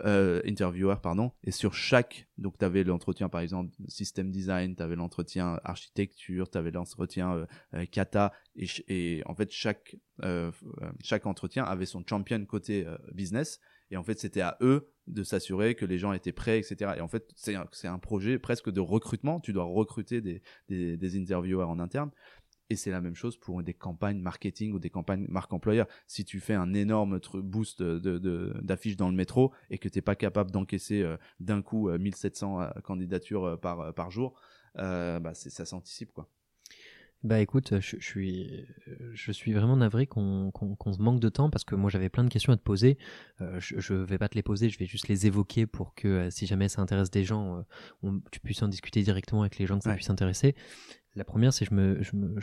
euh, 0.05 0.41
interviewer, 0.45 0.95
pardon, 1.01 1.31
et 1.43 1.51
sur 1.51 1.73
chaque, 1.73 2.27
donc 2.37 2.57
tu 2.57 2.65
avais 2.65 2.83
l'entretien 2.83 3.29
par 3.29 3.41
exemple 3.41 3.73
system 3.87 4.31
design, 4.31 4.75
tu 4.75 4.83
avais 4.83 4.95
l'entretien 4.95 5.59
architecture, 5.63 6.49
tu 6.49 6.57
avais 6.57 6.71
l'entretien 6.71 7.33
euh, 7.33 7.45
euh, 7.73 7.85
kata, 7.85 8.33
et, 8.55 9.21
en 9.25 9.35
fait 9.35 9.51
chaque, 9.51 9.95
euh, 10.23 10.51
chaque 11.01 11.25
entretien 11.25 11.63
avait 11.63 11.85
son 11.85 12.03
champion 12.05 12.45
côté 12.45 12.85
business, 13.13 13.59
et 13.89 13.97
en 13.97 14.03
fait 14.03 14.19
c'était 14.19 14.41
à 14.41 14.57
eux 14.61 14.91
de 15.07 15.23
s'assurer 15.23 15.75
que 15.75 15.85
les 15.85 15.97
gens 15.97 16.11
étaient 16.11 16.33
prêts, 16.33 16.59
etc. 16.59 16.95
Et 16.97 17.01
en 17.01 17.07
fait 17.07 17.31
c'est 17.35 17.55
un, 17.55 17.65
un 17.85 17.99
projet 17.99 18.39
presque 18.39 18.69
de 18.69 18.81
recrutement, 18.81 19.39
tu 19.39 19.53
dois 19.53 19.63
recruter 19.63 20.19
des, 20.19 20.41
des, 20.67 20.97
des 20.97 21.17
interviewers 21.17 21.63
en 21.63 21.79
interne, 21.79 22.11
et 22.69 22.75
c'est 22.75 22.91
la 22.91 23.01
même 23.01 23.15
chose 23.15 23.37
pour 23.37 23.63
des 23.63 23.73
campagnes 23.73 24.19
marketing 24.19 24.73
ou 24.73 24.79
des 24.79 24.89
campagnes 24.89 25.25
marque 25.29 25.53
employeur. 25.53 25.87
Si 26.07 26.25
tu 26.25 26.39
fais 26.39 26.53
un 26.53 26.73
énorme 26.73 27.19
boost 27.35 27.81
d'affiches 27.81 28.95
de, 28.95 28.99
dans 28.99 29.09
le 29.09 29.15
métro 29.15 29.53
et 29.69 29.77
que 29.77 29.89
tu 29.89 29.97
n'es 29.97 30.01
pas 30.01 30.15
capable 30.15 30.51
d'encaisser 30.51 31.01
euh, 31.01 31.17
d'un 31.39 31.61
coup 31.61 31.89
1700 31.89 32.59
euh, 32.59 32.65
euh, 32.65 32.81
candidatures 32.81 33.59
par, 33.59 33.93
par 33.93 34.11
jour, 34.11 34.39
bah 34.75 35.33
ça 35.33 35.65
s'anticipe 35.65 36.11
quoi. 36.11 36.29
Bah 37.23 37.39
écoute, 37.39 37.79
je, 37.79 37.97
suis, 37.99 38.67
je 39.13 39.31
suis 39.31 39.51
vraiment 39.51 39.75
navré 39.75 40.05
qu'on 40.05 40.51
se 40.53 41.01
manque 41.01 41.19
de 41.19 41.29
temps 41.29 41.49
parce 41.49 41.63
que 41.63 41.73
moi 41.73 41.89
j'avais 41.89 42.09
plein 42.09 42.23
de 42.23 42.29
questions 42.29 42.53
à 42.53 42.57
te 42.57 42.61
poser. 42.61 42.99
Euh, 43.41 43.59
je, 43.59 43.93
ne 43.93 44.03
vais 44.03 44.19
pas 44.19 44.29
te 44.29 44.35
les 44.35 44.43
poser, 44.43 44.69
je 44.69 44.77
vais 44.77 44.85
juste 44.85 45.07
les 45.07 45.25
évoquer 45.25 45.65
pour 45.65 45.95
que 45.95 46.07
euh, 46.07 46.29
si 46.29 46.45
jamais 46.45 46.69
ça 46.69 46.81
intéresse 46.81 47.09
des 47.09 47.23
gens, 47.23 47.65
euh, 48.03 48.11
tu 48.31 48.39
puisses 48.39 48.61
en 48.61 48.67
discuter 48.67 49.01
directement 49.01 49.41
avec 49.41 49.57
les 49.57 49.65
gens 49.65 49.79
que 49.79 49.85
ça 49.85 49.95
puisse 49.95 50.11
intéresser. 50.11 50.55
La 51.17 51.25
première, 51.25 51.51
c'est 51.51 51.65
que 51.65 51.71
je 51.71 51.75
me, 51.75 52.03
je, 52.03 52.15
me, 52.15 52.39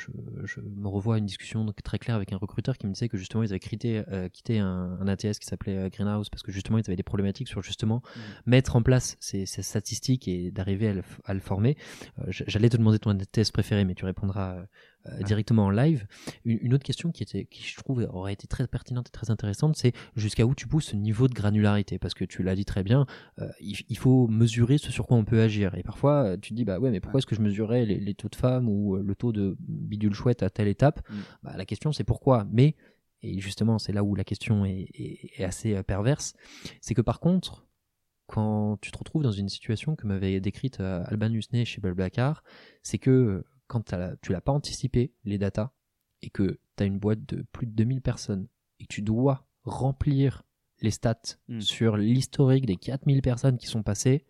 je, 0.47 0.61
me 0.61 0.89
revois 0.89 1.15
à 1.15 1.19
une 1.19 1.27
discussion 1.27 1.65
très 1.85 1.99
claire 1.99 2.17
avec 2.17 2.33
un 2.33 2.37
recruteur 2.37 2.77
qui 2.77 2.87
me 2.87 2.93
disait 2.93 3.09
que 3.09 3.17
justement 3.17 3.45
ils 3.45 3.51
avaient 3.51 3.61
quitté, 3.61 4.03
quitté 4.33 4.59
un, 4.59 5.07
ATS 5.07 5.39
qui 5.39 5.47
s'appelait 5.47 5.89
Greenhouse 5.91 6.29
parce 6.29 6.43
que 6.43 6.51
justement 6.51 6.79
ils 6.79 6.85
avaient 6.87 6.97
des 6.97 7.05
problématiques 7.05 7.49
sur 7.49 7.63
justement 7.63 8.03
mmh. 8.05 8.21
mettre 8.47 8.75
en 8.75 8.83
place 8.83 9.17
ces, 9.21 9.47
statistiques 9.47 10.27
et 10.27 10.51
d'arriver 10.51 10.89
à, 10.89 10.95
à, 11.25 11.35
le 11.35 11.41
former. 11.41 11.77
J'allais 12.29 12.69
te 12.69 12.77
demander 12.77 12.99
ton 12.99 13.11
ATS 13.11 13.53
préféré, 13.53 13.85
mais 13.85 13.95
tu 13.95 14.05
répondras 14.05 14.67
euh, 15.07 15.23
directement 15.23 15.67
en 15.67 15.71
live. 15.71 16.07
Une, 16.47 16.73
autre 16.73 16.83
question 16.83 17.13
qui, 17.13 17.23
était, 17.23 17.45
qui, 17.45 17.63
je 17.63 17.77
trouve, 17.77 18.09
aurait 18.11 18.33
été 18.33 18.47
très 18.47 18.67
pertinente 18.67 19.09
et 19.09 19.11
très 19.11 19.31
intéressante, 19.31 19.77
c'est 19.77 19.93
jusqu'à 20.17 20.47
où 20.47 20.55
tu 20.55 20.67
pousses 20.67 20.87
ce 20.87 20.97
niveau 20.97 21.29
de 21.29 21.35
granularité? 21.35 21.99
Parce 21.99 22.15
que 22.15 22.25
tu 22.25 22.43
l'as 22.43 22.55
dit 22.55 22.65
très 22.65 22.83
bien, 22.83 23.05
euh, 23.39 23.49
il, 23.61 23.99
faut 23.99 24.27
mesurer 24.29 24.79
ce 24.79 24.91
sur 24.91 25.07
quoi 25.07 25.19
on 25.19 25.25
peut 25.27 25.43
agir. 25.43 25.75
Et 25.75 25.83
parfois, 25.83 26.25
euh, 26.25 26.37
tu 26.39 26.51
te 26.51 26.55
dis, 26.55 26.65
bah 26.65 26.79
ouais, 26.79 26.91
mais 26.91 27.01
pourquoi 27.01 27.19
est-ce 27.19 27.27
que 27.27 27.35
je 27.35 27.43
mesurais 27.43 27.85
les, 27.85 28.15
taux 28.15 28.31
de 28.31 28.37
femmes 28.37 28.67
ou 28.67 28.97
le 28.97 29.15
taux 29.15 29.33
de 29.33 29.57
bidule 29.61 30.15
chouette 30.15 30.43
à 30.43 30.49
telle 30.49 30.69
étape? 30.69 31.07
Mm. 31.11 31.15
bah, 31.43 31.53
La 31.59 31.67
question, 31.67 31.93
c'est 31.93 32.05
pourquoi? 32.05 32.47
Mais, 32.51 32.75
et 33.21 33.41
justement, 33.41 33.79
c'est 33.79 33.93
là 33.93 34.05
où 34.05 34.15
la 34.15 34.25
question 34.25 34.65
est, 34.65 34.89
est 34.95 35.45
assez 35.45 35.83
perverse, 35.83 36.33
c'est 36.81 36.95
que 36.95 37.03
par 37.03 37.21
contre, 37.21 37.67
quand 38.27 38.79
tu 38.81 38.91
te 38.91 38.97
retrouves 38.97 39.23
dans 39.23 39.33
une 39.33 39.51
situation 39.51 39.97
que 39.97 40.07
m'avait 40.07 40.41
décrite 40.41 40.81
Alban 40.81 41.31
Husney 41.31 41.67
chez 41.67 41.83
Blablacar, 41.83 42.43
c'est 42.83 42.97
que 42.97 43.45
quand 43.67 43.95
tu 44.21 44.33
l'as 44.33 44.41
pas 44.41 44.53
anticipé, 44.53 45.13
les 45.25 45.39
datas, 45.39 45.73
et 46.23 46.31
que 46.31 46.59
tu 46.77 46.83
as 46.83 46.87
une 46.87 46.99
boîte 46.99 47.25
de 47.27 47.45
plus 47.53 47.67
de 47.67 47.73
2000 47.73 48.01
personnes, 48.01 48.47
et 48.81 48.85
que 48.85 48.95
tu 48.95 49.03
dois 49.03 49.47
remplir 49.65 50.43
les 50.81 50.91
stats 50.91 51.39
hmm. 51.49 51.61
sur 51.61 51.97
l'historique 51.97 52.67
des 52.67 52.77
4000 52.77 53.23
personnes 53.23 53.59
qui 53.59 53.67
sont 53.67 53.83
passées, 53.83 54.25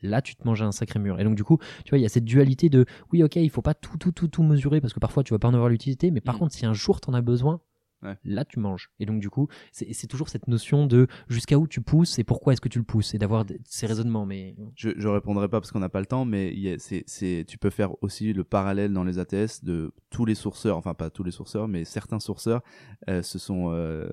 là 0.00 0.22
tu 0.22 0.36
te 0.36 0.46
manges 0.46 0.62
un 0.62 0.72
sacré 0.72 0.98
mur. 0.98 1.20
Et 1.20 1.24
donc 1.24 1.34
du 1.34 1.44
coup, 1.44 1.58
tu 1.84 1.90
vois, 1.90 1.98
il 1.98 2.02
y 2.02 2.06
a 2.06 2.08
cette 2.08 2.24
dualité 2.24 2.68
de 2.68 2.86
oui, 3.12 3.22
ok, 3.22 3.36
il 3.36 3.50
faut 3.50 3.62
pas 3.62 3.74
tout, 3.74 3.98
tout, 3.98 4.12
tout, 4.12 4.28
tout 4.28 4.42
mesurer 4.42 4.80
parce 4.80 4.92
que 4.92 5.00
parfois 5.00 5.24
tu 5.24 5.34
vas 5.34 5.38
pas 5.38 5.48
en 5.48 5.54
avoir 5.54 5.68
l'utilité, 5.68 6.10
mais 6.10 6.20
par 6.20 6.36
hmm. 6.36 6.38
contre, 6.38 6.54
si 6.54 6.66
un 6.66 6.74
jour 6.74 7.00
tu 7.00 7.10
en 7.10 7.14
as 7.14 7.22
besoin, 7.22 7.60
Là, 8.24 8.44
tu 8.44 8.60
manges. 8.60 8.90
Et 9.00 9.06
donc, 9.06 9.20
du 9.20 9.30
coup, 9.30 9.48
c'est 9.72 10.06
toujours 10.06 10.28
cette 10.28 10.48
notion 10.48 10.86
de 10.86 11.06
jusqu'à 11.28 11.58
où 11.58 11.66
tu 11.66 11.80
pousses 11.80 12.18
et 12.18 12.24
pourquoi 12.24 12.52
est-ce 12.52 12.60
que 12.60 12.68
tu 12.68 12.78
le 12.78 12.84
pousses 12.84 13.14
et 13.14 13.18
d'avoir 13.18 13.44
ces 13.64 13.86
raisonnements. 13.86 14.26
Mais 14.26 14.54
je, 14.76 14.90
je 14.96 15.08
répondrai 15.08 15.48
pas 15.48 15.60
parce 15.60 15.72
qu'on 15.72 15.80
n'a 15.80 15.88
pas 15.88 16.00
le 16.00 16.06
temps, 16.06 16.24
mais 16.24 16.54
c'est 16.78 17.44
tu 17.46 17.58
peux 17.58 17.70
faire 17.70 17.90
aussi 18.02 18.32
le 18.32 18.44
parallèle 18.44 18.92
dans 18.92 19.04
les 19.04 19.18
ATS 19.18 19.64
de 19.64 19.92
tous 20.10 20.24
les 20.24 20.34
sourceurs, 20.34 20.76
enfin 20.76 20.94
pas 20.94 21.10
tous 21.10 21.24
les 21.24 21.30
sourceurs, 21.30 21.68
mais 21.68 21.84
certains 21.84 22.20
sourceurs 22.20 22.62
euh, 23.08 23.22
se 23.22 23.38
sont 23.38 23.70
euh, 23.72 24.08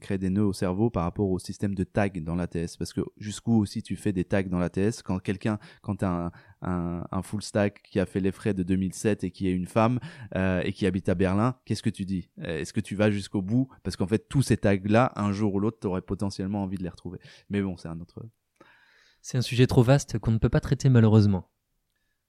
créés 0.00 0.18
des 0.18 0.30
nœuds 0.30 0.44
au 0.44 0.52
cerveau 0.52 0.90
par 0.90 1.04
rapport 1.04 1.30
au 1.30 1.38
système 1.38 1.74
de 1.74 1.84
tag 1.84 2.22
dans 2.22 2.34
l'ATS. 2.34 2.76
Parce 2.76 2.92
que 2.92 3.02
jusqu'où 3.18 3.60
aussi 3.60 3.82
tu 3.82 3.96
fais 3.96 4.12
des 4.12 4.24
tags 4.24 4.42
dans 4.42 4.58
l'ATS 4.58 5.02
quand 5.04 5.18
quelqu'un, 5.18 5.58
quand 5.82 5.96
tu 5.96 6.04
as 6.04 6.10
un, 6.10 6.32
un, 6.62 7.22
full 7.22 7.42
stack 7.42 7.82
qui 7.82 8.00
a 8.00 8.06
fait 8.06 8.20
les 8.20 8.32
frais 8.32 8.54
de 8.54 8.62
2007 8.62 9.24
et 9.24 9.30
qui 9.30 9.48
est 9.48 9.52
une 9.52 9.66
femme 9.66 9.98
euh, 10.36 10.62
et 10.64 10.72
qui 10.72 10.86
habite 10.86 11.08
à 11.08 11.14
Berlin, 11.14 11.56
qu'est-ce 11.64 11.82
que 11.82 11.90
tu 11.90 12.04
dis? 12.04 12.30
Euh, 12.40 12.60
Est-ce 12.60 12.72
que 12.72 12.80
tu 12.80 12.94
vas 12.94 13.10
jusqu'au 13.10 13.42
bout? 13.42 13.68
Parce 13.82 13.96
qu'en 13.96 14.06
fait, 14.06 14.28
tous 14.28 14.42
ces 14.42 14.56
tags-là, 14.56 15.12
un 15.16 15.32
jour 15.32 15.54
ou 15.54 15.60
l'autre, 15.60 15.78
tu 15.80 15.86
aurais 15.86 16.02
potentiellement 16.02 16.62
envie 16.62 16.78
de 16.78 16.82
les 16.82 16.88
retrouver. 16.88 17.18
Mais 17.50 17.62
bon, 17.62 17.76
c'est 17.76 17.88
un 17.88 18.00
autre. 18.00 18.24
C'est 19.20 19.38
un 19.38 19.42
sujet 19.42 19.66
trop 19.66 19.82
vaste 19.82 20.18
qu'on 20.18 20.32
ne 20.32 20.38
peut 20.38 20.48
pas 20.48 20.60
traiter 20.60 20.88
malheureusement. 20.88 21.48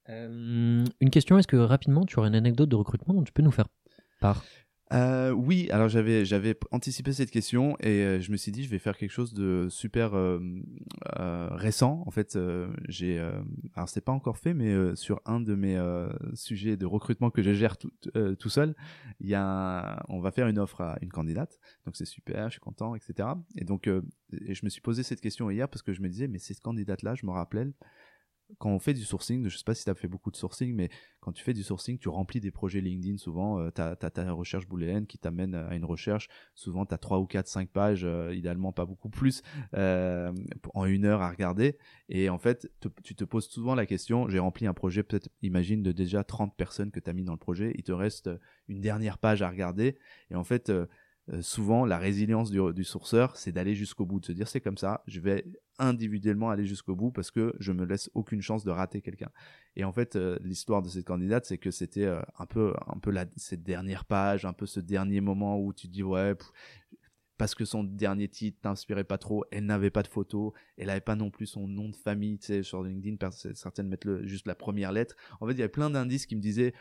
Euh, 0.09 0.84
une 0.99 1.09
question, 1.09 1.38
est-ce 1.38 1.47
que 1.47 1.55
rapidement 1.55 2.05
tu 2.05 2.19
aurais 2.19 2.27
une 2.27 2.36
anecdote 2.36 2.69
de 2.69 2.75
recrutement 2.75 3.13
dont 3.13 3.23
tu 3.23 3.34
peux 3.34 3.41
nous 3.41 3.51
faire 3.51 3.67
part? 4.19 4.43
Euh, 4.93 5.31
oui, 5.31 5.69
alors 5.71 5.89
j'avais 5.89 6.57
anticipé 6.71 7.13
cette 7.13 7.31
question 7.31 7.75
et 7.79 8.03
euh, 8.03 8.21
je 8.21 8.31
me 8.31 8.37
suis 8.37 8.51
dit 8.51 8.63
je 8.63 8.69
vais 8.69 8.77
faire 8.79 8.95
quelque 8.95 9.11
chose 9.11 9.33
de 9.33 9.67
super 9.69 10.13
euh, 10.13 10.39
récent. 11.51 12.03
En 12.05 12.11
fait, 12.11 12.37
j'ai 12.87 13.19
alors 13.75 13.89
c'est 13.89 14.01
pas 14.01 14.11
encore 14.11 14.37
fait, 14.37 14.53
mais 14.53 14.95
sur 14.95 15.21
un 15.25 15.39
de 15.39 15.55
mes 15.55 15.81
sujets 16.33 16.77
de 16.77 16.85
recrutement 16.85 17.31
que 17.31 17.41
je 17.41 17.53
gère 17.53 17.77
tout, 17.77 18.49
seul, 18.49 18.75
il 19.19 19.29
y 19.29 19.35
a 19.35 20.03
on 20.09 20.19
va 20.19 20.31
faire 20.31 20.47
une 20.47 20.59
offre 20.59 20.81
à 20.81 20.97
une 21.01 21.09
candidate, 21.09 21.59
donc 21.85 21.95
c'est 21.95 22.05
super, 22.05 22.47
je 22.49 22.53
suis 22.53 22.59
content, 22.59 22.95
etc. 22.95 23.29
Et 23.55 23.63
donc 23.63 23.89
je 24.31 24.59
me 24.63 24.69
suis 24.69 24.81
posé 24.81 25.03
cette 25.03 25.21
question 25.21 25.49
hier 25.49 25.67
parce 25.67 25.81
que 25.81 25.93
je 25.93 26.01
me 26.01 26.09
disais 26.09 26.27
mais 26.27 26.39
cette 26.39 26.61
candidate 26.61 27.01
là, 27.01 27.15
je 27.15 27.25
me 27.25 27.31
rappelais 27.31 27.67
quand 28.59 28.69
on 28.69 28.79
fait 28.79 28.93
du 28.93 29.03
sourcing, 29.03 29.47
je 29.47 29.57
sais 29.57 29.63
pas 29.63 29.73
si 29.73 29.83
tu 29.83 29.89
as 29.89 29.95
fait 29.95 30.07
beaucoup 30.07 30.31
de 30.31 30.35
sourcing, 30.35 30.73
mais 30.73 30.89
quand 31.19 31.31
tu 31.31 31.43
fais 31.43 31.53
du 31.53 31.63
sourcing, 31.63 31.97
tu 31.97 32.09
remplis 32.09 32.39
des 32.39 32.51
projets 32.51 32.81
LinkedIn 32.81 33.17
souvent, 33.17 33.59
euh, 33.59 33.69
tu 33.73 33.81
as, 33.81 33.95
ta 33.95 34.31
recherche 34.31 34.67
booléenne 34.67 35.07
qui 35.07 35.17
t'amène 35.17 35.55
à 35.55 35.75
une 35.75 35.85
recherche, 35.85 36.27
souvent 36.53 36.85
tu 36.85 36.93
as 36.93 36.97
3 36.97 37.19
ou 37.19 37.25
4, 37.25 37.47
5 37.47 37.69
pages, 37.69 38.03
euh, 38.03 38.33
idéalement 38.33 38.71
pas 38.71 38.85
beaucoup 38.85 39.09
plus, 39.09 39.41
euh, 39.75 40.31
en 40.73 40.85
une 40.85 41.05
heure 41.05 41.21
à 41.21 41.29
regarder, 41.29 41.77
et 42.09 42.29
en 42.29 42.37
fait, 42.37 42.71
tu 43.03 43.15
te 43.15 43.23
poses 43.23 43.47
souvent 43.47 43.75
la 43.75 43.85
question, 43.85 44.29
j'ai 44.29 44.39
rempli 44.39 44.67
un 44.67 44.73
projet, 44.73 45.03
peut-être 45.03 45.29
imagine 45.41 45.81
de 45.81 45.91
déjà 45.91 46.23
30 46.23 46.55
personnes 46.55 46.91
que 46.91 46.99
tu 46.99 47.09
as 47.09 47.13
mis 47.13 47.23
dans 47.23 47.33
le 47.33 47.39
projet, 47.39 47.73
il 47.75 47.83
te 47.83 47.91
reste 47.91 48.29
une 48.67 48.81
dernière 48.81 49.17
page 49.17 49.41
à 49.41 49.49
regarder, 49.49 49.97
et 50.29 50.35
en 50.35 50.43
fait, 50.43 50.71
euh, 51.32 51.41
souvent 51.41 51.86
la 51.86 51.97
résilience 51.97 52.51
du, 52.51 52.84
sourceur, 52.84 53.38
c'est 53.38 53.53
d'aller 53.53 53.76
jusqu'au 53.76 54.05
bout, 54.05 54.19
de 54.19 54.26
se 54.26 54.34
dire 54.34 54.49
c'est 54.49 54.59
comme 54.59 54.78
ça, 54.78 55.03
je 55.07 55.21
vais 55.21 55.45
individuellement 55.80 56.49
aller 56.49 56.65
jusqu'au 56.65 56.97
bout 56.97 57.11
parce 57.11 57.32
que 57.32 57.53
je 57.59 57.71
me 57.71 57.86
laisse 57.86 58.09
aucune 58.13 58.41
chance 58.41 58.65
de 58.65 58.71
rater 58.71 59.01
quelqu'un. 59.01 59.30
Et 59.78 59.86
en 59.86 59.93
fait, 59.93 60.17
euh, 60.17 60.38
l'histoire 60.41 60.82
de 60.82 60.89
cette 60.89 61.05
candidate, 61.05 61.45
c'est 61.45 61.57
que 61.57 61.71
c'était 61.71 62.03
euh, 62.03 62.21
un 62.38 62.45
peu, 62.45 62.74
un 62.88 62.99
peu 62.99 63.13
cette 63.38 63.63
dernière 63.63 64.03
page, 64.03 64.43
un 64.43 64.51
peu 64.51 64.65
ce 64.65 64.82
dernier 64.82 65.21
moment 65.21 65.57
où 65.61 65.71
tu 65.71 65.88
dis 65.88 66.03
ouais. 66.03 66.36
parce 67.38 67.55
que 67.55 67.63
son 67.63 67.86
dernier 67.86 68.28
titre 68.28 68.59
t'inspirait 68.61 69.05
pas 69.05 69.17
trop, 69.17 69.45
elle 69.49 69.65
n'avait 69.65 69.91
pas 69.91 70.03
de 70.03 70.09
photo, 70.09 70.53
elle 70.78 70.88
n'avait 70.88 70.99
pas 70.99 71.15
non 71.15 71.32
plus 71.32 71.45
son 71.45 71.69
nom 71.69 71.88
de 71.88 71.95
famille, 71.95 72.38
tu 72.38 72.47
sais, 72.47 72.63
sur 72.63 72.84
LinkedIn, 72.84 73.15
certaines 73.53 73.88
mettent 73.88 74.24
juste 74.24 74.45
la 74.45 74.55
première 74.55 74.91
lettre. 74.91 75.15
En 75.39 75.47
fait, 75.47 75.53
il 75.53 75.59
y 75.59 75.61
avait 75.61 75.69
plein 75.69 75.89
d'indices 75.89 76.26
qui 76.26 76.36
me 76.36 76.41
disaient, 76.41 76.74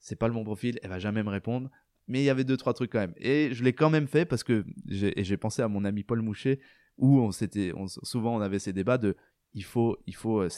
c'est 0.00 0.16
pas 0.16 0.26
le 0.26 0.34
bon 0.34 0.42
profil, 0.42 0.80
elle 0.82 0.90
va 0.90 0.98
jamais 0.98 1.22
me 1.22 1.30
répondre 1.30 1.70
mais 2.08 2.20
il 2.20 2.24
y 2.24 2.30
avait 2.30 2.44
deux 2.44 2.56
trois 2.56 2.74
trucs 2.74 2.92
quand 2.92 3.00
même. 3.00 3.14
Et 3.16 3.50
je 3.52 3.64
l'ai 3.64 3.72
quand 3.72 3.90
même 3.90 4.06
fait 4.06 4.24
parce 4.24 4.44
que 4.44 4.64
j'ai 4.86 5.36
pensé 5.36 5.62
à 5.62 5.68
mon 5.68 5.84
ami 5.84 6.02
Paul 6.02 6.22
Mouchet 6.22 6.60
où 6.98 7.20
on 7.20 7.32
s'était 7.32 7.72
souvent 8.02 8.36
on 8.36 8.40
avait 8.40 8.58
ces 8.58 8.72
débats 8.72 8.98
de 8.98 9.16
il 9.54 9.64
faut 9.64 9.98
il 10.06 10.14
faut 10.14 10.40
euh, 10.40 10.48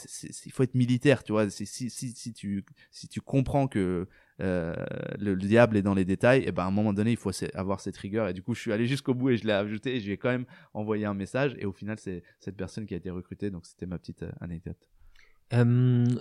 il 0.45 0.51
faut 0.51 0.63
être 0.63 0.75
militaire 0.75 1.23
tu 1.23 1.31
vois. 1.31 1.49
Si, 1.49 1.65
si, 1.65 1.89
si, 1.89 2.33
tu 2.33 2.65
si 2.91 3.07
tu 3.07 3.21
comprends 3.21 3.67
que 3.67 4.07
euh, 4.41 4.75
le, 5.19 5.35
diable 5.35 5.77
est 5.77 5.81
dans 5.81 5.93
les 5.93 6.05
détails 6.05 6.43
et 6.45 6.51
ben 6.51 6.63
à 6.63 6.67
un 6.67 6.71
moment 6.71 6.93
donné 6.93 7.11
il 7.11 7.17
faut 7.17 7.31
avoir 7.53 7.79
cette 7.79 7.97
rigueur. 7.97 8.29
Et 8.29 8.33
du 8.33 8.41
coup 8.41 8.53
je 8.53 8.61
suis 8.61 8.71
allé 8.71 8.87
jusqu'au 8.87 9.13
bout 9.13 9.31
et 9.31 9.37
je 9.37 9.45
l'ai 9.45 9.53
ajouté 9.53 9.95
et 9.95 9.99
je 9.99 10.05
lui 10.05 10.13
ai 10.13 10.17
quand 10.17 10.29
même 10.29 10.45
envoyé 10.73 11.05
un 11.05 11.13
message. 11.13 11.55
Et 11.59 11.65
au 11.65 11.73
final 11.73 11.97
c'est 11.99 12.23
cette 12.39 12.55
personne 12.55 12.85
qui 12.85 12.93
a 12.93 12.97
été 12.97 13.09
recrutée. 13.09 13.49
Donc 13.49 13.65
c'était 13.65 13.85
ma 13.85 13.97
petite 13.97 14.23
euh, 14.23 14.31
anecdote. 14.39 14.89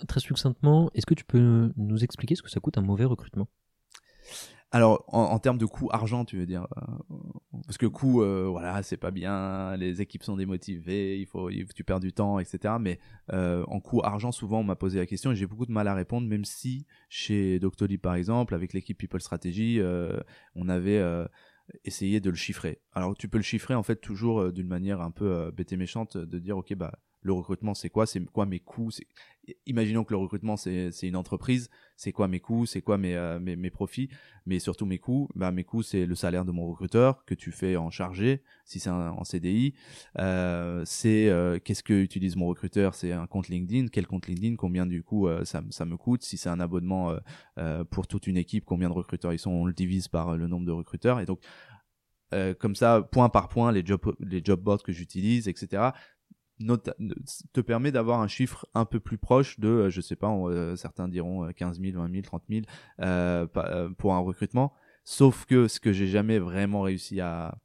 Très 0.08 0.20
succinctement 0.20 0.90
est-ce 0.94 1.06
que 1.06 1.14
tu 1.14 1.24
peux 1.24 1.72
nous 1.76 2.04
expliquer 2.04 2.34
ce 2.34 2.42
que 2.42 2.50
ça 2.50 2.60
coûte 2.60 2.78
un 2.78 2.82
mauvais 2.82 3.04
recrutement? 3.04 3.48
Alors, 4.74 5.04
en, 5.06 5.38
termes 5.38 5.56
de 5.56 5.66
coût 5.66 5.88
argent, 5.92 6.24
tu 6.24 6.36
veux 6.36 6.46
dire 6.46 6.66
euh, 6.76 6.80
Parce 7.64 7.78
que 7.78 7.86
coût, 7.86 8.22
euh, 8.22 8.48
voilà, 8.50 8.82
c'est 8.82 8.96
pas 8.96 9.12
bien, 9.12 9.76
les 9.76 10.00
équipes 10.00 10.24
sont 10.24 10.34
démotivées, 10.34 11.16
il 11.20 11.26
faut, 11.26 11.48
tu 11.48 11.84
perds 11.84 12.00
du 12.00 12.12
temps, 12.12 12.40
etc. 12.40 12.74
Mais 12.80 12.98
euh, 13.32 13.62
en 13.68 13.78
coût 13.78 14.00
argent, 14.02 14.32
souvent, 14.32 14.58
on 14.58 14.64
m'a 14.64 14.74
posé 14.74 14.98
la 14.98 15.06
question 15.06 15.30
et 15.30 15.36
j'ai 15.36 15.46
beaucoup 15.46 15.64
de 15.64 15.70
mal 15.70 15.86
à 15.86 15.94
répondre, 15.94 16.26
même 16.26 16.44
si 16.44 16.86
chez 17.08 17.60
Doctolib, 17.60 18.00
par 18.00 18.16
exemple, 18.16 18.52
avec 18.52 18.72
l'équipe 18.72 18.98
People 18.98 19.20
Strategy, 19.20 19.80
on 20.56 20.68
avait 20.68 21.00
essayé 21.84 22.18
de 22.18 22.30
le 22.30 22.36
chiffrer. 22.36 22.80
Alors, 22.94 23.16
tu 23.16 23.28
peux 23.28 23.38
le 23.38 23.44
chiffrer, 23.44 23.76
en 23.76 23.84
fait, 23.84 24.00
toujours 24.00 24.52
d'une 24.52 24.66
manière 24.66 25.00
un 25.00 25.12
peu 25.12 25.52
bête 25.52 25.72
et 25.72 25.76
méchante, 25.76 26.16
de 26.16 26.38
dire, 26.40 26.56
ok, 26.56 26.74
bah, 26.74 26.98
le 27.24 27.32
recrutement, 27.32 27.72
c'est 27.74 27.88
quoi? 27.88 28.06
C'est 28.06 28.20
quoi 28.26 28.44
mes 28.44 28.60
coûts? 28.60 28.90
Imaginons 29.66 30.04
que 30.04 30.12
le 30.12 30.18
recrutement, 30.18 30.58
c'est 30.58 30.90
une 31.02 31.16
entreprise. 31.16 31.70
C'est 31.96 32.12
quoi 32.12 32.28
mes 32.28 32.38
coûts? 32.38 32.66
C'est 32.66 32.82
quoi 32.82 32.98
mes, 32.98 33.14
euh, 33.14 33.40
mes, 33.40 33.70
profits? 33.70 34.10
Mais 34.44 34.58
surtout 34.58 34.84
mes 34.84 34.98
coûts. 34.98 35.28
Bah, 35.34 35.50
mes 35.50 35.64
coûts, 35.64 35.82
c'est 35.82 36.04
le 36.04 36.14
salaire 36.14 36.44
de 36.44 36.52
mon 36.52 36.68
recruteur 36.68 37.24
que 37.24 37.34
tu 37.34 37.50
fais 37.50 37.76
en 37.76 37.88
chargé, 37.88 38.42
si 38.66 38.78
c'est 38.78 38.90
en 38.90 39.24
CDI. 39.24 39.72
Euh, 40.18 40.82
c'est 40.84 41.30
euh, 41.30 41.58
qu'est-ce 41.58 41.82
que 41.82 41.94
utilise 41.94 42.36
mon 42.36 42.46
recruteur? 42.46 42.94
C'est 42.94 43.12
un 43.12 43.26
compte 43.26 43.48
LinkedIn. 43.48 43.88
Quel 43.88 44.06
compte 44.06 44.26
LinkedIn? 44.26 44.56
Combien 44.56 44.84
du 44.84 45.02
coup 45.02 45.26
ça, 45.44 45.62
ça 45.70 45.86
me 45.86 45.96
coûte? 45.96 46.22
Si 46.22 46.36
c'est 46.36 46.50
un 46.50 46.60
abonnement 46.60 47.16
pour 47.90 48.06
toute 48.06 48.26
une 48.26 48.36
équipe, 48.36 48.66
combien 48.66 48.90
de 48.90 48.94
recruteurs 48.94 49.32
ils 49.32 49.38
sont? 49.38 49.50
On 49.50 49.64
le 49.64 49.72
divise 49.72 50.08
par 50.08 50.36
le 50.36 50.46
nombre 50.46 50.66
de 50.66 50.72
recruteurs. 50.72 51.20
Et 51.20 51.24
donc, 51.24 51.40
comme 52.58 52.74
ça, 52.74 53.00
point 53.00 53.30
par 53.30 53.48
point, 53.48 53.72
les 53.72 53.84
job, 53.86 54.00
les 54.20 54.42
job 54.44 54.60
boards 54.60 54.82
que 54.82 54.92
j'utilise, 54.92 55.48
etc 55.48 55.92
te 56.58 57.60
permet 57.60 57.92
d'avoir 57.92 58.20
un 58.20 58.28
chiffre 58.28 58.66
un 58.74 58.84
peu 58.84 59.00
plus 59.00 59.18
proche 59.18 59.58
de, 59.58 59.68
euh, 59.68 59.90
je 59.90 60.00
sais 60.00 60.16
pas, 60.16 60.30
euh, 60.30 60.76
certains 60.76 61.08
diront 61.08 61.50
15 61.52 61.80
000, 61.80 61.98
20 62.00 62.10
000, 62.10 62.22
30 62.22 62.42
000 62.48 63.94
pour 63.98 64.14
un 64.14 64.20
recrutement. 64.20 64.72
Sauf 65.04 65.44
que 65.44 65.68
ce 65.68 65.80
que 65.80 65.92
j'ai 65.92 66.06
jamais 66.06 66.38
vraiment 66.38 66.80
réussi 66.82 67.20
à, 67.20 67.58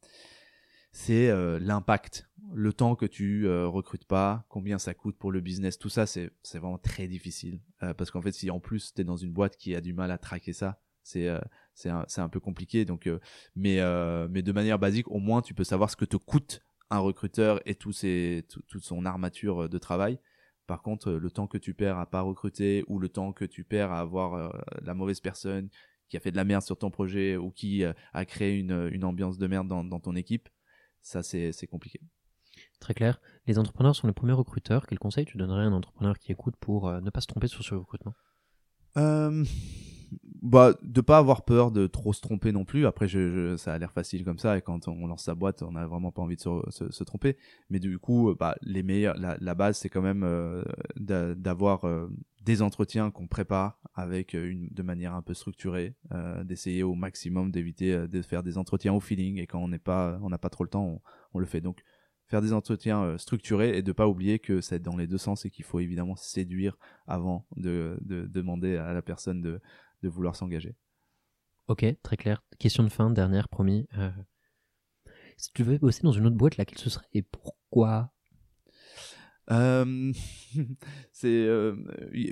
c'est 0.92 1.30
euh, 1.30 1.60
l'impact 1.60 2.30
le 2.54 2.74
temps 2.74 2.96
que 2.96 3.06
tu 3.06 3.48
euh, 3.48 3.68
recrutes 3.68 4.06
pas, 4.06 4.46
combien 4.50 4.80
ça 4.80 4.94
coûte 4.94 5.18
pour 5.18 5.32
le 5.32 5.40
business, 5.40 5.78
tout 5.78 5.90
ça, 5.90 6.06
c'est 6.08 6.32
vraiment 6.54 6.80
très 6.80 7.08
difficile. 7.08 7.62
Euh, 7.84 7.94
parce 7.94 8.12
qu'en 8.12 8.22
fait, 8.22 8.32
si 8.32 8.50
en 8.50 8.60
plus 8.60 8.94
tu 8.94 9.02
es 9.02 9.04
dans 9.04 9.18
une 9.18 9.32
boîte 9.32 9.56
qui 9.56 9.76
a 9.76 9.82
du 9.82 9.94
mal 9.94 10.12
à 10.12 10.18
traquer 10.18 10.54
ça, 10.54 10.82
c'est 11.04 11.28
euh, 11.28 11.40
un, 11.86 12.06
un 12.18 12.30
peu 12.30 12.40
compliqué. 12.40 12.86
Donc, 12.86 13.08
euh, 13.08 13.20
mais, 13.56 13.80
euh, 13.80 14.28
mais 14.30 14.42
de 14.42 14.52
manière 14.52 14.80
basique, 14.80 15.10
au 15.10 15.20
moins 15.20 15.42
tu 15.42 15.54
peux 15.54 15.64
savoir 15.64 15.90
ce 15.90 15.96
que 15.96 16.06
te 16.06 16.18
coûte 16.18 16.62
un 16.90 17.00
recruteur 17.00 17.62
et 17.66 17.76
tout 17.76 17.92
ses, 17.92 18.46
tout- 18.50 18.62
toute 18.68 18.84
son 18.84 19.06
armature 19.06 19.70
de 19.70 19.78
travail. 19.78 20.20
Par 20.68 20.82
contre, 20.82 21.12
le 21.12 21.32
temps 21.32 21.48
que 21.48 21.58
tu 21.58 21.74
perds 21.74 21.98
à 21.98 22.06
pas 22.06 22.22
recruter 22.22 22.84
ou 22.88 23.00
le 23.00 23.10
temps 23.10 23.34
que 23.34 23.46
tu 23.46 23.64
perds 23.64 23.92
à 23.92 24.00
avoir 24.00 24.34
euh, 24.36 24.50
la 24.84 24.94
mauvaise 24.94 25.20
personne 25.20 25.70
qui 26.08 26.18
a 26.18 26.20
fait 26.20 26.32
de 26.32 26.36
la 26.36 26.44
merde 26.44 26.64
sur 26.64 26.78
ton 26.78 26.92
projet 26.92 27.38
ou 27.38 27.52
qui 27.52 27.84
euh, 27.84 27.94
a 28.14 28.26
créé 28.26 28.58
une, 28.58 28.90
une 28.92 29.04
ambiance 29.04 29.38
de 29.38 29.48
merde 29.48 29.68
dans, 29.68 29.84
dans 29.84 30.00
ton 30.00 30.16
équipe, 30.16 30.50
ça 31.02 31.24
c'est 31.24 31.68
compliqué. 31.68 32.02
Très 32.80 32.94
clair. 32.94 33.20
Les 33.46 33.58
entrepreneurs 33.58 33.96
sont 33.96 34.08
les 34.08 34.14
premiers 34.14 34.34
recruteurs. 34.34 34.86
Quel 34.88 35.00
conseil 35.00 35.26
tu 35.26 35.38
donnerais 35.38 35.64
à 35.64 35.68
un 35.68 35.74
entrepreneur 35.74 36.18
qui 36.18 36.32
écoute 36.32 36.56
pour 36.60 36.88
euh, 36.88 37.02
ne 37.02 37.10
pas 37.10 37.22
se 37.22 37.28
tromper 37.28 37.48
sur 37.48 37.64
ce 37.64 37.76
recrutement? 37.76 38.14
Euh, 38.98 39.46
bah, 40.42 40.74
de 40.82 41.02
pas 41.02 41.18
avoir 41.18 41.44
peur 41.44 41.72
de 41.72 41.86
trop 41.88 42.14
se 42.14 42.22
tromper 42.22 42.52
non 42.52 42.64
plus. 42.66 42.86
Après, 42.86 43.08
je, 43.08 43.52
je- 43.52 43.58
ça 43.58 43.74
a 43.74 43.78
l'air 43.78 43.92
facile 43.92 44.24
comme 44.24 44.38
ça, 44.40 44.58
et 44.58 44.62
quand 44.62 44.88
on 44.88 45.06
lance 45.08 45.24
sa 45.24 45.36
boîte, 45.36 45.64
on 45.64 45.74
n'a 45.74 45.86
vraiment 45.86 46.12
pas 46.12 46.22
envie 46.22 46.38
de 46.38 46.42
se, 46.42 46.50
se- 46.70 46.92
se 46.92 47.04
tromper. 47.04 47.38
Mais 47.70 47.80
du 47.80 48.00
coup, 48.00 48.30
euh, 48.30 48.36
bah, 48.40 48.56
les 48.62 48.84
meilleurs, 48.84 49.18
la, 49.18 49.38
la 49.42 49.56
base, 49.56 49.78
c'est 49.78 49.90
quand 49.90 50.02
même 50.02 50.24
euh, 50.24 50.64
d'a- 50.96 51.36
d'avoir 51.36 51.86
euh, 51.86 52.08
des 52.42 52.62
entretiens 52.62 53.12
qu'on 53.12 53.28
prépare 53.28 53.80
avec 53.96 54.34
euh, 54.34 54.50
une, 54.50 54.70
de 54.70 54.82
manière 54.84 55.14
un 55.14 55.22
peu 55.22 55.34
structurée, 55.34 55.96
euh, 56.14 56.44
d'essayer 56.46 56.84
au 56.84 56.96
maximum 56.96 57.52
d'éviter 57.52 57.94
euh, 57.94 58.08
de 58.08 58.22
faire 58.22 58.44
des 58.44 58.58
entretiens 58.58 58.94
au 58.94 59.00
feeling, 59.02 59.40
et 59.40 59.48
quand 59.48 59.60
on 59.60 59.68
n'est 59.68 59.80
pas, 59.80 60.20
on 60.22 60.30
n'a 60.30 60.38
pas 60.38 60.50
trop 60.50 60.64
le 60.64 60.70
temps, 60.70 60.86
on, 60.86 61.02
on 61.34 61.40
le 61.40 61.46
fait. 61.46 61.62
Donc, 61.62 61.84
faire 62.28 62.42
des 62.42 62.54
entretiens 62.54 63.18
structurés 63.18 63.76
et 63.78 63.82
de 63.82 63.92
pas 63.92 64.08
oublier 64.08 64.38
que 64.38 64.62
c'est 64.62 64.80
dans 64.80 64.96
les 64.96 65.08
deux 65.08 65.18
sens 65.18 65.46
et 65.46 65.50
qu'il 65.50 65.66
faut 65.66 65.80
évidemment 65.80 66.16
séduire 66.16 66.78
avant 67.08 67.48
de, 67.58 67.98
de 68.02 68.28
demander 68.28 68.78
à 68.78 68.94
la 68.94 69.02
personne 69.02 69.42
de, 69.42 69.60
de 70.02 70.10
vouloir 70.10 70.36
s'engager. 70.36 70.76
Ok, 71.68 71.86
très 72.02 72.18
clair. 72.18 72.44
Question 72.58 72.84
de 72.84 72.90
fin, 72.90 73.12
dernière, 73.12 73.48
promis. 73.48 73.88
Euh, 73.98 74.10
si 75.38 75.52
tu 75.54 75.64
devais 75.64 75.78
bosser 75.78 76.02
dans 76.04 76.12
une 76.12 76.26
autre 76.26 76.36
boîte, 76.36 76.58
laquelle 76.58 76.80
ce 76.80 76.90
serait 76.90 77.06
et 77.14 77.22
pourquoi? 77.22 78.12
Euh, 79.52 80.12
c'est 81.12 81.28
euh, 81.28 81.76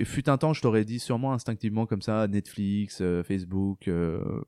fut 0.04 0.28
un 0.28 0.38
temps, 0.38 0.52
je 0.52 0.62
t'aurais 0.62 0.84
dit 0.84 0.98
sûrement 1.00 1.32
instinctivement 1.32 1.86
comme 1.86 2.02
ça 2.02 2.28
Netflix, 2.28 2.98
euh, 3.00 3.22
Facebook, 3.22 3.90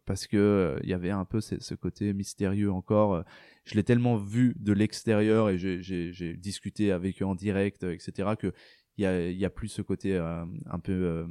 parce 0.04 0.26
que 0.26 0.78
il 0.82 0.88
y 0.88 0.94
avait 0.94 1.10
un 1.10 1.24
peu 1.24 1.40
ce, 1.40 1.60
ce 1.60 1.74
côté 1.74 2.12
mystérieux 2.12 2.72
encore. 2.72 3.24
Je 3.64 3.74
l'ai 3.74 3.84
tellement 3.84 4.16
vu 4.16 4.54
de 4.58 4.72
l'extérieur 4.72 5.50
et 5.50 5.58
j'ai- 5.58 6.36
discuté 6.36 6.92
avec 6.92 7.22
eux 7.22 7.26
en 7.26 7.34
direct, 7.34 7.84
etc. 7.84 8.36
que 8.36 8.52
il 9.00 9.38
y 9.38 9.44
a, 9.44 9.50
plus 9.50 9.68
ce 9.68 9.82
côté 9.82 10.14
euh, 10.14 10.44
un 10.66 10.78
peu 10.78 10.92
euh, 10.92 11.26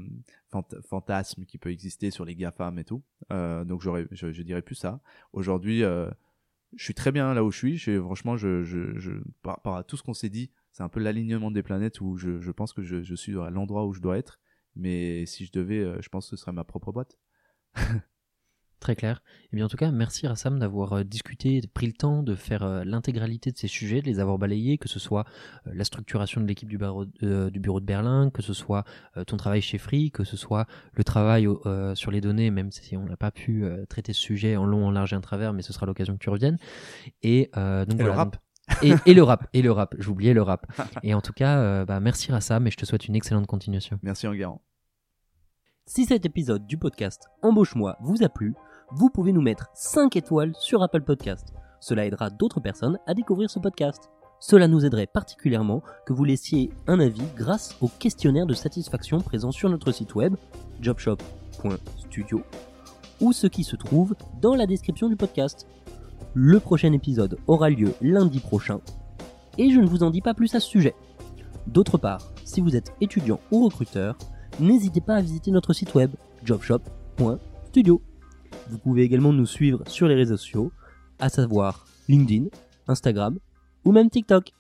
fantasme 0.88 1.46
qui 1.46 1.58
peut 1.58 1.72
exister 1.72 2.12
sur 2.12 2.26
les 2.26 2.36
GAFAM 2.36 2.80
et 2.80 2.84
tout. 2.84 3.04
Euh, 3.32 3.64
donc 3.64 3.82
je, 3.82 4.08
je 4.12 4.42
dirais 4.42 4.62
plus 4.62 4.76
ça. 4.76 5.02
Aujourd'hui, 5.34 5.82
je 5.82 6.84
suis 6.84 6.94
très 6.94 7.12
bien 7.12 7.34
là 7.34 7.44
où 7.44 7.52
je 7.52 7.58
suis. 7.58 7.78
Je, 7.78 8.00
franchement, 8.02 8.38
je, 8.38 9.22
par 9.42 9.56
rapport 9.56 9.76
à 9.76 9.84
tout 9.84 9.98
ce 9.98 10.04
qu'on 10.04 10.14
s'est 10.14 10.30
dit, 10.30 10.52
c'est 10.72 10.84
un 10.84 10.90
peu 10.90 11.00
l'alignement 11.00 11.52
des 11.52 11.64
planètes 11.64 12.02
où 12.02 12.18
je, 12.18 12.52
pense 12.52 12.74
que 12.74 12.82
je, 12.82 13.02
je 13.02 13.16
suis 13.16 13.38
à 13.40 13.50
l'endroit 13.50 13.86
où 13.86 13.94
je 13.94 14.02
dois 14.02 14.18
être. 14.18 14.40
Mais 14.76 15.26
si 15.26 15.46
je 15.46 15.52
devais, 15.52 16.02
je 16.02 16.10
pense 16.10 16.26
que 16.26 16.36
ce 16.36 16.42
serait 16.42 16.54
ma 16.54 16.64
propre 16.64 16.92
boîte. 16.92 17.18
Très 18.80 18.96
clair. 18.96 19.22
Et 19.52 19.58
bien 19.58 19.66
en 19.66 19.68
tout 19.68 19.76
cas, 19.76 19.92
merci 19.92 20.26
Rassam 20.26 20.58
d'avoir 20.58 20.94
euh, 20.94 21.04
discuté, 21.04 21.62
pris 21.74 21.86
le 21.88 21.92
temps 21.92 22.24
de 22.24 22.34
faire 22.36 22.64
euh, 22.64 22.84
l'intégralité 22.86 23.52
de 23.52 23.58
ces 23.58 23.68
sujets, 23.68 24.02
de 24.02 24.06
les 24.06 24.20
avoir 24.22 24.38
balayés, 24.38 24.78
que 24.78 24.88
ce 24.88 25.00
soit 25.00 25.26
euh, 25.68 25.72
la 25.74 25.84
structuration 25.84 26.40
de 26.40 26.46
l'équipe 26.48 26.70
du, 26.70 26.78
bureau- 26.78 27.06
euh, 27.24 27.50
du 27.50 27.60
bureau 27.60 27.82
de 27.82 27.86
Berlin, 27.86 28.30
que 28.34 28.42
ce 28.42 28.54
soit 28.54 28.86
ton 29.28 29.36
travail 29.36 29.62
chez 29.62 29.78
Free, 29.78 30.12
que 30.12 30.24
ce 30.24 30.38
soit 30.38 30.66
le 30.94 31.04
travail 31.04 31.46
euh, 31.66 31.94
sur 31.94 32.10
les 32.12 32.22
données, 32.22 32.52
même 32.52 32.72
si 32.72 32.96
on 32.96 33.04
n'a 33.04 33.18
pas 33.18 33.32
pu 33.32 33.66
euh, 33.66 33.86
traiter 33.86 34.14
ce 34.14 34.22
sujet 34.22 34.56
en 34.56 34.66
long, 34.66 34.86
en 34.88 34.92
large 34.92 35.12
et 35.12 35.16
en 35.18 35.22
travers, 35.22 35.52
mais 35.52 35.62
ce 35.62 35.74
sera 35.74 35.86
l'occasion 35.86 36.14
que 36.14 36.20
tu 36.24 36.30
reviennes. 36.30 36.58
Et, 37.22 37.50
euh, 37.58 37.84
donc 37.86 38.00
Et 38.00 38.04
le 38.04 38.12
rap. 38.12 38.38
et, 38.82 38.94
et 39.06 39.14
le 39.14 39.24
rap, 39.24 39.48
et 39.54 39.62
le 39.62 39.72
rap, 39.74 39.94
j'oubliais 40.00 40.34
le 40.34 40.42
rap. 40.42 40.66
Et 41.04 41.14
en 41.14 41.20
tout 41.22 41.34
cas, 41.34 41.58
euh, 41.60 41.86
bah, 41.86 42.00
merci 42.00 42.32
Rassam 42.32 42.66
et 42.68 42.72
je 42.72 42.78
te 42.78 42.86
souhaite 42.86 43.08
une 43.08 43.16
excellente 43.16 43.48
continuation. 43.48 44.00
Merci 44.04 44.26
Enguerrand. 44.28 44.62
Si 45.86 46.06
cet 46.06 46.24
épisode 46.28 46.68
du 46.68 46.78
podcast 46.78 47.24
Embauche-moi 47.42 47.98
vous 48.02 48.22
a 48.24 48.30
plu, 48.30 48.54
vous 48.92 49.10
pouvez 49.10 49.32
nous 49.34 49.42
mettre 49.42 49.70
5 49.74 50.16
étoiles 50.16 50.54
sur 50.60 50.82
Apple 50.82 51.02
Podcast. 51.02 51.54
Cela 51.80 52.06
aidera 52.06 52.30
d'autres 52.30 52.60
personnes 52.60 52.98
à 53.06 53.14
découvrir 53.14 53.50
ce 53.50 53.60
podcast. 53.60 54.10
Cela 54.40 54.68
nous 54.68 54.86
aiderait 54.86 55.08
particulièrement 55.08 55.84
que 56.06 56.14
vous 56.14 56.24
laissiez 56.24 56.72
un 56.88 57.00
avis 57.00 57.22
grâce 57.36 57.76
au 57.82 57.88
questionnaire 57.88 58.46
de 58.46 58.54
satisfaction 58.54 59.20
présent 59.20 59.52
sur 59.52 59.70
notre 59.70 59.92
site 59.92 60.16
web 60.16 60.36
jobshop.studio 60.82 62.42
ou 63.22 63.34
ce 63.34 63.48
qui 63.48 63.64
se 63.64 63.76
trouve 63.76 64.16
dans 64.42 64.56
la 64.56 64.66
description 64.66 65.10
du 65.10 65.16
podcast. 65.16 65.68
Le 66.34 66.60
prochain 66.60 66.94
épisode 66.94 67.38
aura 67.48 67.70
lieu 67.70 67.94
lundi 68.02 68.40
prochain 68.40 68.80
et 69.58 69.72
je 69.72 69.80
ne 69.80 69.88
vous 69.88 70.04
en 70.04 70.10
dis 70.10 70.22
pas 70.22 70.34
plus 70.34 70.56
à 70.56 70.60
ce 70.60 70.68
sujet. 70.68 70.96
D'autre 71.68 71.98
part, 71.98 72.32
si 72.46 72.62
vous 72.62 72.76
êtes 72.76 72.94
étudiant 73.02 73.40
ou 73.52 73.66
recruteur, 73.66 74.18
n'hésitez 74.60 75.02
pas 75.02 75.16
à 75.16 75.22
visiter 75.22 75.52
notre 75.52 75.74
site 75.74 75.94
web 75.94 76.12
jobshop.studio. 76.44 78.02
Vous 78.70 78.78
pouvez 78.78 79.04
également 79.04 79.34
nous 79.34 79.46
suivre 79.46 79.84
sur 79.88 80.08
les 80.08 80.16
réseaux 80.16 80.38
sociaux, 80.38 80.72
à 81.20 81.30
savoir 81.30 81.86
LinkedIn, 82.08 82.46
Instagram 82.88 83.38
ou 83.84 83.92
même 83.92 84.10
TikTok. 84.10 84.52